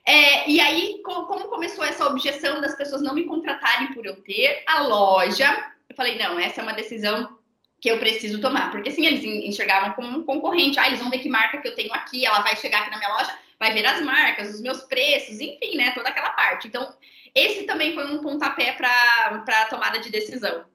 É, 0.07 0.47
e 0.47 0.59
aí, 0.61 1.01
como 1.03 1.47
começou 1.47 1.83
essa 1.83 2.05
objeção 2.05 2.61
das 2.61 2.75
pessoas 2.75 3.01
não 3.01 3.15
me 3.15 3.25
contratarem 3.25 3.91
por 3.93 4.05
eu 4.05 4.21
ter 4.21 4.63
a 4.67 4.83
loja, 4.83 5.73
eu 5.89 5.95
falei, 5.95 6.17
não, 6.17 6.39
essa 6.39 6.61
é 6.61 6.63
uma 6.63 6.73
decisão 6.73 7.37
que 7.81 7.89
eu 7.89 7.97
preciso 7.97 8.39
tomar. 8.39 8.71
Porque 8.71 8.89
assim, 8.89 9.05
eles 9.05 9.23
enxergavam 9.23 9.93
como 9.93 10.19
um 10.19 10.23
concorrente. 10.23 10.79
Ah, 10.79 10.87
eles 10.87 10.99
vão 10.99 11.09
ver 11.09 11.19
que 11.19 11.29
marca 11.29 11.59
que 11.59 11.67
eu 11.67 11.75
tenho 11.75 11.93
aqui, 11.93 12.25
ela 12.25 12.41
vai 12.41 12.55
chegar 12.55 12.81
aqui 12.81 12.91
na 12.91 12.97
minha 12.97 13.13
loja, 13.13 13.37
vai 13.59 13.73
ver 13.73 13.85
as 13.85 14.01
marcas, 14.01 14.53
os 14.53 14.61
meus 14.61 14.83
preços, 14.83 15.39
enfim, 15.39 15.75
né? 15.75 15.91
Toda 15.91 16.09
aquela 16.09 16.29
parte. 16.31 16.67
Então, 16.67 16.93
esse 17.33 17.63
também 17.63 17.93
foi 17.93 18.05
um 18.05 18.21
pontapé 18.21 18.73
para 18.73 19.43
a 19.47 19.65
tomada 19.65 19.99
de 19.99 20.11
decisão. 20.11 20.65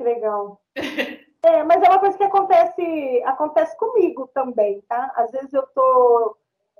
Legal. 0.00 0.60
é, 0.76 1.62
mas 1.62 1.82
é 1.82 1.88
uma 1.88 2.00
coisa 2.00 2.18
que 2.18 2.24
acontece, 2.24 3.22
acontece 3.24 3.76
comigo 3.78 4.28
também, 4.34 4.80
tá? 4.88 5.12
Às 5.16 5.30
vezes 5.30 5.52
eu 5.52 5.62
tô 5.68 6.36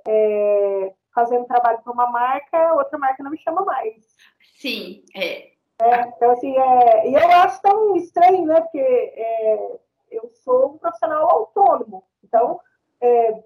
é, 0.06 0.92
fazendo 1.14 1.46
trabalho 1.46 1.80
para 1.82 1.92
uma 1.92 2.10
marca, 2.10 2.74
outra 2.74 2.98
marca 2.98 3.22
não 3.22 3.30
me 3.30 3.38
chama 3.38 3.64
mais. 3.64 4.16
Sim, 4.56 5.04
é. 5.14 5.52
é 5.80 6.00
então, 6.08 6.30
assim, 6.32 6.56
é, 6.56 7.08
e 7.08 7.14
eu 7.14 7.30
acho 7.30 7.62
tão 7.62 7.96
estranho, 7.96 8.46
né? 8.46 8.60
Porque 8.60 8.78
é, 8.78 9.78
eu 10.10 10.30
sou 10.42 10.74
um 10.74 10.78
profissional 10.78 11.30
autônomo, 11.30 12.04
então 12.22 12.60
é, 13.00 13.42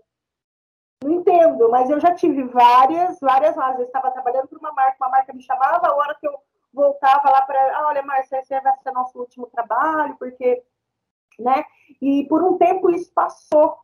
não 1.02 1.12
entendo, 1.12 1.68
mas 1.70 1.90
eu 1.90 2.00
já 2.00 2.14
tive 2.14 2.44
várias, 2.44 3.20
várias 3.20 3.54
vezes. 3.54 3.78
Eu 3.78 3.86
estava 3.86 4.10
trabalhando 4.10 4.48
para 4.48 4.58
uma 4.58 4.72
marca, 4.72 4.96
uma 5.00 5.10
marca 5.10 5.32
me 5.32 5.42
chamava, 5.42 5.88
a 5.88 5.94
hora 5.94 6.14
que 6.14 6.26
eu 6.26 6.34
voltava 6.72 7.30
lá 7.30 7.42
para, 7.42 7.78
ah, 7.78 7.88
olha, 7.88 8.02
Márcia, 8.02 8.40
esse 8.40 8.60
vai 8.60 8.76
ser 8.78 8.92
nosso 8.92 9.18
último 9.18 9.46
trabalho, 9.46 10.16
porque, 10.18 10.62
né? 11.38 11.64
E 12.00 12.26
por 12.28 12.42
um 12.42 12.58
tempo 12.58 12.90
isso 12.90 13.12
passou. 13.12 13.78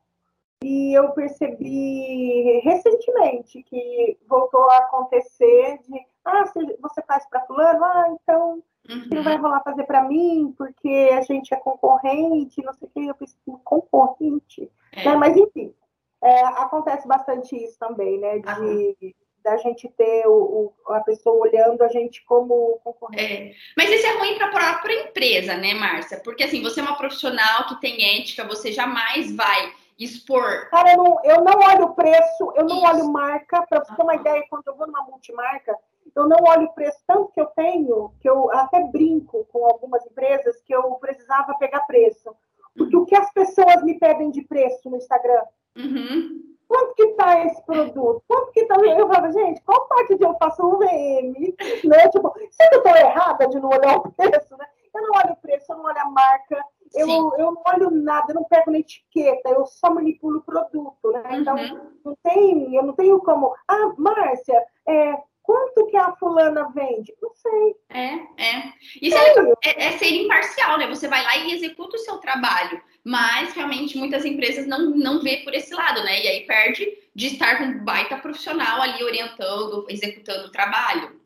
E 0.64 0.94
eu 0.94 1.10
percebi 1.10 2.58
recentemente 2.64 3.62
que 3.64 4.16
voltou 4.26 4.64
a 4.70 4.78
acontecer 4.78 5.78
de, 5.86 6.00
ah, 6.24 6.42
você 6.80 7.02
faz 7.02 7.28
para 7.28 7.44
fulano, 7.44 7.84
ah, 7.84 8.06
então 8.08 8.62
uhum. 8.88 9.08
não 9.12 9.22
vai 9.22 9.36
rolar 9.36 9.60
fazer 9.62 9.84
para 9.84 10.04
mim, 10.04 10.54
porque 10.56 11.10
a 11.12 11.20
gente 11.20 11.52
é 11.52 11.58
concorrente, 11.58 12.64
não 12.64 12.72
sei 12.72 12.88
o 12.88 12.90
que, 12.90 13.06
eu 13.06 13.14
preciso 13.14 13.60
concorrente. 13.62 14.72
É. 14.92 15.04
Né? 15.04 15.16
Mas 15.16 15.36
enfim, 15.36 15.74
é, 16.22 16.44
acontece 16.44 17.06
bastante 17.06 17.54
isso 17.62 17.78
também, 17.78 18.18
né? 18.18 18.38
De, 18.38 19.14
da 19.42 19.58
gente 19.58 19.86
ter 19.90 20.26
o, 20.26 20.72
o, 20.86 20.92
a 20.94 21.00
pessoa 21.00 21.46
olhando 21.46 21.82
a 21.82 21.88
gente 21.88 22.24
como 22.24 22.80
concorrente. 22.82 23.22
É. 23.22 23.54
Mas 23.76 23.90
isso 23.90 24.06
é 24.06 24.18
ruim 24.18 24.38
para 24.38 24.46
a 24.46 24.50
própria 24.50 25.02
empresa, 25.02 25.58
né, 25.58 25.74
Márcia? 25.74 26.22
Porque 26.24 26.44
assim, 26.44 26.62
você 26.62 26.80
é 26.80 26.82
uma 26.82 26.96
profissional 26.96 27.66
que 27.66 27.78
tem 27.82 28.18
ética, 28.18 28.48
você 28.48 28.72
jamais 28.72 29.30
vai 29.36 29.83
expor. 29.98 30.68
Cara, 30.70 30.92
eu 30.92 30.96
não, 30.96 31.20
eu 31.24 31.40
não 31.42 31.58
olho 31.60 31.94
preço, 31.94 32.52
eu 32.54 32.64
não 32.64 32.76
isso. 32.76 32.86
olho 32.86 33.12
marca. 33.12 33.64
Para 33.66 33.84
você 33.84 33.94
ter 33.94 34.02
uma 34.02 34.16
ideia, 34.16 34.44
quando 34.48 34.66
eu 34.66 34.76
vou 34.76 34.86
numa 34.86 35.02
multimarca, 35.04 35.76
eu 36.14 36.28
não 36.28 36.38
olho 36.46 36.72
preço 36.72 36.98
tanto 37.06 37.32
que 37.32 37.40
eu 37.40 37.46
tenho, 37.46 38.12
que 38.20 38.28
eu 38.28 38.50
até 38.52 38.80
brinco 38.84 39.46
com 39.52 39.64
algumas 39.64 40.04
empresas 40.06 40.60
que 40.62 40.74
eu 40.74 40.82
precisava 40.96 41.54
pegar 41.54 41.80
preço. 41.80 42.34
Porque 42.76 42.96
o 42.96 43.06
que 43.06 43.14
as 43.14 43.32
pessoas 43.32 43.82
me 43.82 43.98
pedem 43.98 44.30
de 44.30 44.42
preço 44.42 44.90
no 44.90 44.96
Instagram? 44.96 45.42
Uhum. 45.76 46.54
Quanto 46.66 46.94
que 46.94 47.02
está 47.04 47.44
esse 47.44 47.62
produto? 47.64 48.22
Quanto 48.26 48.52
que 48.52 48.60
está? 48.60 48.74
Eu 48.76 49.06
falava, 49.06 49.32
gente, 49.32 49.60
qual 49.62 49.86
parte 49.86 50.16
de 50.16 50.24
eu 50.24 50.34
faço 50.38 50.66
um 50.66 50.78
VM? 50.78 51.54
Né? 51.84 52.08
Tipo, 52.08 52.34
se 52.50 52.64
eu 52.72 52.78
estou 52.78 52.96
errada 52.96 53.46
de 53.48 53.60
não 53.60 53.68
olhar 53.68 53.98
o 53.98 54.10
preço, 54.12 54.56
né? 54.56 54.66
Eu 54.94 55.02
não 55.02 55.10
olho 55.16 55.32
o 55.32 55.36
preço, 55.36 55.72
eu 55.72 55.76
não 55.76 55.84
olho 55.84 55.98
a 55.98 56.10
marca, 56.10 56.64
eu, 56.94 57.08
eu 57.08 57.52
não 57.52 57.62
olho 57.66 57.90
nada, 57.90 58.26
eu 58.30 58.34
não 58.34 58.44
pego 58.44 58.70
na 58.70 58.78
etiqueta, 58.78 59.48
eu 59.48 59.66
só 59.66 59.92
manipulo 59.92 60.38
o 60.38 60.42
produto, 60.42 61.10
né? 61.12 61.22
Então, 61.32 61.56
uhum. 61.56 61.90
não 62.04 62.16
tem, 62.22 62.74
eu 62.74 62.82
não 62.82 62.94
tenho 62.94 63.18
como. 63.20 63.54
Ah, 63.68 63.92
Márcia, 63.96 64.62
é, 64.86 65.16
Quanto 65.44 65.86
que 65.88 65.96
a 65.98 66.16
fulana 66.16 66.70
vende? 66.74 67.14
Não 67.20 67.30
sei. 67.34 67.76
É, 67.90 68.14
é. 68.42 68.72
Isso 69.02 69.14
é, 69.14 69.52
é, 69.66 69.88
é, 69.88 69.98
ser 69.98 70.06
imparcial, 70.06 70.78
né? 70.78 70.86
Você 70.86 71.06
vai 71.06 71.22
lá 71.22 71.36
e 71.36 71.52
executa 71.52 71.96
o 71.96 72.00
seu 72.00 72.16
trabalho. 72.16 72.82
Mas 73.04 73.52
realmente 73.52 73.98
muitas 73.98 74.24
empresas 74.24 74.66
não, 74.66 74.88
não 74.92 75.20
vê 75.20 75.42
por 75.44 75.52
esse 75.52 75.74
lado, 75.74 76.02
né? 76.02 76.22
E 76.22 76.28
aí 76.28 76.46
perde 76.46 76.88
de 77.14 77.26
estar 77.26 77.58
com 77.58 77.64
um 77.64 77.84
baita 77.84 78.16
profissional 78.16 78.80
ali 78.80 79.04
orientando, 79.04 79.84
executando 79.90 80.46
o 80.48 80.50
trabalho. 80.50 81.20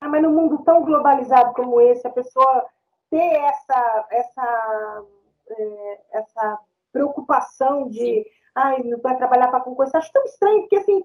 Ah, 0.00 0.08
mas 0.08 0.20
no 0.20 0.30
mundo 0.30 0.64
tão 0.64 0.82
globalizado 0.82 1.54
como 1.54 1.80
esse, 1.80 2.04
a 2.08 2.10
pessoa 2.10 2.66
ter 3.10 3.34
essa, 3.34 4.06
essa, 4.10 5.04
é, 5.50 6.00
essa 6.12 6.58
preocupação 6.92 7.88
de 7.88 8.26
ai, 8.54 8.82
não 8.82 8.98
vai 8.98 9.16
trabalhar 9.16 9.48
para 9.48 9.60
concorrer, 9.60 9.90
acho 9.94 10.12
tão 10.12 10.24
estranho, 10.24 10.60
porque 10.62 10.76
assim, 10.76 11.02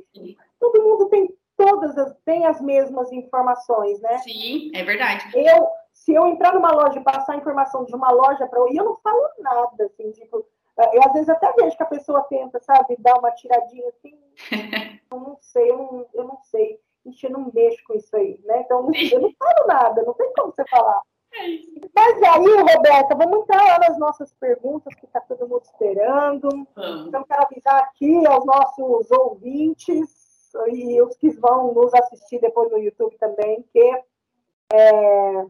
todo 0.59 0.83
mundo 0.83 1.09
tem 1.09 1.33
todas 1.55 1.97
as, 1.97 2.15
têm 2.25 2.45
as 2.45 2.59
mesmas 2.59 3.11
informações, 3.11 3.99
né? 4.01 4.17
Sim, 4.19 4.71
é 4.73 4.83
verdade. 4.83 5.29
Eu, 5.35 5.67
se 5.93 6.13
eu 6.13 6.25
entrar 6.27 6.53
numa 6.53 6.71
loja 6.71 6.99
e 6.99 7.03
passar 7.03 7.33
a 7.33 7.37
informação 7.37 7.85
de 7.85 7.95
uma 7.95 8.11
loja 8.11 8.47
para 8.47 8.59
outra, 8.59 8.75
eu 8.75 8.85
não 8.85 8.95
falo 8.95 9.21
nada, 9.39 9.85
assim, 9.85 10.11
tipo, 10.11 10.45
eu 10.93 11.03
às 11.03 11.13
vezes 11.13 11.29
até 11.29 11.51
vejo 11.53 11.77
que 11.77 11.83
a 11.83 11.87
pessoa 11.87 12.23
tenta, 12.23 12.59
sabe, 12.59 12.95
dar 12.99 13.19
uma 13.19 13.31
tiradinha 13.31 13.87
assim, 13.89 14.17
eu 15.11 15.19
não 15.19 15.37
sei, 15.39 15.69
eu 15.69 15.77
não, 15.77 16.05
eu 16.13 16.23
não 16.23 16.39
sei, 16.41 16.79
Ixi, 17.05 17.25
eu 17.25 17.31
não 17.31 17.51
mexo 17.53 17.83
com 17.85 17.93
isso 17.95 18.15
aí, 18.15 18.39
né? 18.45 18.61
Então, 18.61 18.89
eu 19.11 19.21
não 19.21 19.33
falo 19.37 19.67
nada, 19.67 20.03
não 20.03 20.13
tem 20.13 20.31
como 20.33 20.53
você 20.53 20.65
falar. 20.69 21.01
Mas 21.95 22.23
aí, 22.23 22.75
Roberta, 22.75 23.15
vamos 23.15 23.39
entrar 23.39 23.63
lá 23.63 23.79
nas 23.79 23.97
nossas 23.97 24.31
perguntas, 24.33 24.93
que 24.95 25.05
está 25.05 25.19
todo 25.21 25.47
mundo 25.47 25.63
esperando. 25.63 26.47
Hum. 26.49 27.05
Então, 27.07 27.23
quero 27.23 27.43
avisar 27.43 27.81
aqui 27.83 28.25
aos 28.25 28.45
nossos 28.45 29.11
ouvintes 29.11 30.53
e 30.67 31.01
os 31.01 31.15
que 31.17 31.31
vão 31.31 31.73
nos 31.73 31.93
assistir 31.93 32.39
depois 32.39 32.71
no 32.71 32.77
YouTube 32.77 33.17
também, 33.17 33.63
que 33.73 34.03
é, 34.71 35.45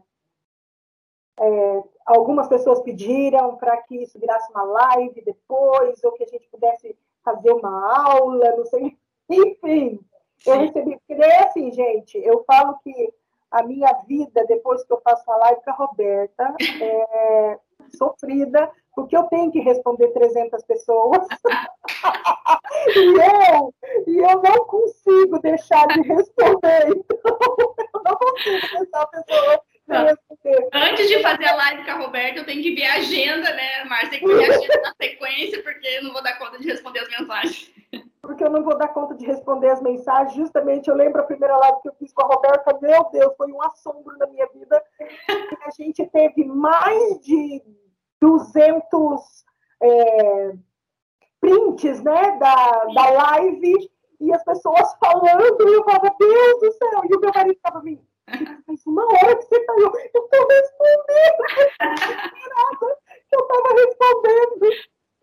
é, 1.40 1.84
algumas 2.06 2.48
pessoas 2.48 2.80
pediram 2.80 3.56
para 3.56 3.76
que 3.82 3.96
isso 3.96 4.18
virasse 4.18 4.50
uma 4.52 4.62
live 4.62 5.22
depois, 5.22 6.02
ou 6.02 6.12
que 6.12 6.24
a 6.24 6.28
gente 6.28 6.48
pudesse 6.48 6.96
fazer 7.22 7.52
uma 7.52 8.06
aula, 8.08 8.56
não 8.56 8.64
sei. 8.64 8.96
Enfim, 9.28 10.00
eu 10.46 10.58
recebi. 10.58 10.98
Porque 11.06 11.22
assim, 11.24 11.70
gente, 11.72 12.18
eu 12.18 12.44
falo 12.44 12.78
que 12.82 13.12
a 13.54 13.62
minha 13.62 13.92
vida, 14.08 14.44
depois 14.48 14.82
que 14.84 14.92
eu 14.92 15.00
faço 15.00 15.30
a 15.30 15.36
live 15.36 15.60
com 15.62 15.70
a 15.70 15.74
Roberta, 15.74 16.54
é 16.80 17.58
sofrida, 17.96 18.68
porque 18.96 19.16
eu 19.16 19.22
tenho 19.24 19.52
que 19.52 19.60
responder 19.60 20.08
300 20.08 20.64
pessoas. 20.64 21.24
e, 22.96 22.98
eu, 22.98 23.74
e 24.08 24.18
eu 24.18 24.42
não 24.42 24.64
consigo 24.64 25.38
deixar 25.38 25.86
de 25.86 26.00
responder. 26.02 26.88
Então, 26.88 27.38
eu 27.94 28.02
não 28.04 28.16
consigo 28.16 28.68
deixar 28.76 29.02
a 29.02 29.06
pessoa 29.06 29.62
Antes 30.72 31.08
de 31.08 31.20
fazer 31.20 31.44
a 31.46 31.56
live 31.56 31.84
com 31.84 31.90
a 31.90 31.94
Roberta, 31.94 32.40
eu 32.40 32.46
tenho 32.46 32.62
que 32.62 32.74
ver 32.74 32.86
a 32.86 32.94
agenda, 32.94 33.52
né, 33.54 33.84
Márcia? 33.84 34.10
Tem 34.10 34.20
que 34.20 34.26
ver 34.26 34.50
a 34.50 34.56
agenda 34.56 34.80
na 34.82 34.94
sequência, 35.00 35.62
porque 35.62 35.86
eu 35.86 36.04
não 36.04 36.12
vou 36.12 36.22
dar 36.22 36.38
conta 36.38 36.58
de 36.58 36.66
responder 36.66 37.00
as 37.00 37.08
mensagens. 37.08 37.70
Porque 38.22 38.42
eu 38.42 38.50
não 38.50 38.64
vou 38.64 38.78
dar 38.78 38.88
conta 38.88 39.14
de 39.14 39.26
responder 39.26 39.68
as 39.68 39.82
mensagens. 39.82 40.34
Justamente, 40.34 40.88
eu 40.88 40.96
lembro 40.96 41.20
a 41.20 41.26
primeira 41.26 41.56
live 41.56 41.82
que 41.82 41.88
eu 41.88 41.94
fiz 41.98 42.12
com 42.12 42.22
a 42.22 42.34
Roberta, 42.34 42.78
meu 42.80 43.10
Deus, 43.12 43.34
foi 43.36 43.52
um 43.52 43.62
assombro 43.62 44.16
na 44.16 44.26
minha 44.26 44.48
vida. 44.54 44.82
A 45.66 45.70
gente 45.70 46.06
teve 46.06 46.44
mais 46.44 47.20
de 47.20 47.62
200 48.20 49.44
é, 49.82 50.52
prints 51.40 52.02
né, 52.02 52.38
da, 52.38 52.84
da 52.94 53.10
live 53.10 53.90
e 54.20 54.32
as 54.32 54.42
pessoas 54.42 54.94
falando, 54.98 55.68
e 55.68 55.74
eu 55.74 55.84
falava, 55.84 56.14
Deus 56.18 56.60
do 56.60 56.72
céu, 56.72 57.02
e 57.10 57.14
o 57.14 57.20
meu 57.20 57.30
marido 57.34 57.56
estava 57.56 57.82
me 57.82 58.00
mas 58.66 58.86
uma 58.86 59.04
hora 59.04 59.36
que 59.36 59.42
você 59.42 59.56
está 59.56 59.72
eu 59.74 59.92
estou 60.24 60.48
respondendo, 60.48 61.44
eu 63.32 63.40
estava 63.40 63.68
respondendo. 63.74 64.66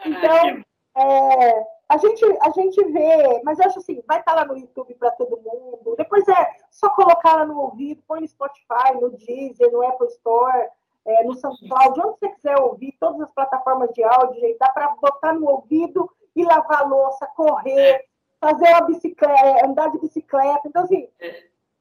Então, 0.05 0.65
é, 0.97 1.65
a, 1.89 1.97
gente, 1.97 2.25
a 2.41 2.49
gente 2.51 2.83
vê, 2.85 3.41
mas 3.43 3.59
eu 3.59 3.65
acho 3.65 3.79
assim, 3.79 4.03
vai 4.07 4.19
estar 4.19 4.33
tá 4.33 4.41
lá 4.41 4.45
no 4.45 4.57
YouTube 4.57 4.93
para 4.95 5.11
todo 5.11 5.41
mundo, 5.41 5.95
depois 5.97 6.27
é 6.27 6.55
só 6.69 6.89
colocar 6.89 7.35
lá 7.35 7.45
no 7.45 7.59
ouvido, 7.59 8.03
põe 8.07 8.21
no 8.21 8.27
Spotify, 8.27 8.93
no 8.99 9.09
Deezer, 9.11 9.71
no 9.71 9.85
Apple 9.87 10.07
Store, 10.07 10.69
é, 11.05 11.23
no 11.23 11.35
SoundCloud, 11.35 11.99
onde 11.99 12.19
você 12.19 12.29
quiser 12.29 12.59
ouvir, 12.59 12.95
todas 12.99 13.21
as 13.21 13.31
plataformas 13.31 13.91
de 13.93 14.03
áudio, 14.03 14.39
gente, 14.39 14.57
dá 14.59 14.69
para 14.69 14.95
botar 15.01 15.33
no 15.33 15.49
ouvido 15.49 16.09
e 16.35 16.43
lavar 16.43 16.81
a 16.81 16.85
louça, 16.85 17.25
correr, 17.35 18.05
fazer 18.39 18.69
uma 18.69 18.81
bicicleta, 18.81 19.65
andar 19.65 19.91
de 19.91 19.99
bicicleta. 19.99 20.61
Então, 20.65 20.83
assim, 20.83 21.07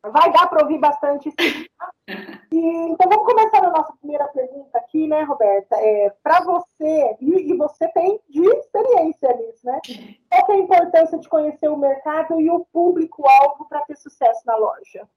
vai 0.02 0.32
dar 0.32 0.46
para 0.48 0.62
ouvir 0.62 0.78
bastante 0.78 1.30
sim. 1.30 1.66
E, 2.52 2.58
então 2.58 3.08
vamos 3.08 3.24
começar 3.24 3.64
a 3.64 3.70
nossa 3.70 3.92
primeira 4.00 4.26
pergunta 4.26 4.76
aqui, 4.76 5.06
né, 5.06 5.22
Roberta? 5.22 5.76
É, 5.76 6.12
Para 6.20 6.40
você, 6.40 7.16
e, 7.20 7.52
e, 7.52 7.56
você 7.56 7.86
tem 7.92 8.20
de 8.28 8.44
experiência 8.44 9.32
nisso, 9.36 9.60
né? 9.64 9.80
Qual 10.28 10.50
é 10.50 10.52
a 10.54 10.58
importância 10.58 11.16
de 11.16 11.28
conhecer 11.28 11.68
o 11.68 11.76
mercado 11.76 12.40
e 12.40 12.50
o 12.50 12.66
público-alvo 12.72 13.68
para 13.68 13.82
ter 13.82 13.96
sucesso 13.96 14.40
na 14.44 14.56
loja? 14.56 15.08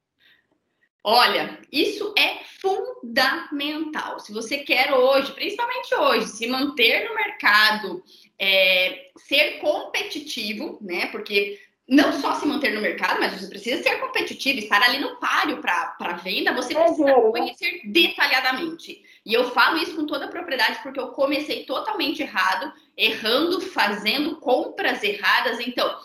Olha, 1.04 1.60
isso 1.72 2.14
é 2.18 2.38
fundamental. 2.62 4.20
Se 4.20 4.32
você 4.32 4.60
quer 4.60 4.94
hoje, 4.94 5.34
principalmente 5.34 5.96
hoje, 5.96 6.28
se 6.28 6.48
manter 6.48 7.10
no 7.10 7.16
mercado, 7.16 8.04
é, 8.40 9.10
ser 9.18 9.60
competitivo, 9.60 10.78
né? 10.80 11.08
Porque 11.08 11.60
não 11.88 12.14
só 12.14 12.36
se 12.36 12.46
manter 12.46 12.74
no 12.74 12.82
mercado, 12.82 13.20
mas 13.20 13.34
você 13.34 13.48
precisa 13.48 13.84
ser 13.84 14.00
competitivo, 14.00 14.60
estar 14.60 14.82
ali 14.82 15.00
no 15.00 15.18
páreo 15.18 15.58
para 15.58 16.20
venda, 16.24 16.54
você 16.54 16.74
precisa 16.74 17.06
né? 17.06 17.14
conhecer 17.14 17.82
detalhadamente. 17.86 19.04
E 19.26 19.34
eu 19.34 19.52
falo 19.52 19.78
isso 19.78 19.96
com 19.96 20.06
toda 20.06 20.26
a 20.26 20.30
propriedade 20.30 20.80
porque 20.82 21.00
eu 21.00 21.10
comecei 21.10 21.66
totalmente 21.66 22.22
errado, 22.22 22.72
errando, 22.96 23.60
fazendo 23.60 24.38
compras 24.38 25.04
erradas. 25.04 25.60
Então, 25.60 25.98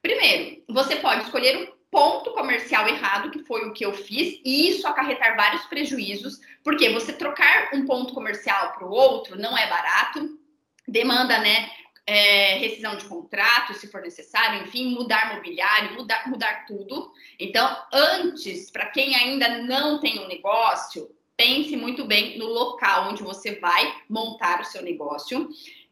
primeiro, 0.00 0.62
você 0.68 0.96
pode 0.96 1.24
escolher 1.24 1.64
o 1.64 1.74
ponto 1.90 2.32
comercial 2.32 2.88
errado, 2.88 3.30
que 3.30 3.40
foi 3.44 3.68
o 3.68 3.72
que 3.72 3.84
eu 3.84 3.92
fiz, 3.92 4.40
e 4.44 4.68
isso 4.68 4.86
acarretar 4.86 5.36
vários 5.36 5.64
prejuízos, 5.66 6.40
porque 6.62 6.90
você 6.90 7.12
trocar 7.12 7.70
um 7.72 7.86
ponto 7.86 8.12
comercial 8.14 8.72
para 8.72 8.86
o 8.86 8.90
outro 8.90 9.38
não 9.38 9.56
é 9.56 9.68
barato, 9.68 10.38
demanda, 10.86 11.38
né, 11.38 11.70
é, 12.06 12.58
rescisão 12.58 12.96
de 12.96 13.06
contrato, 13.06 13.74
se 13.74 13.86
for 13.86 14.02
necessário, 14.02 14.62
enfim, 14.62 14.94
mudar 14.94 15.34
mobiliário, 15.34 15.94
mudar, 15.94 16.28
mudar 16.28 16.66
tudo. 16.66 17.10
Então, 17.38 17.76
antes, 17.92 18.70
para 18.70 18.86
quem 18.86 19.14
ainda 19.14 19.62
não 19.62 20.00
tem 20.00 20.18
um 20.18 20.28
negócio, 20.28 21.10
pense 21.36 21.76
muito 21.76 22.04
bem 22.04 22.38
no 22.38 22.46
local 22.46 23.10
onde 23.10 23.22
você 23.22 23.58
vai 23.58 23.94
montar 24.08 24.60
o 24.60 24.64
seu 24.64 24.82
negócio. 24.82 25.48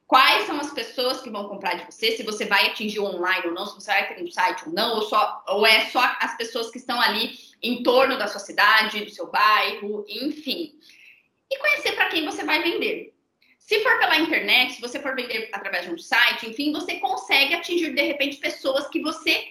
Quais 0.07 0.47
são 0.47 0.61
as 0.61 0.71
pessoas 0.71 1.23
que 1.23 1.31
vão 1.31 1.49
comprar 1.49 1.75
de 1.75 1.87
você? 1.87 2.15
Se 2.15 2.23
você 2.23 2.45
vai 2.45 2.67
atingir 2.67 3.01
online 3.01 3.47
ou 3.47 3.55
não, 3.55 3.67
se 3.67 3.75
você 3.75 3.91
vai 3.91 4.15
ter 4.15 4.23
um 4.23 4.31
site 4.31 4.65
ou 4.67 4.73
não, 4.73 4.97
ou, 4.97 5.03
só, 5.03 5.43
ou 5.49 5.67
é 5.67 5.87
só 5.87 6.03
as 6.21 6.37
pessoas 6.37 6.71
que 6.71 6.77
estão 6.77 7.01
ali 7.01 7.39
em 7.63 7.83
torno 7.83 8.19
da 8.19 8.29
sua 8.29 8.41
cidade, 8.41 9.05
do 9.05 9.11
seu 9.11 9.31
bairro, 9.31 10.05
enfim. 10.07 10.75
E 11.51 11.59
conhecer 11.59 11.93
para 11.93 12.11
quem 12.11 12.27
você 12.27 12.45
vai 12.45 12.63
vender. 12.63 13.15
Se 13.67 13.81
for 13.83 13.99
pela 13.99 14.19
internet, 14.19 14.75
se 14.75 14.81
você 14.81 14.99
for 15.01 15.15
vender 15.15 15.49
através 15.53 15.85
de 15.85 15.93
um 15.93 15.99
site, 15.99 16.49
enfim, 16.49 16.73
você 16.73 16.97
consegue 16.99 17.55
atingir 17.55 17.95
de 17.95 18.03
repente 18.03 18.37
pessoas 18.39 18.89
que 18.89 19.01
você 19.01 19.47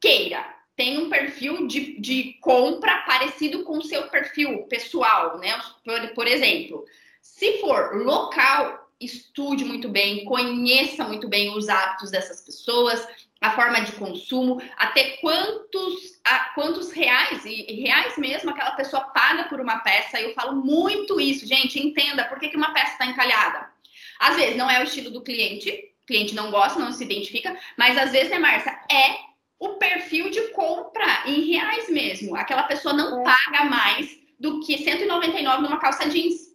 queira. 0.00 0.44
Tem 0.76 0.98
um 0.98 1.08
perfil 1.08 1.66
de, 1.66 1.98
de 2.00 2.34
compra 2.40 3.02
parecido 3.06 3.64
com 3.64 3.78
o 3.78 3.84
seu 3.84 4.08
perfil 4.08 4.64
pessoal, 4.64 5.38
né? 5.38 5.58
Por, 5.84 6.14
por 6.14 6.26
exemplo, 6.26 6.84
se 7.20 7.58
for 7.58 8.02
local, 8.02 8.88
estude 9.00 9.64
muito 9.64 9.88
bem, 9.88 10.24
conheça 10.24 11.04
muito 11.04 11.28
bem 11.28 11.56
os 11.56 11.68
hábitos 11.68 12.10
dessas 12.10 12.40
pessoas, 12.40 13.06
a 13.40 13.50
forma 13.50 13.80
de 13.80 13.92
consumo, 13.92 14.62
até 14.76 15.18
quantos, 15.18 16.20
a, 16.24 16.38
quantos 16.54 16.90
reais, 16.90 17.44
e, 17.44 17.82
reais 17.82 18.16
mesmo, 18.16 18.50
aquela 18.50 18.72
pessoa 18.72 19.02
paga 19.04 19.44
por 19.44 19.60
uma 19.60 19.78
peça. 19.80 20.20
Eu 20.20 20.32
falo 20.34 20.56
muito 20.56 21.20
isso, 21.20 21.46
gente, 21.46 21.78
entenda 21.78 22.24
por 22.24 22.38
que, 22.38 22.48
que 22.48 22.56
uma 22.56 22.72
peça 22.72 22.92
está 22.92 23.06
encalhada. 23.06 23.68
Às 24.18 24.36
vezes 24.36 24.56
não 24.56 24.70
é 24.70 24.80
o 24.80 24.84
estilo 24.84 25.10
do 25.10 25.22
cliente, 25.22 25.70
o 26.02 26.06
cliente 26.06 26.34
não 26.34 26.50
gosta, 26.50 26.80
não 26.80 26.92
se 26.92 27.04
identifica, 27.04 27.56
mas 27.76 27.98
às 27.98 28.12
vezes, 28.12 28.30
né, 28.30 28.38
Márcia, 28.38 28.78
é 28.90 29.16
o 29.58 29.74
perfil 29.74 30.30
de 30.30 30.40
compra 30.48 31.24
em 31.26 31.50
reais 31.50 31.88
mesmo. 31.90 32.34
Aquela 32.36 32.62
pessoa 32.62 32.94
não 32.94 33.20
é. 33.20 33.24
paga 33.24 33.64
mais 33.64 34.18
do 34.40 34.60
que 34.60 34.78
199 34.78 35.62
numa 35.62 35.78
calça 35.78 36.08
jeans. 36.08 36.46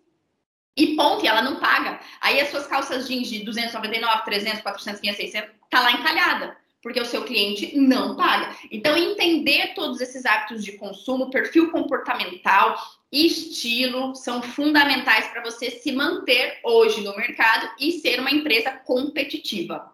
E 0.76 0.96
ponto, 0.96 1.24
e 1.24 1.28
ela 1.28 1.42
não 1.42 1.60
paga. 1.60 2.00
Aí 2.22 2.40
as 2.40 2.50
suas 2.50 2.66
calças 2.66 3.08
jeans 3.08 3.28
de 3.28 3.44
299, 3.44 4.24
300, 4.24 4.62
400, 4.62 5.02
500, 5.02 5.18
600, 5.18 5.52
tá 5.70 5.82
lá 5.82 5.92
encalhada 5.92 6.61
porque 6.82 7.00
o 7.00 7.06
seu 7.06 7.24
cliente 7.24 7.78
não 7.78 8.16
paga. 8.16 8.56
Então, 8.72 8.98
entender 8.98 9.74
todos 9.74 10.02
esses 10.02 10.26
hábitos 10.26 10.64
de 10.64 10.74
consumo, 10.74 11.30
perfil 11.30 11.72
comportamental, 11.72 12.76
estilo, 13.12 14.16
são 14.16 14.42
fundamentais 14.42 15.28
para 15.28 15.44
você 15.44 15.70
se 15.70 15.92
manter 15.92 16.60
hoje 16.64 17.04
no 17.04 17.16
mercado 17.16 17.70
e 17.80 17.92
ser 17.94 18.20
uma 18.20 18.32
empresa 18.32 18.72
competitiva. 18.72 19.92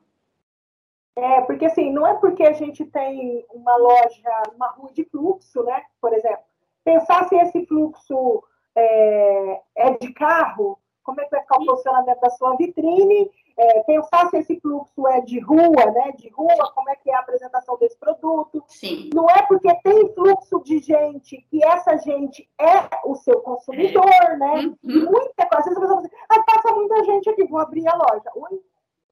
É, 1.16 1.42
porque 1.42 1.66
assim, 1.66 1.92
não 1.92 2.06
é 2.06 2.14
porque 2.14 2.44
a 2.44 2.54
gente 2.54 2.86
tem 2.86 3.44
uma 3.52 3.76
loja, 3.76 4.44
uma 4.56 4.68
rua 4.68 4.92
de 4.94 5.04
fluxo, 5.06 5.64
né? 5.64 5.84
Por 6.00 6.14
exemplo, 6.14 6.44
pensar 6.86 7.28
se 7.28 7.36
esse 7.36 7.66
fluxo 7.66 8.44
é, 8.76 9.62
é 9.76 9.98
de 9.98 10.14
carro, 10.14 10.78
como 11.08 11.22
é 11.22 11.24
que 11.24 11.32
vai 11.32 11.40
ficar 11.40 11.58
o 11.58 11.66
posicionamento 11.66 12.20
da 12.20 12.30
sua 12.32 12.58
vitrine 12.58 13.32
é, 13.58 13.80
pensar 13.84 14.30
se 14.30 14.40
esse 14.40 14.60
fluxo 14.60 15.08
é 15.08 15.22
de 15.22 15.40
rua, 15.40 15.86
né? 15.86 16.12
De 16.18 16.28
rua, 16.30 16.72
como 16.76 16.90
é 16.90 16.96
que 16.98 17.10
é 17.10 17.16
a 17.16 17.20
apresentação 17.20 17.78
desse 17.78 17.98
produto. 17.98 18.62
Sim. 18.68 19.10
Não 19.14 19.26
é 19.30 19.42
porque 19.44 19.74
tem 19.76 20.14
fluxo 20.14 20.62
de 20.64 20.80
gente 20.80 21.38
que 21.50 21.64
essa 21.64 21.98
gente 21.98 22.48
é 22.60 22.90
o 23.06 23.16
seu 23.16 23.40
consumidor, 23.40 24.06
é. 24.06 24.36
né? 24.36 24.56
Uhum. 24.84 25.12
Muita 25.12 25.46
coisa. 25.48 25.60
Às 25.60 25.66
vezes 25.66 25.78
a 25.78 25.80
pessoa 25.80 25.96
fala 25.96 26.00
assim, 26.02 26.16
ah, 26.30 26.44
passa 26.44 26.76
muita 26.76 27.04
gente 27.06 27.30
aqui, 27.30 27.46
vou 27.46 27.60
abrir 27.60 27.88
a 27.88 27.96
loja. 27.96 28.30
Oi, 28.36 28.62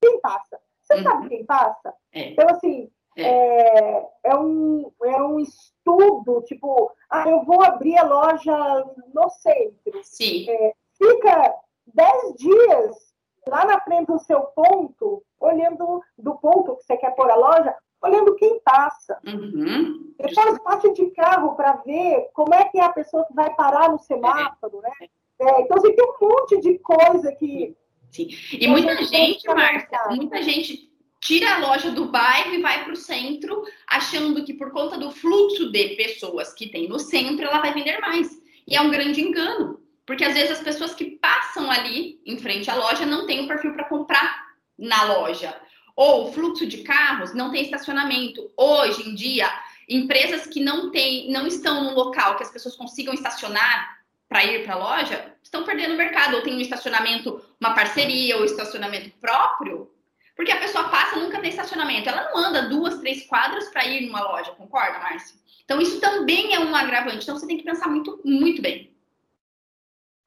quem 0.01 0.19
passa? 0.19 0.59
Você 0.81 0.95
uhum. 0.95 1.03
sabe 1.03 1.30
quem 1.30 1.45
passa? 1.45 1.93
É. 2.11 2.30
Então, 2.30 2.45
assim, 2.49 2.91
é. 3.15 3.23
é. 3.23 4.07
É, 4.26 4.35
um, 4.35 4.91
é 5.01 5.23
um 5.23 5.39
estudo, 5.39 6.43
tipo, 6.45 6.91
ah, 7.09 7.30
eu 7.30 7.43
vou 7.45 7.63
abrir 7.63 7.97
a 7.97 8.03
loja 8.03 8.85
no 9.13 9.30
centro. 9.30 10.03
Sim. 10.03 10.45
É, 10.49 10.73
fica 10.97 11.64
10 11.93 12.35
dias 12.35 13.15
lá 13.47 13.65
na 13.65 13.79
frente 13.79 14.07
do 14.07 14.19
seu 14.19 14.41
ponto, 14.41 15.23
olhando 15.39 16.01
do 16.17 16.35
ponto 16.35 16.75
que 16.77 16.83
você 16.83 16.97
quer 16.97 17.11
pôr 17.15 17.29
a 17.29 17.35
loja, 17.35 17.75
olhando 18.01 18.35
quem 18.35 18.59
passa. 18.59 19.19
Uhum. 19.25 20.13
Depois 20.19 20.59
passe 20.59 20.93
de 20.93 21.07
carro 21.11 21.55
para 21.55 21.73
ver 21.77 22.29
como 22.33 22.53
é 22.53 22.65
que 22.65 22.79
é 22.79 22.83
a 22.83 22.93
pessoa 22.93 23.25
que 23.25 23.33
vai 23.33 23.53
parar 23.55 23.89
no 23.89 23.99
semáforo, 23.99 24.81
né? 24.81 25.09
É, 25.39 25.61
então, 25.61 25.77
assim, 25.77 25.93
tem 25.93 26.05
um 26.05 26.27
monte 26.27 26.61
de 26.61 26.79
coisa 26.79 27.31
que... 27.33 27.75
Sim. 28.11 28.29
E 28.53 28.67
muita 28.67 28.95
gente, 28.95 29.11
gente 29.11 29.47
Marcia, 29.47 29.99
muita 30.11 30.41
gente 30.41 30.89
tira 31.19 31.55
a 31.55 31.57
loja 31.57 31.91
do 31.91 32.05
bairro 32.05 32.53
e 32.53 32.61
vai 32.61 32.83
para 32.83 32.93
o 32.93 32.95
centro, 32.95 33.63
achando 33.87 34.45
que 34.45 34.53
por 34.53 34.71
conta 34.71 34.97
do 34.97 35.11
fluxo 35.11 35.71
de 35.71 35.95
pessoas 35.95 36.53
que 36.53 36.69
tem 36.69 36.87
no 36.87 36.99
centro, 36.99 37.45
ela 37.45 37.59
vai 37.59 37.73
vender 37.73 37.99
mais. 37.99 38.41
E 38.67 38.75
é 38.75 38.81
um 38.81 38.91
grande 38.91 39.21
engano. 39.21 39.79
Porque 40.06 40.23
às 40.23 40.34
vezes 40.34 40.52
as 40.52 40.64
pessoas 40.64 40.94
que 40.94 41.18
passam 41.18 41.69
ali 41.69 42.22
em 42.26 42.38
frente 42.38 42.69
à 42.69 42.76
loja 42.76 43.06
não 43.06 43.26
têm 43.26 43.44
o 43.44 43.48
perfil 43.48 43.73
para 43.73 43.86
comprar 43.86 44.45
na 44.77 45.03
loja. 45.03 45.56
Ou 45.95 46.27
o 46.27 46.34
fluxo 46.34 46.65
de 46.65 46.80
carros 46.80 47.34
não 47.34 47.52
tem 47.52 47.64
estacionamento. 47.64 48.52
Hoje 48.56 49.10
em 49.10 49.15
dia, 49.15 49.49
empresas 49.90 50.45
que 50.45 50.60
não 50.60 50.91
têm, 50.91 51.32
não 51.32 51.48
estão 51.48 51.84
num 51.84 51.94
local 51.94 52.36
que 52.36 52.44
as 52.44 52.52
pessoas 52.52 52.76
consigam 52.76 53.14
estacionar 53.14 53.99
para 54.27 54.44
ir 54.44 54.64
para 54.64 54.76
a 54.76 54.77
loja, 54.77 55.34
estão 55.41 55.64
perdendo 55.64 55.94
o 55.94 55.98
mercado. 55.98 56.36
Ou 56.36 56.41
tem 56.44 56.56
um 56.56 56.61
estacionamento, 56.61 57.41
uma 57.60 57.73
parceria, 57.73 58.38
ou 58.38 58.45
estacionamento 58.45 59.10
próprio, 59.19 59.90
porque 60.36 60.52
a 60.52 60.60
pessoa 60.60 60.90
passa 60.90 61.15
nunca 61.15 61.40
tem 61.40 61.49
estacionamento. 61.49 62.10
Ela 62.10 62.30
não 62.30 62.38
anda 62.38 62.68
duas, 62.68 62.99
três 62.99 63.26
quadras 63.26 63.69
para 63.69 63.86
ir 63.86 64.06
numa 64.06 64.22
loja, 64.22 64.52
concorda, 64.52 64.99
Márcia? 64.99 65.36
Então, 65.64 65.82
isso 65.82 65.99
também 65.99 66.53
é 66.53 66.60
um 66.60 66.76
agravante. 66.76 67.23
Então, 67.23 67.38
você 67.38 67.48
tem 67.48 67.57
que 67.57 67.64
pensar 67.64 67.88
muito, 67.88 68.22
muito 68.23 68.61
bem. 68.61 68.94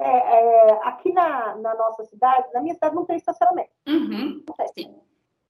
É, 0.01 0.07
é, 0.07 0.73
aqui 0.85 1.12
na, 1.12 1.57
na, 1.57 1.75
nossa 1.75 2.05
cidade, 2.05 2.49
na 2.55 2.61
minha 2.61 2.75
cidade 2.75 2.95
não 2.95 3.05
tem 3.05 3.16
estacionamento. 3.16 3.70
Uhum, 3.87 4.45
não 4.47 4.66
tem. 4.75 4.95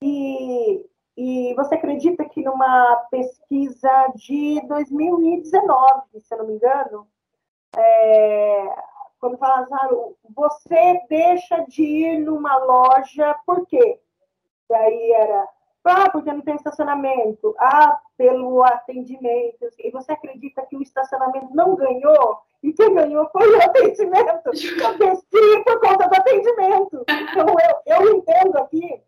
E, 0.02 0.86
e 1.16 1.54
você 1.54 1.74
acredita 1.74 2.24
que 2.24 2.42
numa 2.42 2.96
pesquisa 3.10 4.12
de 4.16 4.60
2019, 4.66 6.20
se 6.20 6.34
eu 6.34 6.38
não 6.38 6.46
me 6.46 6.54
engano, 6.54 7.06
é, 7.76 8.74
quando 9.20 9.36
falaram, 9.36 10.14
você 10.34 11.00
deixa 11.10 11.64
de 11.66 11.82
ir 11.82 12.20
numa 12.20 12.56
loja, 12.56 13.36
por 13.44 13.66
quê? 13.66 14.00
Daí 14.68 15.12
era, 15.12 15.48
ah, 15.84 16.10
porque 16.10 16.32
não 16.32 16.40
tem 16.40 16.54
estacionamento. 16.54 17.54
Ah, 17.58 18.00
pelo 18.18 18.62
atendimento. 18.64 19.68
E 19.78 19.90
você 19.90 20.12
acredita 20.12 20.66
que 20.66 20.76
o 20.76 20.82
estacionamento 20.82 21.54
não 21.54 21.76
ganhou? 21.76 22.38
E 22.62 22.72
quem 22.72 22.94
ganhou 22.94 23.28
foi 23.30 23.50
o 23.50 23.62
atendimento. 23.62 24.50
Eu 24.82 24.98
desci 24.98 25.64
por 25.64 25.80
conta 25.80 26.08
do 26.08 26.14
atendimento. 26.14 27.04
Então, 27.08 27.46
eu, 27.48 27.98
eu 27.98 28.16
entendo 28.16 28.58
aqui 28.58 29.00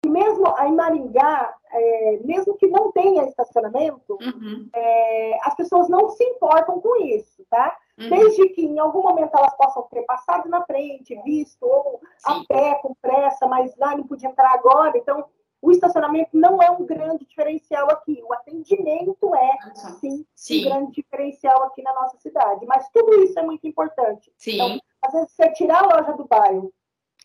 que 0.00 0.08
mesmo 0.08 0.46
em 0.60 0.72
Maringá, 0.72 1.54
é, 1.72 2.20
mesmo 2.22 2.56
que 2.56 2.68
não 2.68 2.92
tenha 2.92 3.24
estacionamento, 3.24 4.16
uhum. 4.20 4.68
é, 4.72 5.38
as 5.42 5.54
pessoas 5.56 5.88
não 5.88 6.08
se 6.10 6.22
importam 6.24 6.80
com 6.80 7.04
isso, 7.04 7.44
tá? 7.50 7.76
Uhum. 7.98 8.08
Desde 8.08 8.48
que 8.50 8.64
em 8.64 8.78
algum 8.78 9.02
momento 9.02 9.36
elas 9.36 9.56
possam 9.56 9.82
ter 9.90 10.02
passado 10.02 10.48
na 10.48 10.64
frente, 10.64 11.20
visto, 11.24 11.64
ou 11.64 12.00
Sim. 12.18 12.30
a 12.30 12.44
pé, 12.46 12.74
com 12.80 12.94
pressa, 13.02 13.46
mas 13.48 13.76
lá 13.76 13.96
não 13.96 14.06
podia 14.06 14.28
entrar 14.28 14.52
agora. 14.52 14.96
Então, 14.96 15.24
o 15.60 15.70
estacionamento 15.70 16.30
não 16.32 16.62
é 16.62 16.70
um 16.70 16.86
grande 16.86 17.24
diferencial 17.26 17.90
aqui. 17.90 18.20
O 18.24 18.32
atendimento 18.32 19.34
é, 19.34 19.56
sim, 20.00 20.24
sim, 20.34 20.66
um 20.66 20.70
grande 20.70 20.92
diferencial 20.92 21.64
aqui 21.64 21.82
na 21.82 21.92
nossa 21.94 22.16
cidade. 22.18 22.64
Mas 22.66 22.88
tudo 22.90 23.22
isso 23.22 23.38
é 23.38 23.42
muito 23.42 23.66
importante. 23.66 24.32
Sim. 24.36 24.54
Então, 24.54 24.80
às 25.02 25.12
vezes, 25.12 25.32
você 25.32 25.52
tirar 25.52 25.82
a 25.82 25.96
loja 25.96 26.12
do 26.12 26.26
bairro 26.26 26.72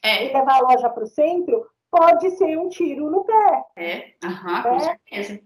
é. 0.02 0.26
e 0.26 0.34
levar 0.34 0.56
a 0.56 0.62
loja 0.62 0.90
para 0.90 1.04
o 1.04 1.08
centro, 1.08 1.68
pode 1.92 2.32
ser 2.32 2.58
um 2.58 2.70
tiro 2.70 3.10
no 3.10 3.24
pé. 3.24 3.66
É, 3.76 4.14
Aham, 4.24 4.64
com 4.64 4.76
é. 4.76 4.80
certeza. 4.80 5.40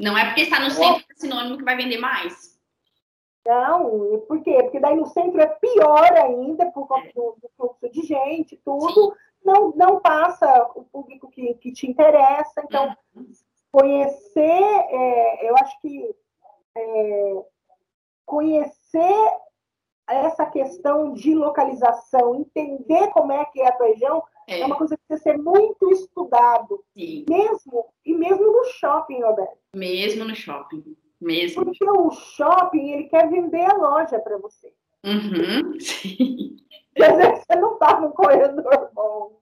Não 0.00 0.16
é 0.16 0.26
porque 0.26 0.42
está 0.42 0.60
no 0.60 0.70
centro 0.70 1.04
que 1.04 1.12
é 1.12 1.16
sinônimo 1.16 1.58
que 1.58 1.64
vai 1.64 1.76
vender 1.76 1.98
mais. 1.98 2.56
Não, 3.44 4.20
por 4.28 4.42
quê? 4.42 4.62
Porque 4.62 4.78
daí 4.78 4.94
no 4.94 5.06
centro 5.06 5.40
é 5.40 5.46
pior 5.46 6.12
ainda, 6.12 6.66
por 6.66 6.86
conta 6.86 7.08
do, 7.14 7.36
do 7.40 7.50
fluxo 7.56 7.88
de 7.90 8.02
gente, 8.02 8.60
tudo. 8.64 9.16
Não, 9.44 9.72
não 9.76 10.00
passa 10.00 10.70
o 10.74 10.84
público 10.84 11.30
que, 11.30 11.54
que 11.54 11.72
te 11.72 11.86
interessa. 11.88 12.62
Então, 12.64 12.94
uhum. 13.14 13.30
conhecer, 13.70 14.40
é, 14.40 15.48
eu 15.48 15.54
acho 15.56 15.80
que 15.80 16.14
é, 16.76 17.44
conhecer 18.26 19.38
essa 20.08 20.46
questão 20.46 21.12
de 21.12 21.34
localização, 21.34 22.34
entender 22.34 23.08
como 23.08 23.32
é 23.32 23.44
que 23.46 23.60
é 23.60 23.68
a 23.68 23.72
tua 23.72 23.88
região, 23.88 24.22
é, 24.46 24.60
é 24.60 24.66
uma 24.66 24.76
coisa 24.76 24.96
que 24.96 25.02
precisa 25.06 25.30
ser 25.30 25.38
muito 25.38 25.90
estudado. 25.90 26.82
Sim. 26.96 27.26
Mesmo, 27.28 27.86
e 28.04 28.14
mesmo 28.14 28.46
no 28.50 28.64
shopping, 28.64 29.22
Roberto. 29.22 29.58
Mesmo 29.74 30.24
no 30.24 30.34
shopping. 30.34 30.96
Mesmo. 31.20 31.64
Porque 31.64 31.84
o 31.84 32.10
shopping, 32.10 32.92
ele 32.92 33.04
quer 33.04 33.28
vender 33.28 33.64
a 33.64 33.76
loja 33.76 34.18
para 34.18 34.38
você. 34.38 34.72
Uhum, 35.04 35.78
sim. 35.80 36.56
E 36.96 37.02
às 37.02 37.16
vezes 37.16 37.44
você 37.44 37.56
não 37.56 37.74
está 37.74 38.00
no 38.00 38.12
corredor 38.12 38.90
bom. 38.92 39.38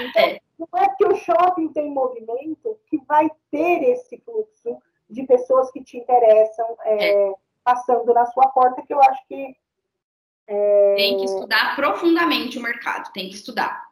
Então, 0.00 0.22
é. 0.22 0.40
não 0.58 0.68
é 0.80 0.88
que 0.96 1.06
o 1.06 1.14
shopping 1.16 1.68
tem 1.72 1.90
movimento 1.90 2.78
que 2.88 2.98
vai 3.06 3.30
ter 3.50 3.82
esse 3.90 4.18
fluxo 4.24 4.76
de 5.08 5.24
pessoas 5.24 5.70
que 5.70 5.82
te 5.82 5.96
interessam 5.96 6.66
é, 6.84 7.12
é. 7.12 7.34
passando 7.62 8.12
na 8.12 8.26
sua 8.26 8.48
porta, 8.48 8.82
que 8.82 8.92
eu 8.92 9.00
acho 9.00 9.26
que. 9.28 9.56
É, 10.46 10.94
tem 10.96 11.18
que 11.18 11.24
estudar 11.24 11.76
profundamente 11.76 12.58
o 12.58 12.62
mercado, 12.62 13.12
tem 13.12 13.28
que 13.28 13.34
estudar 13.34 13.88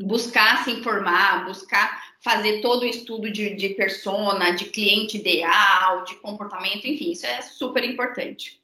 buscar 0.00 0.64
se 0.64 0.70
informar, 0.70 1.44
buscar 1.44 2.14
fazer 2.20 2.60
todo 2.60 2.82
o 2.82 2.86
estudo 2.86 3.30
de, 3.30 3.54
de 3.54 3.70
persona, 3.70 4.52
de 4.52 4.66
cliente 4.66 5.18
ideal, 5.18 6.04
de 6.04 6.16
comportamento, 6.16 6.86
enfim, 6.86 7.12
isso 7.12 7.26
é 7.26 7.42
super 7.42 7.84
importante. 7.84 8.60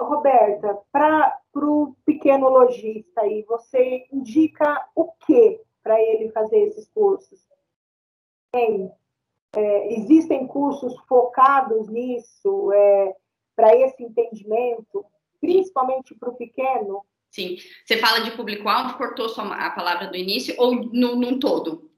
Roberta, 0.00 0.78
para 0.90 1.40
o 1.54 1.94
pequeno 2.04 2.48
lojista 2.48 3.22
aí, 3.22 3.42
você 3.42 4.06
indica 4.12 4.88
o 4.94 5.12
que 5.26 5.60
para 5.82 6.00
ele 6.00 6.30
fazer 6.30 6.58
esses 6.68 6.88
cursos? 6.88 7.40
Tem, 8.52 8.90
é, 9.56 9.94
existem 9.94 10.46
cursos 10.46 10.94
focados 11.08 11.88
nisso, 11.88 12.72
é, 12.72 13.16
para 13.56 13.76
esse 13.76 14.02
entendimento, 14.02 15.04
principalmente 15.40 16.14
para 16.14 16.30
o 16.30 16.36
pequeno? 16.36 17.04
Sim. 17.30 17.56
Você 17.84 17.96
fala 17.96 18.20
de 18.20 18.30
público-alvo, 18.32 18.96
cortou 18.98 19.26
a 19.38 19.70
palavra 19.70 20.06
do 20.08 20.16
início, 20.16 20.54
ou 20.58 20.74
num 20.74 21.38
todo? 21.38 21.90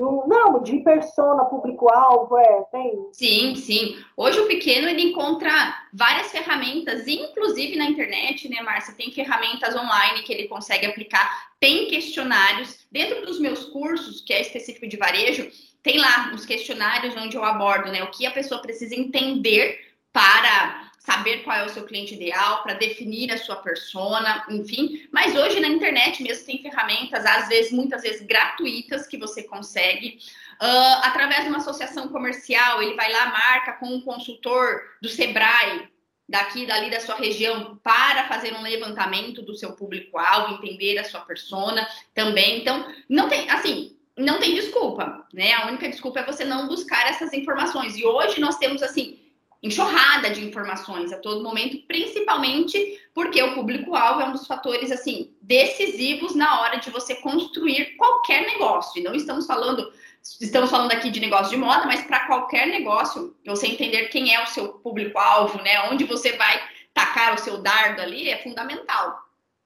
Não, 0.00 0.62
de 0.62 0.78
persona, 0.78 1.44
público-alvo, 1.46 2.38
é, 2.38 2.62
tem. 2.70 3.08
Sim, 3.12 3.56
sim. 3.56 3.96
Hoje 4.16 4.38
o 4.38 4.46
pequeno 4.46 4.88
ele 4.88 5.10
encontra 5.10 5.50
várias 5.92 6.30
ferramentas, 6.30 7.08
inclusive 7.08 7.76
na 7.76 7.86
internet, 7.86 8.48
né, 8.48 8.62
Márcia? 8.62 8.94
Tem 8.94 9.10
ferramentas 9.10 9.74
online 9.74 10.22
que 10.22 10.32
ele 10.32 10.46
consegue 10.46 10.86
aplicar, 10.86 11.48
tem 11.58 11.88
questionários. 11.88 12.86
Dentro 12.92 13.26
dos 13.26 13.40
meus 13.40 13.64
cursos, 13.64 14.20
que 14.20 14.32
é 14.32 14.40
específico 14.40 14.86
de 14.86 14.96
varejo, 14.96 15.50
tem 15.82 15.98
lá 15.98 16.32
os 16.32 16.46
questionários 16.46 17.16
onde 17.16 17.36
eu 17.36 17.44
abordo, 17.44 17.90
né, 17.90 18.02
o 18.04 18.10
que 18.10 18.24
a 18.24 18.30
pessoa 18.30 18.62
precisa 18.62 18.94
entender 18.94 19.80
para 20.12 20.87
saber 21.08 21.38
qual 21.38 21.56
é 21.56 21.64
o 21.64 21.70
seu 21.70 21.84
cliente 21.84 22.14
ideal, 22.14 22.62
para 22.62 22.74
definir 22.74 23.32
a 23.32 23.38
sua 23.38 23.56
persona, 23.56 24.44
enfim. 24.50 25.08
Mas 25.10 25.34
hoje 25.34 25.58
na 25.58 25.68
internet 25.68 26.22
mesmo 26.22 26.44
tem 26.44 26.60
ferramentas, 26.60 27.24
às 27.24 27.48
vezes, 27.48 27.72
muitas 27.72 28.02
vezes 28.02 28.26
gratuitas, 28.26 29.06
que 29.06 29.16
você 29.16 29.42
consegue. 29.42 30.18
Uh, 30.60 30.98
através 31.02 31.44
de 31.44 31.48
uma 31.48 31.58
associação 31.58 32.08
comercial, 32.08 32.82
ele 32.82 32.94
vai 32.94 33.10
lá, 33.10 33.24
marca 33.30 33.72
com 33.72 33.86
um 33.86 34.02
consultor 34.02 34.82
do 35.00 35.08
Sebrae, 35.08 35.88
daqui, 36.28 36.66
dali 36.66 36.90
da 36.90 37.00
sua 37.00 37.14
região, 37.14 37.80
para 37.82 38.28
fazer 38.28 38.52
um 38.52 38.60
levantamento 38.60 39.40
do 39.40 39.56
seu 39.56 39.72
público-alvo, 39.72 40.56
entender 40.56 40.98
a 40.98 41.04
sua 41.04 41.20
persona 41.20 41.88
também. 42.12 42.60
Então, 42.60 42.86
não 43.08 43.30
tem, 43.30 43.48
assim, 43.48 43.96
não 44.14 44.38
tem 44.38 44.54
desculpa, 44.54 45.26
né? 45.32 45.54
A 45.54 45.68
única 45.68 45.88
desculpa 45.88 46.20
é 46.20 46.26
você 46.26 46.44
não 46.44 46.68
buscar 46.68 47.08
essas 47.08 47.32
informações. 47.32 47.96
E 47.96 48.04
hoje 48.04 48.38
nós 48.40 48.58
temos, 48.58 48.82
assim, 48.82 49.17
enxurrada 49.62 50.30
de 50.30 50.46
informações 50.46 51.12
a 51.12 51.18
todo 51.18 51.42
momento, 51.42 51.78
principalmente 51.86 53.00
porque 53.12 53.42
o 53.42 53.54
público-alvo 53.54 54.20
é 54.20 54.24
um 54.26 54.32
dos 54.32 54.46
fatores 54.46 54.92
assim 54.92 55.34
decisivos 55.42 56.34
na 56.34 56.60
hora 56.60 56.78
de 56.78 56.90
você 56.90 57.16
construir 57.16 57.96
qualquer 57.96 58.46
negócio. 58.46 59.00
E 59.00 59.04
não 59.04 59.14
estamos 59.14 59.46
falando 59.46 59.92
estamos 60.40 60.70
falando 60.70 60.92
aqui 60.92 61.10
de 61.10 61.20
negócio 61.20 61.50
de 61.50 61.56
moda, 61.56 61.86
mas 61.86 62.02
para 62.02 62.26
qualquer 62.26 62.66
negócio, 62.66 63.36
você 63.46 63.66
entender 63.66 64.08
quem 64.08 64.34
é 64.34 64.42
o 64.42 64.46
seu 64.46 64.74
público-alvo, 64.74 65.62
né? 65.62 65.88
Onde 65.90 66.04
você 66.04 66.32
vai 66.32 66.60
tacar 66.92 67.34
o 67.34 67.38
seu 67.38 67.58
dardo 67.58 68.02
ali 68.02 68.28
é 68.28 68.38
fundamental. 68.38 69.22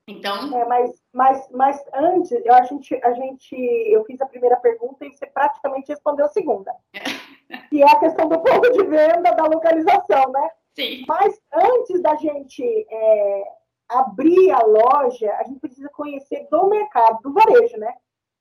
Então, 0.06 0.56
é, 0.56 0.64
mas, 0.66 0.90
mas, 1.12 1.46
mas 1.50 1.84
antes, 1.92 2.30
eu, 2.32 2.54
a 2.54 2.62
gente, 2.62 2.94
a 3.04 3.12
gente, 3.12 3.54
eu 3.54 4.04
fiz 4.04 4.20
a 4.20 4.26
primeira 4.26 4.56
pergunta 4.56 5.04
e 5.04 5.12
você 5.12 5.26
praticamente 5.26 5.88
respondeu 5.88 6.24
a 6.24 6.30
segunda. 6.30 6.74
que 7.68 7.82
é 7.82 7.86
a 7.86 7.98
questão 7.98 8.28
do 8.28 8.40
ponto 8.40 8.72
de 8.72 8.82
venda, 8.84 9.32
da 9.32 9.44
localização, 9.44 10.32
né? 10.32 10.50
Sim. 10.74 11.04
Mas 11.06 11.38
antes 11.52 12.00
da 12.00 12.16
gente 12.16 12.86
é, 12.90 13.44
abrir 13.88 14.50
a 14.52 14.60
loja, 14.60 15.34
a 15.34 15.44
gente 15.44 15.60
precisa 15.60 15.88
conhecer 15.90 16.46
do 16.50 16.66
mercado, 16.68 17.20
do 17.22 17.32
varejo, 17.32 17.76
né? 17.76 17.94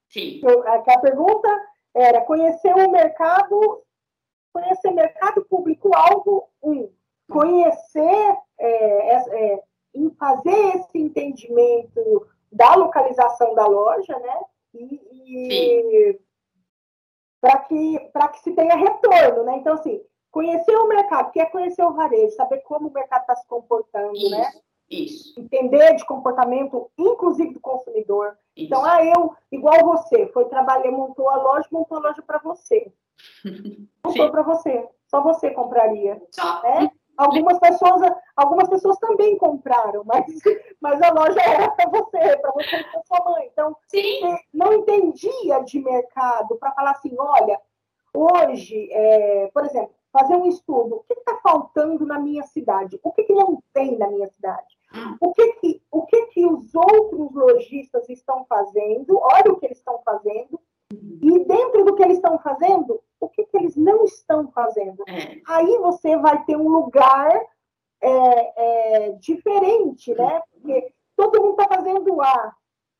Sim. 0.09 0.41
a, 0.65 0.75
a 0.75 0.99
pergunta 0.99 1.49
era 1.93 2.21
conhecer 2.21 2.73
o 2.73 2.89
mercado, 2.89 3.83
conhecer 4.53 4.91
mercado 4.91 5.45
público-alvo, 5.45 6.47
um. 6.63 6.89
Conhecer, 7.29 8.37
é, 8.57 9.15
é, 9.15 9.63
em 9.95 10.09
fazer 10.11 10.75
esse 10.75 10.97
entendimento 10.97 12.27
da 12.51 12.75
localização 12.75 13.55
da 13.55 13.65
loja, 13.65 14.17
né? 14.19 14.39
E, 14.73 15.01
e 15.13 16.19
para 17.39 17.57
que, 17.59 17.99
que 17.99 18.39
se 18.39 18.51
tenha 18.53 18.75
retorno, 18.75 19.43
né? 19.43 19.57
Então, 19.57 19.73
assim, 19.73 20.01
conhecer 20.29 20.75
o 20.75 20.87
mercado, 20.87 21.31
que 21.31 21.39
é 21.39 21.45
conhecer 21.45 21.83
o 21.83 21.93
varejo, 21.93 22.35
saber 22.35 22.59
como 22.59 22.89
o 22.89 22.93
mercado 22.93 23.21
está 23.21 23.35
se 23.35 23.47
comportando, 23.47 24.15
isso, 24.15 24.29
né? 24.29 24.51
Isso. 24.89 25.39
Entender 25.39 25.95
de 25.95 26.05
comportamento, 26.05 26.91
inclusive 26.97 27.53
do 27.53 27.59
consumidor. 27.59 28.37
Isso. 28.55 28.67
Então, 28.67 28.83
ah, 28.85 29.03
eu, 29.03 29.33
igual 29.51 29.79
você, 29.83 30.27
foi 30.27 30.45
trabalhar, 30.45 30.91
montou 30.91 31.29
a 31.29 31.37
loja, 31.37 31.67
montou 31.71 31.97
a 31.97 32.01
loja 32.01 32.21
para 32.21 32.39
você. 32.39 32.91
Montou 34.03 34.31
para 34.31 34.41
você. 34.41 34.89
Só 35.05 35.21
você 35.21 35.51
compraria. 35.51 36.19
Só. 36.31 36.63
Né? 36.63 36.91
Algumas 37.17 37.59
pessoas, 37.59 38.01
algumas 38.35 38.69
pessoas 38.69 38.97
também 38.97 39.37
compraram, 39.37 40.03
mas, 40.05 40.25
mas 40.79 41.01
a 41.01 41.11
loja 41.11 41.41
era 41.41 41.69
para 41.71 41.89
você, 41.89 42.37
para 42.37 42.51
você 42.51 42.77
e 42.77 42.83
para 42.83 43.03
sua 43.03 43.31
mãe. 43.31 43.49
Então, 43.51 43.75
Sim. 43.87 44.37
não 44.53 44.73
entendia 44.73 45.59
de 45.63 45.79
mercado 45.79 46.55
para 46.55 46.71
falar 46.71 46.91
assim, 46.91 47.15
olha, 47.17 47.59
hoje, 48.13 48.89
é, 48.91 49.49
por 49.53 49.65
exemplo, 49.65 49.93
fazer 50.11 50.35
um 50.35 50.47
estudo, 50.47 50.95
o 50.95 51.03
que 51.03 51.13
está 51.13 51.37
faltando 51.37 52.05
na 52.05 52.19
minha 52.19 52.43
cidade? 52.43 52.99
O 53.03 53.11
que, 53.11 53.23
que 53.23 53.33
não 53.33 53.61
tem 53.73 53.97
na 53.97 54.07
minha 54.07 54.27
cidade? 54.27 54.77
O 55.21 55.33
que 55.33 55.53
que, 55.53 55.81
o 55.89 56.05
que 56.05 56.25
que 56.27 56.45
os 56.45 56.75
outros 56.75 57.33
lojistas 57.33 58.09
estão 58.09 58.45
fazendo? 58.45 59.17
Olha 59.19 59.51
o 59.51 59.57
que 59.57 59.65
eles 59.67 59.77
estão 59.77 60.01
fazendo. 60.03 60.59
E 61.21 61.45
dentro 61.45 61.85
do 61.85 61.95
que 61.95 62.03
eles 62.03 62.17
estão 62.17 62.37
fazendo, 62.39 63.01
o 63.19 63.29
que, 63.29 63.45
que 63.45 63.57
eles 63.57 63.75
não 63.75 64.03
estão 64.03 64.51
fazendo. 64.51 65.03
É. 65.07 65.39
Aí 65.47 65.77
você 65.77 66.17
vai 66.17 66.43
ter 66.45 66.57
um 66.57 66.67
lugar 66.67 67.31
é, 68.01 69.05
é, 69.05 69.11
diferente, 69.13 70.13
né? 70.13 70.41
Porque 70.51 70.93
todo 71.15 71.41
mundo 71.41 71.61
está 71.61 71.75
fazendo 71.75 72.15
o 72.15 72.21
A. 72.21 72.53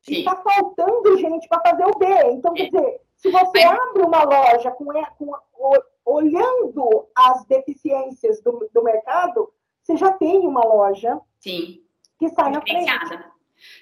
E 0.08 0.18
está 0.18 0.36
faltando 0.36 1.16
gente 1.18 1.48
para 1.48 1.60
fazer 1.60 1.84
o 1.86 1.96
B. 1.96 2.06
Então, 2.32 2.54
quer 2.54 2.70
dizer, 2.70 3.00
se 3.16 3.30
você 3.30 3.62
abre 3.62 4.02
uma 4.02 4.24
loja 4.24 4.70
com, 4.72 4.86
com, 5.16 5.32
olhando 6.04 7.06
as 7.14 7.44
deficiências 7.44 8.42
do, 8.42 8.68
do 8.72 8.82
mercado, 8.82 9.52
você 9.80 9.96
já 9.96 10.12
tem 10.12 10.46
uma 10.46 10.64
loja 10.64 11.20
Sim. 11.38 11.82
que 12.18 12.28
sai 12.30 12.50
na 12.50 12.60
frente. 12.60 12.90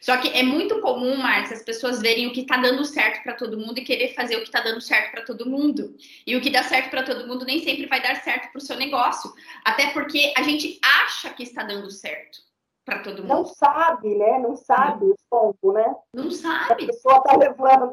Só 0.01 0.17
que 0.17 0.29
é 0.29 0.43
muito 0.43 0.81
comum, 0.81 1.17
Marcia, 1.17 1.57
as 1.57 1.63
pessoas 1.63 2.01
verem 2.01 2.27
o 2.27 2.33
que 2.33 2.41
está 2.41 2.57
dando 2.57 2.85
certo 2.85 3.23
para 3.23 3.35
todo 3.35 3.59
mundo 3.59 3.79
e 3.79 3.85
querer 3.85 4.15
fazer 4.15 4.37
o 4.37 4.41
que 4.41 4.47
está 4.47 4.61
dando 4.61 4.81
certo 4.81 5.11
para 5.13 5.23
todo 5.23 5.49
mundo. 5.49 5.95
E 6.27 6.37
o 6.37 6.41
que 6.41 6.51
dá 6.51 6.63
certo 6.63 6.91
para 6.91 7.03
todo 7.03 7.27
mundo 7.27 7.45
nem 7.45 7.63
sempre 7.63 7.87
vai 7.87 8.03
dar 8.03 8.17
certo 8.23 8.51
para 8.51 8.59
o 8.59 8.63
seu 8.63 8.77
negócio. 8.77 9.33
Até 9.65 9.91
porque 9.91 10.33
a 10.37 10.43
gente 10.43 10.79
acha 10.83 11.31
que 11.31 11.43
está 11.43 11.63
dando 11.63 11.91
certo 11.91 12.39
para 12.85 13.01
todo 13.01 13.23
mundo. 13.23 13.29
Não 13.29 13.45
sabe, 13.45 14.15
né? 14.17 14.39
Não 14.39 14.57
sabe 14.57 15.05
o 15.07 15.17
ponto, 15.29 15.73
né? 15.73 15.95
Não 16.15 16.31
sabe. 16.31 16.85
A 16.85 16.87
pessoa 16.87 17.19
está 17.19 17.37
levando. 17.37 17.93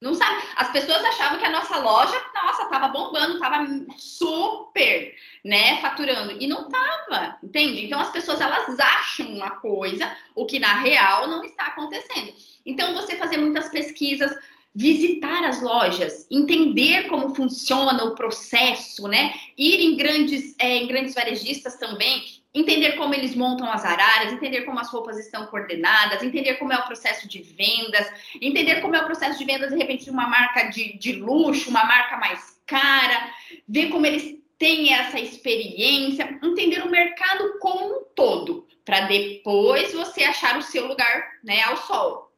Não 0.00 0.14
sabe. 0.14 0.42
As 0.56 0.72
pessoas 0.72 1.04
achavam 1.04 1.38
que 1.38 1.44
a 1.44 1.50
nossa 1.50 1.78
loja, 1.78 2.18
nossa, 2.34 2.64
tava 2.66 2.88
bombando, 2.88 3.38
tava 3.38 3.66
super, 3.98 5.14
né, 5.44 5.78
faturando. 5.82 6.32
E 6.40 6.46
não 6.46 6.68
tava, 6.68 7.36
entende? 7.42 7.84
Então 7.84 8.00
as 8.00 8.10
pessoas 8.10 8.40
elas 8.40 8.80
acham 8.80 9.26
uma 9.28 9.50
coisa, 9.50 10.10
o 10.34 10.46
que 10.46 10.58
na 10.58 10.80
real 10.80 11.28
não 11.28 11.44
está 11.44 11.66
acontecendo. 11.66 12.32
Então 12.64 12.94
você 12.94 13.16
fazer 13.16 13.36
muitas 13.36 13.68
pesquisas, 13.68 14.34
visitar 14.74 15.44
as 15.44 15.60
lojas, 15.60 16.26
entender 16.30 17.08
como 17.08 17.34
funciona 17.34 18.04
o 18.04 18.14
processo, 18.14 19.06
né? 19.06 19.34
Ir 19.58 19.80
em 19.80 19.96
grandes, 19.96 20.54
é, 20.58 20.78
em 20.78 20.86
grandes 20.86 21.14
varejistas 21.14 21.76
também, 21.76 22.39
entender 22.52 22.92
como 22.92 23.14
eles 23.14 23.34
montam 23.34 23.70
as 23.70 23.84
araras, 23.84 24.32
entender 24.32 24.62
como 24.62 24.80
as 24.80 24.90
roupas 24.90 25.18
estão 25.18 25.46
coordenadas, 25.46 26.22
entender 26.22 26.54
como 26.54 26.72
é 26.72 26.78
o 26.78 26.86
processo 26.86 27.28
de 27.28 27.42
vendas, 27.42 28.10
entender 28.40 28.80
como 28.80 28.96
é 28.96 29.00
o 29.00 29.04
processo 29.06 29.38
de 29.38 29.44
vendas, 29.44 29.70
de 29.70 29.76
repente, 29.76 30.04
de 30.04 30.10
uma 30.10 30.26
marca 30.26 30.64
de, 30.64 30.98
de 30.98 31.12
luxo, 31.12 31.70
uma 31.70 31.84
marca 31.84 32.16
mais 32.16 32.60
cara, 32.66 33.32
ver 33.68 33.88
como 33.88 34.06
eles 34.06 34.38
têm 34.58 34.92
essa 34.92 35.18
experiência, 35.18 36.38
entender 36.42 36.82
o 36.82 36.90
mercado 36.90 37.58
como 37.60 37.86
um 37.86 38.04
todo, 38.14 38.66
para 38.84 39.02
depois 39.02 39.92
você 39.92 40.24
achar 40.24 40.58
o 40.58 40.62
seu 40.62 40.86
lugar 40.86 41.38
né, 41.42 41.62
ao 41.62 41.76
sol. 41.76 42.29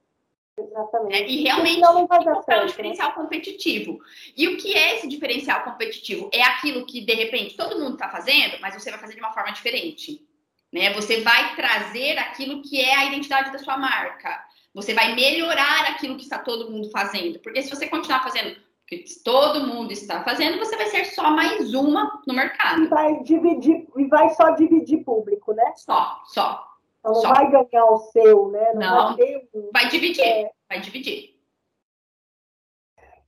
Exatamente. 0.68 1.14
É, 1.14 1.28
e 1.28 1.42
realmente 1.42 1.80
não 1.80 2.06
vai 2.06 2.24
dar 2.24 2.42
certo, 2.42 2.60
um 2.60 2.62
né? 2.62 2.66
diferencial 2.66 3.08
né? 3.08 3.14
competitivo. 3.14 3.98
E 4.36 4.48
o 4.48 4.56
que 4.56 4.74
é 4.74 4.96
esse 4.96 5.08
diferencial 5.08 5.62
competitivo? 5.64 6.30
É 6.32 6.42
aquilo 6.42 6.86
que, 6.86 7.00
de 7.00 7.14
repente, 7.14 7.56
todo 7.56 7.78
mundo 7.78 7.94
está 7.94 8.08
fazendo, 8.08 8.58
mas 8.60 8.74
você 8.74 8.90
vai 8.90 9.00
fazer 9.00 9.14
de 9.14 9.20
uma 9.20 9.32
forma 9.32 9.52
diferente. 9.52 10.26
Né? 10.72 10.92
Você 10.94 11.20
vai 11.20 11.54
trazer 11.54 12.18
aquilo 12.18 12.62
que 12.62 12.80
é 12.80 12.94
a 12.94 13.04
identidade 13.06 13.52
da 13.52 13.58
sua 13.58 13.76
marca. 13.76 14.42
Você 14.74 14.94
vai 14.94 15.14
melhorar 15.14 15.90
aquilo 15.90 16.16
que 16.16 16.22
está 16.22 16.38
todo 16.38 16.70
mundo 16.70 16.90
fazendo. 16.90 17.38
Porque 17.40 17.62
se 17.62 17.70
você 17.70 17.86
continuar 17.86 18.22
fazendo 18.22 18.52
o 18.52 18.86
que 18.86 19.04
todo 19.22 19.66
mundo 19.66 19.92
está 19.92 20.24
fazendo, 20.24 20.58
você 20.58 20.76
vai 20.76 20.86
ser 20.86 21.04
só 21.06 21.30
mais 21.30 21.74
uma 21.74 22.22
no 22.26 22.34
mercado. 22.34 22.88
Vai 22.88 23.22
dividir, 23.22 23.86
e 23.96 24.04
vai 24.06 24.30
só 24.30 24.50
dividir 24.50 25.04
público, 25.04 25.52
né? 25.52 25.72
Só, 25.76 26.22
só. 26.26 26.71
Então, 27.02 27.14
não 27.14 27.20
Só. 27.20 27.34
vai 27.34 27.50
ganhar 27.50 27.84
o 27.86 27.98
seu, 27.98 28.48
né? 28.48 28.72
Não, 28.74 28.80
não 28.80 29.16
vai, 29.16 29.48
um... 29.52 29.70
vai, 29.72 29.88
dividir, 29.88 30.24
é... 30.24 30.52
vai 30.68 30.80
dividir. 30.80 31.32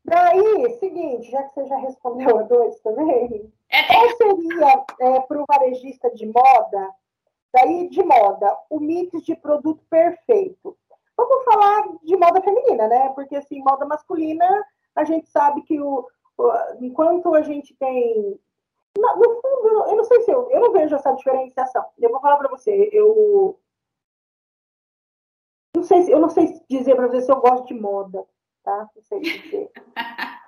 Daí, 0.05 0.71
seguinte, 0.79 1.31
já 1.31 1.43
que 1.43 1.55
você 1.55 1.67
já 1.67 1.77
respondeu 1.79 2.39
a 2.39 2.43
dois 2.43 2.79
também, 2.81 3.53
é, 3.71 3.83
qual 3.85 4.09
seria 4.11 4.85
é, 5.01 5.21
para 5.21 5.43
o 5.43 5.47
varejista 5.49 6.11
de 6.11 6.27
moda, 6.27 6.91
daí 7.53 7.89
de 7.89 8.03
moda, 8.03 8.57
o 8.71 8.79
mix 8.79 9.23
de 9.25 9.35
produto 9.35 9.83
perfeito? 9.91 10.77
Vamos 11.17 11.45
falar 11.45 11.89
de 12.03 12.17
moda 12.17 12.43
feminina, 12.43 12.87
né? 12.87 13.09
Porque 13.11 13.35
assim, 13.35 13.61
moda 13.61 13.87
masculina, 13.87 14.65
a 14.95 15.05
gente 15.05 15.29
sabe 15.31 15.63
que 15.63 15.81
o, 15.81 16.07
o 16.39 16.53
enquanto 16.81 17.35
a 17.35 17.43
gente 17.43 17.75
tem 17.75 18.39
no, 18.97 19.17
no 19.17 19.41
fundo, 19.41 19.69
eu 19.89 19.97
não 19.97 20.05
sei 20.05 20.21
se 20.23 20.31
eu, 20.31 20.51
eu 20.51 20.61
não 20.61 20.73
vejo 20.73 20.95
essa 20.95 21.13
diferenciação. 21.13 21.85
Eu 21.99 22.11
vou 22.11 22.21
falar 22.21 22.37
para 22.37 22.49
você, 22.49 22.89
eu 22.93 23.59
não 25.75 25.83
sei, 25.83 26.13
eu 26.13 26.21
não 26.21 26.29
sei 26.29 26.61
dizer 26.69 26.95
para 26.95 27.09
você 27.09 27.23
se 27.23 27.33
eu 27.33 27.41
gosto 27.41 27.67
de 27.67 27.75
moda, 27.75 28.25
tá? 28.63 28.89
Não 28.95 29.03
sei 29.03 29.21
dizer. 29.21 29.71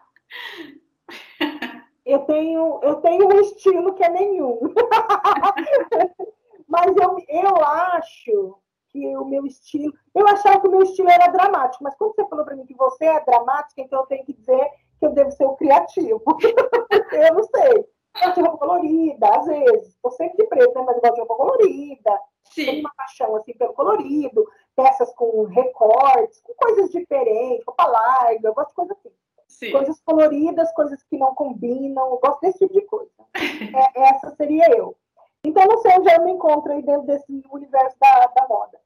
eu 2.06 2.20
tenho, 2.20 2.78
eu 2.82 2.96
tenho 2.96 3.26
um 3.26 3.40
estilo 3.40 3.94
que 3.94 4.04
é 4.04 4.08
nenhum. 4.08 4.60
Mas 6.68 6.94
eu, 6.96 7.16
eu 7.28 7.56
acho 7.64 8.58
que 8.88 9.16
o 9.16 9.24
meu 9.24 9.46
estilo. 9.46 9.92
Eu 10.14 10.26
achava 10.28 10.60
que 10.60 10.68
o 10.68 10.70
meu 10.70 10.82
estilo 10.82 11.10
era 11.10 11.28
dramático, 11.28 11.84
mas 11.84 11.94
quando 11.94 12.14
você 12.14 12.26
falou 12.26 12.44
para 12.44 12.56
mim 12.56 12.66
que 12.66 12.74
você 12.74 13.04
é 13.04 13.24
dramática, 13.24 13.80
então 13.80 14.00
eu 14.00 14.06
tenho 14.06 14.24
que 14.24 14.32
dizer 14.32 14.68
que 14.98 15.06
eu 15.06 15.12
devo 15.12 15.30
ser 15.30 15.44
o 15.44 15.54
criativo. 15.54 16.22
eu 17.12 17.34
não 17.34 17.44
sei. 17.44 17.86
Eu 18.22 18.32
tenho 18.32 18.46
roupa 18.46 18.66
colorida, 18.66 19.28
às 19.36 19.46
vezes. 19.46 19.88
Estou 19.88 20.10
sempre 20.12 20.38
de 20.38 20.46
preto, 20.48 20.74
né? 20.74 20.84
mas 20.86 20.96
eu 20.96 21.02
gosto 21.02 21.14
de 21.14 21.20
roupa 21.20 21.36
colorida. 21.36 22.20
Sim. 22.44 22.64
Tenho 22.64 22.80
uma 22.80 22.92
paixão 22.96 23.36
assim 23.36 23.52
pelo 23.52 23.74
colorido 23.74 24.46
peças 24.86 25.12
com 25.14 25.44
recortes, 25.44 26.40
com 26.40 26.54
coisas 26.54 26.90
diferentes, 26.90 27.64
roupa 27.66 27.86
larga, 27.86 28.48
eu 28.48 28.54
gosto 28.54 28.68
de 28.68 28.74
coisas 28.74 28.96
assim. 28.98 29.12
Sim. 29.48 29.72
Coisas 29.72 30.00
coloridas, 30.00 30.72
coisas 30.72 31.02
que 31.04 31.16
não 31.16 31.34
combinam, 31.34 32.10
eu 32.10 32.18
gosto 32.18 32.40
desse 32.40 32.58
tipo 32.58 32.74
de 32.74 32.82
coisa. 32.82 33.10
é, 33.34 34.08
essa 34.08 34.34
seria 34.36 34.68
eu. 34.76 34.96
Então, 35.44 35.64
não 35.66 35.78
sei 35.78 35.92
onde 35.92 36.12
eu 36.12 36.24
me 36.24 36.32
encontro 36.32 36.72
aí 36.72 36.82
dentro 36.82 37.06
desse 37.06 37.24
universo 37.50 37.96
da, 38.00 38.26
da 38.26 38.48
moda. 38.48 38.78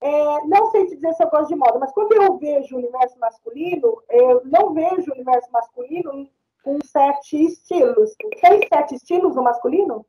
É, 0.00 0.44
não 0.46 0.70
sei 0.70 0.86
te 0.86 0.96
dizer 0.96 1.14
se 1.14 1.22
eu 1.22 1.30
gosto 1.30 1.48
de 1.48 1.54
moda, 1.54 1.78
mas 1.78 1.92
quando 1.92 2.12
eu 2.12 2.36
vejo 2.36 2.74
o 2.74 2.78
universo 2.78 3.18
masculino, 3.20 4.02
eu 4.10 4.42
não 4.44 4.74
vejo 4.74 5.10
o 5.10 5.14
universo 5.14 5.50
masculino 5.52 6.28
com 6.64 6.78
sete 6.84 7.44
estilos. 7.44 8.14
Tem 8.40 8.66
sete 8.68 8.96
estilos 8.96 9.36
no 9.36 9.42
masculino? 9.42 10.04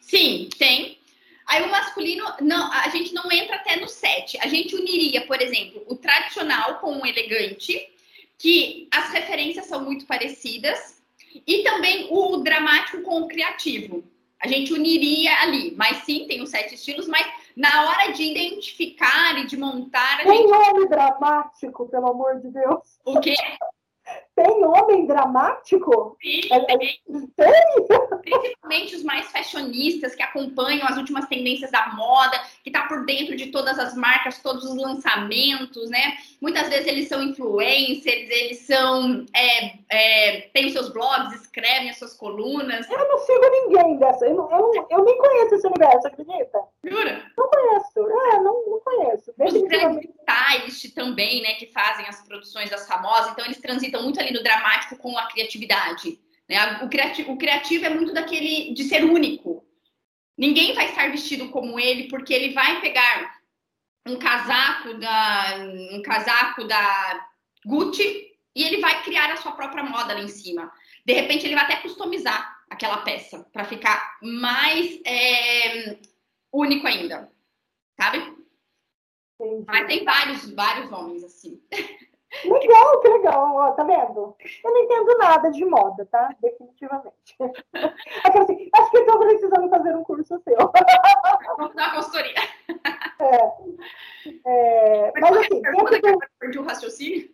Sim, 0.00 0.48
tem. 0.58 0.99
Aí 1.50 1.64
o 1.64 1.68
masculino, 1.68 2.24
não, 2.40 2.72
a 2.72 2.88
gente 2.90 3.12
não 3.12 3.30
entra 3.32 3.56
até 3.56 3.74
no 3.74 3.88
set. 3.88 4.38
A 4.40 4.46
gente 4.46 4.76
uniria, 4.76 5.26
por 5.26 5.42
exemplo, 5.42 5.82
o 5.88 5.96
tradicional 5.96 6.78
com 6.78 6.98
o 6.98 7.04
elegante, 7.04 7.92
que 8.38 8.86
as 8.92 9.10
referências 9.10 9.66
são 9.66 9.84
muito 9.84 10.06
parecidas, 10.06 11.02
e 11.44 11.64
também 11.64 12.06
o 12.08 12.36
dramático 12.36 13.02
com 13.02 13.22
o 13.22 13.26
criativo. 13.26 14.04
A 14.40 14.46
gente 14.46 14.72
uniria 14.72 15.34
ali, 15.40 15.74
mas 15.76 16.04
sim, 16.04 16.24
tem 16.28 16.40
os 16.40 16.50
sete 16.50 16.76
estilos, 16.76 17.08
mas 17.08 17.26
na 17.56 17.88
hora 17.88 18.12
de 18.12 18.22
identificar 18.22 19.36
e 19.40 19.46
de 19.46 19.56
montar. 19.56 20.22
tem 20.22 20.36
gente... 20.36 20.48
nome 20.48 20.88
dramático, 20.88 21.88
pelo 21.88 22.10
amor 22.10 22.40
de 22.40 22.48
Deus. 22.48 23.00
O 23.04 23.20
quê? 23.20 23.34
Tem 24.42 24.64
homem 24.64 25.06
dramático? 25.06 26.16
Sim, 26.22 26.40
é, 26.50 26.56
é, 26.56 26.78
tem. 26.78 27.00
tem. 27.36 28.40
Principalmente 28.40 28.96
os 28.96 29.02
mais 29.02 29.30
fashionistas 29.30 30.14
que 30.14 30.22
acompanham 30.22 30.86
as 30.86 30.96
últimas 30.96 31.26
tendências 31.26 31.70
da 31.70 31.88
moda, 31.94 32.40
que 32.64 32.70
tá 32.70 32.86
por 32.86 33.04
dentro 33.04 33.36
de 33.36 33.48
todas 33.48 33.78
as 33.78 33.94
marcas, 33.94 34.38
todos 34.38 34.64
os 34.64 34.76
lançamentos, 34.76 35.90
né? 35.90 36.16
Muitas 36.40 36.68
vezes 36.68 36.86
eles 36.86 37.08
são 37.08 37.22
influencers, 37.22 38.30
eles 38.30 38.58
são. 38.60 39.26
É, 39.36 39.72
é, 39.90 40.40
têm 40.54 40.66
os 40.66 40.72
seus 40.72 40.88
blogs, 40.90 41.34
escrevem 41.42 41.90
as 41.90 41.98
suas 41.98 42.14
colunas. 42.14 42.88
Eu 42.88 43.08
não 43.08 43.18
sigo 43.18 43.50
ninguém 43.50 43.98
dessa. 43.98 44.24
Eu, 44.24 44.36
não, 44.36 44.50
eu, 44.50 44.86
eu 44.90 45.04
nem 45.04 45.18
conheço 45.18 45.54
esse 45.56 45.66
universo, 45.66 46.06
acredita? 46.06 46.60
Jura? 46.84 47.30
Não 47.36 47.48
conheço. 47.48 48.10
É, 48.10 48.40
não, 48.40 48.66
não 48.66 48.80
conheço. 48.80 49.34
Os 49.38 49.62
grandes 49.68 50.10
stylist 50.30 50.94
também, 50.94 51.42
né, 51.42 51.54
que 51.54 51.66
fazem 51.66 52.06
as 52.06 52.26
produções 52.26 52.70
das 52.70 52.86
famosas, 52.86 53.32
então 53.32 53.44
eles 53.44 53.60
transitam 53.60 54.02
muito 54.02 54.20
ali 54.20 54.29
no 54.32 54.42
dramático 54.42 54.96
com 54.96 55.16
a 55.16 55.26
criatividade. 55.26 56.18
Né? 56.48 56.82
O, 56.82 56.88
criativo, 56.88 57.32
o 57.32 57.38
criativo 57.38 57.86
é 57.86 57.90
muito 57.90 58.12
daquele 58.12 58.74
de 58.74 58.84
ser 58.84 59.04
único. 59.04 59.64
Ninguém 60.36 60.74
vai 60.74 60.86
estar 60.88 61.10
vestido 61.10 61.48
como 61.50 61.78
ele, 61.78 62.08
porque 62.08 62.32
ele 62.32 62.52
vai 62.52 62.80
pegar 62.80 63.40
um 64.06 64.18
casaco 64.18 64.94
da 64.94 65.56
um 65.92 66.02
casaco 66.02 66.64
da 66.64 67.28
Gucci 67.64 68.32
e 68.54 68.64
ele 68.64 68.80
vai 68.80 69.02
criar 69.04 69.30
a 69.32 69.36
sua 69.36 69.52
própria 69.52 69.84
moda 69.84 70.14
lá 70.14 70.20
em 70.20 70.28
cima. 70.28 70.72
De 71.04 71.12
repente 71.12 71.46
ele 71.46 71.54
vai 71.54 71.64
até 71.64 71.76
customizar 71.76 72.58
aquela 72.68 72.98
peça 72.98 73.46
para 73.52 73.64
ficar 73.64 74.18
mais 74.22 75.00
é, 75.04 75.98
único 76.52 76.86
ainda, 76.86 77.30
sabe? 78.00 78.18
Entendi. 79.38 79.64
Mas 79.66 79.86
tem 79.86 80.04
vários 80.04 80.50
vários 80.50 80.92
homens 80.92 81.24
assim. 81.24 81.62
Legal, 82.44 83.00
que 83.00 83.08
legal, 83.08 83.56
ó, 83.56 83.72
tá 83.72 83.82
vendo? 83.82 84.36
Eu 84.64 84.72
não 84.72 84.82
entendo 84.82 85.18
nada 85.18 85.50
de 85.50 85.64
moda, 85.64 86.06
tá? 86.06 86.34
Definitivamente. 86.40 87.36
Assim, 88.24 88.70
acho 88.72 88.90
que 88.90 88.98
estou 88.98 89.18
precisando 89.18 89.68
fazer 89.68 89.96
um 89.96 90.04
curso 90.04 90.40
seu. 90.44 90.56
Vamos 91.58 91.74
dar 91.74 91.88
uma 91.88 91.94
consultoria. 91.96 92.34
É, 93.20 93.52
é, 94.46 95.12
mas, 95.14 95.30
mas 95.30 95.40
assim, 95.40 95.60
dentro 95.60 96.00
do, 96.00 96.18
perdi 96.38 96.58
o 96.58 96.62
raciocínio. 96.62 97.28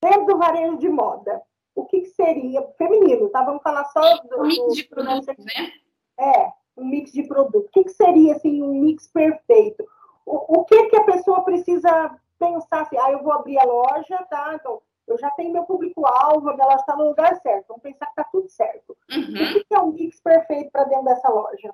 Dentro 0.00 0.26
do 0.26 0.38
varejo 0.38 0.78
de 0.78 0.88
moda, 0.88 1.42
o 1.74 1.84
que, 1.84 2.02
que 2.02 2.10
seria 2.10 2.62
feminino, 2.78 3.28
tá? 3.30 3.42
Vamos 3.42 3.60
falar 3.60 3.86
só 3.86 4.18
do, 4.18 4.42
um 4.42 4.46
mix 4.46 4.76
de 4.76 4.84
produtos, 4.84 5.44
né? 5.44 5.72
É, 6.16 6.52
um 6.76 6.84
mix 6.84 7.10
de 7.10 7.24
produtos. 7.24 7.68
O 7.68 7.72
que, 7.72 7.84
que 7.84 7.90
seria 7.90 8.36
assim 8.36 8.62
um 8.62 8.80
mix 8.80 9.08
perfeito? 9.08 9.84
O, 10.24 10.60
o 10.60 10.64
que 10.64 10.86
que 10.90 10.96
a 10.96 11.04
pessoa 11.04 11.42
precisa 11.42 12.16
pensar 12.38 12.82
assim, 12.82 12.96
ah, 12.98 13.10
eu 13.10 13.22
vou 13.22 13.32
abrir 13.32 13.58
a 13.58 13.64
loja, 13.64 14.18
tá? 14.30 14.54
Então, 14.54 14.82
eu 15.06 15.18
já 15.18 15.30
tenho 15.30 15.52
meu 15.52 15.64
público-alvo, 15.64 16.48
a 16.48 16.54
minha 16.54 16.66
loja 16.66 16.80
está 16.80 16.96
no 16.96 17.08
lugar 17.08 17.36
certo. 17.40 17.66
Vamos 17.68 17.82
pensar 17.82 18.06
que 18.06 18.12
está 18.12 18.24
tudo 18.24 18.48
certo. 18.48 18.96
Uhum. 19.10 19.58
O 19.58 19.64
que 19.64 19.74
é 19.74 19.78
um 19.78 19.92
mix 19.92 20.20
perfeito 20.20 20.70
para 20.70 20.84
dentro 20.84 21.04
dessa 21.04 21.28
loja? 21.28 21.72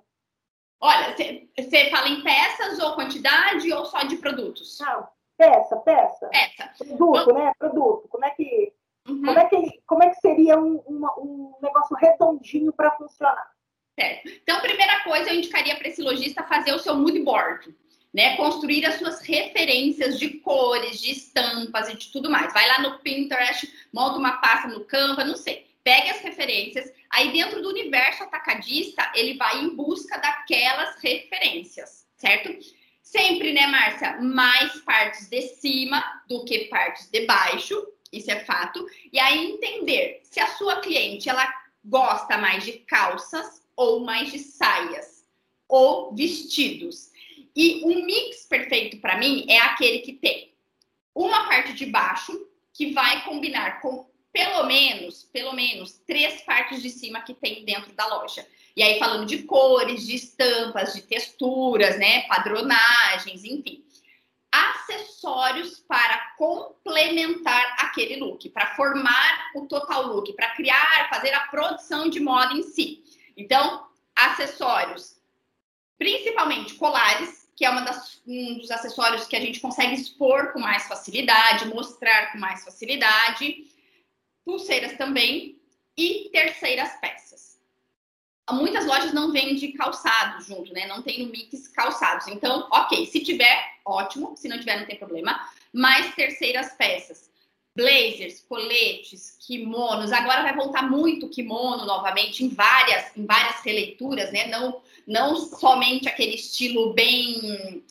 Olha, 0.80 1.14
você 1.14 1.90
fala 1.90 2.08
em 2.08 2.22
peças 2.22 2.78
ou 2.80 2.94
quantidade 2.94 3.72
ou 3.72 3.84
só 3.84 4.02
de 4.02 4.16
produtos? 4.16 4.78
Não, 4.80 5.08
peça, 5.38 5.76
peça. 5.76 6.28
Peça. 6.28 6.72
Produto, 6.76 7.32
né? 7.32 7.52
Produto. 7.58 8.08
Como 8.08 8.24
é 8.24 8.30
que, 8.30 8.72
uhum. 9.08 9.22
como 9.22 9.38
é 9.38 9.48
que, 9.48 9.82
como 9.86 10.02
é 10.02 10.10
que 10.10 10.20
seria 10.20 10.58
um, 10.58 10.78
uma, 10.86 11.18
um 11.18 11.54
negócio 11.62 11.96
redondinho 11.96 12.72
para 12.72 12.90
funcionar? 12.92 13.50
Certo. 13.98 14.28
Então, 14.28 14.60
primeira 14.60 15.04
coisa, 15.04 15.30
eu 15.30 15.36
indicaria 15.36 15.76
para 15.76 15.88
esse 15.88 16.02
lojista 16.02 16.42
fazer 16.42 16.72
o 16.72 16.78
seu 16.78 16.96
mood 16.96 17.18
board 17.20 17.74
né? 18.12 18.36
Construir 18.36 18.84
as 18.86 18.96
suas 18.96 19.20
referências 19.20 20.18
de 20.18 20.28
cores, 20.40 21.00
de 21.00 21.12
estampas 21.12 21.88
e 21.88 21.96
de 21.96 22.08
tudo 22.12 22.30
mais. 22.30 22.52
Vai 22.52 22.66
lá 22.68 22.80
no 22.80 22.98
Pinterest, 22.98 23.72
monta 23.92 24.18
uma 24.18 24.38
pasta 24.38 24.68
no 24.68 24.84
Canva, 24.84 25.24
não 25.24 25.36
sei. 25.36 25.66
Pegue 25.82 26.10
as 26.10 26.20
referências. 26.20 26.92
Aí 27.10 27.32
dentro 27.32 27.62
do 27.62 27.68
universo 27.68 28.22
atacadista, 28.22 29.10
ele 29.14 29.34
vai 29.36 29.62
em 29.62 29.74
busca 29.74 30.18
daquelas 30.18 30.96
referências, 31.00 32.06
certo? 32.16 32.56
Sempre, 33.02 33.52
né, 33.52 33.66
Márcia? 33.66 34.18
Mais 34.20 34.80
partes 34.80 35.28
de 35.28 35.42
cima 35.42 36.02
do 36.28 36.44
que 36.44 36.66
partes 36.66 37.10
de 37.10 37.26
baixo, 37.26 37.86
isso 38.12 38.30
é 38.30 38.40
fato. 38.44 38.86
E 39.12 39.18
aí 39.18 39.52
entender 39.52 40.20
se 40.22 40.38
a 40.40 40.46
sua 40.56 40.80
cliente 40.80 41.28
ela 41.28 41.46
gosta 41.84 42.38
mais 42.38 42.64
de 42.64 42.72
calças 42.72 43.62
ou 43.74 44.00
mais 44.00 44.30
de 44.30 44.38
saias 44.38 45.24
ou 45.68 46.14
vestidos. 46.14 47.11
E 47.54 47.82
um 47.84 48.04
mix 48.04 48.46
perfeito 48.46 48.98
para 48.98 49.18
mim 49.18 49.44
é 49.48 49.58
aquele 49.58 49.98
que 50.00 50.12
tem 50.12 50.52
uma 51.14 51.46
parte 51.46 51.74
de 51.74 51.86
baixo 51.86 52.48
que 52.72 52.92
vai 52.92 53.24
combinar 53.24 53.80
com 53.80 54.10
pelo 54.32 54.64
menos, 54.64 55.24
pelo 55.24 55.52
menos 55.52 56.00
três 56.06 56.40
partes 56.40 56.80
de 56.82 56.88
cima 56.88 57.20
que 57.20 57.34
tem 57.34 57.64
dentro 57.64 57.92
da 57.92 58.06
loja. 58.06 58.46
E 58.74 58.82
aí 58.82 58.98
falando 58.98 59.26
de 59.26 59.42
cores, 59.42 60.06
de 60.06 60.14
estampas, 60.16 60.94
de 60.94 61.02
texturas, 61.02 61.98
né, 61.98 62.22
padronagens, 62.22 63.44
enfim. 63.44 63.84
Acessórios 64.50 65.80
para 65.80 66.34
complementar 66.38 67.76
aquele 67.78 68.16
look, 68.16 68.48
para 68.48 68.74
formar 68.74 69.50
o 69.54 69.66
total 69.66 70.06
look, 70.06 70.32
para 70.32 70.54
criar, 70.54 71.08
fazer 71.10 71.34
a 71.34 71.46
produção 71.48 72.08
de 72.08 72.20
moda 72.20 72.54
em 72.54 72.62
si. 72.62 73.04
Então, 73.36 73.86
acessórios, 74.16 75.16
principalmente 75.98 76.74
colares, 76.74 77.41
que 77.54 77.64
é 77.64 77.70
das, 77.84 78.20
um 78.26 78.58
dos 78.58 78.70
acessórios 78.70 79.26
que 79.26 79.36
a 79.36 79.40
gente 79.40 79.60
consegue 79.60 79.94
expor 79.94 80.52
com 80.52 80.60
mais 80.60 80.86
facilidade, 80.86 81.66
mostrar 81.66 82.32
com 82.32 82.38
mais 82.38 82.64
facilidade. 82.64 83.66
Pulseiras 84.44 84.96
também 84.96 85.60
e 85.96 86.30
terceiras 86.32 86.90
peças. 87.00 87.60
Muitas 88.50 88.84
lojas 88.84 89.12
não 89.12 89.32
vendem 89.32 89.72
calçados 89.72 90.46
junto, 90.46 90.72
né? 90.72 90.86
Não 90.86 91.00
tem 91.00 91.24
no 91.24 91.30
mix 91.30 91.68
calçados. 91.68 92.26
Então, 92.26 92.68
ok, 92.72 93.06
se 93.06 93.20
tiver, 93.20 93.76
ótimo. 93.84 94.36
Se 94.36 94.48
não 94.48 94.58
tiver, 94.58 94.80
não 94.80 94.86
tem 94.86 94.98
problema. 94.98 95.48
Mais 95.72 96.14
terceiras 96.14 96.72
peças 96.72 97.32
blazers, 97.74 98.40
coletes, 98.48 99.36
kimonos. 99.40 100.12
Agora 100.12 100.42
vai 100.42 100.54
voltar 100.54 100.82
muito 100.82 101.28
kimono 101.28 101.84
novamente 101.86 102.44
em 102.44 102.48
várias, 102.48 103.16
em 103.16 103.24
várias 103.24 103.60
releituras, 103.62 104.30
né? 104.32 104.46
Não, 104.48 104.80
não 105.06 105.36
somente 105.36 106.08
aquele 106.08 106.34
estilo 106.34 106.92
bem 106.94 107.82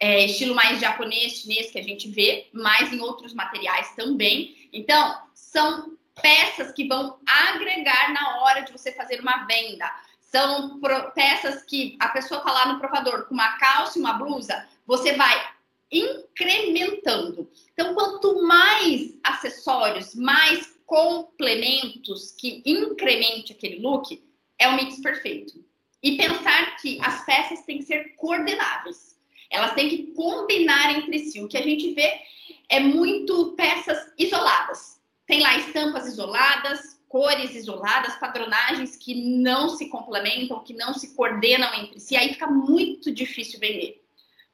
é, 0.00 0.24
estilo 0.24 0.54
mais 0.54 0.80
japonês, 0.80 1.32
chinês 1.34 1.70
que 1.70 1.78
a 1.78 1.82
gente 1.82 2.08
vê, 2.08 2.48
mas 2.52 2.92
em 2.92 3.00
outros 3.00 3.34
materiais 3.34 3.94
também. 3.94 4.68
Então, 4.72 5.20
são 5.34 5.96
peças 6.20 6.72
que 6.72 6.88
vão 6.88 7.18
agregar 7.26 8.12
na 8.12 8.40
hora 8.40 8.62
de 8.62 8.72
você 8.72 8.92
fazer 8.92 9.20
uma 9.20 9.44
venda. 9.44 9.90
São 10.20 10.80
peças 11.14 11.62
que 11.64 11.96
a 12.00 12.08
pessoa 12.08 12.38
está 12.38 12.52
lá 12.52 12.72
no 12.72 12.78
provador 12.78 13.26
com 13.26 13.34
uma 13.34 13.58
calça 13.58 13.98
e 13.98 14.00
uma 14.00 14.14
blusa, 14.14 14.66
você 14.86 15.12
vai 15.14 15.50
incrementando. 15.92 17.50
Então, 17.72 17.94
quanto 17.94 18.42
mais 18.42 19.18
acessórios, 19.22 20.14
mais 20.14 20.78
complementos 20.86 22.32
que 22.32 22.62
incremente 22.64 23.52
aquele 23.52 23.80
look, 23.80 24.22
é 24.58 24.68
o 24.68 24.76
mix 24.76 25.00
perfeito. 25.00 25.64
E 26.02 26.16
pensar 26.16 26.76
que 26.76 26.98
as 27.02 27.24
peças 27.24 27.62
têm 27.62 27.78
que 27.78 27.84
ser 27.84 28.16
coordenáveis. 28.16 29.18
Elas 29.50 29.74
têm 29.74 29.88
que 29.88 30.12
combinar 30.12 30.96
entre 30.96 31.18
si. 31.18 31.42
O 31.42 31.48
que 31.48 31.58
a 31.58 31.62
gente 31.62 31.92
vê 31.92 32.20
é 32.68 32.80
muito 32.80 33.52
peças 33.56 34.12
isoladas. 34.18 35.00
Tem 35.26 35.40
lá 35.40 35.58
estampas 35.58 36.06
isoladas, 36.06 37.00
cores 37.08 37.54
isoladas, 37.54 38.16
padronagens 38.16 38.96
que 38.96 39.14
não 39.14 39.68
se 39.68 39.88
complementam, 39.88 40.62
que 40.62 40.72
não 40.72 40.94
se 40.94 41.14
coordenam 41.14 41.72
entre 41.74 41.98
si. 41.98 42.16
Aí 42.16 42.30
fica 42.30 42.46
muito 42.46 43.12
difícil 43.12 43.58
vender. 43.58 44.02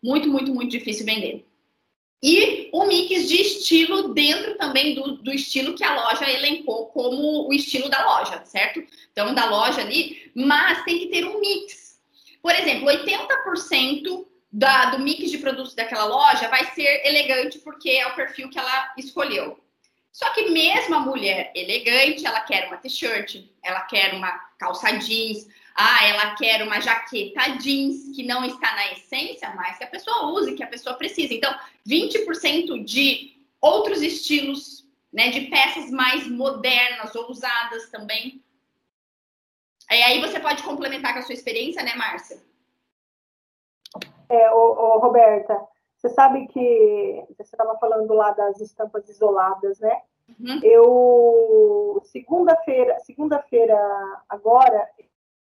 Muito, 0.02 0.28
muito, 0.28 0.52
muito 0.52 0.70
difícil 0.70 1.04
vender. 1.04 1.46
E 2.28 2.70
o 2.72 2.84
mix 2.86 3.28
de 3.28 3.40
estilo 3.40 4.12
dentro 4.12 4.58
também 4.58 4.96
do, 4.96 5.12
do 5.18 5.32
estilo 5.32 5.76
que 5.76 5.84
a 5.84 5.94
loja 5.94 6.28
elencou 6.28 6.86
como 6.86 7.48
o 7.48 7.52
estilo 7.52 7.88
da 7.88 8.04
loja, 8.04 8.44
certo? 8.44 8.84
Então, 9.12 9.32
da 9.32 9.44
loja 9.44 9.80
ali, 9.80 10.32
mas 10.34 10.82
tem 10.82 10.98
que 10.98 11.06
ter 11.06 11.24
um 11.24 11.38
mix. 11.38 12.00
Por 12.42 12.52
exemplo, 12.52 12.88
80% 12.88 14.26
da, 14.50 14.86
do 14.86 14.98
mix 14.98 15.30
de 15.30 15.38
produtos 15.38 15.76
daquela 15.76 16.04
loja 16.06 16.48
vai 16.48 16.64
ser 16.72 17.06
elegante 17.06 17.60
porque 17.60 17.90
é 17.90 18.08
o 18.08 18.16
perfil 18.16 18.50
que 18.50 18.58
ela 18.58 18.92
escolheu. 18.98 19.60
Só 20.10 20.30
que 20.30 20.50
mesmo 20.50 20.96
a 20.96 21.00
mulher 21.00 21.52
elegante, 21.54 22.26
ela 22.26 22.40
quer 22.40 22.66
uma 22.66 22.78
t-shirt, 22.78 23.44
ela 23.62 23.82
quer 23.82 24.14
uma 24.14 24.32
calça 24.58 24.90
jeans, 24.98 25.46
ah, 25.76 26.06
ela 26.06 26.34
quer 26.36 26.62
uma 26.62 26.80
jaqueta 26.80 27.58
jeans 27.58 28.14
que 28.16 28.22
não 28.22 28.44
está 28.44 28.74
na 28.74 28.92
essência, 28.92 29.52
mas 29.54 29.76
que 29.76 29.84
a 29.84 29.88
pessoa 29.88 30.30
use, 30.32 30.54
que 30.54 30.62
a 30.62 30.68
pessoa 30.68 30.96
precisa. 30.96 31.34
Então, 31.34 31.54
20% 31.86 32.82
de 32.82 33.36
outros 33.60 34.00
estilos, 34.00 34.88
né, 35.12 35.28
de 35.30 35.42
peças 35.42 35.90
mais 35.90 36.26
modernas 36.26 37.14
ou 37.14 37.30
usadas 37.30 37.90
também. 37.90 38.42
E 39.90 40.02
aí 40.02 40.20
você 40.20 40.40
pode 40.40 40.62
complementar 40.62 41.12
com 41.12 41.20
a 41.20 41.22
sua 41.22 41.34
experiência, 41.34 41.82
né, 41.82 41.94
Márcia? 41.94 42.38
É, 44.28 44.50
ô, 44.52 44.72
ô, 44.72 44.98
Roberta, 44.98 45.60
você 45.96 46.08
sabe 46.08 46.46
que 46.48 47.24
você 47.36 47.54
estava 47.54 47.78
falando 47.78 48.12
lá 48.14 48.30
das 48.32 48.60
estampas 48.60 49.08
isoladas, 49.08 49.78
né? 49.78 50.00
Uhum. 50.40 50.60
Eu 50.62 52.02
segunda-feira, 52.04 52.98
segunda-feira 53.00 53.78
agora, 54.28 54.88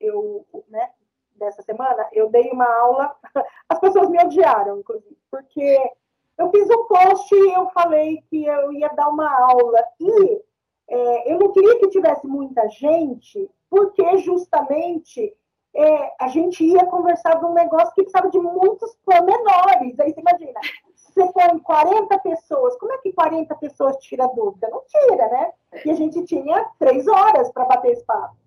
eu, 0.01 0.47
né, 0.69 0.91
dessa 1.37 1.63
semana, 1.63 2.09
eu 2.13 2.29
dei 2.31 2.51
uma 2.51 2.67
aula, 2.67 3.15
as 3.69 3.79
pessoas 3.79 4.09
me 4.09 4.19
odiaram, 4.19 4.79
inclusive, 4.79 5.17
porque 5.31 5.79
eu 6.39 6.51
fiz 6.51 6.69
um 6.71 6.85
post 6.85 7.35
e 7.35 7.53
eu 7.53 7.69
falei 7.71 8.23
que 8.29 8.45
eu 8.45 8.73
ia 8.73 8.89
dar 8.89 9.09
uma 9.09 9.31
aula 9.31 9.79
e 10.01 10.43
é, 10.89 11.33
eu 11.33 11.39
não 11.39 11.53
queria 11.53 11.79
que 11.79 11.89
tivesse 11.89 12.27
muita 12.27 12.69
gente, 12.69 13.49
porque 13.69 14.19
justamente 14.19 15.35
é, 15.75 16.13
a 16.21 16.29
gente 16.29 16.65
ia 16.65 16.85
conversar 16.87 17.39
de 17.39 17.45
um 17.45 17.53
negócio 17.53 17.95
que 17.95 18.03
precisava 18.03 18.31
de 18.31 18.39
muitos 18.39 18.97
pormenores. 19.05 20.01
Aí 20.01 20.13
você 20.13 20.21
imagina, 20.21 20.61
você 20.97 21.33
põe 21.33 21.59
40 21.61 22.19
pessoas, 22.19 22.77
como 22.79 22.93
é 22.93 22.99
que 22.99 23.13
40 23.13 23.55
pessoas 23.57 23.97
tira 23.99 24.27
dúvida? 24.29 24.69
Não 24.69 24.83
tira, 24.87 25.29
né? 25.29 25.53
E 25.85 25.91
a 25.91 25.95
gente 25.95 26.25
tinha 26.25 26.69
três 26.79 27.07
horas 27.07 27.53
para 27.53 27.67
bater 27.67 27.93
esse 27.93 28.05
papo. 28.05 28.40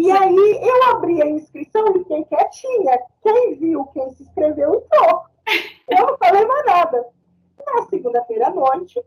E 0.00 0.10
aí 0.10 0.58
eu 0.62 0.90
abri 0.94 1.20
a 1.20 1.26
inscrição 1.26 1.88
e 1.88 1.98
fiquei 1.98 2.24
quietinha. 2.24 3.02
Quem 3.22 3.54
viu, 3.56 3.84
quem 3.92 4.10
se 4.12 4.22
inscreveu, 4.22 4.74
entrou. 4.74 5.24
Eu 5.88 6.06
não 6.06 6.16
falei 6.16 6.46
mais 6.46 6.64
nada. 6.64 7.06
Na 7.66 7.82
segunda-feira 7.82 8.46
à 8.46 8.50
noite, 8.50 8.98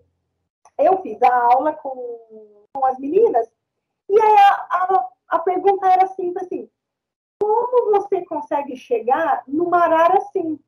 eu 0.78 1.02
fiz 1.02 1.20
a 1.24 1.36
aula 1.36 1.74
com, 1.74 2.68
com 2.72 2.86
as 2.86 3.00
meninas, 3.00 3.50
e 4.08 4.22
aí 4.22 4.38
a, 4.38 4.68
a, 4.70 5.08
a 5.30 5.40
pergunta 5.40 5.88
era 5.88 6.06
simples 6.10 6.46
assim: 6.46 6.70
como 7.42 7.92
você 8.00 8.24
consegue 8.26 8.78
chegar 8.78 9.42
numa 9.48 9.80
arara 9.80 10.18
assim? 10.18 10.60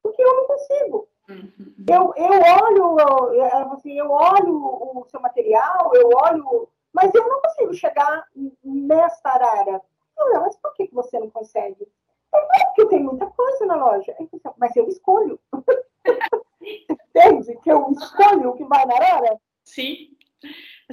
Porque 0.00 0.22
eu 0.22 0.36
não 0.36 0.46
consigo. 0.46 1.08
Uhum. 1.28 1.74
Eu, 1.88 2.14
eu 2.16 2.30
olho, 2.62 3.34
eu, 3.34 3.72
assim, 3.72 3.98
eu 3.98 4.08
olho 4.08 4.56
o 5.00 5.04
seu 5.08 5.20
material, 5.20 5.90
eu 5.94 6.10
olho 6.14 6.68
mas 6.94 7.12
eu 7.12 7.28
não 7.28 7.40
consigo 7.42 7.74
chegar 7.74 8.26
nessa 8.62 9.28
arara. 9.28 9.82
Não, 10.16 10.42
mas 10.42 10.56
por 10.56 10.72
que 10.74 10.88
você 10.92 11.18
não 11.18 11.28
consegue? 11.28 11.88
É 12.32 12.64
porque 12.66 12.86
tem 12.86 13.02
muita 13.02 13.26
coisa 13.26 13.66
na 13.66 13.76
loja. 13.76 14.14
Mas 14.56 14.74
eu 14.76 14.88
escolho. 14.88 15.38
Entende? 16.62 17.56
Que 17.56 17.70
eu 17.70 17.90
escolho 17.90 18.50
o 18.50 18.54
que 18.54 18.64
vai 18.64 18.86
na 18.86 18.94
arara? 18.94 19.40
Sim. 19.64 20.16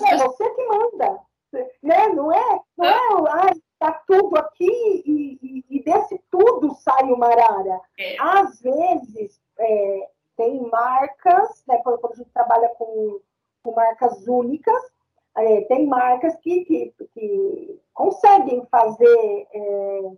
É 0.03 0.17
você 0.17 0.49
que 0.49 0.67
manda. 0.67 1.19
Né? 1.83 2.07
Não 2.09 2.31
é, 2.31 2.61
não 2.77 3.27
é 3.27 3.29
ah, 3.29 3.53
tá 3.77 4.03
tudo 4.07 4.37
aqui 4.37 5.03
e, 5.05 5.39
e, 5.41 5.65
e, 5.69 5.83
desse 5.83 6.19
tudo 6.31 6.73
sai 6.75 7.03
uma 7.11 7.27
arara. 7.27 7.81
É. 7.99 8.15
Às 8.19 8.61
vezes, 8.61 9.39
é, 9.59 10.09
tem 10.37 10.61
marcas, 10.69 11.63
né, 11.67 11.77
quando, 11.83 11.99
a 12.05 12.15
gente 12.15 12.29
trabalha 12.31 12.69
com, 12.69 13.19
com 13.63 13.75
marcas 13.75 14.27
únicas, 14.27 14.90
é, 15.37 15.61
tem 15.61 15.87
marcas 15.87 16.35
que, 16.37 16.65
que, 16.65 16.93
que 17.13 17.81
conseguem 17.93 18.65
fazer 18.69 19.47
é, 19.53 20.11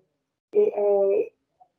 é, 0.54 0.62
é, 0.62 1.32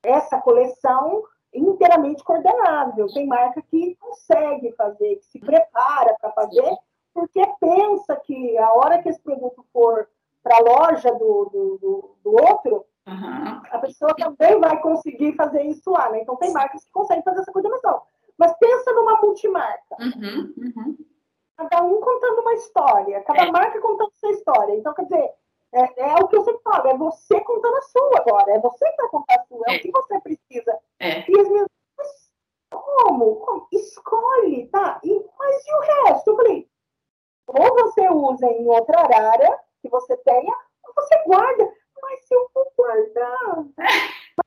essa 0.04 0.40
coleção 0.40 1.24
inteiramente 1.52 2.22
coordenável. 2.22 3.06
Tem 3.12 3.26
marca 3.26 3.62
que 3.62 3.96
consegue 3.96 4.72
fazer, 4.72 5.16
que 5.16 5.26
se 5.26 5.38
prepara 5.38 6.14
para 6.20 6.32
fazer, 6.32 6.76
porque 7.12 7.44
pensa 7.60 8.16
que 8.16 8.58
a 8.58 8.72
hora 8.74 9.02
que 9.02 9.08
esse 9.08 9.20
produto 9.20 9.64
for 9.72 10.08
para 10.42 10.56
a 10.56 10.60
loja 10.60 11.10
do, 11.12 11.44
do, 11.46 11.78
do, 11.78 12.14
do, 12.22 12.30
outro, 12.30 12.86
Uhum. 13.06 13.60
A 13.70 13.78
pessoa 13.80 14.14
também 14.16 14.58
vai 14.58 14.80
conseguir 14.80 15.34
fazer 15.34 15.62
isso 15.64 15.90
lá, 15.90 16.10
né? 16.10 16.22
Então 16.22 16.36
tem 16.36 16.50
marcas 16.52 16.84
que 16.84 16.90
conseguem 16.90 17.22
fazer 17.22 17.40
essa 17.40 17.52
coordenação. 17.52 18.00
Mas 18.38 18.56
pensa 18.58 18.92
numa 18.92 19.20
multimarca. 19.20 19.96
Uhum, 20.00 20.54
uhum. 20.56 20.96
Cada 21.56 21.82
um 21.82 22.00
contando 22.00 22.40
uma 22.40 22.54
história, 22.54 23.22
cada 23.22 23.44
é. 23.44 23.50
marca 23.50 23.80
contando 23.80 24.10
sua 24.14 24.30
história. 24.30 24.74
Então, 24.74 24.92
quer 24.94 25.04
dizer, 25.04 25.30
é, 25.72 26.10
é, 26.10 26.14
o 26.16 26.28
que 26.28 26.36
eu 26.36 26.44
sempre 26.44 26.62
falo, 26.62 26.88
é 26.88 26.96
você 26.96 27.40
contando 27.40 27.76
a 27.76 27.82
sua 27.82 28.18
agora, 28.18 28.52
é 28.52 28.58
você 28.60 28.90
que 28.90 28.96
vai 28.96 29.08
contar 29.08 29.40
a 29.40 29.44
sua, 29.44 29.64
é, 29.68 29.74
é 29.74 29.78
o 29.78 29.80
que 29.80 29.90
você 29.90 30.20
precisa. 30.20 30.78
É. 31.00 31.30
E 31.30 31.40
as 31.40 31.48
minhas 31.48 31.68
como? 32.70 33.36
como? 33.36 33.68
Escolhe, 33.72 34.66
tá? 34.68 35.00
E, 35.04 35.24
mas 35.38 35.66
e 35.66 35.74
o 35.74 35.80
resto? 35.80 36.30
Eu 36.30 36.36
falei, 36.36 36.68
ou 37.46 37.74
você 37.74 38.08
usa 38.08 38.46
em 38.46 38.66
outra 38.66 39.00
área 39.00 39.60
que 39.80 39.88
você 39.88 40.16
tenha, 40.18 40.56
ou 40.84 40.94
você 40.94 41.22
guarda. 41.24 41.72
Mas 42.02 42.24
se 42.26 42.34
eu 42.34 42.48
for 42.52 42.66
guardar, 42.76 43.64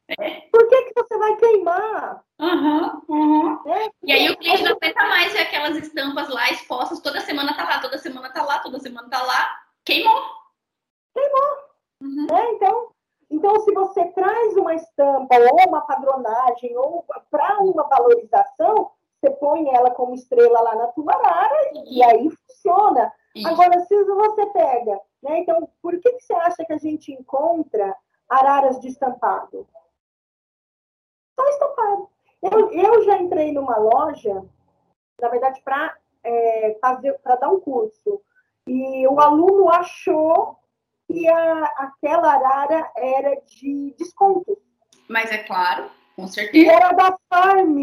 por 0.51 0.67
que, 0.69 0.83
que 0.83 0.93
você 0.95 1.17
vai 1.17 1.35
queimar? 1.35 2.23
Uhum, 2.39 3.01
uhum. 3.09 3.71
É, 3.71 3.89
e 4.03 4.11
aí 4.13 4.29
o 4.29 4.37
cliente 4.37 4.63
não 4.63 4.71
aguenta 4.71 5.03
mais 5.07 5.33
ver 5.33 5.39
aquelas 5.39 5.75
estampas 5.77 6.29
lá 6.29 6.49
expostas, 6.49 7.01
toda 7.01 7.19
semana 7.21 7.55
tá 7.55 7.63
lá, 7.63 7.79
toda 7.79 7.97
semana 7.97 8.29
tá 8.31 8.43
lá, 8.43 8.59
toda 8.59 8.79
semana 8.79 9.09
tá 9.09 9.21
lá, 9.23 9.49
queimou. 9.85 10.21
Queimou. 11.13 11.67
Uhum. 12.01 12.27
É, 12.31 12.51
então, 12.53 12.91
então, 13.29 13.59
se 13.59 13.73
você 13.73 14.05
traz 14.11 14.55
uma 14.55 14.73
estampa 14.75 15.35
ou 15.37 15.67
uma 15.67 15.81
padronagem 15.81 16.77
ou 16.77 17.05
para 17.29 17.59
uma 17.59 17.83
valorização, 17.83 18.91
você 19.19 19.29
põe 19.31 19.67
ela 19.73 19.91
como 19.91 20.13
estrela 20.13 20.61
lá 20.61 20.75
na 20.75 20.87
tua 20.87 21.13
arara 21.13 21.71
e 21.85 22.03
aí 22.03 22.29
funciona. 22.29 23.11
Isso. 23.35 23.47
Agora, 23.47 23.79
se 23.81 24.03
você 24.03 24.45
pega, 24.47 25.01
né? 25.21 25.39
Então, 25.39 25.67
por 25.81 25.99
que, 25.99 26.13
que 26.13 26.21
você 26.21 26.33
acha 26.33 26.65
que 26.65 26.73
a 26.73 26.77
gente 26.77 27.11
encontra 27.11 27.95
araras 28.29 28.79
de 28.79 28.87
estampado? 28.87 29.67
Só 31.39 31.47
estampado. 31.49 32.09
Eu, 32.41 32.71
eu 32.71 33.03
já 33.03 33.17
entrei 33.17 33.51
numa 33.51 33.77
loja, 33.77 34.43
na 35.21 35.27
verdade, 35.29 35.61
para 35.61 35.95
é, 36.23 36.77
fazer, 36.81 37.13
para 37.19 37.35
dar 37.35 37.49
um 37.49 37.59
curso. 37.59 38.21
E 38.67 39.07
o 39.07 39.19
aluno 39.19 39.69
achou 39.69 40.57
que 41.07 41.27
a, 41.27 41.63
aquela 41.77 42.33
arara 42.33 42.91
era 42.95 43.41
de 43.45 43.95
desconto. 43.97 44.57
Mas 45.07 45.31
é 45.31 45.37
claro, 45.39 45.89
com 46.15 46.27
certeza. 46.27 46.65
E 46.65 46.69
era 46.69 46.91
da 46.91 47.17
Farm. 47.29 47.77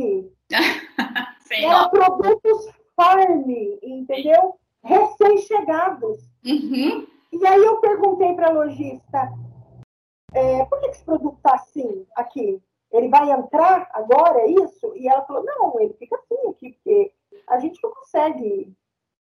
era 1.50 1.88
produtos 1.88 2.68
Farm, 2.94 3.50
entendeu? 3.82 4.58
Recém-chegados. 4.82 6.18
Uhum. 6.44 7.06
E 7.32 7.46
aí 7.46 7.64
eu 7.64 7.78
perguntei 7.78 8.34
para 8.34 8.48
a 8.48 8.52
lojista, 8.52 9.32
é, 10.34 10.64
por 10.66 10.80
que 10.80 10.86
esse 10.86 11.04
produto 11.04 11.36
está 11.36 11.54
assim 11.54 12.06
aqui? 12.14 12.62
Ele 12.94 13.08
vai 13.08 13.30
entrar 13.30 13.90
agora, 13.92 14.40
é 14.40 14.46
isso? 14.46 14.94
E 14.94 15.08
ela 15.08 15.24
falou, 15.26 15.44
não, 15.44 15.80
ele 15.80 15.94
fica 15.94 16.16
assim 16.16 16.48
aqui, 16.48 16.72
porque 16.72 17.12
a 17.48 17.58
gente 17.58 17.82
não 17.82 17.90
consegue 17.90 18.72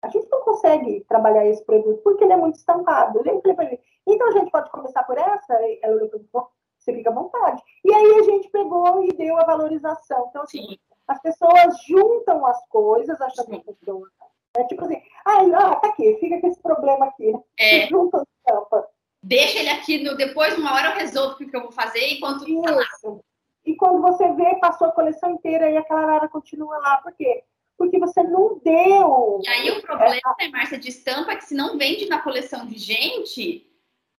a 0.03 0.09
gente 0.09 0.29
não 0.29 0.41
consegue 0.41 1.05
trabalhar 1.07 1.47
esse 1.47 1.63
produto 1.63 2.01
porque 2.03 2.25
ele 2.25 2.33
é 2.33 2.37
muito 2.37 2.55
estampado. 2.55 3.19
Eu 3.25 3.41
falei 3.55 3.79
então 4.05 4.27
a 4.27 4.31
gente 4.31 4.51
pode 4.51 4.69
começar 4.69 5.01
por 5.03 5.17
essa? 5.17 5.53
Ela 5.81 6.09
falou, 6.09 6.51
você 6.77 6.93
fica 6.93 7.09
à 7.09 7.13
vontade. 7.13 7.61
E 7.85 7.93
aí 7.93 8.19
a 8.19 8.23
gente 8.23 8.49
pegou 8.49 9.03
e 9.03 9.13
deu 9.13 9.37
a 9.37 9.45
valorização. 9.45 10.27
Então, 10.29 10.43
assim, 10.43 10.67
Sim. 10.67 10.77
as 11.07 11.21
pessoas 11.21 11.81
juntam 11.87 12.45
as 12.45 12.67
coisas, 12.67 13.19
achando 13.21 13.51
que 13.51 13.63
funciona. 13.63 14.11
É 14.55 14.63
tipo 14.65 14.83
assim, 14.83 15.01
ah, 15.25 15.75
tá 15.77 15.87
aqui, 15.87 16.17
fica 16.19 16.39
com 16.39 16.47
esse 16.47 16.61
problema 16.61 17.05
aqui. 17.05 17.33
É. 17.57 17.87
Junta 17.87 18.17
as 18.17 18.27
estampas. 18.37 18.85
Deixa 19.23 19.59
ele 19.59 19.69
aqui, 19.69 20.03
no, 20.03 20.17
depois, 20.17 20.57
uma 20.57 20.73
hora 20.73 20.89
eu 20.89 20.95
resolvo 20.97 21.35
o 21.35 21.37
que 21.37 21.55
eu 21.55 21.61
vou 21.61 21.71
fazer 21.71 22.05
enquanto 22.09 22.47
Isso. 22.47 22.61
Tá 22.61 23.32
e 23.65 23.75
quando 23.75 24.01
você 24.01 24.31
vê, 24.33 24.55
passou 24.55 24.87
a 24.87 24.91
coleção 24.91 25.31
inteira 25.31 25.69
e 25.69 25.77
aquela 25.77 26.01
arara 26.01 26.27
continua 26.27 26.77
lá. 26.79 26.97
Por 26.97 27.13
quê? 27.13 27.43
porque 27.77 27.99
você 27.99 28.23
não 28.23 28.59
deu. 28.63 29.41
E 29.43 29.49
aí 29.49 29.71
o 29.71 29.81
problema, 29.81 30.35
é, 30.39 30.45
né, 30.45 30.51
Márcia, 30.51 30.77
de 30.77 30.89
estampa 30.89 31.31
é 31.31 31.35
que 31.35 31.45
se 31.45 31.55
não 31.55 31.77
vende 31.77 32.07
na 32.07 32.21
coleção 32.21 32.65
vigente, 32.67 33.69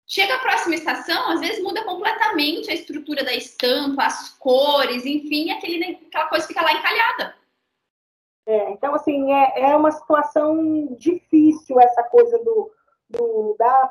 chega 0.07 0.35
a 0.35 0.41
próxima 0.41 0.75
estação, 0.75 1.31
às 1.31 1.41
vezes 1.41 1.63
muda 1.63 1.85
completamente 1.85 2.71
a 2.71 2.75
estrutura 2.75 3.25
da 3.25 3.35
estampa, 3.35 4.05
as 4.05 4.31
cores, 4.31 5.07
enfim, 5.07 5.51
aquele, 5.51 5.99
aquela 6.07 6.29
coisa 6.29 6.47
fica 6.47 6.63
lá 6.63 6.73
encalhada. 6.73 7.35
É, 8.47 8.71
então, 8.73 8.95
assim, 8.95 9.33
é, 9.33 9.71
é 9.71 9.77
uma 9.77 9.91
situação 9.91 10.95
difícil 10.99 11.81
essa 11.81 12.03
coisa 12.03 12.39
do, 12.41 12.71
do 13.09 13.57
da, 13.59 13.91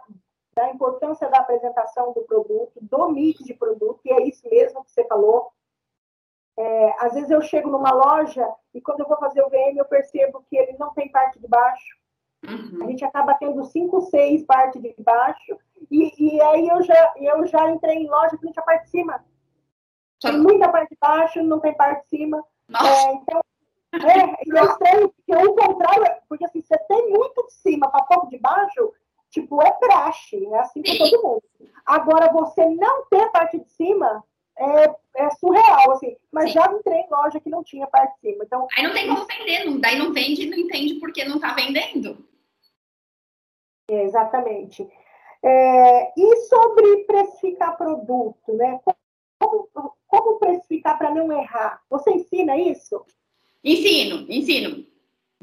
da 0.56 0.70
importância 0.70 1.30
da 1.30 1.40
apresentação 1.40 2.14
do 2.14 2.22
produto, 2.22 2.74
do 2.82 3.10
mix 3.10 3.44
de 3.44 3.54
produto, 3.54 4.00
e 4.06 4.12
é 4.12 4.28
isso 4.28 4.48
mesmo 4.50 4.84
que 4.84 4.92
você 4.92 5.04
falou. 5.06 5.52
É, 6.58 6.96
às 7.00 7.14
vezes 7.14 7.32
eu 7.32 7.42
chego 7.42 7.70
numa 7.70 7.92
loja 7.92 8.48
e 8.74 8.82
quando 8.82 9.00
eu 9.00 9.08
vou 9.08 9.18
fazer 9.18 9.42
o 9.42 9.50
VM 9.50 9.76
eu 9.76 9.86
percebo 9.86 10.46
que 10.48 10.56
ele 10.56 10.78
não 10.78 10.94
tem 10.94 11.12
parte 11.12 11.40
de 11.40 11.48
baixo. 11.48 11.98
Uhum. 12.48 12.84
A 12.84 12.88
gente 12.88 13.04
acaba 13.04 13.34
tendo 13.36 13.64
cinco, 13.66 14.02
seis 14.02 14.44
partes 14.46 14.82
de 14.82 14.94
baixo 15.00 15.58
e, 15.90 16.36
e 16.36 16.42
aí 16.42 16.68
eu 16.68 16.84
já, 16.84 17.14
eu 17.18 17.46
já 17.48 17.70
entrei 17.72 17.98
em 17.98 18.10
loja 18.10 18.38
que 18.38 18.46
não 18.46 18.52
tinha 18.52 18.66
parte 18.66 18.84
de 18.84 18.90
cima. 18.90 19.26
Tem 20.22 20.38
muita 20.38 20.70
parte 20.70 20.90
de 20.90 20.98
baixo, 21.00 21.44
não 21.44 21.60
tem 21.60 21.76
parte 21.76 22.04
de 22.04 22.10
cima. 22.10 22.44
É, 22.70 23.14
então, 23.14 23.42
é, 23.94 24.60
eu 24.60 24.72
sei 24.78 25.14
que 25.26 25.36
o 25.36 25.56
contrário, 25.56 26.22
porque 26.30 26.46
assim, 26.46 26.62
você 26.62 26.78
tem 26.88 27.10
muito 27.10 27.46
de 27.48 27.54
cima 27.54 27.90
para 27.90 28.06
pouco 28.06 28.30
de 28.30 28.38
baixo, 28.38 28.94
tipo, 29.34 29.62
é 29.62 29.72
praxe, 29.72 30.46
é 30.46 30.60
assim 30.60 30.82
para 30.82 30.98
todo 30.98 31.24
mundo. 31.24 31.44
Agora, 31.86 32.32
você 32.32 32.66
não 32.66 33.06
ter 33.08 33.30
parte 33.32 33.60
de 33.60 33.70
cima, 33.72 34.24
é, 34.56 34.96
é 35.26 35.30
surreal, 35.32 35.92
assim. 35.92 36.16
Mas 36.32 36.52
Sim. 36.52 36.54
já 36.54 36.72
entrei 36.72 37.00
em 37.00 37.10
loja 37.10 37.40
que 37.40 37.50
não 37.50 37.64
tinha 37.64 37.88
parte 37.88 38.14
de 38.16 38.30
cima. 38.32 38.44
Então, 38.46 38.68
Aí 38.78 38.84
não 38.84 38.94
tem 38.94 39.08
como 39.08 39.26
vender, 39.26 39.66
não, 39.66 39.80
daí 39.80 39.98
não 39.98 40.14
vende, 40.14 40.46
não 40.46 40.58
entende 40.58 40.96
porque 40.96 41.26
não 41.26 41.36
está 41.36 41.54
vendendo. 41.54 42.26
É, 43.90 44.04
exatamente. 44.04 44.88
É, 45.44 46.14
e 46.16 46.36
sobre 46.48 47.04
precificar 47.06 47.76
produto, 47.76 48.54
né? 48.54 48.80
Como, 49.40 49.68
como 50.08 50.40
precificar 50.40 50.98
para 50.98 51.12
não 51.12 51.32
errar? 51.32 51.82
Você 51.90 52.12
ensina 52.12 52.56
isso? 52.56 53.04
Ensino, 53.64 54.32
ensino 54.32 54.93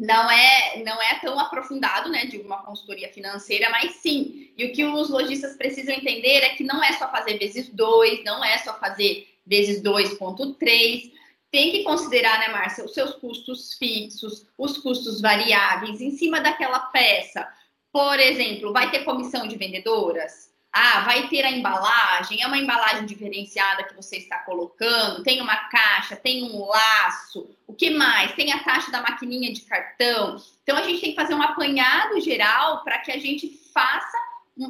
não 0.00 0.30
é 0.30 0.82
não 0.82 1.00
é 1.02 1.18
tão 1.20 1.38
aprofundado, 1.38 2.08
né, 2.08 2.24
de 2.24 2.38
uma 2.38 2.62
consultoria 2.62 3.12
financeira, 3.12 3.68
mas 3.68 3.96
sim. 3.96 4.50
E 4.56 4.64
o 4.64 4.72
que 4.72 4.82
os 4.82 5.10
lojistas 5.10 5.56
precisam 5.56 5.94
entender 5.94 6.38
é 6.38 6.50
que 6.50 6.64
não 6.64 6.82
é 6.82 6.94
só 6.94 7.10
fazer 7.10 7.38
vezes 7.38 7.68
2, 7.68 8.24
não 8.24 8.42
é 8.42 8.56
só 8.58 8.78
fazer 8.78 9.28
vezes 9.46 9.82
2.3. 9.82 11.12
Tem 11.50 11.70
que 11.70 11.82
considerar, 11.82 12.38
né, 12.38 12.48
Márcia, 12.48 12.84
os 12.84 12.94
seus 12.94 13.12
custos 13.14 13.74
fixos, 13.74 14.46
os 14.56 14.78
custos 14.78 15.20
variáveis 15.20 16.00
em 16.00 16.12
cima 16.12 16.40
daquela 16.40 16.78
peça. 16.78 17.46
Por 17.92 18.18
exemplo, 18.18 18.72
vai 18.72 18.90
ter 18.90 19.04
comissão 19.04 19.46
de 19.46 19.56
vendedoras? 19.56 20.49
Ah, 20.72 21.00
vai 21.00 21.26
ter 21.26 21.44
a 21.44 21.50
embalagem, 21.50 22.40
é 22.40 22.46
uma 22.46 22.56
embalagem 22.56 23.04
diferenciada 23.04 23.82
que 23.82 23.94
você 23.94 24.18
está 24.18 24.38
colocando, 24.38 25.24
tem 25.24 25.40
uma 25.40 25.56
caixa, 25.68 26.14
tem 26.14 26.44
um 26.44 26.64
laço, 26.64 27.50
o 27.66 27.74
que 27.74 27.90
mais? 27.90 28.32
Tem 28.34 28.52
a 28.52 28.62
taxa 28.62 28.90
da 28.92 29.02
maquininha 29.02 29.52
de 29.52 29.62
cartão. 29.62 30.36
Então 30.62 30.76
a 30.76 30.82
gente 30.82 31.00
tem 31.00 31.10
que 31.10 31.16
fazer 31.16 31.34
um 31.34 31.42
apanhado 31.42 32.20
geral 32.20 32.84
para 32.84 32.98
que 32.98 33.10
a 33.10 33.18
gente 33.18 33.48
faça, 33.74 34.16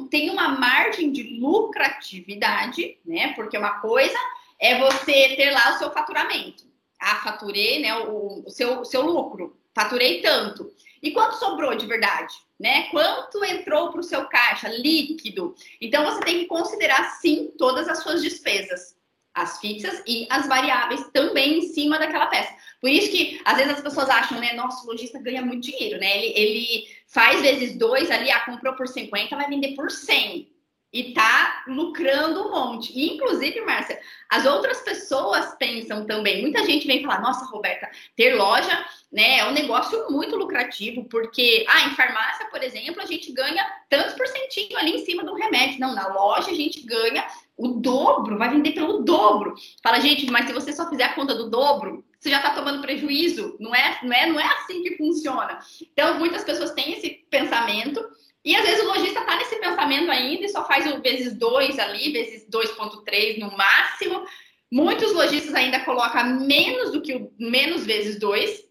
tenha 0.09 0.33
uma 0.33 0.49
margem 0.49 1.11
de 1.11 1.39
lucratividade, 1.39 2.97
né? 3.05 3.33
Porque 3.33 3.55
uma 3.55 3.79
coisa 3.79 4.17
é 4.59 4.79
você 4.79 5.35
ter 5.35 5.51
lá 5.51 5.75
o 5.75 5.77
seu 5.77 5.91
faturamento. 5.91 6.63
Ah, 6.99 7.17
faturei, 7.17 7.79
né? 7.79 7.95
O, 7.95 8.43
o 8.45 8.49
seu, 8.49 8.79
o 8.81 8.85
seu 8.85 9.01
lucro, 9.01 9.55
faturei 9.75 10.21
tanto. 10.21 10.71
E 11.01 11.11
quanto 11.11 11.37
sobrou 11.37 11.75
de 11.75 11.85
verdade? 11.85 12.33
Né? 12.59 12.83
Quanto 12.89 13.43
entrou 13.43 13.91
para 13.91 14.01
o 14.01 14.03
seu 14.03 14.25
caixa 14.25 14.67
líquido? 14.69 15.55
Então 15.79 16.05
você 16.05 16.21
tem 16.21 16.39
que 16.39 16.45
considerar 16.45 17.17
sim 17.19 17.51
todas 17.57 17.87
as 17.87 18.03
suas 18.03 18.21
despesas, 18.21 18.95
as 19.33 19.59
fixas 19.59 20.03
e 20.05 20.27
as 20.29 20.47
variáveis 20.47 21.07
também 21.11 21.59
em 21.59 21.61
cima 21.73 21.97
daquela 21.97 22.27
peça. 22.27 22.53
Por 22.79 22.89
isso 22.89 23.09
que 23.09 23.41
às 23.45 23.57
vezes 23.57 23.73
as 23.73 23.81
pessoas 23.81 24.09
acham, 24.09 24.39
né? 24.39 24.53
Nossa, 24.53 24.83
o 24.83 24.87
lojista 24.91 25.19
ganha 25.19 25.41
muito 25.41 25.63
dinheiro, 25.63 25.99
né? 25.99 26.17
Ele, 26.17 26.33
ele 26.35 26.87
faz 27.07 27.41
vezes 27.41 27.77
dois 27.77 28.11
ali, 28.11 28.29
ah, 28.29 28.45
comprou 28.45 28.75
por 28.75 28.87
50, 28.87 29.35
vai 29.35 29.47
vender 29.47 29.73
por 29.75 29.89
100 29.89 30.50
e 30.93 31.13
tá 31.13 31.63
lucrando 31.67 32.47
um 32.47 32.51
monte. 32.51 32.91
E, 32.93 33.13
inclusive, 33.13 33.61
Márcia, 33.61 33.99
as 34.29 34.45
outras 34.45 34.81
pessoas 34.81 35.55
pensam 35.57 36.05
também. 36.05 36.41
Muita 36.41 36.65
gente 36.65 36.85
vem 36.85 37.01
falar: 37.01 37.21
nossa, 37.21 37.45
Roberta, 37.45 37.89
ter 38.15 38.35
loja 38.35 38.85
né, 39.11 39.39
é 39.39 39.45
um 39.47 39.53
negócio 39.53 40.09
muito 40.09 40.35
lucrativo, 40.35 41.05
porque 41.05 41.65
ah, 41.67 41.87
em 41.87 41.95
farmácia, 41.95 42.45
por 42.47 42.61
exemplo, 42.63 43.01
a 43.01 43.05
gente 43.05 43.31
ganha 43.31 43.65
tantos 43.89 44.13
porcentinho 44.13 44.77
ali 44.77 44.91
em 44.91 45.05
cima 45.05 45.23
do 45.23 45.33
remédio. 45.33 45.79
Não, 45.79 45.93
na 45.93 46.07
loja 46.07 46.51
a 46.51 46.55
gente 46.55 46.81
ganha 46.85 47.25
o 47.57 47.67
dobro, 47.67 48.37
vai 48.37 48.49
vender 48.49 48.71
pelo 48.71 49.03
dobro. 49.03 49.55
Fala, 49.83 49.99
gente, 49.99 50.29
mas 50.31 50.47
se 50.47 50.53
você 50.53 50.73
só 50.73 50.89
fizer 50.89 51.03
a 51.03 51.13
conta 51.13 51.35
do 51.35 51.49
dobro, 51.49 52.03
você 52.19 52.29
já 52.29 52.37
está 52.37 52.51
tomando 52.51 52.81
prejuízo. 52.81 53.55
Não 53.59 53.73
é, 53.73 53.99
não, 54.03 54.13
é, 54.13 54.25
não 54.27 54.39
é 54.39 54.45
assim 54.45 54.83
que 54.83 54.97
funciona. 54.97 55.59
Então, 55.81 56.17
muitas 56.19 56.43
pessoas 56.43 56.71
têm 56.71 56.93
esse 56.93 57.25
pensamento 57.29 58.03
E 58.43 58.55
às 58.55 58.65
vezes 58.65 58.83
o 58.83 58.87
lojista 58.87 59.19
está 59.19 59.35
nesse 59.35 59.55
pensamento 59.57 60.09
ainda 60.09 60.45
e 60.45 60.49
só 60.49 60.65
faz 60.65 60.91
o 60.91 60.99
vezes 60.99 61.33
2 61.37 61.77
ali, 61.77 62.11
vezes 62.11 62.47
2,3 62.49 63.39
no 63.39 63.55
máximo. 63.55 64.25
Muitos 64.71 65.13
lojistas 65.13 65.53
ainda 65.53 65.81
colocam 65.81 66.39
menos 66.39 66.91
do 66.91 67.01
que 67.01 67.13
o 67.13 67.31
menos 67.37 67.85
vezes 67.85 68.19
2. 68.19 68.63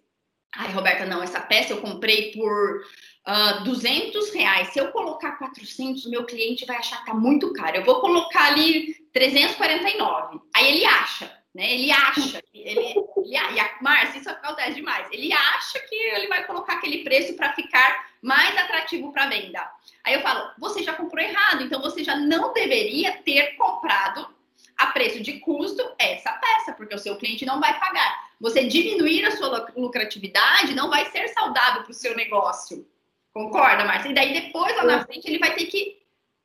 Ai, 0.56 0.72
Roberta, 0.72 1.06
não, 1.06 1.22
essa 1.22 1.40
peça 1.40 1.72
eu 1.72 1.80
comprei 1.80 2.32
por 2.32 2.78
uh, 2.78 2.82
ah, 3.24 3.52
200 3.64 4.34
reais. 4.34 4.72
Se 4.72 4.80
eu 4.80 4.90
colocar 4.90 5.38
400, 5.38 6.04
o 6.06 6.10
meu 6.10 6.24
cliente 6.24 6.66
vai 6.66 6.76
achar 6.76 7.00
que 7.00 7.06
tá 7.06 7.14
muito 7.14 7.52
caro. 7.52 7.76
Eu 7.76 7.84
vou 7.84 8.00
colocar 8.00 8.46
ali 8.46 8.94
349. 9.12 10.40
Aí 10.56 10.68
ele 10.68 10.84
acha, 10.84 11.30
né? 11.54 11.72
Ele 11.72 11.90
acha, 11.90 12.42
ele, 12.54 12.80
ele, 12.80 13.06
e 13.24 13.36
a 13.36 13.78
Márcia, 13.80 14.20
isso 14.20 14.30
acontece 14.30 14.74
demais. 14.74 15.08
Ele 15.10 15.32
acha 15.32 15.78
que 15.80 15.94
ele 15.94 16.28
vai 16.28 16.44
colocar 16.46 16.74
aquele 16.74 17.02
preço 17.04 17.34
para 17.34 17.52
ficar 17.54 18.10
mais 18.22 18.56
atrativo 18.56 19.12
para 19.12 19.26
venda. 19.26 19.68
Aí 20.04 20.14
eu 20.14 20.20
falo, 20.20 20.50
você 20.58 20.82
já 20.82 20.92
comprou 20.92 21.22
errado, 21.22 21.62
então 21.62 21.80
você 21.80 22.04
já 22.04 22.16
não 22.16 22.52
deveria 22.52 23.18
ter 23.22 23.56
comprado 23.56 24.28
a 24.76 24.86
preço 24.86 25.20
de 25.20 25.40
custo 25.40 25.82
essa 25.98 26.32
peça, 26.32 26.72
porque 26.72 26.94
o 26.94 26.98
seu 26.98 27.16
cliente 27.16 27.44
não 27.44 27.60
vai 27.60 27.78
pagar. 27.78 28.30
Você 28.40 28.64
diminuir 28.64 29.24
a 29.26 29.36
sua 29.36 29.68
lucratividade 29.76 30.74
não 30.74 30.88
vai 30.88 31.10
ser 31.10 31.28
saudável 31.28 31.82
para 31.82 31.90
o 31.90 31.94
seu 31.94 32.16
negócio. 32.16 32.88
Concorda, 33.32 33.84
Márcia? 33.84 34.10
E 34.10 34.14
daí 34.14 34.32
depois, 34.32 34.74
lá 34.76 34.84
na 34.84 35.04
frente, 35.04 35.26
ele 35.26 35.38
vai 35.38 35.54
ter 35.54 35.66
que 35.66 36.00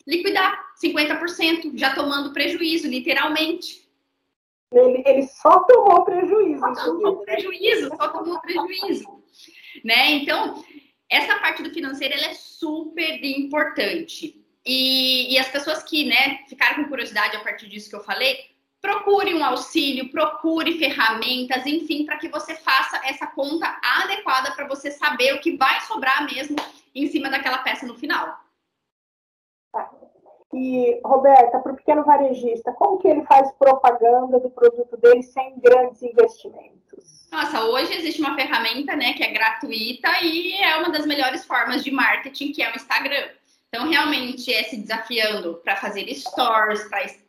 liquidar 0.06 0.66
50%, 0.84 1.78
já 1.78 1.96
tomando 1.96 2.34
prejuízo, 2.34 2.88
literalmente. 2.88 3.85
Ele, 4.72 5.04
ele 5.06 5.28
só 5.28 5.60
tomou 5.62 6.04
prejuízo. 6.04 6.60
Só 6.60 6.74
tomou 6.74 7.18
prejuízo, 7.18 7.88
só 7.90 8.08
tomou 8.10 8.40
prejuízo. 8.42 9.24
Né? 9.84 10.12
Então, 10.12 10.64
essa 11.10 11.40
parte 11.40 11.64
do 11.64 11.74
financeiro 11.74 12.14
é 12.14 12.34
super 12.34 13.24
importante. 13.24 14.44
E, 14.66 15.34
e 15.34 15.38
as 15.38 15.48
pessoas 15.48 15.84
que 15.84 16.06
né, 16.06 16.40
ficaram 16.50 16.84
com 16.84 16.90
curiosidade 16.90 17.36
a 17.36 17.42
partir 17.42 17.70
disso 17.70 17.90
que 17.90 17.96
eu 17.96 18.04
falei, 18.04 18.38
procure 18.82 19.34
um 19.34 19.44
auxílio, 19.44 20.12
procure 20.12 20.78
ferramentas, 20.78 21.66
enfim, 21.66 22.06
para 22.06 22.18
que 22.18 22.30
você 22.30 22.56
faça 22.56 23.00
essa 23.06 23.28
conta 23.28 23.80
adequada 23.82 24.52
para 24.52 24.68
você 24.68 24.92
saber 24.92 25.34
o 25.34 25.40
que 25.40 25.56
vai 25.56 25.82
sobrar 25.82 26.26
mesmo 26.26 26.56
em 26.94 27.08
cima 27.08 27.30
daquela 27.30 27.60
peça 27.60 27.86
no 27.86 27.96
final. 27.96 28.45
E, 30.56 31.02
Roberta, 31.04 31.60
para 31.60 31.74
o 31.74 31.76
pequeno 31.76 32.06
varejista, 32.06 32.72
como 32.72 32.98
que 32.98 33.10
ele 33.10 33.26
faz 33.26 33.52
propaganda 33.60 34.40
do 34.40 34.50
produto 34.50 34.96
dele 34.96 35.22
sem 35.22 35.60
grandes 35.60 36.02
investimentos? 36.02 37.28
Nossa, 37.30 37.66
hoje 37.66 37.94
existe 37.94 38.22
uma 38.22 38.36
ferramenta, 38.36 38.96
né, 38.96 39.12
que 39.12 39.22
é 39.22 39.34
gratuita 39.34 40.08
e 40.22 40.54
é 40.54 40.78
uma 40.78 40.90
das 40.90 41.06
melhores 41.06 41.44
formas 41.44 41.84
de 41.84 41.92
marketing, 41.92 42.54
que 42.54 42.64
é 42.64 42.72
o 42.72 42.76
Instagram. 42.78 43.28
Então, 43.68 43.90
realmente 43.90 44.54
é 44.54 44.64
se 44.64 44.78
desafiando 44.78 45.56
para 45.62 45.76
fazer 45.76 46.08
stories, 46.16 46.88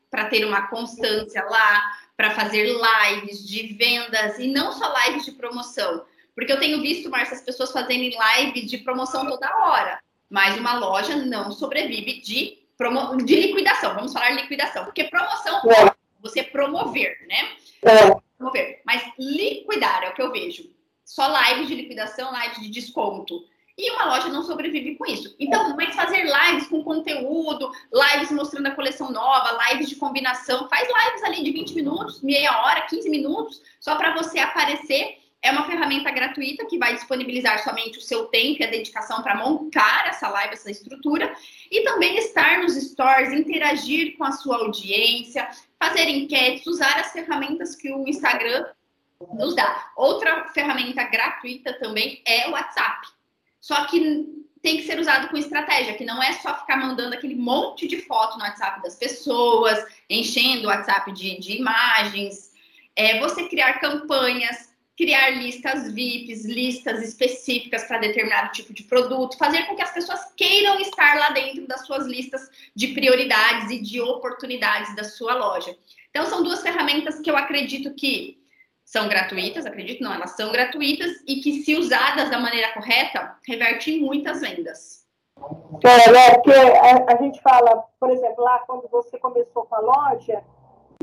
para 0.09 0.27
ter 0.27 0.45
uma 0.45 0.69
constância 0.69 1.43
lá, 1.47 1.83
para 2.17 2.31
fazer 2.31 2.65
lives 2.65 3.45
de 3.45 3.75
vendas 3.75 4.39
e 4.39 4.47
não 4.47 4.71
só 4.71 4.95
lives 5.03 5.25
de 5.25 5.33
promoção. 5.33 6.05
Porque 6.33 6.53
eu 6.53 6.61
tenho 6.61 6.81
visto, 6.81 7.11
Márcia, 7.11 7.35
as 7.35 7.43
pessoas 7.43 7.73
fazendo 7.73 8.05
lives 8.05 8.71
de 8.71 8.79
promoção 8.79 9.27
toda 9.27 9.53
hora, 9.67 9.99
mas 10.31 10.57
uma 10.57 10.79
loja 10.79 11.17
não 11.17 11.51
sobrevive 11.51 12.21
de, 12.21 12.66
promo... 12.77 13.17
de 13.17 13.37
liquidação. 13.37 13.95
Vamos 13.95 14.13
falar 14.13 14.31
liquidação, 14.31 14.85
porque 14.85 15.05
promoção 15.05 15.61
é 15.71 15.95
você 16.21 16.43
promover, 16.43 17.17
né? 17.29 17.51
É. 17.83 18.21
Promover. 18.37 18.83
Mas 18.85 19.03
liquidar 19.19 20.05
é 20.05 20.11
o 20.11 20.15
que 20.15 20.23
eu 20.23 20.33
vejo. 20.33 20.71
Só 21.05 21.27
lives 21.41 21.69
de 21.69 21.75
liquidação, 21.75 22.33
lives 22.33 22.61
de 22.61 22.69
desconto. 22.69 23.45
E 23.79 23.91
uma 23.91 24.07
loja 24.07 24.29
não 24.29 24.43
sobrevive 24.43 24.97
com 24.97 25.05
isso. 25.05 25.37
Então, 25.39 25.77
mas 25.77 25.95
fazer 25.95 26.25
lives 26.25 26.67
com 26.67 26.83
conteúdo, 26.83 27.71
lives 27.93 28.31
mostrando 28.31 28.69
a 28.69 28.75
coleção 28.75 29.11
nova, 29.11 29.59
lives 29.69 29.91
de 29.91 29.97
combinação, 29.97 30.67
faz 30.69 30.89
lives 30.89 31.23
ali 31.23 31.45
de 31.45 31.53
20 31.53 31.75
minutos, 31.75 32.23
meia 32.23 32.63
hora, 32.63 32.87
15 32.87 33.11
minutos, 33.11 33.61
só 33.79 33.95
para 33.97 34.15
você 34.15 34.39
aparecer. 34.39 35.19
É 35.47 35.53
uma 35.53 35.65
ferramenta 35.65 36.11
gratuita 36.11 36.67
que 36.67 36.77
vai 36.77 36.95
disponibilizar 36.95 37.63
somente 37.63 37.99
o 37.99 38.03
seu 38.03 38.25
tempo 38.27 38.61
e 38.61 38.65
a 38.65 38.71
dedicação 38.71 39.23
para 39.23 39.37
montar 39.37 40.09
essa 40.09 40.29
live, 40.29 40.55
essa 40.55 40.69
estrutura, 40.69 41.33
e 41.71 41.85
também 41.85 42.19
estar 42.19 42.59
nos 42.59 42.75
stores, 42.75 43.33
interagir 43.33 44.17
com 44.17 44.25
a 44.25 44.33
sua 44.33 44.57
audiência, 44.57 45.49
fazer 45.79 46.09
enquetes, 46.09 46.67
usar 46.67 46.99
as 46.99 47.13
ferramentas 47.13 47.77
que 47.77 47.93
o 47.93 48.09
Instagram 48.09 48.67
nos 49.35 49.55
dá. 49.55 49.93
Outra 49.95 50.49
ferramenta 50.49 51.05
gratuita 51.05 51.73
também 51.75 52.21
é 52.27 52.49
o 52.49 52.51
WhatsApp. 52.51 53.07
Só 53.61 53.85
que 53.85 54.27
tem 54.61 54.79
que 54.79 54.83
ser 54.83 54.99
usado 54.99 55.29
com 55.29 55.37
estratégia, 55.37 55.95
que 55.95 56.05
não 56.05 56.21
é 56.21 56.33
só 56.33 56.59
ficar 56.59 56.77
mandando 56.77 57.15
aquele 57.15 57.37
monte 57.37 57.87
de 57.87 57.99
foto 57.99 58.37
no 58.37 58.43
WhatsApp 58.43 58.83
das 58.83 58.97
pessoas, 58.97 59.79
enchendo 60.11 60.67
o 60.67 60.71
WhatsApp 60.71 61.13
de, 61.13 61.39
de 61.39 61.59
imagens. 61.59 62.51
É 62.97 63.21
você 63.21 63.49
criar 63.49 63.75
campanhas, 63.75 64.75
criar 64.97 65.31
listas 65.31 65.93
VIPs, 65.93 66.45
listas 66.47 67.03
específicas 67.03 67.85
para 67.85 67.99
determinado 67.99 68.51
tipo 68.53 68.73
de 68.73 68.83
produto, 68.83 69.37
fazer 69.37 69.65
com 69.65 69.77
que 69.77 69.83
as 69.83 69.93
pessoas 69.93 70.33
queiram 70.35 70.81
estar 70.81 71.19
lá 71.19 71.31
dentro 71.31 71.67
das 71.67 71.85
suas 71.87 72.07
listas 72.07 72.51
de 72.75 72.89
prioridades 72.89 73.71
e 73.71 73.81
de 73.81 74.01
oportunidades 74.01 74.97
da 74.97 75.05
sua 75.05 75.35
loja. 75.35 75.77
Então, 76.11 76.25
são 76.27 76.43
duas 76.43 76.63
ferramentas 76.63 77.21
que 77.21 77.31
eu 77.31 77.37
acredito 77.37 77.93
que 77.95 78.41
são 78.83 79.09
gratuitas, 79.09 79.67
acredito 79.67 80.03
não, 80.03 80.15
elas 80.15 80.31
são 80.31 80.51
gratuitas 80.51 81.11
e 81.27 81.41
que, 81.41 81.63
se 81.63 81.75
usadas 81.75 82.31
da 82.31 82.39
maneira 82.39 82.73
correta, 82.73 83.37
revertem 83.47 84.01
muitas 84.01 84.41
vendas. 84.41 85.05
É, 85.85 86.11
né? 86.11 86.35
Porque 86.35 86.53
a, 86.53 87.13
a, 87.13 87.23
gente 87.23 87.41
fala, 87.43 87.85
por 88.01 88.11
exemplo, 88.11 88.43
lá 88.43 88.61
quando 88.61 88.89
você 88.89 89.19
começou 89.19 89.67
com 89.67 89.75
a 89.75 89.81
loja, 89.81 90.43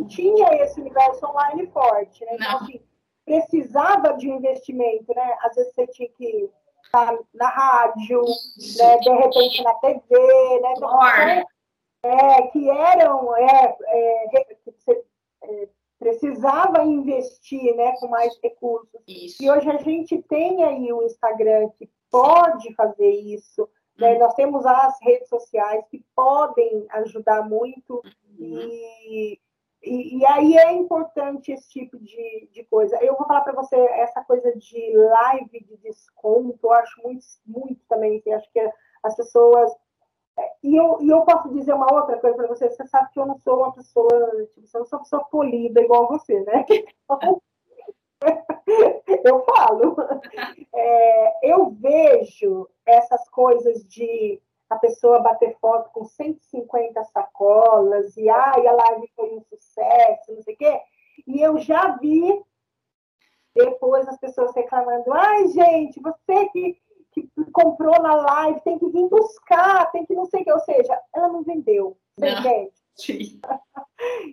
tinha 0.08 0.64
esse 0.64 0.80
universo 0.82 1.26
online 1.28 1.68
forte, 1.68 2.26
né? 2.26 2.32
Então, 2.34 2.58
assim, 2.58 2.82
precisava 3.26 4.14
de 4.14 4.30
um 4.30 4.38
investimento, 4.38 5.14
né? 5.14 5.38
Às 5.42 5.56
vezes 5.56 5.74
você 5.74 5.88
tinha 5.88 6.10
que 6.10 6.50
estar 6.84 7.18
na 7.34 7.48
rádio, 7.48 8.22
né? 8.78 8.98
de 8.98 9.10
repente 9.10 9.64
na 9.64 9.74
TV, 9.76 10.62
né? 10.62 11.44
É, 12.06 12.42
que 12.48 12.70
eram, 12.70 13.36
é, 13.38 13.78
é, 13.88 14.44
que 14.56 14.72
você, 14.72 15.06
é, 15.44 15.68
precisava 16.04 16.84
investir 16.84 17.74
né, 17.78 17.94
com 17.98 18.08
mais 18.08 18.38
recursos. 18.44 19.02
Isso. 19.08 19.42
E 19.42 19.50
hoje 19.50 19.70
a 19.70 19.78
gente 19.78 20.22
tem 20.24 20.62
aí 20.66 20.92
o 20.92 21.04
Instagram 21.04 21.70
que 21.78 21.90
pode 22.12 22.74
fazer 22.76 23.10
isso. 23.10 23.70
Né? 23.98 24.14
Uhum. 24.14 24.20
Nós 24.20 24.34
temos 24.34 24.66
as 24.66 25.02
redes 25.02 25.30
sociais 25.30 25.86
que 25.90 26.04
podem 26.14 26.86
ajudar 26.90 27.48
muito. 27.48 28.04
Uhum. 28.38 28.70
E, 29.08 29.40
e, 29.84 30.20
e, 30.20 30.26
aí 30.26 30.58
é 30.58 30.72
importante 30.72 31.52
esse 31.52 31.70
tipo 31.70 32.00
de, 32.00 32.50
de 32.52 32.64
coisa. 32.66 32.98
Eu 33.04 33.16
vou 33.16 33.28
falar 33.28 33.42
para 33.42 33.54
você, 33.54 33.76
essa 33.76 34.24
coisa 34.24 34.56
de 34.58 34.94
live 34.96 35.64
de 35.66 35.78
desconto, 35.78 36.60
eu 36.64 36.72
acho 36.72 37.02
muito, 37.04 37.26
muito 37.46 37.82
também. 37.88 38.18
Assim, 38.18 38.34
acho 38.34 38.52
que 38.52 38.72
as 39.04 39.16
pessoas 39.16 39.72
e 40.64 40.76
eu, 40.76 40.98
e 41.02 41.10
eu 41.10 41.22
posso 41.22 41.50
dizer 41.54 41.74
uma 41.74 41.94
outra 41.94 42.18
coisa 42.18 42.36
para 42.36 42.48
você. 42.48 42.70
Você 42.70 42.88
sabe 42.88 43.12
que 43.12 43.20
eu 43.20 43.26
não 43.26 43.38
sou 43.40 43.58
uma 43.58 43.74
pessoa, 43.74 44.08
tipo, 44.54 44.68
eu 44.74 44.80
não 44.80 44.86
sou 44.86 44.98
uma 44.98 45.04
pessoa 45.04 45.26
polida 45.26 45.82
igual 45.82 46.08
você, 46.08 46.40
né? 46.42 46.66
eu 49.24 49.44
falo. 49.46 49.96
É, 50.74 51.52
eu 51.52 51.70
vejo 51.72 52.68
essas 52.86 53.30
coisas 53.30 53.86
de 53.86 54.42
a 54.74 54.80
pessoa 54.80 55.22
bater 55.22 55.58
foto 55.60 55.90
com 55.92 56.06
150 56.06 57.04
sacolas 57.06 58.16
e 58.18 58.30
ai, 58.30 58.68
a 58.68 58.72
live 58.72 59.12
foi 59.16 59.34
um 59.34 59.42
sucesso, 59.42 60.34
não 60.34 60.42
sei 60.42 60.54
o 60.54 60.58
quê. 60.58 60.82
E 61.28 61.42
eu 61.42 61.58
já 61.60 61.96
vi 61.98 62.42
depois 63.56 64.08
as 64.08 64.18
pessoas 64.18 64.54
reclamando, 64.56 65.12
ai, 65.14 65.48
gente, 65.50 66.02
você 66.02 66.48
que 66.50 66.78
que 67.14 67.30
comprou 67.52 68.02
na 68.02 68.16
live 68.16 68.62
tem 68.62 68.80
que 68.80 68.90
vir 68.90 69.08
buscar, 69.08 69.92
tem 69.92 70.04
que 70.06 70.16
não 70.16 70.26
sei 70.26 70.42
o 70.42 70.44
que, 70.44 70.52
ou 70.52 70.60
seja, 70.62 71.00
ela 71.14 71.28
não 71.28 71.44
vendeu, 71.44 71.96
você 72.18 72.30
entende? 72.30 72.72
Sim. 72.96 73.42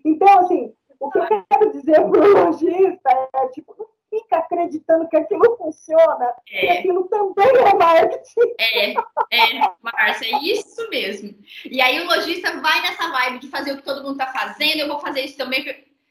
então, 0.05 0.39
assim, 0.41 0.75
o 0.99 1.11
que 1.11 1.19
eu 1.19 1.27
quero 1.27 1.73
dizer 1.73 2.11
para 2.11 2.21
o 2.21 2.45
lojista 2.45 3.29
é, 3.35 3.49
tipo, 3.49 3.75
não 3.79 3.87
fica 4.11 4.39
acreditando 4.39 5.09
que 5.09 5.17
aquilo 5.17 5.57
funciona, 5.57 6.35
é. 6.51 6.61
que 6.61 6.69
aquilo 6.69 7.05
também 7.05 7.47
é 7.47 7.75
marketing. 7.75 8.55
É, 8.59 8.91
é, 8.91 9.73
Márcia, 9.81 10.37
é 10.37 10.43
isso 10.43 10.91
mesmo. 10.91 11.39
E 11.65 11.81
aí 11.81 12.01
o 12.01 12.07
lojista 12.07 12.61
vai 12.61 12.83
nessa 12.83 13.09
vibe 13.11 13.39
de 13.39 13.49
fazer 13.49 13.73
o 13.73 13.77
que 13.77 13.85
todo 13.85 14.03
mundo 14.03 14.21
está 14.21 14.27
fazendo, 14.27 14.81
eu 14.81 14.89
vou 14.89 14.99
fazer 14.99 15.23
isso 15.23 15.37
também. 15.37 15.65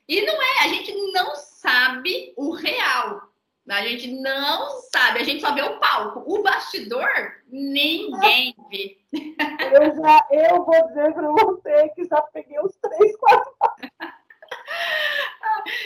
E 0.07 0.21
não 0.25 0.41
é, 0.41 0.63
a 0.63 0.67
gente 0.69 0.93
não 1.11 1.35
sabe 1.35 2.33
o 2.35 2.51
real. 2.51 3.29
A 3.69 3.83
gente 3.83 4.07
não 4.19 4.79
sabe, 4.91 5.19
a 5.19 5.23
gente 5.23 5.41
só 5.41 5.53
vê 5.53 5.61
o 5.61 5.79
palco. 5.79 6.23
O 6.25 6.41
bastidor, 6.41 7.07
ninguém 7.47 8.55
vê. 8.67 8.97
Eu, 9.13 9.95
já, 9.95 10.27
eu 10.31 10.65
vou 10.65 10.87
dizer 10.87 11.13
para 11.13 11.29
você 11.31 11.89
que 11.89 12.05
já 12.05 12.19
peguei 12.33 12.59
os 12.59 12.75
três, 12.77 13.15
quatro. 13.17 13.51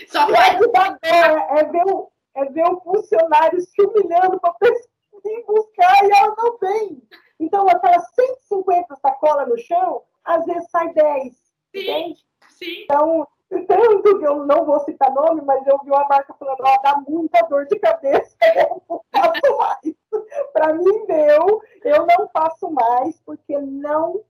Só 0.07 0.27
faz... 0.27 0.59
é, 1.03 1.59
é, 1.59 1.63
ver 1.65 1.83
é 2.35 2.45
ver 2.45 2.65
o 2.65 2.81
funcionário 2.81 3.61
se 3.61 3.81
humilhando 3.81 4.39
para 4.39 4.53
vir 4.61 5.45
buscar 5.45 6.03
e 6.03 6.11
ela 6.11 6.35
não 6.35 6.57
vem. 6.57 7.01
Então, 7.39 7.67
aquelas 7.67 8.07
150 8.15 8.95
sacolas 8.95 9.47
no 9.47 9.57
chão, 9.57 10.03
às 10.23 10.45
vezes 10.45 10.69
sai 10.69 10.93
10, 10.93 11.23
sim, 11.23 11.39
entende? 11.73 12.25
Sim. 12.49 12.83
Então, 12.83 13.27
tanto 13.67 14.19
que 14.19 14.25
eu 14.25 14.45
não 14.45 14.65
vou 14.65 14.79
citar 14.81 15.13
nome, 15.13 15.41
mas 15.41 15.65
eu 15.67 15.77
vi 15.83 15.91
uma 15.91 16.07
marca 16.07 16.33
falando, 16.33 16.61
ó, 16.61 16.81
dá 16.81 17.03
muita 17.07 17.41
dor 17.47 17.67
de 17.67 17.77
cabeça, 17.79 18.35
eu 18.55 18.81
não 18.89 19.01
faço 19.11 19.57
mais. 19.57 19.95
Para 20.53 20.73
mim 20.73 21.05
deu, 21.05 21.61
eu 21.83 22.05
não 22.05 22.27
faço 22.29 22.71
mais, 22.71 23.19
porque 23.21 23.57
não 23.57 24.23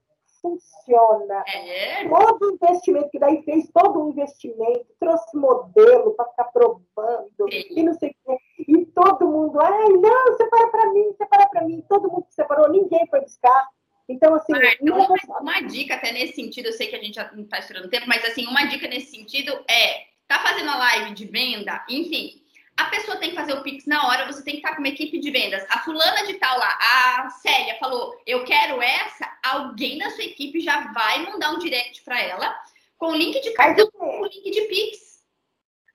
funciona. 0.44 1.42
É. 1.46 2.06
Todo 2.06 2.52
investimento, 2.52 3.08
que 3.08 3.18
daí 3.18 3.42
fez 3.44 3.70
todo 3.72 4.04
um 4.04 4.10
investimento, 4.10 4.86
trouxe 5.00 5.34
modelo 5.34 6.12
para 6.14 6.26
ficar 6.26 6.44
provando, 6.44 7.50
Sim. 7.50 7.66
e 7.70 7.82
não 7.82 7.94
sei 7.94 8.10
o 8.10 8.12
quê. 8.12 8.38
E 8.68 8.86
todo 8.86 9.26
mundo, 9.26 9.58
ai, 9.60 9.88
não, 9.88 10.36
separa 10.36 10.68
para 10.68 10.92
mim, 10.92 11.14
separa 11.16 11.48
para 11.48 11.64
mim. 11.64 11.82
Todo 11.88 12.10
mundo 12.10 12.26
que 12.26 12.34
separou, 12.34 12.68
ninguém 12.68 13.06
foi 13.08 13.22
buscar. 13.22 13.68
Então, 14.06 14.34
assim. 14.34 14.52
Uma, 14.82 15.40
uma 15.40 15.60
dica 15.62 15.94
até 15.94 16.12
nesse 16.12 16.34
sentido, 16.34 16.66
eu 16.66 16.72
sei 16.72 16.88
que 16.88 16.96
a 16.96 17.02
gente 17.02 17.14
já 17.14 17.32
não 17.32 17.44
está 17.44 17.58
estourando 17.58 17.88
tempo, 17.88 18.06
mas 18.06 18.22
assim, 18.24 18.46
uma 18.46 18.66
dica 18.66 18.86
nesse 18.86 19.10
sentido 19.16 19.50
é, 19.68 20.04
tá 20.28 20.40
fazendo 20.40 20.68
a 20.70 20.76
live 20.76 21.14
de 21.14 21.24
venda, 21.24 21.82
enfim, 21.88 22.43
a 22.76 22.84
pessoa 22.86 23.16
tem 23.18 23.30
que 23.30 23.36
fazer 23.36 23.52
o 23.52 23.62
Pix 23.62 23.86
na 23.86 24.06
hora, 24.06 24.26
você 24.26 24.42
tem 24.42 24.54
que 24.54 24.60
estar 24.60 24.74
com 24.74 24.80
uma 24.80 24.88
equipe 24.88 25.18
de 25.20 25.30
vendas. 25.30 25.64
A 25.70 25.80
fulana 25.80 26.26
de 26.26 26.34
tal 26.34 26.58
lá, 26.58 26.78
a 26.80 27.30
Célia 27.30 27.76
falou, 27.78 28.20
eu 28.26 28.44
quero 28.44 28.82
essa, 28.82 29.30
alguém 29.42 29.98
da 29.98 30.10
sua 30.10 30.24
equipe 30.24 30.60
já 30.60 30.92
vai 30.92 31.24
mandar 31.24 31.52
um 31.52 31.58
direct 31.58 32.02
para 32.02 32.20
ela 32.20 32.54
com 32.98 33.12
o 33.12 33.16
link 33.16 33.40
de 33.40 33.52
cartão, 33.52 33.88
com 33.92 34.22
o 34.22 34.26
link 34.26 34.50
de 34.50 34.62
Pix. 34.62 35.14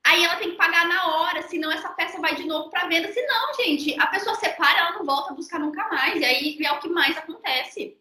Aí 0.04 0.24
ela 0.24 0.36
tem 0.36 0.52
que 0.52 0.56
pagar 0.56 0.88
na 0.88 1.14
hora, 1.14 1.42
senão 1.42 1.70
essa 1.70 1.90
peça 1.90 2.18
vai 2.20 2.34
de 2.34 2.44
novo 2.44 2.70
para 2.70 2.88
venda. 2.88 3.12
Se 3.12 3.20
não, 3.26 3.54
gente, 3.54 4.00
a 4.00 4.06
pessoa 4.06 4.34
separa, 4.36 4.78
ela 4.78 4.92
não 4.92 5.04
volta 5.04 5.32
a 5.32 5.34
buscar 5.34 5.58
nunca 5.60 5.86
mais. 5.88 6.18
E 6.18 6.24
aí 6.24 6.58
é 6.64 6.72
o 6.72 6.80
que 6.80 6.88
mais 6.88 7.16
acontece. 7.18 7.99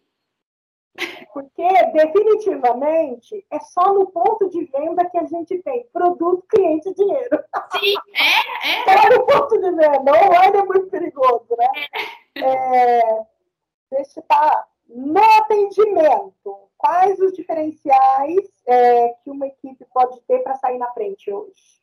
Porque, 1.34 1.68
definitivamente, 1.94 3.46
é 3.52 3.60
só 3.60 3.94
no 3.94 4.08
ponto 4.08 4.50
de 4.50 4.66
venda 4.66 5.10
que 5.10 5.18
a 5.18 5.26
gente 5.26 5.58
tem 5.60 5.88
produto, 5.94 6.46
cliente 6.50 6.90
e 6.90 6.94
dinheiro. 6.94 7.44
Sim, 7.72 7.96
é, 8.16 8.92
é. 8.92 8.98
Só 9.02 9.10
no 9.10 9.26
ponto 9.26 9.60
de 9.60 9.72
venda. 9.72 10.12
Online 10.12 10.58
é 10.58 10.64
muito 10.64 10.88
perigoso, 10.88 11.48
né? 11.58 11.68
É, 12.36 13.26
deixa 13.92 14.20
eu 14.20 14.24
falar. 14.28 14.68
No 14.88 15.24
atendimento, 15.24 16.70
quais 16.78 17.20
os 17.20 17.34
diferenciais 17.34 18.50
é, 18.66 19.10
que 19.24 19.30
uma 19.30 19.46
equipe 19.46 19.86
pode 19.94 20.20
ter 20.22 20.40
para 20.40 20.56
sair 20.56 20.80
na 20.80 20.92
frente 20.94 21.32
hoje? 21.32 21.80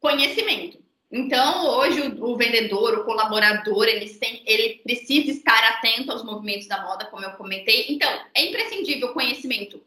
Conhecimento. 0.00 0.87
Então, 1.10 1.66
hoje, 1.78 2.00
o, 2.02 2.32
o 2.32 2.36
vendedor, 2.36 2.98
o 2.98 3.04
colaborador, 3.04 3.86
ele, 3.86 4.18
ele 4.46 4.80
precisa 4.84 5.30
estar 5.30 5.62
atento 5.70 6.12
aos 6.12 6.22
movimentos 6.22 6.66
da 6.66 6.82
moda, 6.82 7.06
como 7.06 7.24
eu 7.24 7.30
comentei. 7.32 7.86
Então, 7.88 8.10
é 8.34 8.46
imprescindível 8.46 9.14
conhecimento 9.14 9.82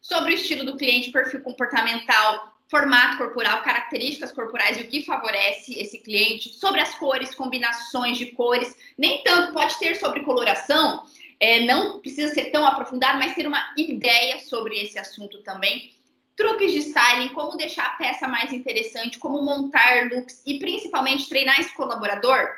sobre 0.00 0.32
o 0.32 0.36
estilo 0.36 0.64
do 0.64 0.76
cliente, 0.76 1.10
perfil 1.10 1.40
comportamental, 1.40 2.54
formato 2.68 3.16
corporal, 3.16 3.62
características 3.62 4.32
corporais 4.32 4.76
e 4.78 4.82
o 4.82 4.88
que 4.88 5.04
favorece 5.04 5.78
esse 5.78 5.98
cliente, 5.98 6.50
sobre 6.50 6.80
as 6.80 6.94
cores, 6.96 7.34
combinações 7.34 8.18
de 8.18 8.26
cores. 8.26 8.76
Nem 8.98 9.22
tanto 9.22 9.52
pode 9.52 9.78
ter 9.78 9.96
sobre 9.96 10.20
coloração, 10.24 11.04
é, 11.40 11.60
não 11.60 12.00
precisa 12.00 12.34
ser 12.34 12.50
tão 12.50 12.66
aprofundado, 12.66 13.18
mas 13.18 13.34
ter 13.34 13.46
uma 13.46 13.72
ideia 13.76 14.40
sobre 14.40 14.78
esse 14.78 14.98
assunto 14.98 15.42
também 15.42 15.95
truques 16.36 16.72
de 16.72 16.78
styling, 16.78 17.30
como 17.30 17.56
deixar 17.56 17.86
a 17.86 17.96
peça 17.96 18.28
mais 18.28 18.52
interessante, 18.52 19.18
como 19.18 19.42
montar 19.42 20.08
looks 20.10 20.42
e 20.44 20.58
principalmente 20.58 21.28
treinar 21.28 21.58
esse 21.58 21.74
colaborador 21.74 22.48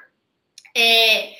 é, 0.76 1.34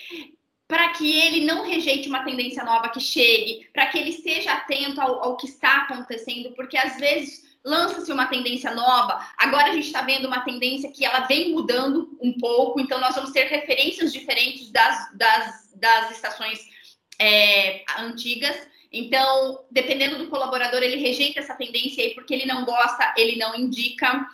para 0.67 0.91
que 0.91 1.19
ele 1.19 1.45
não 1.45 1.65
rejeite 1.65 2.09
uma 2.09 2.25
tendência 2.25 2.63
nova 2.63 2.91
que 2.91 3.01
chegue, 3.01 3.69
para 3.73 3.87
que 3.87 3.99
ele 3.99 4.11
esteja 4.11 4.53
atento 4.53 5.01
ao, 5.01 5.25
ao, 5.25 5.37
que 5.37 5.47
está 5.47 5.79
acontecendo, 5.79 6.53
porque 6.53 6.77
às 6.77 6.97
vezes 6.99 7.49
lança-se 7.65 8.13
uma 8.13 8.27
tendência 8.27 8.75
nova, 8.75 9.27
agora 9.37 9.71
a 9.71 9.73
gente 9.73 9.87
está 9.87 10.03
vendo 10.03 10.27
uma 10.27 10.41
tendência 10.41 10.93
que 10.93 11.05
ela 11.05 11.21
vem 11.21 11.53
mudando 11.53 12.17
um 12.21 12.33
pouco, 12.39 12.81
então 12.81 13.01
nós 13.01 13.15
vamos 13.15 13.33
ter 13.33 13.45
referências 13.45 14.13
diferentes 14.13 14.71
das, 14.71 15.11
das, 15.15 15.73
das 15.75 16.11
estações 16.13 16.61
é, 17.19 17.85
antigas. 17.99 18.57
Então, 18.93 19.65
dependendo 19.71 20.19
do 20.19 20.29
colaborador, 20.29 20.83
ele 20.83 20.97
rejeita 20.97 21.41
essa 21.41 21.55
tendência 21.55 22.03
aí 22.03 22.15
porque 22.15 22.33
ele 22.33 22.47
não 22.47 22.65
gosta, 22.65 23.15
ele 23.17 23.37
não 23.37 23.55
indica. 23.55 24.27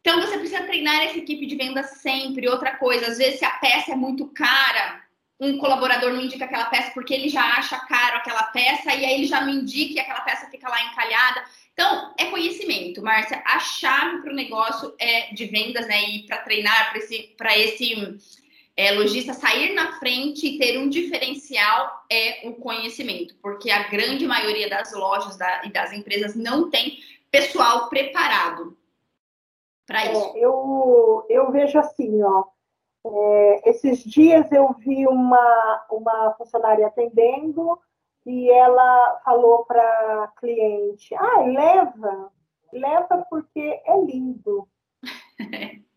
Então, 0.00 0.20
você 0.20 0.36
precisa 0.36 0.64
treinar 0.64 1.02
essa 1.02 1.18
equipe 1.18 1.46
de 1.46 1.56
venda 1.56 1.82
sempre. 1.82 2.48
Outra 2.48 2.76
coisa, 2.76 3.06
às 3.06 3.18
vezes, 3.18 3.38
se 3.38 3.44
a 3.44 3.52
peça 3.52 3.92
é 3.92 3.96
muito 3.96 4.26
cara, 4.28 5.02
um 5.40 5.58
colaborador 5.58 6.12
não 6.12 6.22
indica 6.22 6.44
aquela 6.44 6.66
peça 6.66 6.90
porque 6.92 7.14
ele 7.14 7.28
já 7.28 7.42
acha 7.42 7.78
caro 7.80 8.18
aquela 8.18 8.44
peça 8.44 8.94
e 8.94 9.04
aí 9.04 9.14
ele 9.14 9.26
já 9.26 9.40
não 9.40 9.48
indica 9.48 9.94
e 9.94 10.00
aquela 10.00 10.20
peça 10.20 10.48
fica 10.50 10.68
lá 10.68 10.82
encalhada. 10.84 11.44
Então, 11.72 12.14
é 12.18 12.26
conhecimento, 12.26 13.02
Márcia. 13.02 13.42
A 13.44 13.58
chave 13.58 14.22
para 14.22 14.30
o 14.30 14.36
negócio 14.36 14.94
é 14.98 15.32
de 15.32 15.46
vendas, 15.46 15.86
né? 15.88 16.02
E 16.10 16.22
para 16.24 16.38
treinar 16.38 16.90
para 16.90 16.98
esse, 16.98 17.34
pra 17.36 17.58
esse 17.58 18.18
é, 18.76 18.90
lojista 18.92 19.32
sair 19.32 19.72
na 19.74 19.98
frente 19.98 20.46
e 20.46 20.58
ter 20.58 20.78
um 20.78 20.88
diferencial 20.88 22.04
é 22.10 22.48
o 22.48 22.54
conhecimento, 22.54 23.36
porque 23.40 23.70
a 23.70 23.88
grande 23.88 24.26
maioria 24.26 24.68
das 24.68 24.92
lojas 24.92 25.36
da, 25.36 25.64
e 25.64 25.72
das 25.72 25.92
empresas 25.92 26.34
não 26.34 26.70
tem 26.70 26.98
pessoal 27.30 27.88
preparado 27.88 28.76
para 29.86 30.06
isso. 30.06 30.32
É, 30.34 30.38
eu, 30.38 31.26
eu 31.28 31.52
vejo 31.52 31.78
assim, 31.78 32.22
ó. 32.22 32.44
É, 33.06 33.70
esses 33.70 34.02
dias 34.02 34.50
eu 34.50 34.72
vi 34.78 35.06
uma, 35.06 35.86
uma 35.90 36.34
funcionária 36.38 36.86
atendendo 36.86 37.78
e 38.24 38.50
ela 38.50 39.20
falou 39.24 39.64
para 39.66 40.32
cliente: 40.38 41.14
ah, 41.14 41.40
leva, 41.42 42.32
leva 42.72 43.26
porque 43.28 43.60
é 43.84 44.00
lindo. 44.04 44.66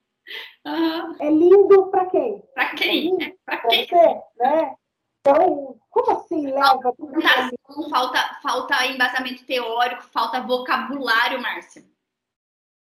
Uhum. 0.68 1.16
É 1.20 1.30
lindo 1.30 1.88
para 1.88 2.06
quem? 2.08 2.44
Para 2.54 2.76
quem? 2.76 3.24
É 3.24 3.36
para 3.46 3.58
quem? 3.70 3.88
Você, 3.88 4.22
né? 4.38 4.76
Então, 5.22 5.78
como 5.90 6.12
assim 6.12 6.48
leva? 6.48 6.94
Não, 7.00 7.90
falta, 7.90 8.20
falta 8.42 8.86
embasamento 8.86 9.46
teórico, 9.46 10.04
falta 10.04 10.42
vocabulário, 10.42 11.42
Márcia. 11.42 11.84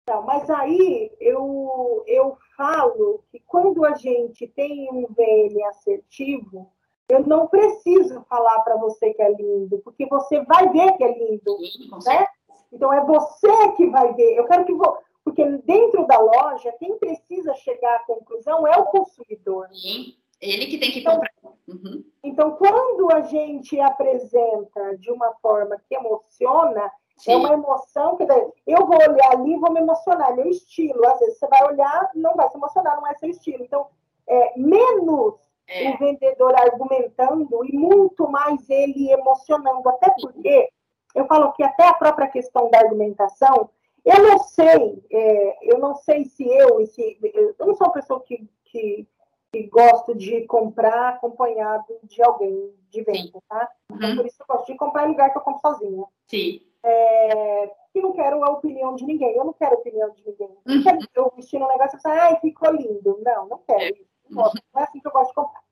Não, 0.08 0.22
mas 0.24 0.50
aí 0.50 1.12
eu, 1.20 2.04
eu 2.08 2.38
falo 2.58 3.24
que 3.32 3.40
quando 3.48 3.86
a 3.86 3.96
gente 3.96 4.48
tem 4.48 4.90
um 4.92 5.08
VN 5.08 5.64
assertivo, 5.70 6.72
eu 7.08 7.26
não 7.26 7.48
preciso 7.48 8.22
falar 8.30 8.60
para 8.62 8.76
você 8.76 9.14
que 9.14 9.22
é 9.22 9.32
lindo, 9.32 9.80
porque 9.80 10.06
você 10.06 10.42
vai 10.44 10.70
ver 10.70 10.98
que 10.98 11.04
é 11.04 11.18
lindo, 11.18 11.58
Sim, 11.58 11.90
né? 12.06 12.28
Então 12.72 12.92
é 12.92 13.06
você 13.06 13.72
que 13.78 13.88
vai 13.88 14.14
ver. 14.14 14.36
Eu 14.36 14.46
quero 14.46 14.66
que 14.66 14.74
vo... 14.74 14.98
porque 15.24 15.44
dentro 15.66 16.06
da 16.06 16.20
loja 16.20 16.74
quem 16.80 16.98
precisa 16.98 17.54
chegar 17.56 17.96
à 17.96 18.06
conclusão 18.06 18.68
é 18.68 18.78
o 18.78 18.86
consumidor. 18.86 19.68
Sim, 19.74 20.16
ele 20.42 20.68
que 20.68 20.78
tem 20.78 20.92
que 20.92 21.04
comprar. 21.04 21.32
Uhum. 21.68 22.04
Então 22.24 22.52
quando 22.52 23.12
a 23.12 23.22
gente 23.22 23.80
apresenta 23.80 24.98
de 24.98 25.12
uma 25.12 25.34
forma 25.42 25.82
que 25.88 25.96
emociona 25.96 26.92
Sim. 27.18 27.32
É 27.32 27.38
uma 27.38 27.54
emoção 27.54 28.18
que 28.18 28.24
eu 28.24 28.86
vou 28.86 28.98
olhar 28.98 29.32
ali 29.32 29.54
e 29.54 29.60
vou 29.60 29.72
me 29.72 29.80
emocionar, 29.80 30.32
é 30.32 30.36
meu 30.36 30.50
estilo. 30.50 31.06
Às 31.08 31.20
vezes 31.20 31.38
você 31.38 31.48
vai 31.48 31.64
olhar, 31.66 32.10
não 32.16 32.36
vai 32.36 32.50
se 32.50 32.58
emocionar, 32.58 32.96
não 32.96 33.08
é 33.08 33.14
seu 33.16 33.30
estilo. 33.30 33.64
Então, 33.64 33.88
é, 34.28 34.58
menos 34.58 35.36
é. 35.68 35.92
o 35.92 35.98
vendedor 35.98 36.54
argumentando 36.56 37.64
e 37.66 37.78
muito 37.78 38.30
mais 38.30 38.70
ele 38.70 39.12
emocionando. 39.12 39.88
Até 39.88 40.10
porque 40.20 40.70
eu 41.16 41.26
falo 41.26 41.54
que 41.54 41.64
até 41.64 41.88
a 41.88 41.94
própria 41.94 42.28
questão 42.28 42.70
da 42.70 42.80
argumentação, 42.80 43.70
eu 44.06 44.22
não 44.24 44.40
sei, 44.40 45.04
é, 45.12 45.74
eu 45.74 45.80
não 45.80 45.96
sei 45.96 46.26
se 46.26 46.44
eu, 46.48 46.86
se, 46.88 47.18
eu 47.60 47.66
não 47.66 47.76
sou 47.76 47.88
uma 47.88 47.94
pessoa 47.94 48.20
que, 48.22 48.48
que, 48.66 49.08
que 49.52 49.64
gosto 49.68 50.14
de 50.16 50.46
comprar 50.46 51.10
acompanhado 51.10 51.86
de 52.04 52.22
alguém 52.22 52.74
de 52.90 53.02
venda, 53.04 53.40
tá? 53.48 53.70
Então, 53.92 54.10
Uhum. 54.10 54.16
por 54.18 54.26
isso 54.26 54.38
eu 54.42 54.46
gosto 54.48 54.72
de 54.72 54.78
comprar 54.78 55.06
em 55.06 55.10
lugar 55.12 55.32
que 55.32 55.38
eu 55.38 55.42
compro 55.42 55.62
sozinha. 55.62 56.06
Sim. 56.28 56.62
É, 56.84 57.72
que 57.94 58.02
não 58.02 58.12
quero 58.12 58.44
a 58.44 58.50
opinião 58.52 58.96
de 58.96 59.06
ninguém. 59.06 59.36
Eu 59.38 59.46
não 59.46 59.54
quero 59.54 59.76
a 59.76 59.80
opinião 59.80 60.10
de 60.12 60.26
ninguém. 60.26 60.50
Uhum. 60.68 60.84
Quero 60.84 60.98
eu 61.16 61.34
vestir 61.36 61.62
um 61.62 61.68
negócio 61.68 61.98
e 61.98 62.02
falar, 62.02 62.24
ai, 62.24 62.40
ficou 62.42 62.72
lindo. 62.72 63.20
Não, 63.24 63.48
não 63.48 63.60
quero 63.60 63.96
isso. 63.96 64.10
Não, 64.30 64.44
gosto. 64.44 64.62
não 64.74 64.82
é 64.82 64.84
assim 64.84 65.00
que 65.00 65.08
eu 65.08 65.12
gosto 65.12 65.30
de 65.30 65.36
comprar. 65.36 65.64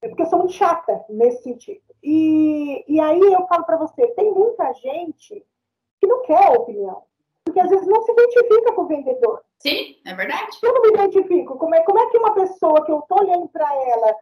É 0.00 0.08
porque 0.08 0.22
eu 0.22 0.26
sou 0.26 0.38
muito 0.38 0.52
chata 0.52 1.04
nesse 1.08 1.42
sentido. 1.42 1.82
E, 2.02 2.84
e 2.86 3.00
aí 3.00 3.18
eu 3.18 3.46
falo 3.48 3.64
para 3.64 3.76
você, 3.78 4.06
tem 4.08 4.32
muita 4.32 4.72
gente 4.74 5.44
que 6.00 6.06
não 6.06 6.22
quer 6.22 6.46
a 6.46 6.52
opinião. 6.52 7.02
Porque 7.44 7.60
às 7.60 7.70
vezes 7.70 7.86
não 7.86 8.02
se 8.02 8.12
identifica 8.12 8.72
com 8.72 8.82
o 8.82 8.86
vendedor. 8.86 9.42
Sim, 9.58 9.96
é 10.06 10.14
verdade. 10.14 10.56
Eu 10.62 10.74
não 10.74 10.82
me 10.82 10.88
identifico. 10.88 11.56
Como 11.56 11.74
é, 11.74 11.80
como 11.82 11.98
é 11.98 12.06
que 12.10 12.18
uma 12.18 12.34
pessoa 12.34 12.84
que 12.84 12.92
eu 12.92 12.98
estou 13.00 13.20
olhando 13.22 13.48
para 13.48 13.68
ela 13.74 14.14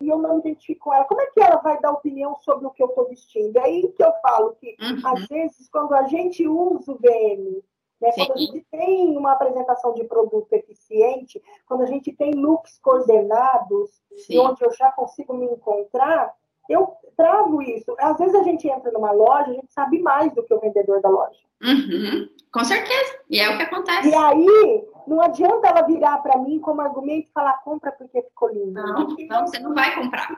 e 0.00 0.08
eu 0.08 0.18
não 0.18 0.34
me 0.34 0.40
identifico 0.40 0.84
com 0.84 0.94
ela, 0.94 1.04
como 1.04 1.20
é 1.20 1.26
que 1.26 1.40
ela 1.40 1.56
vai 1.56 1.78
dar 1.80 1.92
opinião 1.92 2.34
sobre 2.36 2.66
o 2.66 2.70
que 2.70 2.82
eu 2.82 2.88
estou 2.88 3.08
vestindo? 3.08 3.56
É 3.58 3.62
aí 3.64 3.88
que 3.92 4.02
eu 4.02 4.12
falo 4.22 4.54
que, 4.56 4.76
Uhum. 4.80 5.00
às 5.04 5.26
vezes, 5.26 5.68
quando 5.70 5.92
a 5.94 6.04
gente 6.04 6.46
usa 6.46 6.92
o 6.92 6.98
VM 6.98 7.62
Né? 8.00 8.12
Quando 8.14 8.32
a 8.32 8.36
gente 8.36 8.64
tem 8.70 9.16
uma 9.18 9.32
apresentação 9.32 9.92
de 9.92 10.04
produto 10.04 10.52
eficiente, 10.52 11.42
quando 11.66 11.82
a 11.82 11.86
gente 11.86 12.12
tem 12.12 12.30
looks 12.32 12.78
coordenados, 12.78 13.90
onde 14.30 14.64
eu 14.64 14.70
já 14.72 14.92
consigo 14.92 15.34
me 15.34 15.46
encontrar, 15.46 16.32
eu 16.68 16.92
trago 17.16 17.62
isso. 17.62 17.94
Às 17.98 18.18
vezes 18.18 18.34
a 18.34 18.42
gente 18.42 18.68
entra 18.68 18.92
numa 18.92 19.10
loja, 19.10 19.50
a 19.50 19.54
gente 19.54 19.72
sabe 19.72 19.98
mais 20.00 20.32
do 20.34 20.42
que 20.42 20.54
o 20.54 20.60
vendedor 20.60 21.00
da 21.00 21.08
loja. 21.08 21.38
Uhum. 21.62 22.28
Com 22.52 22.64
certeza. 22.64 23.18
E 23.28 23.40
é 23.40 23.50
o 23.50 23.56
que 23.56 23.64
acontece. 23.64 24.08
E 24.08 24.14
aí, 24.14 24.84
não 25.06 25.20
adianta 25.20 25.68
ela 25.68 25.82
virar 25.82 26.18
para 26.18 26.38
mim 26.38 26.60
como 26.60 26.80
argumento 26.80 27.28
e 27.28 27.32
falar 27.32 27.60
compra 27.64 27.90
porque 27.92 28.22
ficou 28.22 28.50
lindo. 28.50 28.72
Não, 28.72 29.08
não, 29.28 29.46
você 29.46 29.58
não 29.58 29.74
vai 29.74 29.94
comprar. 29.94 30.28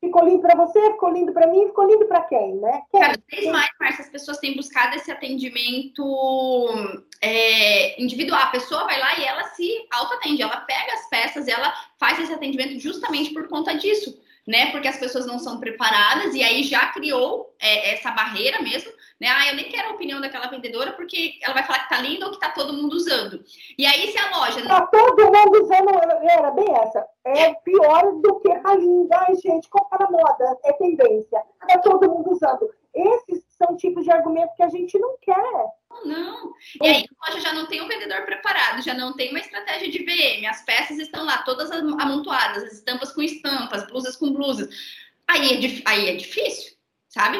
Ficou 0.00 0.24
lindo 0.24 0.42
para 0.42 0.54
você, 0.54 0.78
ficou 0.92 1.10
lindo 1.10 1.32
para 1.32 1.46
mim, 1.46 1.66
ficou 1.66 1.86
lindo 1.86 2.06
para 2.06 2.20
quem, 2.24 2.56
né? 2.56 2.82
Quem? 2.90 3.00
Cada 3.00 3.18
vez 3.30 3.46
mais, 3.50 3.70
Márcia, 3.80 4.04
as 4.04 4.10
pessoas 4.10 4.36
têm 4.36 4.54
buscado 4.54 4.94
esse 4.96 5.10
atendimento 5.10 6.68
é, 7.22 8.00
individual. 8.00 8.40
A 8.42 8.48
pessoa 8.48 8.84
vai 8.84 9.00
lá 9.00 9.18
e 9.18 9.24
ela 9.24 9.44
se 9.44 9.88
autoatende, 9.90 10.42
ela 10.42 10.58
pega 10.58 10.92
as 10.92 11.08
peças, 11.08 11.48
ela 11.48 11.72
faz 11.98 12.20
esse 12.20 12.34
atendimento 12.34 12.78
justamente 12.78 13.32
por 13.32 13.48
conta 13.48 13.74
disso 13.74 14.14
né? 14.46 14.70
Porque 14.70 14.88
as 14.88 14.98
pessoas 14.98 15.26
não 15.26 15.38
são 15.38 15.58
preparadas 15.58 16.34
e 16.34 16.42
aí 16.42 16.62
já 16.62 16.86
criou 16.92 17.54
é, 17.60 17.94
essa 17.94 18.10
barreira 18.10 18.60
mesmo, 18.60 18.90
né? 19.20 19.28
Ah, 19.28 19.48
eu 19.48 19.56
nem 19.56 19.68
quero 19.68 19.88
a 19.88 19.92
opinião 19.92 20.20
daquela 20.20 20.48
vendedora 20.48 20.92
porque 20.92 21.38
ela 21.42 21.54
vai 21.54 21.62
falar 21.64 21.80
que 21.80 21.88
tá 21.88 22.00
lindo 22.00 22.26
ou 22.26 22.32
que 22.32 22.40
tá 22.40 22.50
todo 22.50 22.72
mundo 22.72 22.94
usando. 22.94 23.42
E 23.78 23.86
aí 23.86 24.10
se 24.10 24.18
a 24.18 24.36
loja 24.36 24.66
tá 24.66 24.86
todo 24.86 25.24
mundo 25.24 25.62
usando, 25.62 25.90
era 26.28 26.50
bem 26.50 26.70
essa. 26.76 27.06
É 27.24 27.54
pior 27.54 28.12
do 28.20 28.40
que 28.40 28.54
tá 28.60 28.74
linda, 28.74 29.24
ai 29.26 29.34
gente, 29.36 29.68
qual 29.68 29.84
tá 29.86 30.08
moda? 30.10 30.58
É 30.64 30.72
tendência. 30.74 31.42
Tá 31.66 31.78
todo 31.78 32.10
mundo 32.10 32.32
usando. 32.32 32.70
Esses 32.94 33.44
são 33.58 33.76
tipos 33.76 34.04
de 34.04 34.10
argumento 34.10 34.54
que 34.56 34.62
a 34.62 34.68
gente 34.68 34.98
não 34.98 35.16
quer. 35.20 35.34
Não. 36.04 36.54
E 36.82 36.86
aí 36.86 37.04
a 37.20 37.30
loja 37.30 37.40
já 37.40 37.52
não 37.52 37.66
tem 37.66 37.80
um 37.80 37.88
vendedor 37.88 38.22
preparado, 38.24 38.82
já 38.82 38.94
não 38.94 39.14
tem 39.14 39.30
uma 39.30 39.38
estratégia 39.38 39.90
de 39.90 39.98
VM. 39.98 40.46
As 40.48 40.62
peças 40.62 40.98
estão 40.98 41.24
lá 41.24 41.42
todas 41.42 41.70
amontoadas, 41.70 42.64
as 42.64 42.72
estampas 42.74 43.12
com 43.12 43.22
estampas, 43.22 43.86
blusas 43.86 44.16
com 44.16 44.32
blusas. 44.32 44.68
Aí 45.28 45.66
é, 45.66 45.82
aí 45.86 46.08
é 46.10 46.16
difícil, 46.16 46.76
sabe? 47.08 47.38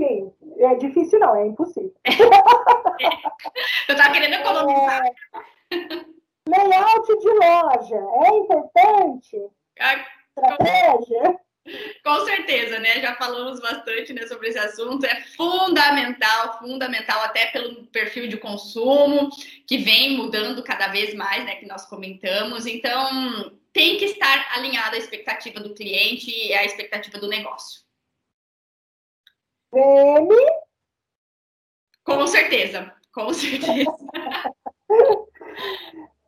Sim, 0.00 0.32
é 0.58 0.74
difícil 0.76 1.18
não, 1.18 1.34
é 1.34 1.46
impossível. 1.46 1.94
É. 3.00 3.92
Eu 3.92 3.96
tava 3.96 4.12
querendo 4.12 4.34
economizar. 4.34 5.06
É... 5.06 5.14
Layout 6.48 7.18
de 7.18 7.28
loja 7.28 7.96
é 8.24 8.28
importante? 8.38 9.50
Estratégia? 10.36 11.40
Com 12.04 12.24
certeza, 12.24 12.78
né? 12.78 13.00
Já 13.00 13.14
falamos 13.16 13.60
bastante 13.60 14.12
né, 14.12 14.26
sobre 14.26 14.48
esse 14.48 14.58
assunto. 14.58 15.04
É 15.04 15.22
fundamental, 15.36 16.58
fundamental, 16.58 17.20
até 17.22 17.46
pelo 17.46 17.86
perfil 17.86 18.28
de 18.28 18.36
consumo 18.36 19.30
que 19.66 19.78
vem 19.78 20.16
mudando 20.16 20.62
cada 20.62 20.88
vez 20.88 21.14
mais, 21.14 21.44
né? 21.44 21.56
Que 21.56 21.66
nós 21.66 21.86
comentamos. 21.86 22.66
Então, 22.66 23.52
tem 23.72 23.98
que 23.98 24.06
estar 24.06 24.56
alinhado 24.56 24.96
à 24.96 24.98
expectativa 24.98 25.60
do 25.60 25.74
cliente 25.74 26.30
e 26.30 26.54
à 26.54 26.64
expectativa 26.64 27.18
do 27.18 27.28
negócio. 27.28 27.82
VM? 29.72 30.28
Com 32.02 32.26
certeza, 32.26 32.94
com 33.12 33.32
certeza. 33.34 33.90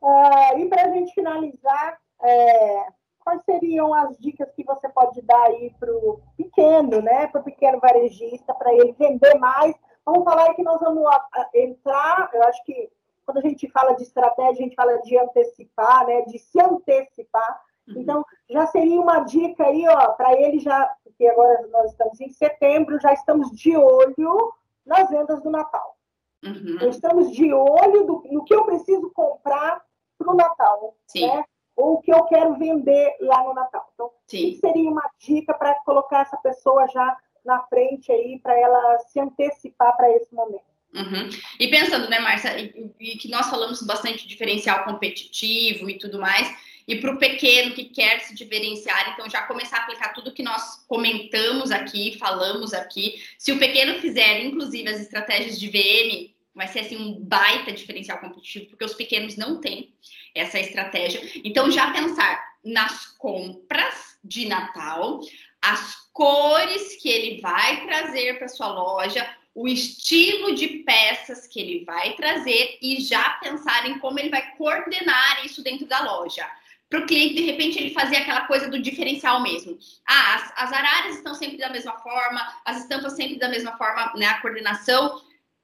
uh, 0.03 0.59
e 0.61 0.69
para 0.69 0.85
a 0.85 0.93
gente 0.93 1.15
finalizar, 1.15 1.99
é 2.23 2.99
quais 3.31 3.44
seriam 3.44 3.94
as 3.94 4.19
dicas 4.19 4.51
que 4.52 4.65
você 4.65 4.89
pode 4.89 5.23
dar 5.23 5.43
aí 5.44 5.73
para 5.78 5.93
o 5.93 6.20
pequeno, 6.36 7.01
né? 7.01 7.28
Para 7.28 7.40
o 7.40 7.44
pequeno 7.44 7.78
varejista, 7.78 8.52
para 8.55 8.73
ele 8.74 8.93
vender 8.98 9.39
mais? 9.39 9.74
Vamos 10.05 10.24
falar 10.24 10.52
que 10.55 10.62
nós 10.62 10.81
vamos 10.81 11.05
entrar, 11.55 12.31
eu 12.32 12.43
acho 12.44 12.65
que 12.65 12.90
quando 13.24 13.39
a 13.39 13.43
gente 13.43 13.70
fala 13.70 13.94
de 13.94 14.02
estratégia, 14.02 14.52
a 14.52 14.69
gente 14.69 14.74
fala 14.74 14.98
de 15.02 15.16
antecipar, 15.16 16.07
né? 16.07 16.23
De 16.23 16.39
se 16.39 16.61
antecipar. 16.61 17.62
Uhum. 17.86 18.01
Então, 18.01 18.24
já 18.48 18.66
seria 18.66 19.01
uma 19.01 19.20
dica 19.20 19.65
aí, 19.65 19.86
ó, 19.86 20.12
para 20.12 20.32
ele 20.32 20.59
já, 20.59 20.93
porque 21.05 21.27
agora 21.28 21.66
nós 21.69 21.93
estamos 21.93 22.20
em 22.20 22.31
setembro, 22.31 23.01
já 23.01 23.12
estamos 23.12 23.52
de 23.52 23.77
olho 23.77 24.52
nas 24.85 25.09
vendas 25.09 25.40
do 25.43 25.51
Natal. 25.51 25.97
Uhum. 26.44 26.89
Estamos 26.89 27.31
de 27.31 27.52
olho 27.52 28.05
do, 28.05 28.24
no 28.32 28.44
que 28.44 28.55
eu 28.55 28.65
preciso 28.65 29.12
comprar 29.12 29.81
para 30.19 30.32
o 30.32 30.35
Natal. 30.35 30.97
Sim. 31.07 31.28
Né? 31.28 31.44
Ou 31.81 31.94
o 31.94 32.01
que 32.02 32.12
eu 32.12 32.24
quero 32.24 32.59
vender 32.59 33.16
lá 33.20 33.43
no 33.44 33.55
Natal. 33.55 33.90
Então, 33.94 34.11
Sim. 34.27 34.59
seria 34.61 34.90
uma 34.90 35.09
dica 35.19 35.55
para 35.55 35.74
colocar 35.77 36.20
essa 36.20 36.36
pessoa 36.36 36.86
já 36.89 37.16
na 37.44 37.61
frente 37.65 38.12
aí, 38.12 38.39
para 38.39 38.59
ela 38.59 38.98
se 39.09 39.19
antecipar 39.19 39.97
para 39.97 40.11
esse 40.16 40.35
momento. 40.35 40.70
Uhum. 40.94 41.31
E 41.59 41.69
pensando, 41.69 42.09
né, 42.09 42.19
Márcia, 42.19 42.59
e, 42.59 42.93
e, 42.98 43.16
que 43.16 43.31
nós 43.31 43.48
falamos 43.48 43.81
bastante 43.82 44.23
de 44.23 44.28
diferencial 44.28 44.85
competitivo 44.85 45.89
e 45.89 45.98
tudo 45.98 46.19
mais, 46.19 46.52
e 46.86 46.97
para 46.97 47.15
o 47.15 47.19
pequeno 47.19 47.73
que 47.73 47.85
quer 47.85 48.20
se 48.20 48.35
diferenciar, 48.35 49.12
então 49.12 49.31
já 49.31 49.43
começar 49.43 49.78
a 49.78 49.82
aplicar 49.82 50.12
tudo 50.12 50.32
que 50.32 50.43
nós 50.43 50.85
comentamos 50.89 51.70
aqui, 51.70 52.19
falamos 52.19 52.74
aqui. 52.74 53.23
Se 53.39 53.52
o 53.52 53.59
pequeno 53.59 54.01
fizer, 54.01 54.44
inclusive, 54.44 54.89
as 54.89 55.01
estratégias 55.01 55.59
de 55.59 55.69
VM, 55.69 56.35
vai 56.55 56.66
ser 56.66 56.81
assim 56.81 56.97
um 56.97 57.20
baita 57.20 57.70
diferencial 57.73 58.19
competitivo, 58.19 58.66
porque 58.66 58.85
os 58.85 58.94
pequenos 58.94 59.36
não 59.36 59.61
têm 59.61 59.94
essa 60.35 60.59
estratégia. 60.59 61.20
Então, 61.44 61.70
já 61.70 61.90
pensar 61.90 62.51
nas 62.65 63.07
compras 63.19 64.19
de 64.23 64.47
Natal, 64.47 65.20
as 65.61 65.97
cores 66.12 66.97
que 66.97 67.09
ele 67.09 67.40
vai 67.40 67.85
trazer 67.86 68.39
para 68.39 68.48
sua 68.48 68.69
loja, 68.69 69.28
o 69.55 69.66
estilo 69.66 70.55
de 70.55 70.69
peças 70.85 71.47
que 71.47 71.61
ele 71.61 71.85
vai 71.85 72.15
trazer 72.15 72.78
e 72.81 73.01
já 73.01 73.31
pensar 73.43 73.89
em 73.89 73.98
como 73.98 74.19
ele 74.19 74.31
vai 74.31 74.55
coordenar 74.57 75.44
isso 75.44 75.62
dentro 75.62 75.86
da 75.86 76.01
loja. 76.01 76.48
Para 76.89 77.01
o 77.01 77.07
cliente, 77.07 77.35
de 77.35 77.43
repente, 77.43 77.78
ele 77.78 77.94
fazer 77.94 78.16
aquela 78.16 78.47
coisa 78.47 78.69
do 78.69 78.81
diferencial 78.81 79.40
mesmo. 79.40 79.78
Ah, 80.09 80.35
as, 80.35 80.52
as 80.57 80.73
araras 80.73 81.16
estão 81.16 81.35
sempre 81.35 81.57
da 81.57 81.70
mesma 81.70 81.97
forma, 81.98 82.40
as 82.65 82.78
estampas 82.78 83.15
sempre 83.15 83.39
da 83.39 83.48
mesma 83.48 83.77
forma, 83.77 84.12
né? 84.16 84.27
A 84.27 84.40
coordenação. 84.40 85.23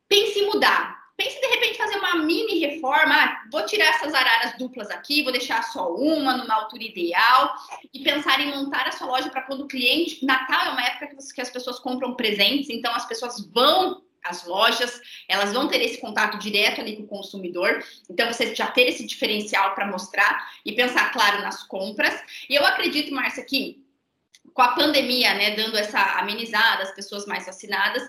Pense 0.09 0.39
em 0.39 0.47
mudar 0.47 0.96
pense 1.17 1.41
de 1.41 1.47
repente 1.47 1.79
fazer 1.79 1.97
uma 1.97 2.17
mini 2.17 2.59
reforma. 2.59 3.15
Ah, 3.15 3.43
vou 3.51 3.65
tirar 3.65 3.87
essas 3.87 4.13
araras 4.13 4.57
duplas 4.59 4.91
aqui, 4.91 5.23
vou 5.23 5.33
deixar 5.33 5.63
só 5.65 5.95
uma 5.95 6.37
numa 6.37 6.55
altura 6.55 6.85
ideal 6.85 7.55
e 7.93 8.01
pensar 8.01 8.41
em 8.41 8.51
montar 8.51 8.87
a 8.87 8.93
sua 8.93 9.07
loja 9.07 9.31
para 9.31 9.43
quando 9.43 9.63
o 9.63 9.69
cliente. 9.69 10.25
Natal 10.25 10.67
é 10.67 10.71
uma 10.71 10.83
época 10.83 11.17
que 11.35 11.41
as 11.41 11.51
pessoas 11.51 11.79
compram 11.79 12.15
presentes, 12.15 12.69
então 12.69 12.95
as 12.95 13.07
pessoas 13.07 13.41
vão 13.53 14.03
às 14.23 14.45
lojas, 14.45 15.01
elas 15.29 15.53
vão 15.53 15.69
ter 15.69 15.81
esse 15.83 15.99
contato 15.99 16.39
direto 16.39 16.81
ali 16.81 16.97
com 16.97 17.05
o 17.05 17.09
consumidor. 17.09 17.83
Então 18.11 18.27
você 18.31 18.55
já 18.55 18.67
ter 18.67 18.89
esse 18.89 19.07
diferencial 19.07 19.75
para 19.75 19.87
mostrar 19.87 20.51
e 20.65 20.73
pensar, 20.73 21.13
claro, 21.13 21.43
nas 21.43 21.63
compras. 21.63 22.15
E 22.49 22.55
eu 22.55 22.67
acredito, 22.67 23.15
Márcia, 23.15 23.45
que 23.45 23.85
com 24.53 24.63
a 24.63 24.69
pandemia, 24.69 25.35
né, 25.35 25.55
dando 25.55 25.77
essa 25.77 26.01
amenizada, 26.19 26.83
as 26.83 26.93
pessoas 26.93 27.27
mais 27.27 27.45
vacinadas, 27.47 28.09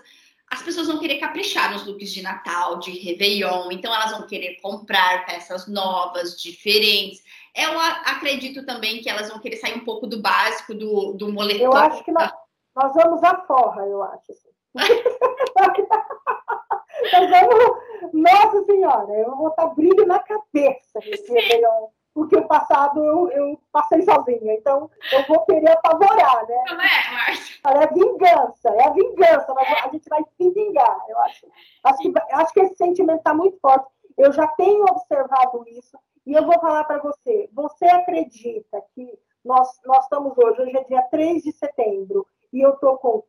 as 0.50 0.62
pessoas 0.62 0.86
vão 0.86 0.98
querer 0.98 1.18
caprichar 1.18 1.70
nos 1.72 1.84
looks 1.84 2.10
de 2.10 2.22
Natal, 2.22 2.78
de 2.78 2.90
Réveillon, 2.90 3.70
então 3.70 3.94
elas 3.94 4.12
vão 4.12 4.26
querer 4.26 4.58
comprar 4.60 5.26
peças 5.26 5.66
novas, 5.66 6.40
diferentes. 6.40 7.22
Eu 7.54 7.78
acredito 7.78 8.64
também 8.64 9.02
que 9.02 9.10
elas 9.10 9.28
vão 9.28 9.38
querer 9.38 9.56
sair 9.56 9.74
um 9.74 9.84
pouco 9.84 10.06
do 10.06 10.22
básico, 10.22 10.72
do, 10.74 11.12
do 11.12 11.30
moletom. 11.32 11.64
Eu 11.64 11.74
acho 11.74 12.02
que 12.04 12.12
nós, 12.12 12.32
nós 12.74 12.94
vamos 12.94 13.22
à 13.22 13.36
forra, 13.46 13.86
eu 13.86 14.02
acho. 14.02 14.32
Assim. 14.32 14.48
nós 17.12 17.30
vamos, 17.30 17.76
nossa 18.12 18.64
senhora, 18.64 19.12
eu 19.14 19.30
vou 19.30 19.48
botar 19.48 19.68
brilho 19.68 20.04
na 20.06 20.18
cabeça 20.20 21.00
nesse 21.04 21.32
Réveillon 21.32 21.88
porque 22.18 22.36
o 22.36 22.48
passado 22.48 23.04
eu, 23.04 23.30
eu, 23.30 23.60
passei 23.70 24.02
sozinha. 24.02 24.54
Então, 24.54 24.90
eu 25.12 25.24
vou 25.28 25.44
querer 25.44 25.70
apavorar, 25.70 26.48
né? 26.48 26.64
Não 26.66 26.80
é, 26.80 27.12
Márcia? 27.12 27.60
É 27.64 27.86
vingança, 27.94 28.68
é 28.70 28.88
a 28.88 28.90
vingança. 28.90 29.54
A 29.84 29.88
gente 29.88 30.08
vai 30.08 30.24
se 30.24 30.50
vingar. 30.50 30.98
Eu 31.08 31.16
acho, 31.20 31.46
acho, 31.84 31.98
que, 31.98 32.12
acho 32.32 32.52
que 32.52 32.60
esse 32.60 32.74
sentimento 32.74 33.18
está 33.18 33.32
muito 33.32 33.56
forte. 33.60 33.86
Eu 34.16 34.32
já 34.32 34.48
tenho 34.48 34.82
observado 34.82 35.64
isso. 35.68 35.96
E 36.26 36.32
eu 36.32 36.44
vou 36.44 36.58
falar 36.58 36.82
para 36.84 36.98
você. 36.98 37.48
Você 37.52 37.84
acredita 37.86 38.82
que 38.96 39.16
nós, 39.44 39.68
nós 39.86 40.02
estamos 40.02 40.36
hoje, 40.36 40.60
hoje 40.60 40.76
é 40.76 40.82
dia 40.82 41.02
3 41.02 41.44
de 41.44 41.52
setembro, 41.52 42.26
e 42.52 42.60
eu 42.60 42.70
estou 42.70 42.98
com 42.98 43.22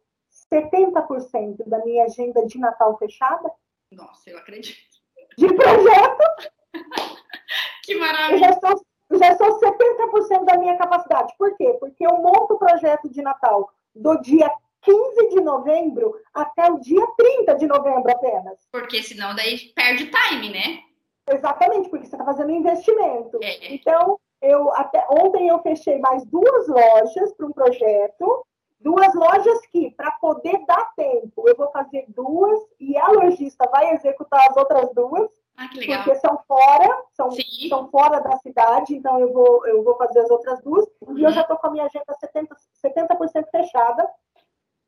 70% 0.51 1.57
da 1.67 1.77
minha 1.85 2.05
agenda 2.05 2.43
de 2.43 2.57
Natal 2.57 2.97
fechada? 2.97 3.51
Nossa, 3.91 4.31
eu 4.31 4.37
acredito. 4.39 4.79
De 5.37 5.53
projeto? 5.53 6.53
Que 7.89 7.95
maravilha! 7.95 8.35
Eu 8.35 8.39
já 8.39 8.49
estou, 8.51 8.85
já 9.13 9.31
estou 9.31 9.59
70% 9.59 10.45
da 10.45 10.57
minha 10.57 10.77
capacidade. 10.77 11.33
Por 11.39 11.57
quê? 11.57 11.75
Porque 11.79 12.05
eu 12.05 12.17
monto 12.19 12.53
o 12.53 12.59
projeto 12.59 13.09
de 13.09 13.19
Natal 13.23 13.67
do 13.95 14.15
dia 14.21 14.47
15 14.83 15.29
de 15.29 15.41
novembro 15.41 16.13
até 16.31 16.71
o 16.71 16.79
dia 16.79 17.03
30 17.17 17.55
de 17.55 17.65
novembro 17.65 18.11
apenas. 18.11 18.59
Porque 18.71 19.01
senão 19.01 19.33
daí 19.33 19.73
perde 19.73 20.05
time, 20.11 20.49
né? 20.49 20.83
Exatamente, 21.27 21.89
porque 21.89 22.05
você 22.05 22.15
está 22.15 22.23
fazendo 22.23 22.51
investimento. 22.51 23.39
É. 23.41 23.73
Então, 23.73 24.19
eu 24.39 24.71
até 24.75 25.03
ontem 25.09 25.47
eu 25.47 25.59
fechei 25.63 25.97
mais 25.97 26.23
duas 26.25 26.67
lojas 26.67 27.33
para 27.33 27.47
um 27.47 27.51
projeto 27.51 28.45
duas 28.79 29.13
lojas 29.13 29.59
que, 29.71 29.91
para 29.91 30.11
poder 30.11 30.65
dar 30.65 30.93
tempo, 30.95 31.47
eu 31.47 31.55
vou 31.55 31.69
fazer 31.71 32.05
duas 32.09 32.59
e 32.79 32.97
a 32.97 33.09
lojista 33.09 33.69
vai 33.69 33.93
executar 33.93 34.47
as 34.49 34.57
outras 34.57 34.93
duas. 34.93 35.29
Ah, 35.59 35.67
que 35.67 35.77
legal. 35.77 36.03
Porque 36.03 36.19
são 36.19 36.39
fora, 36.47 37.03
são, 37.11 37.29
são 37.67 37.89
fora 37.89 38.21
da 38.21 38.37
cidade, 38.37 38.95
então 38.95 39.19
eu 39.19 39.33
vou, 39.33 39.67
eu 39.67 39.83
vou 39.83 39.97
fazer 39.97 40.19
as 40.19 40.29
outras 40.29 40.61
duas. 40.61 40.85
Uhum. 41.01 41.17
E 41.17 41.23
eu 41.23 41.31
já 41.31 41.41
estou 41.41 41.57
com 41.57 41.67
a 41.67 41.71
minha 41.71 41.83
agenda 41.83 42.05
70%, 42.23 42.47
70 42.75 43.17
fechada 43.51 44.09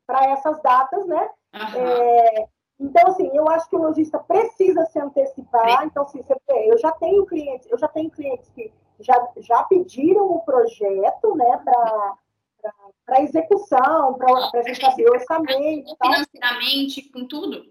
para 0.06 0.30
essas 0.30 0.62
datas, 0.62 1.06
né? 1.06 1.30
Uhum. 1.54 1.86
É, 1.86 2.48
então, 2.80 3.08
assim, 3.08 3.30
eu 3.34 3.46
acho 3.50 3.68
que 3.68 3.76
o 3.76 3.82
lojista 3.82 4.18
precisa 4.18 4.86
se 4.86 4.98
antecipar. 4.98 5.82
Sim. 5.82 5.86
Então, 5.88 6.04
assim, 6.04 6.22
você 6.22 6.34
vê, 6.48 6.72
eu 6.72 6.78
já 6.78 6.90
tenho 6.92 7.26
clientes, 7.26 7.70
eu 7.70 7.76
já 7.76 7.88
tenho 7.88 8.10
clientes 8.10 8.48
que 8.50 8.72
já, 8.98 9.28
já 9.36 9.62
pediram 9.64 10.24
o 10.24 10.40
projeto, 10.40 11.36
né, 11.36 11.62
para 13.04 13.20
execução, 13.20 14.14
para 14.14 14.60
a 14.60 14.62
gente 14.62 14.80
fazer 14.80 15.06
o 15.06 15.12
orçamento. 15.12 15.94
Financeiramente, 16.02 17.12
com 17.12 17.28
tudo. 17.28 17.62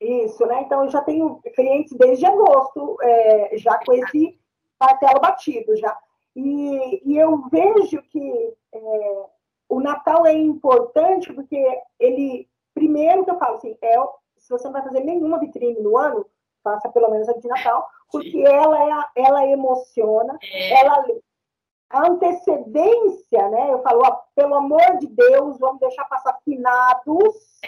Isso, 0.00 0.44
né? 0.46 0.62
Então, 0.62 0.84
eu 0.84 0.90
já 0.90 1.00
tenho 1.02 1.40
clientes 1.54 1.96
desde 1.96 2.26
agosto, 2.26 2.96
é, 3.02 3.56
já 3.56 3.78
com 3.84 3.92
esse 3.92 4.38
martelo 4.78 5.20
batido 5.20 5.76
já. 5.76 5.96
E, 6.34 7.02
e 7.04 7.16
eu 7.16 7.48
vejo 7.48 8.02
que 8.02 8.54
é, 8.74 9.24
o 9.68 9.80
Natal 9.80 10.26
é 10.26 10.34
importante 10.34 11.32
porque 11.32 11.56
ele, 11.98 12.48
primeiro 12.74 13.24
que 13.24 13.30
eu 13.30 13.38
falo 13.38 13.56
assim, 13.56 13.76
é, 13.80 13.94
se 14.36 14.50
você 14.50 14.64
não 14.64 14.72
vai 14.72 14.82
fazer 14.82 15.00
nenhuma 15.00 15.40
vitrine 15.40 15.80
no 15.80 15.96
ano, 15.96 16.26
faça 16.62 16.88
pelo 16.90 17.10
menos 17.10 17.28
a 17.28 17.32
de 17.32 17.48
Natal, 17.48 17.88
porque 18.10 18.38
ela, 18.46 19.08
é, 19.16 19.22
ela 19.22 19.46
emociona, 19.46 20.38
é. 20.42 20.80
ela 20.80 21.04
a 21.88 22.06
antecedência, 22.08 23.48
né? 23.48 23.72
Eu 23.72 23.80
falo, 23.82 24.02
ó, 24.04 24.18
pelo 24.34 24.56
amor 24.56 24.98
de 24.98 25.06
Deus, 25.06 25.58
vamos 25.58 25.78
deixar 25.78 26.04
passar 26.06 26.36
finados, 26.44 27.60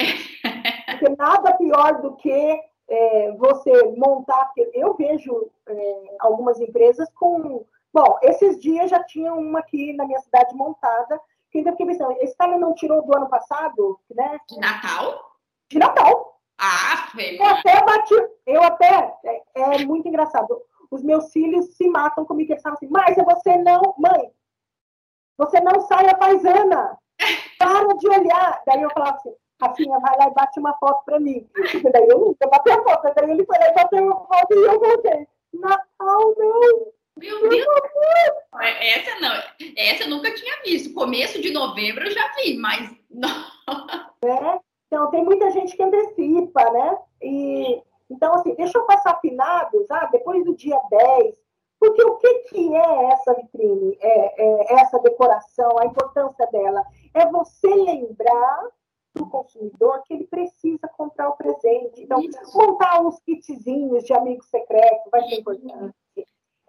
porque 0.99 1.15
nada 1.17 1.57
pior 1.57 2.03
do 2.03 2.17
que 2.17 2.61
é, 2.89 3.33
você 3.33 3.85
montar. 3.97 4.47
Porque 4.47 4.71
eu 4.75 4.95
vejo 4.95 5.51
é, 5.67 6.17
algumas 6.21 6.61
empresas 6.61 7.09
com. 7.15 7.65
Bom, 7.93 8.19
esses 8.23 8.61
dias 8.61 8.91
já 8.91 9.03
tinha 9.05 9.33
uma 9.33 9.61
aqui 9.61 9.93
na 9.95 10.05
minha 10.05 10.21
cidade 10.21 10.55
montada, 10.55 11.19
que 11.51 11.59
ainda 11.59 11.71
fiquei 11.73 11.87
pensando, 11.87 12.13
esse 12.21 12.37
cara 12.37 12.59
não 12.59 12.75
tirou 12.75 13.03
do 13.03 13.17
ano 13.17 13.29
passado, 13.29 13.99
né? 14.15 14.39
De 14.49 14.59
Natal? 14.59 15.37
De 15.71 15.79
Natal. 15.79 16.39
Ah, 16.61 17.09
eu 17.17 17.47
até 17.47 17.85
bati, 17.85 18.15
eu 18.45 18.63
até, 18.63 19.15
é, 19.25 19.43
é, 19.55 19.85
muito 19.87 20.09
engraçado. 20.09 20.61
Os 20.91 21.03
meus 21.05 21.33
filhos 21.33 21.77
se 21.77 21.89
matam 21.89 22.25
comigo, 22.25 22.53
eles 22.53 22.63
falam 22.63 22.77
assim, 22.77 22.89
mas 22.89 23.17
você 23.17 23.57
não, 23.59 23.95
mãe, 23.97 24.33
você 25.37 25.61
não 25.61 25.81
sai 25.83 26.09
a 26.11 26.17
paisana, 26.17 26.99
para 27.59 27.95
de 27.97 28.09
olhar. 28.09 28.63
Daí 28.67 28.83
eu 28.83 28.91
falava 28.91 29.17
assim, 29.17 29.33
a 29.61 29.75
filha 29.75 29.99
vai 29.99 30.17
lá 30.19 30.29
e 30.29 30.35
bate 30.35 30.59
uma 30.59 30.77
foto 30.79 31.05
para 31.05 31.21
mim. 31.21 31.49
E 31.57 31.93
daí 31.93 32.09
eu 32.09 32.19
nunca 32.19 32.47
bati 32.49 32.71
a 32.71 32.83
foto, 32.83 33.13
daí 33.15 33.31
ele 33.31 33.45
foi 33.45 33.59
lá 33.59 33.69
e 33.69 33.75
bateu 33.75 34.05
uma 34.05 34.27
foto 34.27 34.55
e 34.55 34.65
eu 34.65 34.81
voltei. 34.81 35.29
Natal 35.53 36.35
não! 36.37 36.93
Meu 37.17 37.49
Deus! 37.49 37.67
Essa 38.81 39.21
não, 39.21 39.43
essa 39.77 40.05
eu 40.05 40.11
nunca 40.11 40.33
tinha 40.35 40.63
visto. 40.65 40.95
Começo 40.95 41.41
de 41.41 41.53
novembro 41.53 42.05
eu 42.05 42.11
já 42.11 42.33
vi, 42.37 42.57
mas. 42.57 42.91
É, 44.25 44.61
então, 44.87 45.11
tem 45.11 45.25
muita 45.25 45.51
gente 45.51 45.77
que 45.77 45.83
antecipa, 45.83 46.71
né? 46.71 46.99
E, 47.23 47.83
então, 48.11 48.35
assim, 48.35 48.55
deixa 48.55 48.79
eu 48.79 48.87
passar 48.87 49.21
finados, 49.21 49.89
ah, 49.91 50.09
depois 50.11 50.45
do 50.45 50.57
dia 50.57 50.81
10, 50.91 51.37
porque 51.79 52.03
o 52.03 52.17
que, 52.17 52.35
que 52.51 52.75
é 52.75 53.05
essa 53.13 53.35
vitrine, 53.35 53.97
é, 54.01 54.43
é, 54.43 54.81
essa 54.81 54.99
decoração, 55.01 55.79
a 55.79 55.87
importância 55.87 56.47
dela? 56.49 56.83
É 57.15 57.27
você 57.27 57.69
lembrar 57.69 58.61
do 59.19 59.29
consumidor 59.29 60.03
que 60.05 60.15
ele 60.15 60.25
precisa 60.25 60.89
comprar 60.97 61.29
o 61.29 61.37
presente. 61.37 62.03
Então, 62.03 62.21
Isso. 62.21 62.57
montar 62.57 63.01
uns 63.03 63.21
kitzinhos 63.21 64.05
de 64.05 64.13
amigo 64.15 64.43
secreto 64.45 65.11
vai 65.11 65.23
ser 65.29 65.41
importante. 65.41 65.95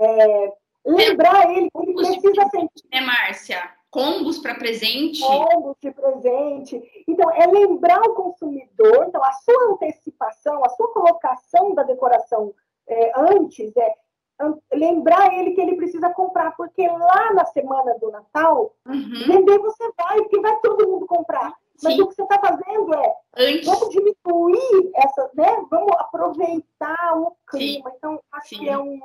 É, 0.02 0.54
lembrar 0.86 1.50
ele 1.52 1.70
que 1.70 1.80
ele 1.82 1.94
precisa 1.94 2.50
sentir. 2.50 2.88
É, 2.92 3.02
Márcia? 3.02 3.80
combos 3.92 4.38
para 4.38 4.56
presente. 4.56 5.22
Combos 5.22 5.76
de 5.82 5.92
presente. 5.92 7.04
Então, 7.08 7.32
é 7.32 7.46
lembrar 7.48 8.02
o 8.02 8.14
consumidor, 8.14 9.06
então, 9.08 9.24
a 9.24 9.32
sua 9.32 9.74
antecipação, 9.74 10.64
a 10.64 10.70
sua 10.70 10.94
colocação 10.94 11.74
da 11.74 11.84
decoração 11.84 12.54
é, 12.88 13.12
antes 13.20 13.76
é 13.76 13.96
lembrar 14.72 15.34
ele 15.34 15.52
que 15.52 15.60
ele 15.60 15.76
precisa 15.76 16.10
comprar, 16.12 16.56
porque 16.56 16.88
lá 16.88 17.34
na 17.34 17.46
semana 17.46 17.98
do 18.00 18.10
Natal, 18.10 18.74
uhum. 18.88 19.28
vender 19.28 19.60
você 19.60 19.92
vai, 19.98 20.18
porque 20.20 20.40
vai 20.40 20.58
todo 20.62 20.88
mundo 20.88 21.06
comprar. 21.06 21.54
Mas 21.82 21.94
Sim. 21.94 22.02
o 22.02 22.08
que 22.08 22.16
você 22.16 22.24
está 22.24 22.40
fazendo 22.40 22.94
é 22.94 23.16
Antes. 23.38 23.66
vamos 23.66 23.90
diminuir 23.90 24.92
essa, 24.96 25.30
né? 25.34 25.66
Vamos 25.70 25.94
aproveitar 25.98 27.18
o 27.18 27.36
clima. 27.48 27.90
Sim. 27.90 27.96
Então, 27.98 28.22
acho 28.32 28.50
Sim. 28.50 28.60
que 28.60 28.70
é 28.70 28.78
um, 28.78 29.00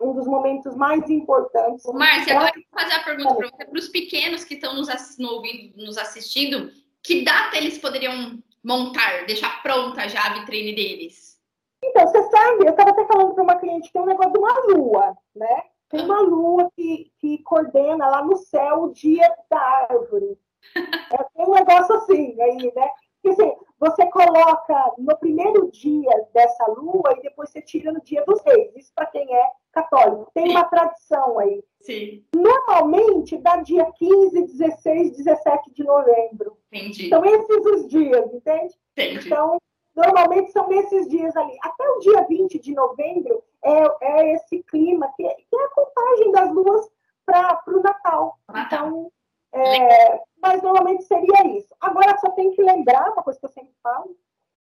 um 0.00 0.12
dos 0.12 0.26
momentos 0.26 0.76
mais 0.76 1.08
importantes. 1.08 1.84
Márcia, 1.92 2.36
agora 2.36 2.52
eu 2.56 2.62
vou 2.70 2.80
fazer 2.80 2.94
a 2.94 3.04
pergunta 3.04 3.34
para 3.34 3.48
você, 3.48 3.64
para 3.64 3.78
os 3.78 3.88
pequenos 3.88 4.44
que 4.44 4.54
estão 4.54 4.74
nos, 4.74 4.88
ouvindo, 5.20 5.76
nos 5.76 5.96
assistindo, 5.96 6.70
que 7.02 7.24
data 7.24 7.56
eles 7.56 7.78
poderiam 7.78 8.42
montar, 8.64 9.24
deixar 9.26 9.62
pronta 9.62 10.08
já 10.08 10.26
a 10.26 10.34
vitrine 10.34 10.74
deles? 10.74 11.36
Então, 11.82 12.06
você 12.06 12.22
sabe, 12.30 12.66
eu 12.66 12.70
estava 12.70 12.90
até 12.90 13.06
falando 13.06 13.34
para 13.34 13.44
uma 13.44 13.58
cliente 13.58 13.86
que 13.86 13.92
tem 13.92 14.02
um 14.02 14.06
negócio 14.06 14.32
de 14.32 14.38
uma 14.38 14.60
lua, 14.66 15.16
né? 15.34 15.62
Tem 15.88 16.04
uma 16.04 16.20
lua 16.20 16.68
que, 16.74 17.12
que 17.20 17.38
coordena 17.44 18.08
lá 18.08 18.24
no 18.24 18.36
céu 18.36 18.84
o 18.84 18.92
dia 18.92 19.32
da 19.48 19.86
árvore. 19.88 20.36
É, 20.76 21.42
um 21.42 21.52
negócio 21.52 21.94
assim 21.96 22.40
aí, 22.40 22.72
né? 22.74 22.90
Quer 23.22 23.30
dizer, 23.30 23.56
você 23.78 24.06
coloca 24.06 24.92
no 24.98 25.16
primeiro 25.18 25.70
dia 25.70 26.10
dessa 26.32 26.66
lua 26.70 27.14
e 27.16 27.22
depois 27.22 27.50
você 27.50 27.60
tira 27.60 27.92
no 27.92 28.00
dia 28.00 28.24
dos 28.24 28.40
reis. 28.42 28.74
Isso 28.76 28.92
para 28.94 29.06
quem 29.06 29.34
é 29.34 29.50
católico. 29.72 30.30
Tem 30.32 30.48
uma 30.48 30.64
tradição 30.64 31.38
aí. 31.38 31.62
Sim. 31.80 32.24
Normalmente 32.34 33.36
dá 33.38 33.56
dia 33.56 33.84
15, 33.84 34.42
16, 34.42 35.16
17 35.16 35.72
de 35.72 35.84
novembro. 35.84 36.56
Entendi. 36.72 37.08
São 37.08 37.24
esses 37.24 37.66
os 37.66 37.88
dias, 37.88 38.32
entende? 38.32 38.74
Entendi. 38.92 39.26
Então, 39.26 39.58
normalmente 39.94 40.52
são 40.52 40.70
esses 40.72 41.08
dias 41.08 41.36
ali. 41.36 41.56
Até 41.62 41.88
o 41.88 41.98
dia 41.98 42.22
20 42.22 42.58
de 42.58 42.74
novembro 42.74 43.42
é, 43.62 43.82
é 44.00 44.34
esse 44.34 44.62
clima, 44.62 45.12
que 45.16 45.26
é, 45.26 45.34
que 45.34 45.56
é 45.56 45.64
a 45.64 45.70
contagem 45.70 46.32
das 46.32 46.52
luas 46.52 46.88
para 47.26 47.60
o 47.66 47.82
Natal. 47.82 48.38
Natal. 48.48 48.86
Então, 48.86 49.12
é, 49.56 50.20
mas 50.40 50.62
normalmente 50.62 51.04
seria 51.04 51.46
isso. 51.56 51.74
Agora 51.80 52.16
só 52.18 52.30
tem 52.30 52.52
que 52.52 52.62
lembrar, 52.62 53.12
uma 53.12 53.22
coisa 53.22 53.38
que 53.38 53.46
eu 53.46 53.50
sempre 53.50 53.72
falo, 53.82 54.16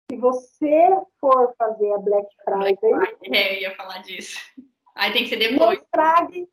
se 0.10 0.18
você 0.18 0.90
for 1.20 1.54
fazer 1.58 1.92
a 1.94 1.98
Black 1.98 2.28
Friday. 2.44 3.16
É, 3.32 3.56
eu 3.56 3.62
ia 3.62 3.76
falar 3.76 4.00
disso. 4.00 4.40
Aí 4.96 5.12
tem 5.12 5.24
que 5.24 5.30
ser 5.30 5.38
depois. 5.38 5.60
Não 5.60 5.74
estrague, 5.74 6.50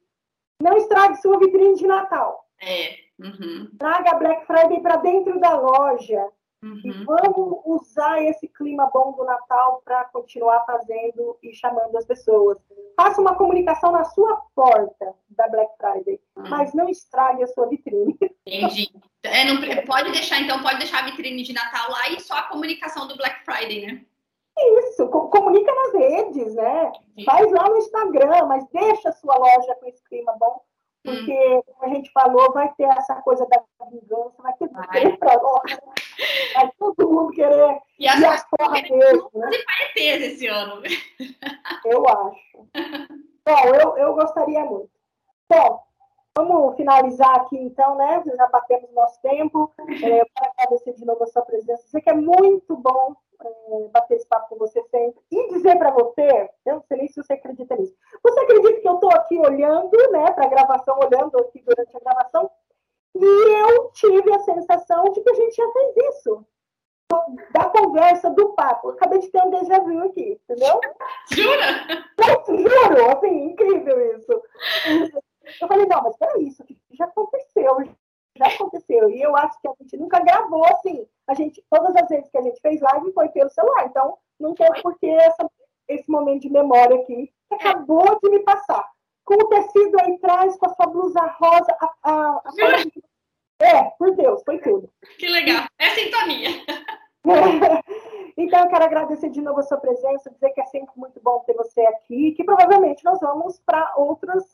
não 0.62 0.76
estrague 0.76 1.20
sua 1.20 1.38
vitrine 1.38 1.74
de 1.74 1.86
Natal. 1.86 2.46
É. 2.60 2.96
Uhum. 3.18 3.70
Traga 3.78 4.12
a 4.12 4.18
Black 4.18 4.46
Friday 4.46 4.80
para 4.80 4.96
dentro 4.96 5.38
da 5.40 5.54
loja. 5.58 6.26
Uhum. 6.62 6.80
E 6.84 7.04
vamos 7.04 7.60
usar 7.64 8.22
esse 8.22 8.46
clima 8.48 8.90
bom 8.92 9.12
do 9.12 9.24
Natal 9.24 9.80
para 9.82 10.04
continuar 10.06 10.64
fazendo 10.66 11.38
e 11.42 11.54
chamando 11.54 11.96
as 11.96 12.04
pessoas. 12.04 12.58
Faça 12.96 13.20
uma 13.20 13.34
comunicação 13.34 13.92
na 13.92 14.04
sua 14.04 14.36
porta 14.54 15.14
da 15.30 15.48
Black 15.48 15.72
Friday, 15.78 16.20
uhum. 16.36 16.48
mas 16.50 16.74
não 16.74 16.88
estrague 16.88 17.42
a 17.42 17.46
sua 17.46 17.66
vitrine. 17.66 18.16
Entendi. 18.46 18.90
É, 19.22 19.44
não, 19.44 19.84
pode 19.86 20.12
deixar, 20.12 20.40
então, 20.40 20.62
pode 20.62 20.78
deixar 20.78 21.00
a 21.00 21.06
vitrine 21.06 21.42
de 21.42 21.52
Natal 21.52 21.90
lá 21.90 22.10
e 22.10 22.20
só 22.20 22.34
a 22.34 22.42
comunicação 22.42 23.08
do 23.08 23.16
Black 23.16 23.44
Friday, 23.44 23.86
né? 23.86 24.04
Isso, 24.58 25.08
comunica 25.08 25.72
nas 25.74 25.94
redes, 25.94 26.54
né? 26.54 26.92
Faz 27.24 27.50
lá 27.50 27.68
no 27.68 27.78
Instagram, 27.78 28.46
mas 28.46 28.66
deixa 28.70 29.08
a 29.08 29.12
sua 29.12 29.36
loja 29.36 29.74
com 29.76 29.86
esse 29.86 30.02
clima 30.04 30.36
bom, 30.38 30.60
porque, 31.02 31.32
hum. 31.32 31.62
como 31.66 31.90
a 31.90 31.94
gente 31.94 32.10
falou, 32.12 32.52
vai 32.52 32.72
ter 32.74 32.84
essa 32.84 33.14
coisa 33.22 33.46
da 33.46 33.62
vingança, 33.90 34.42
vai 34.42 34.52
ter 34.54 34.68
tudo 34.68 34.88
querer 34.88 35.18
pra 35.18 35.34
loja, 35.34 35.82
vai 36.54 36.70
todo 36.78 37.10
mundo 37.10 37.32
querer 37.32 37.78
e 37.98 38.06
as, 38.08 38.22
as 38.22 38.46
porra 38.50 38.82
mesmo, 38.82 39.30
né? 39.34 39.50
vai 39.50 39.92
ter 39.94 40.22
esse 40.22 40.46
ano. 40.46 40.82
Eu 41.84 42.08
acho. 42.08 42.68
Bom, 43.46 43.74
eu, 43.74 43.96
eu 43.96 44.14
gostaria 44.14 44.64
muito. 44.64 44.90
Bom, 45.48 45.82
vamos 46.36 46.76
finalizar 46.76 47.36
aqui 47.36 47.56
então, 47.56 47.96
né? 47.96 48.22
Já 48.36 48.46
batemos 48.46 48.92
nosso 48.92 49.20
tempo. 49.20 49.72
É, 49.78 50.20
eu 50.20 50.26
quero 50.34 50.52
agradecer 50.56 50.92
de 50.94 51.04
novo 51.04 51.22
a 51.24 51.26
sua 51.26 51.42
presença. 51.42 51.86
Sei 51.88 52.00
que 52.00 52.10
é 52.10 52.14
muito 52.14 52.76
bom 52.76 53.14
é, 53.42 53.88
bater 53.92 54.16
esse 54.16 54.26
papo 54.26 54.50
com 54.50 54.58
você 54.58 54.82
sempre 54.90 55.20
e 55.30 55.48
dizer 55.48 55.76
para 55.78 55.90
você, 55.90 56.50
eu 56.66 56.74
não 56.74 56.82
sei 56.82 56.98
nem 56.98 57.08
se 57.08 57.22
você 57.22 57.32
acredita 57.32 57.76
nisso. 57.76 57.94
Você 58.22 58.40
acredita 58.40 58.80
que 58.80 58.88
eu 58.88 58.94
estou 58.94 59.10
aqui 59.12 59.38
olhando, 59.38 59.96
né, 60.12 60.30
para 60.32 60.46
a 60.46 60.50
gravação, 60.50 60.98
olhando 60.98 61.38
aqui 61.38 61.62
durante 61.62 61.96
a 61.96 62.00
gravação, 62.00 62.50
e 63.14 63.24
eu 63.24 63.90
tive 63.92 64.32
a 64.32 64.40
sensação 64.40 65.04
de 65.04 65.20
que 65.20 65.30
a 65.30 65.34
gente 65.34 65.56
já 65.56 65.72
fez 65.72 66.14
isso. 66.14 66.46
Da 67.50 67.64
conversa, 67.64 68.30
do 68.30 68.50
papo. 68.50 68.90
Acabei 68.90 69.18
de 69.18 69.28
ter 69.32 69.42
um 69.42 69.50
déjà 69.50 69.80
vu 69.80 70.00
aqui, 70.04 70.40
entendeu? 70.48 70.80
Jura? 71.32 72.06
Eu, 72.18 72.56
juro, 72.56 73.10
assim, 73.10 73.46
incrível 73.46 74.16
isso. 74.16 74.42
Eu 75.60 75.68
falei, 75.68 75.86
não, 75.86 76.02
mas 76.02 76.16
peraí, 76.16 76.48
isso 76.48 76.64
já 76.92 77.04
aconteceu, 77.04 77.76
já 78.36 78.46
aconteceu. 78.46 79.10
E 79.10 79.22
eu 79.22 79.36
acho 79.36 79.60
que 79.60 79.68
a 79.68 79.74
gente 79.80 80.08
acabou 80.12 80.64
assim. 80.66 81.06
A 81.26 81.34
gente, 81.34 81.64
todas 81.70 81.94
as 81.96 82.08
vezes 82.08 82.30
que 82.30 82.38
a 82.38 82.42
gente 82.42 82.60
fez 82.60 82.80
live 82.80 83.12
foi 83.12 83.28
pelo 83.28 83.50
celular, 83.50 83.86
então 83.86 84.18
não 84.38 84.54
tem 84.54 84.70
por 84.82 84.98
que 84.98 85.08
essa, 85.08 85.48
esse 85.88 86.10
momento 86.10 86.42
de 86.42 86.50
memória 86.50 86.96
aqui 86.96 87.32
que 87.48 87.54
acabou 87.54 88.18
de 88.22 88.30
me 88.30 88.40
passar. 88.40 88.88
Com 89.24 89.34
o 89.34 89.48
tecido 89.48 89.96
aí 90.00 90.14
atrás, 90.14 90.56
com 90.56 90.66
a 90.66 90.74
sua 90.74 90.86
blusa 90.86 91.20
rosa, 91.20 91.76
a, 91.80 91.94
a, 92.02 92.42
a 92.44 93.64
É, 93.64 93.84
por 93.98 94.14
Deus, 94.16 94.42
foi 94.44 94.58
tudo. 94.58 94.90
Que 95.18 95.28
legal. 95.28 95.66
É 95.78 95.90
sintonia. 95.90 96.50
então, 98.36 98.60
eu 98.60 98.68
quero 98.68 98.84
agradecer 98.84 99.30
de 99.30 99.40
novo 99.40 99.60
a 99.60 99.62
sua 99.62 99.78
presença, 99.78 100.30
dizer 100.30 100.50
que 100.50 100.60
é 100.60 100.66
sempre 100.66 100.92
muito 100.96 101.20
bom 101.20 101.40
ter 101.40 101.54
você 101.54 101.80
aqui, 101.86 102.32
que 102.32 102.44
provavelmente 102.44 103.04
nós 103.04 103.20
vamos 103.20 103.60
para 103.60 103.92
outras, 103.96 104.44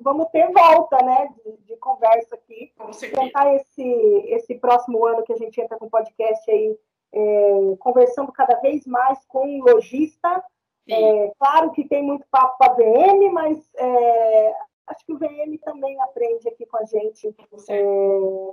vamos 0.00 0.28
ter 0.28 0.50
volta, 0.52 0.96
né, 1.02 1.28
de, 1.44 1.56
de 1.66 1.76
conversa 1.76 2.34
aqui. 2.34 2.72
Tentar 3.14 3.54
esse, 3.54 3.82
esse 4.28 4.54
próximo 4.56 5.04
ano 5.06 5.22
que 5.22 5.32
a 5.32 5.36
gente 5.36 5.60
entra 5.60 5.78
com 5.78 5.86
o 5.86 5.90
podcast 5.90 6.50
aí, 6.50 6.76
é, 7.12 7.76
conversando 7.78 8.32
cada 8.32 8.60
vez 8.60 8.86
mais 8.86 9.24
com 9.26 9.60
lojista. 9.60 10.42
É, 10.88 11.32
claro 11.38 11.70
que 11.70 11.88
tem 11.88 12.02
muito 12.02 12.26
papo 12.30 12.58
para 12.58 12.72
a 12.72 12.76
VM, 12.76 13.32
mas 13.32 13.58
é, 13.76 14.54
acho 14.86 15.04
que 15.04 15.12
o 15.12 15.18
VM 15.18 15.58
também 15.64 16.00
aprende 16.02 16.48
aqui 16.48 16.66
com 16.66 16.76
a 16.76 16.84
gente 16.84 17.34
é, 17.68 17.82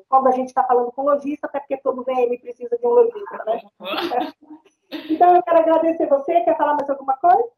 quando 0.08 0.28
a 0.28 0.32
gente 0.32 0.48
está 0.48 0.64
falando 0.64 0.92
com 0.92 1.04
lojista, 1.04 1.48
até 1.48 1.60
porque 1.60 1.78
todo 1.78 2.04
VM 2.04 2.40
precisa 2.40 2.78
de 2.78 2.86
um 2.86 2.90
lojista, 2.90 3.44
né? 3.46 3.62
então, 5.10 5.36
eu 5.36 5.44
quero 5.44 5.58
agradecer 5.58 6.08
você. 6.08 6.42
Quer 6.42 6.58
falar 6.58 6.76
mais 6.76 6.90
alguma 6.90 7.18
coisa? 7.18 7.50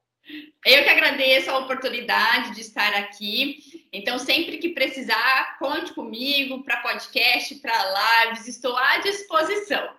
Eu 0.65 0.83
que 0.83 0.89
agradeço 0.89 1.51
a 1.51 1.59
oportunidade 1.59 2.55
de 2.55 2.61
estar 2.61 2.93
aqui. 2.93 3.87
Então, 3.91 4.17
sempre 4.17 4.57
que 4.57 4.69
precisar, 4.69 5.57
conte 5.59 5.93
comigo 5.93 6.63
para 6.63 6.81
podcast, 6.81 7.55
para 7.55 8.25
lives, 8.25 8.47
estou 8.47 8.75
à 8.75 8.99
disposição. 8.99 9.93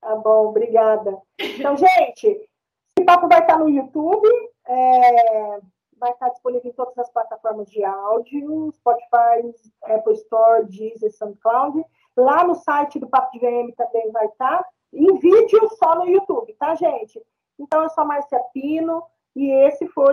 Tá 0.00 0.14
bom, 0.16 0.48
obrigada. 0.48 1.20
Então, 1.38 1.76
gente, 1.76 2.26
esse 2.26 3.04
papo 3.04 3.28
vai 3.28 3.40
estar 3.40 3.58
no 3.58 3.68
YouTube. 3.68 4.28
É 4.66 5.60
vai 5.98 6.12
estar 6.12 6.28
disponível 6.30 6.70
em 6.70 6.74
todas 6.74 6.96
as 6.98 7.10
plataformas 7.10 7.70
de 7.70 7.84
áudio, 7.84 8.70
Spotify, 8.72 9.54
Apple 9.84 10.14
Store, 10.14 10.66
Deezer, 10.66 11.12
SoundCloud. 11.12 11.84
Lá 12.16 12.44
no 12.44 12.54
site 12.54 12.98
do 12.98 13.08
Papo 13.08 13.30
de 13.32 13.38
VM 13.38 13.72
também 13.76 14.10
vai 14.12 14.26
estar. 14.26 14.64
Em 14.92 15.18
vídeo 15.18 15.68
só 15.78 15.94
no 15.96 16.08
YouTube, 16.08 16.54
tá, 16.54 16.74
gente? 16.74 17.22
Então, 17.58 17.82
eu 17.82 17.90
sou 17.90 18.02
a 18.02 18.06
Márcia 18.06 18.40
Pino 18.52 19.02
e 19.36 19.50
esse 19.50 19.86
foi 19.88 20.06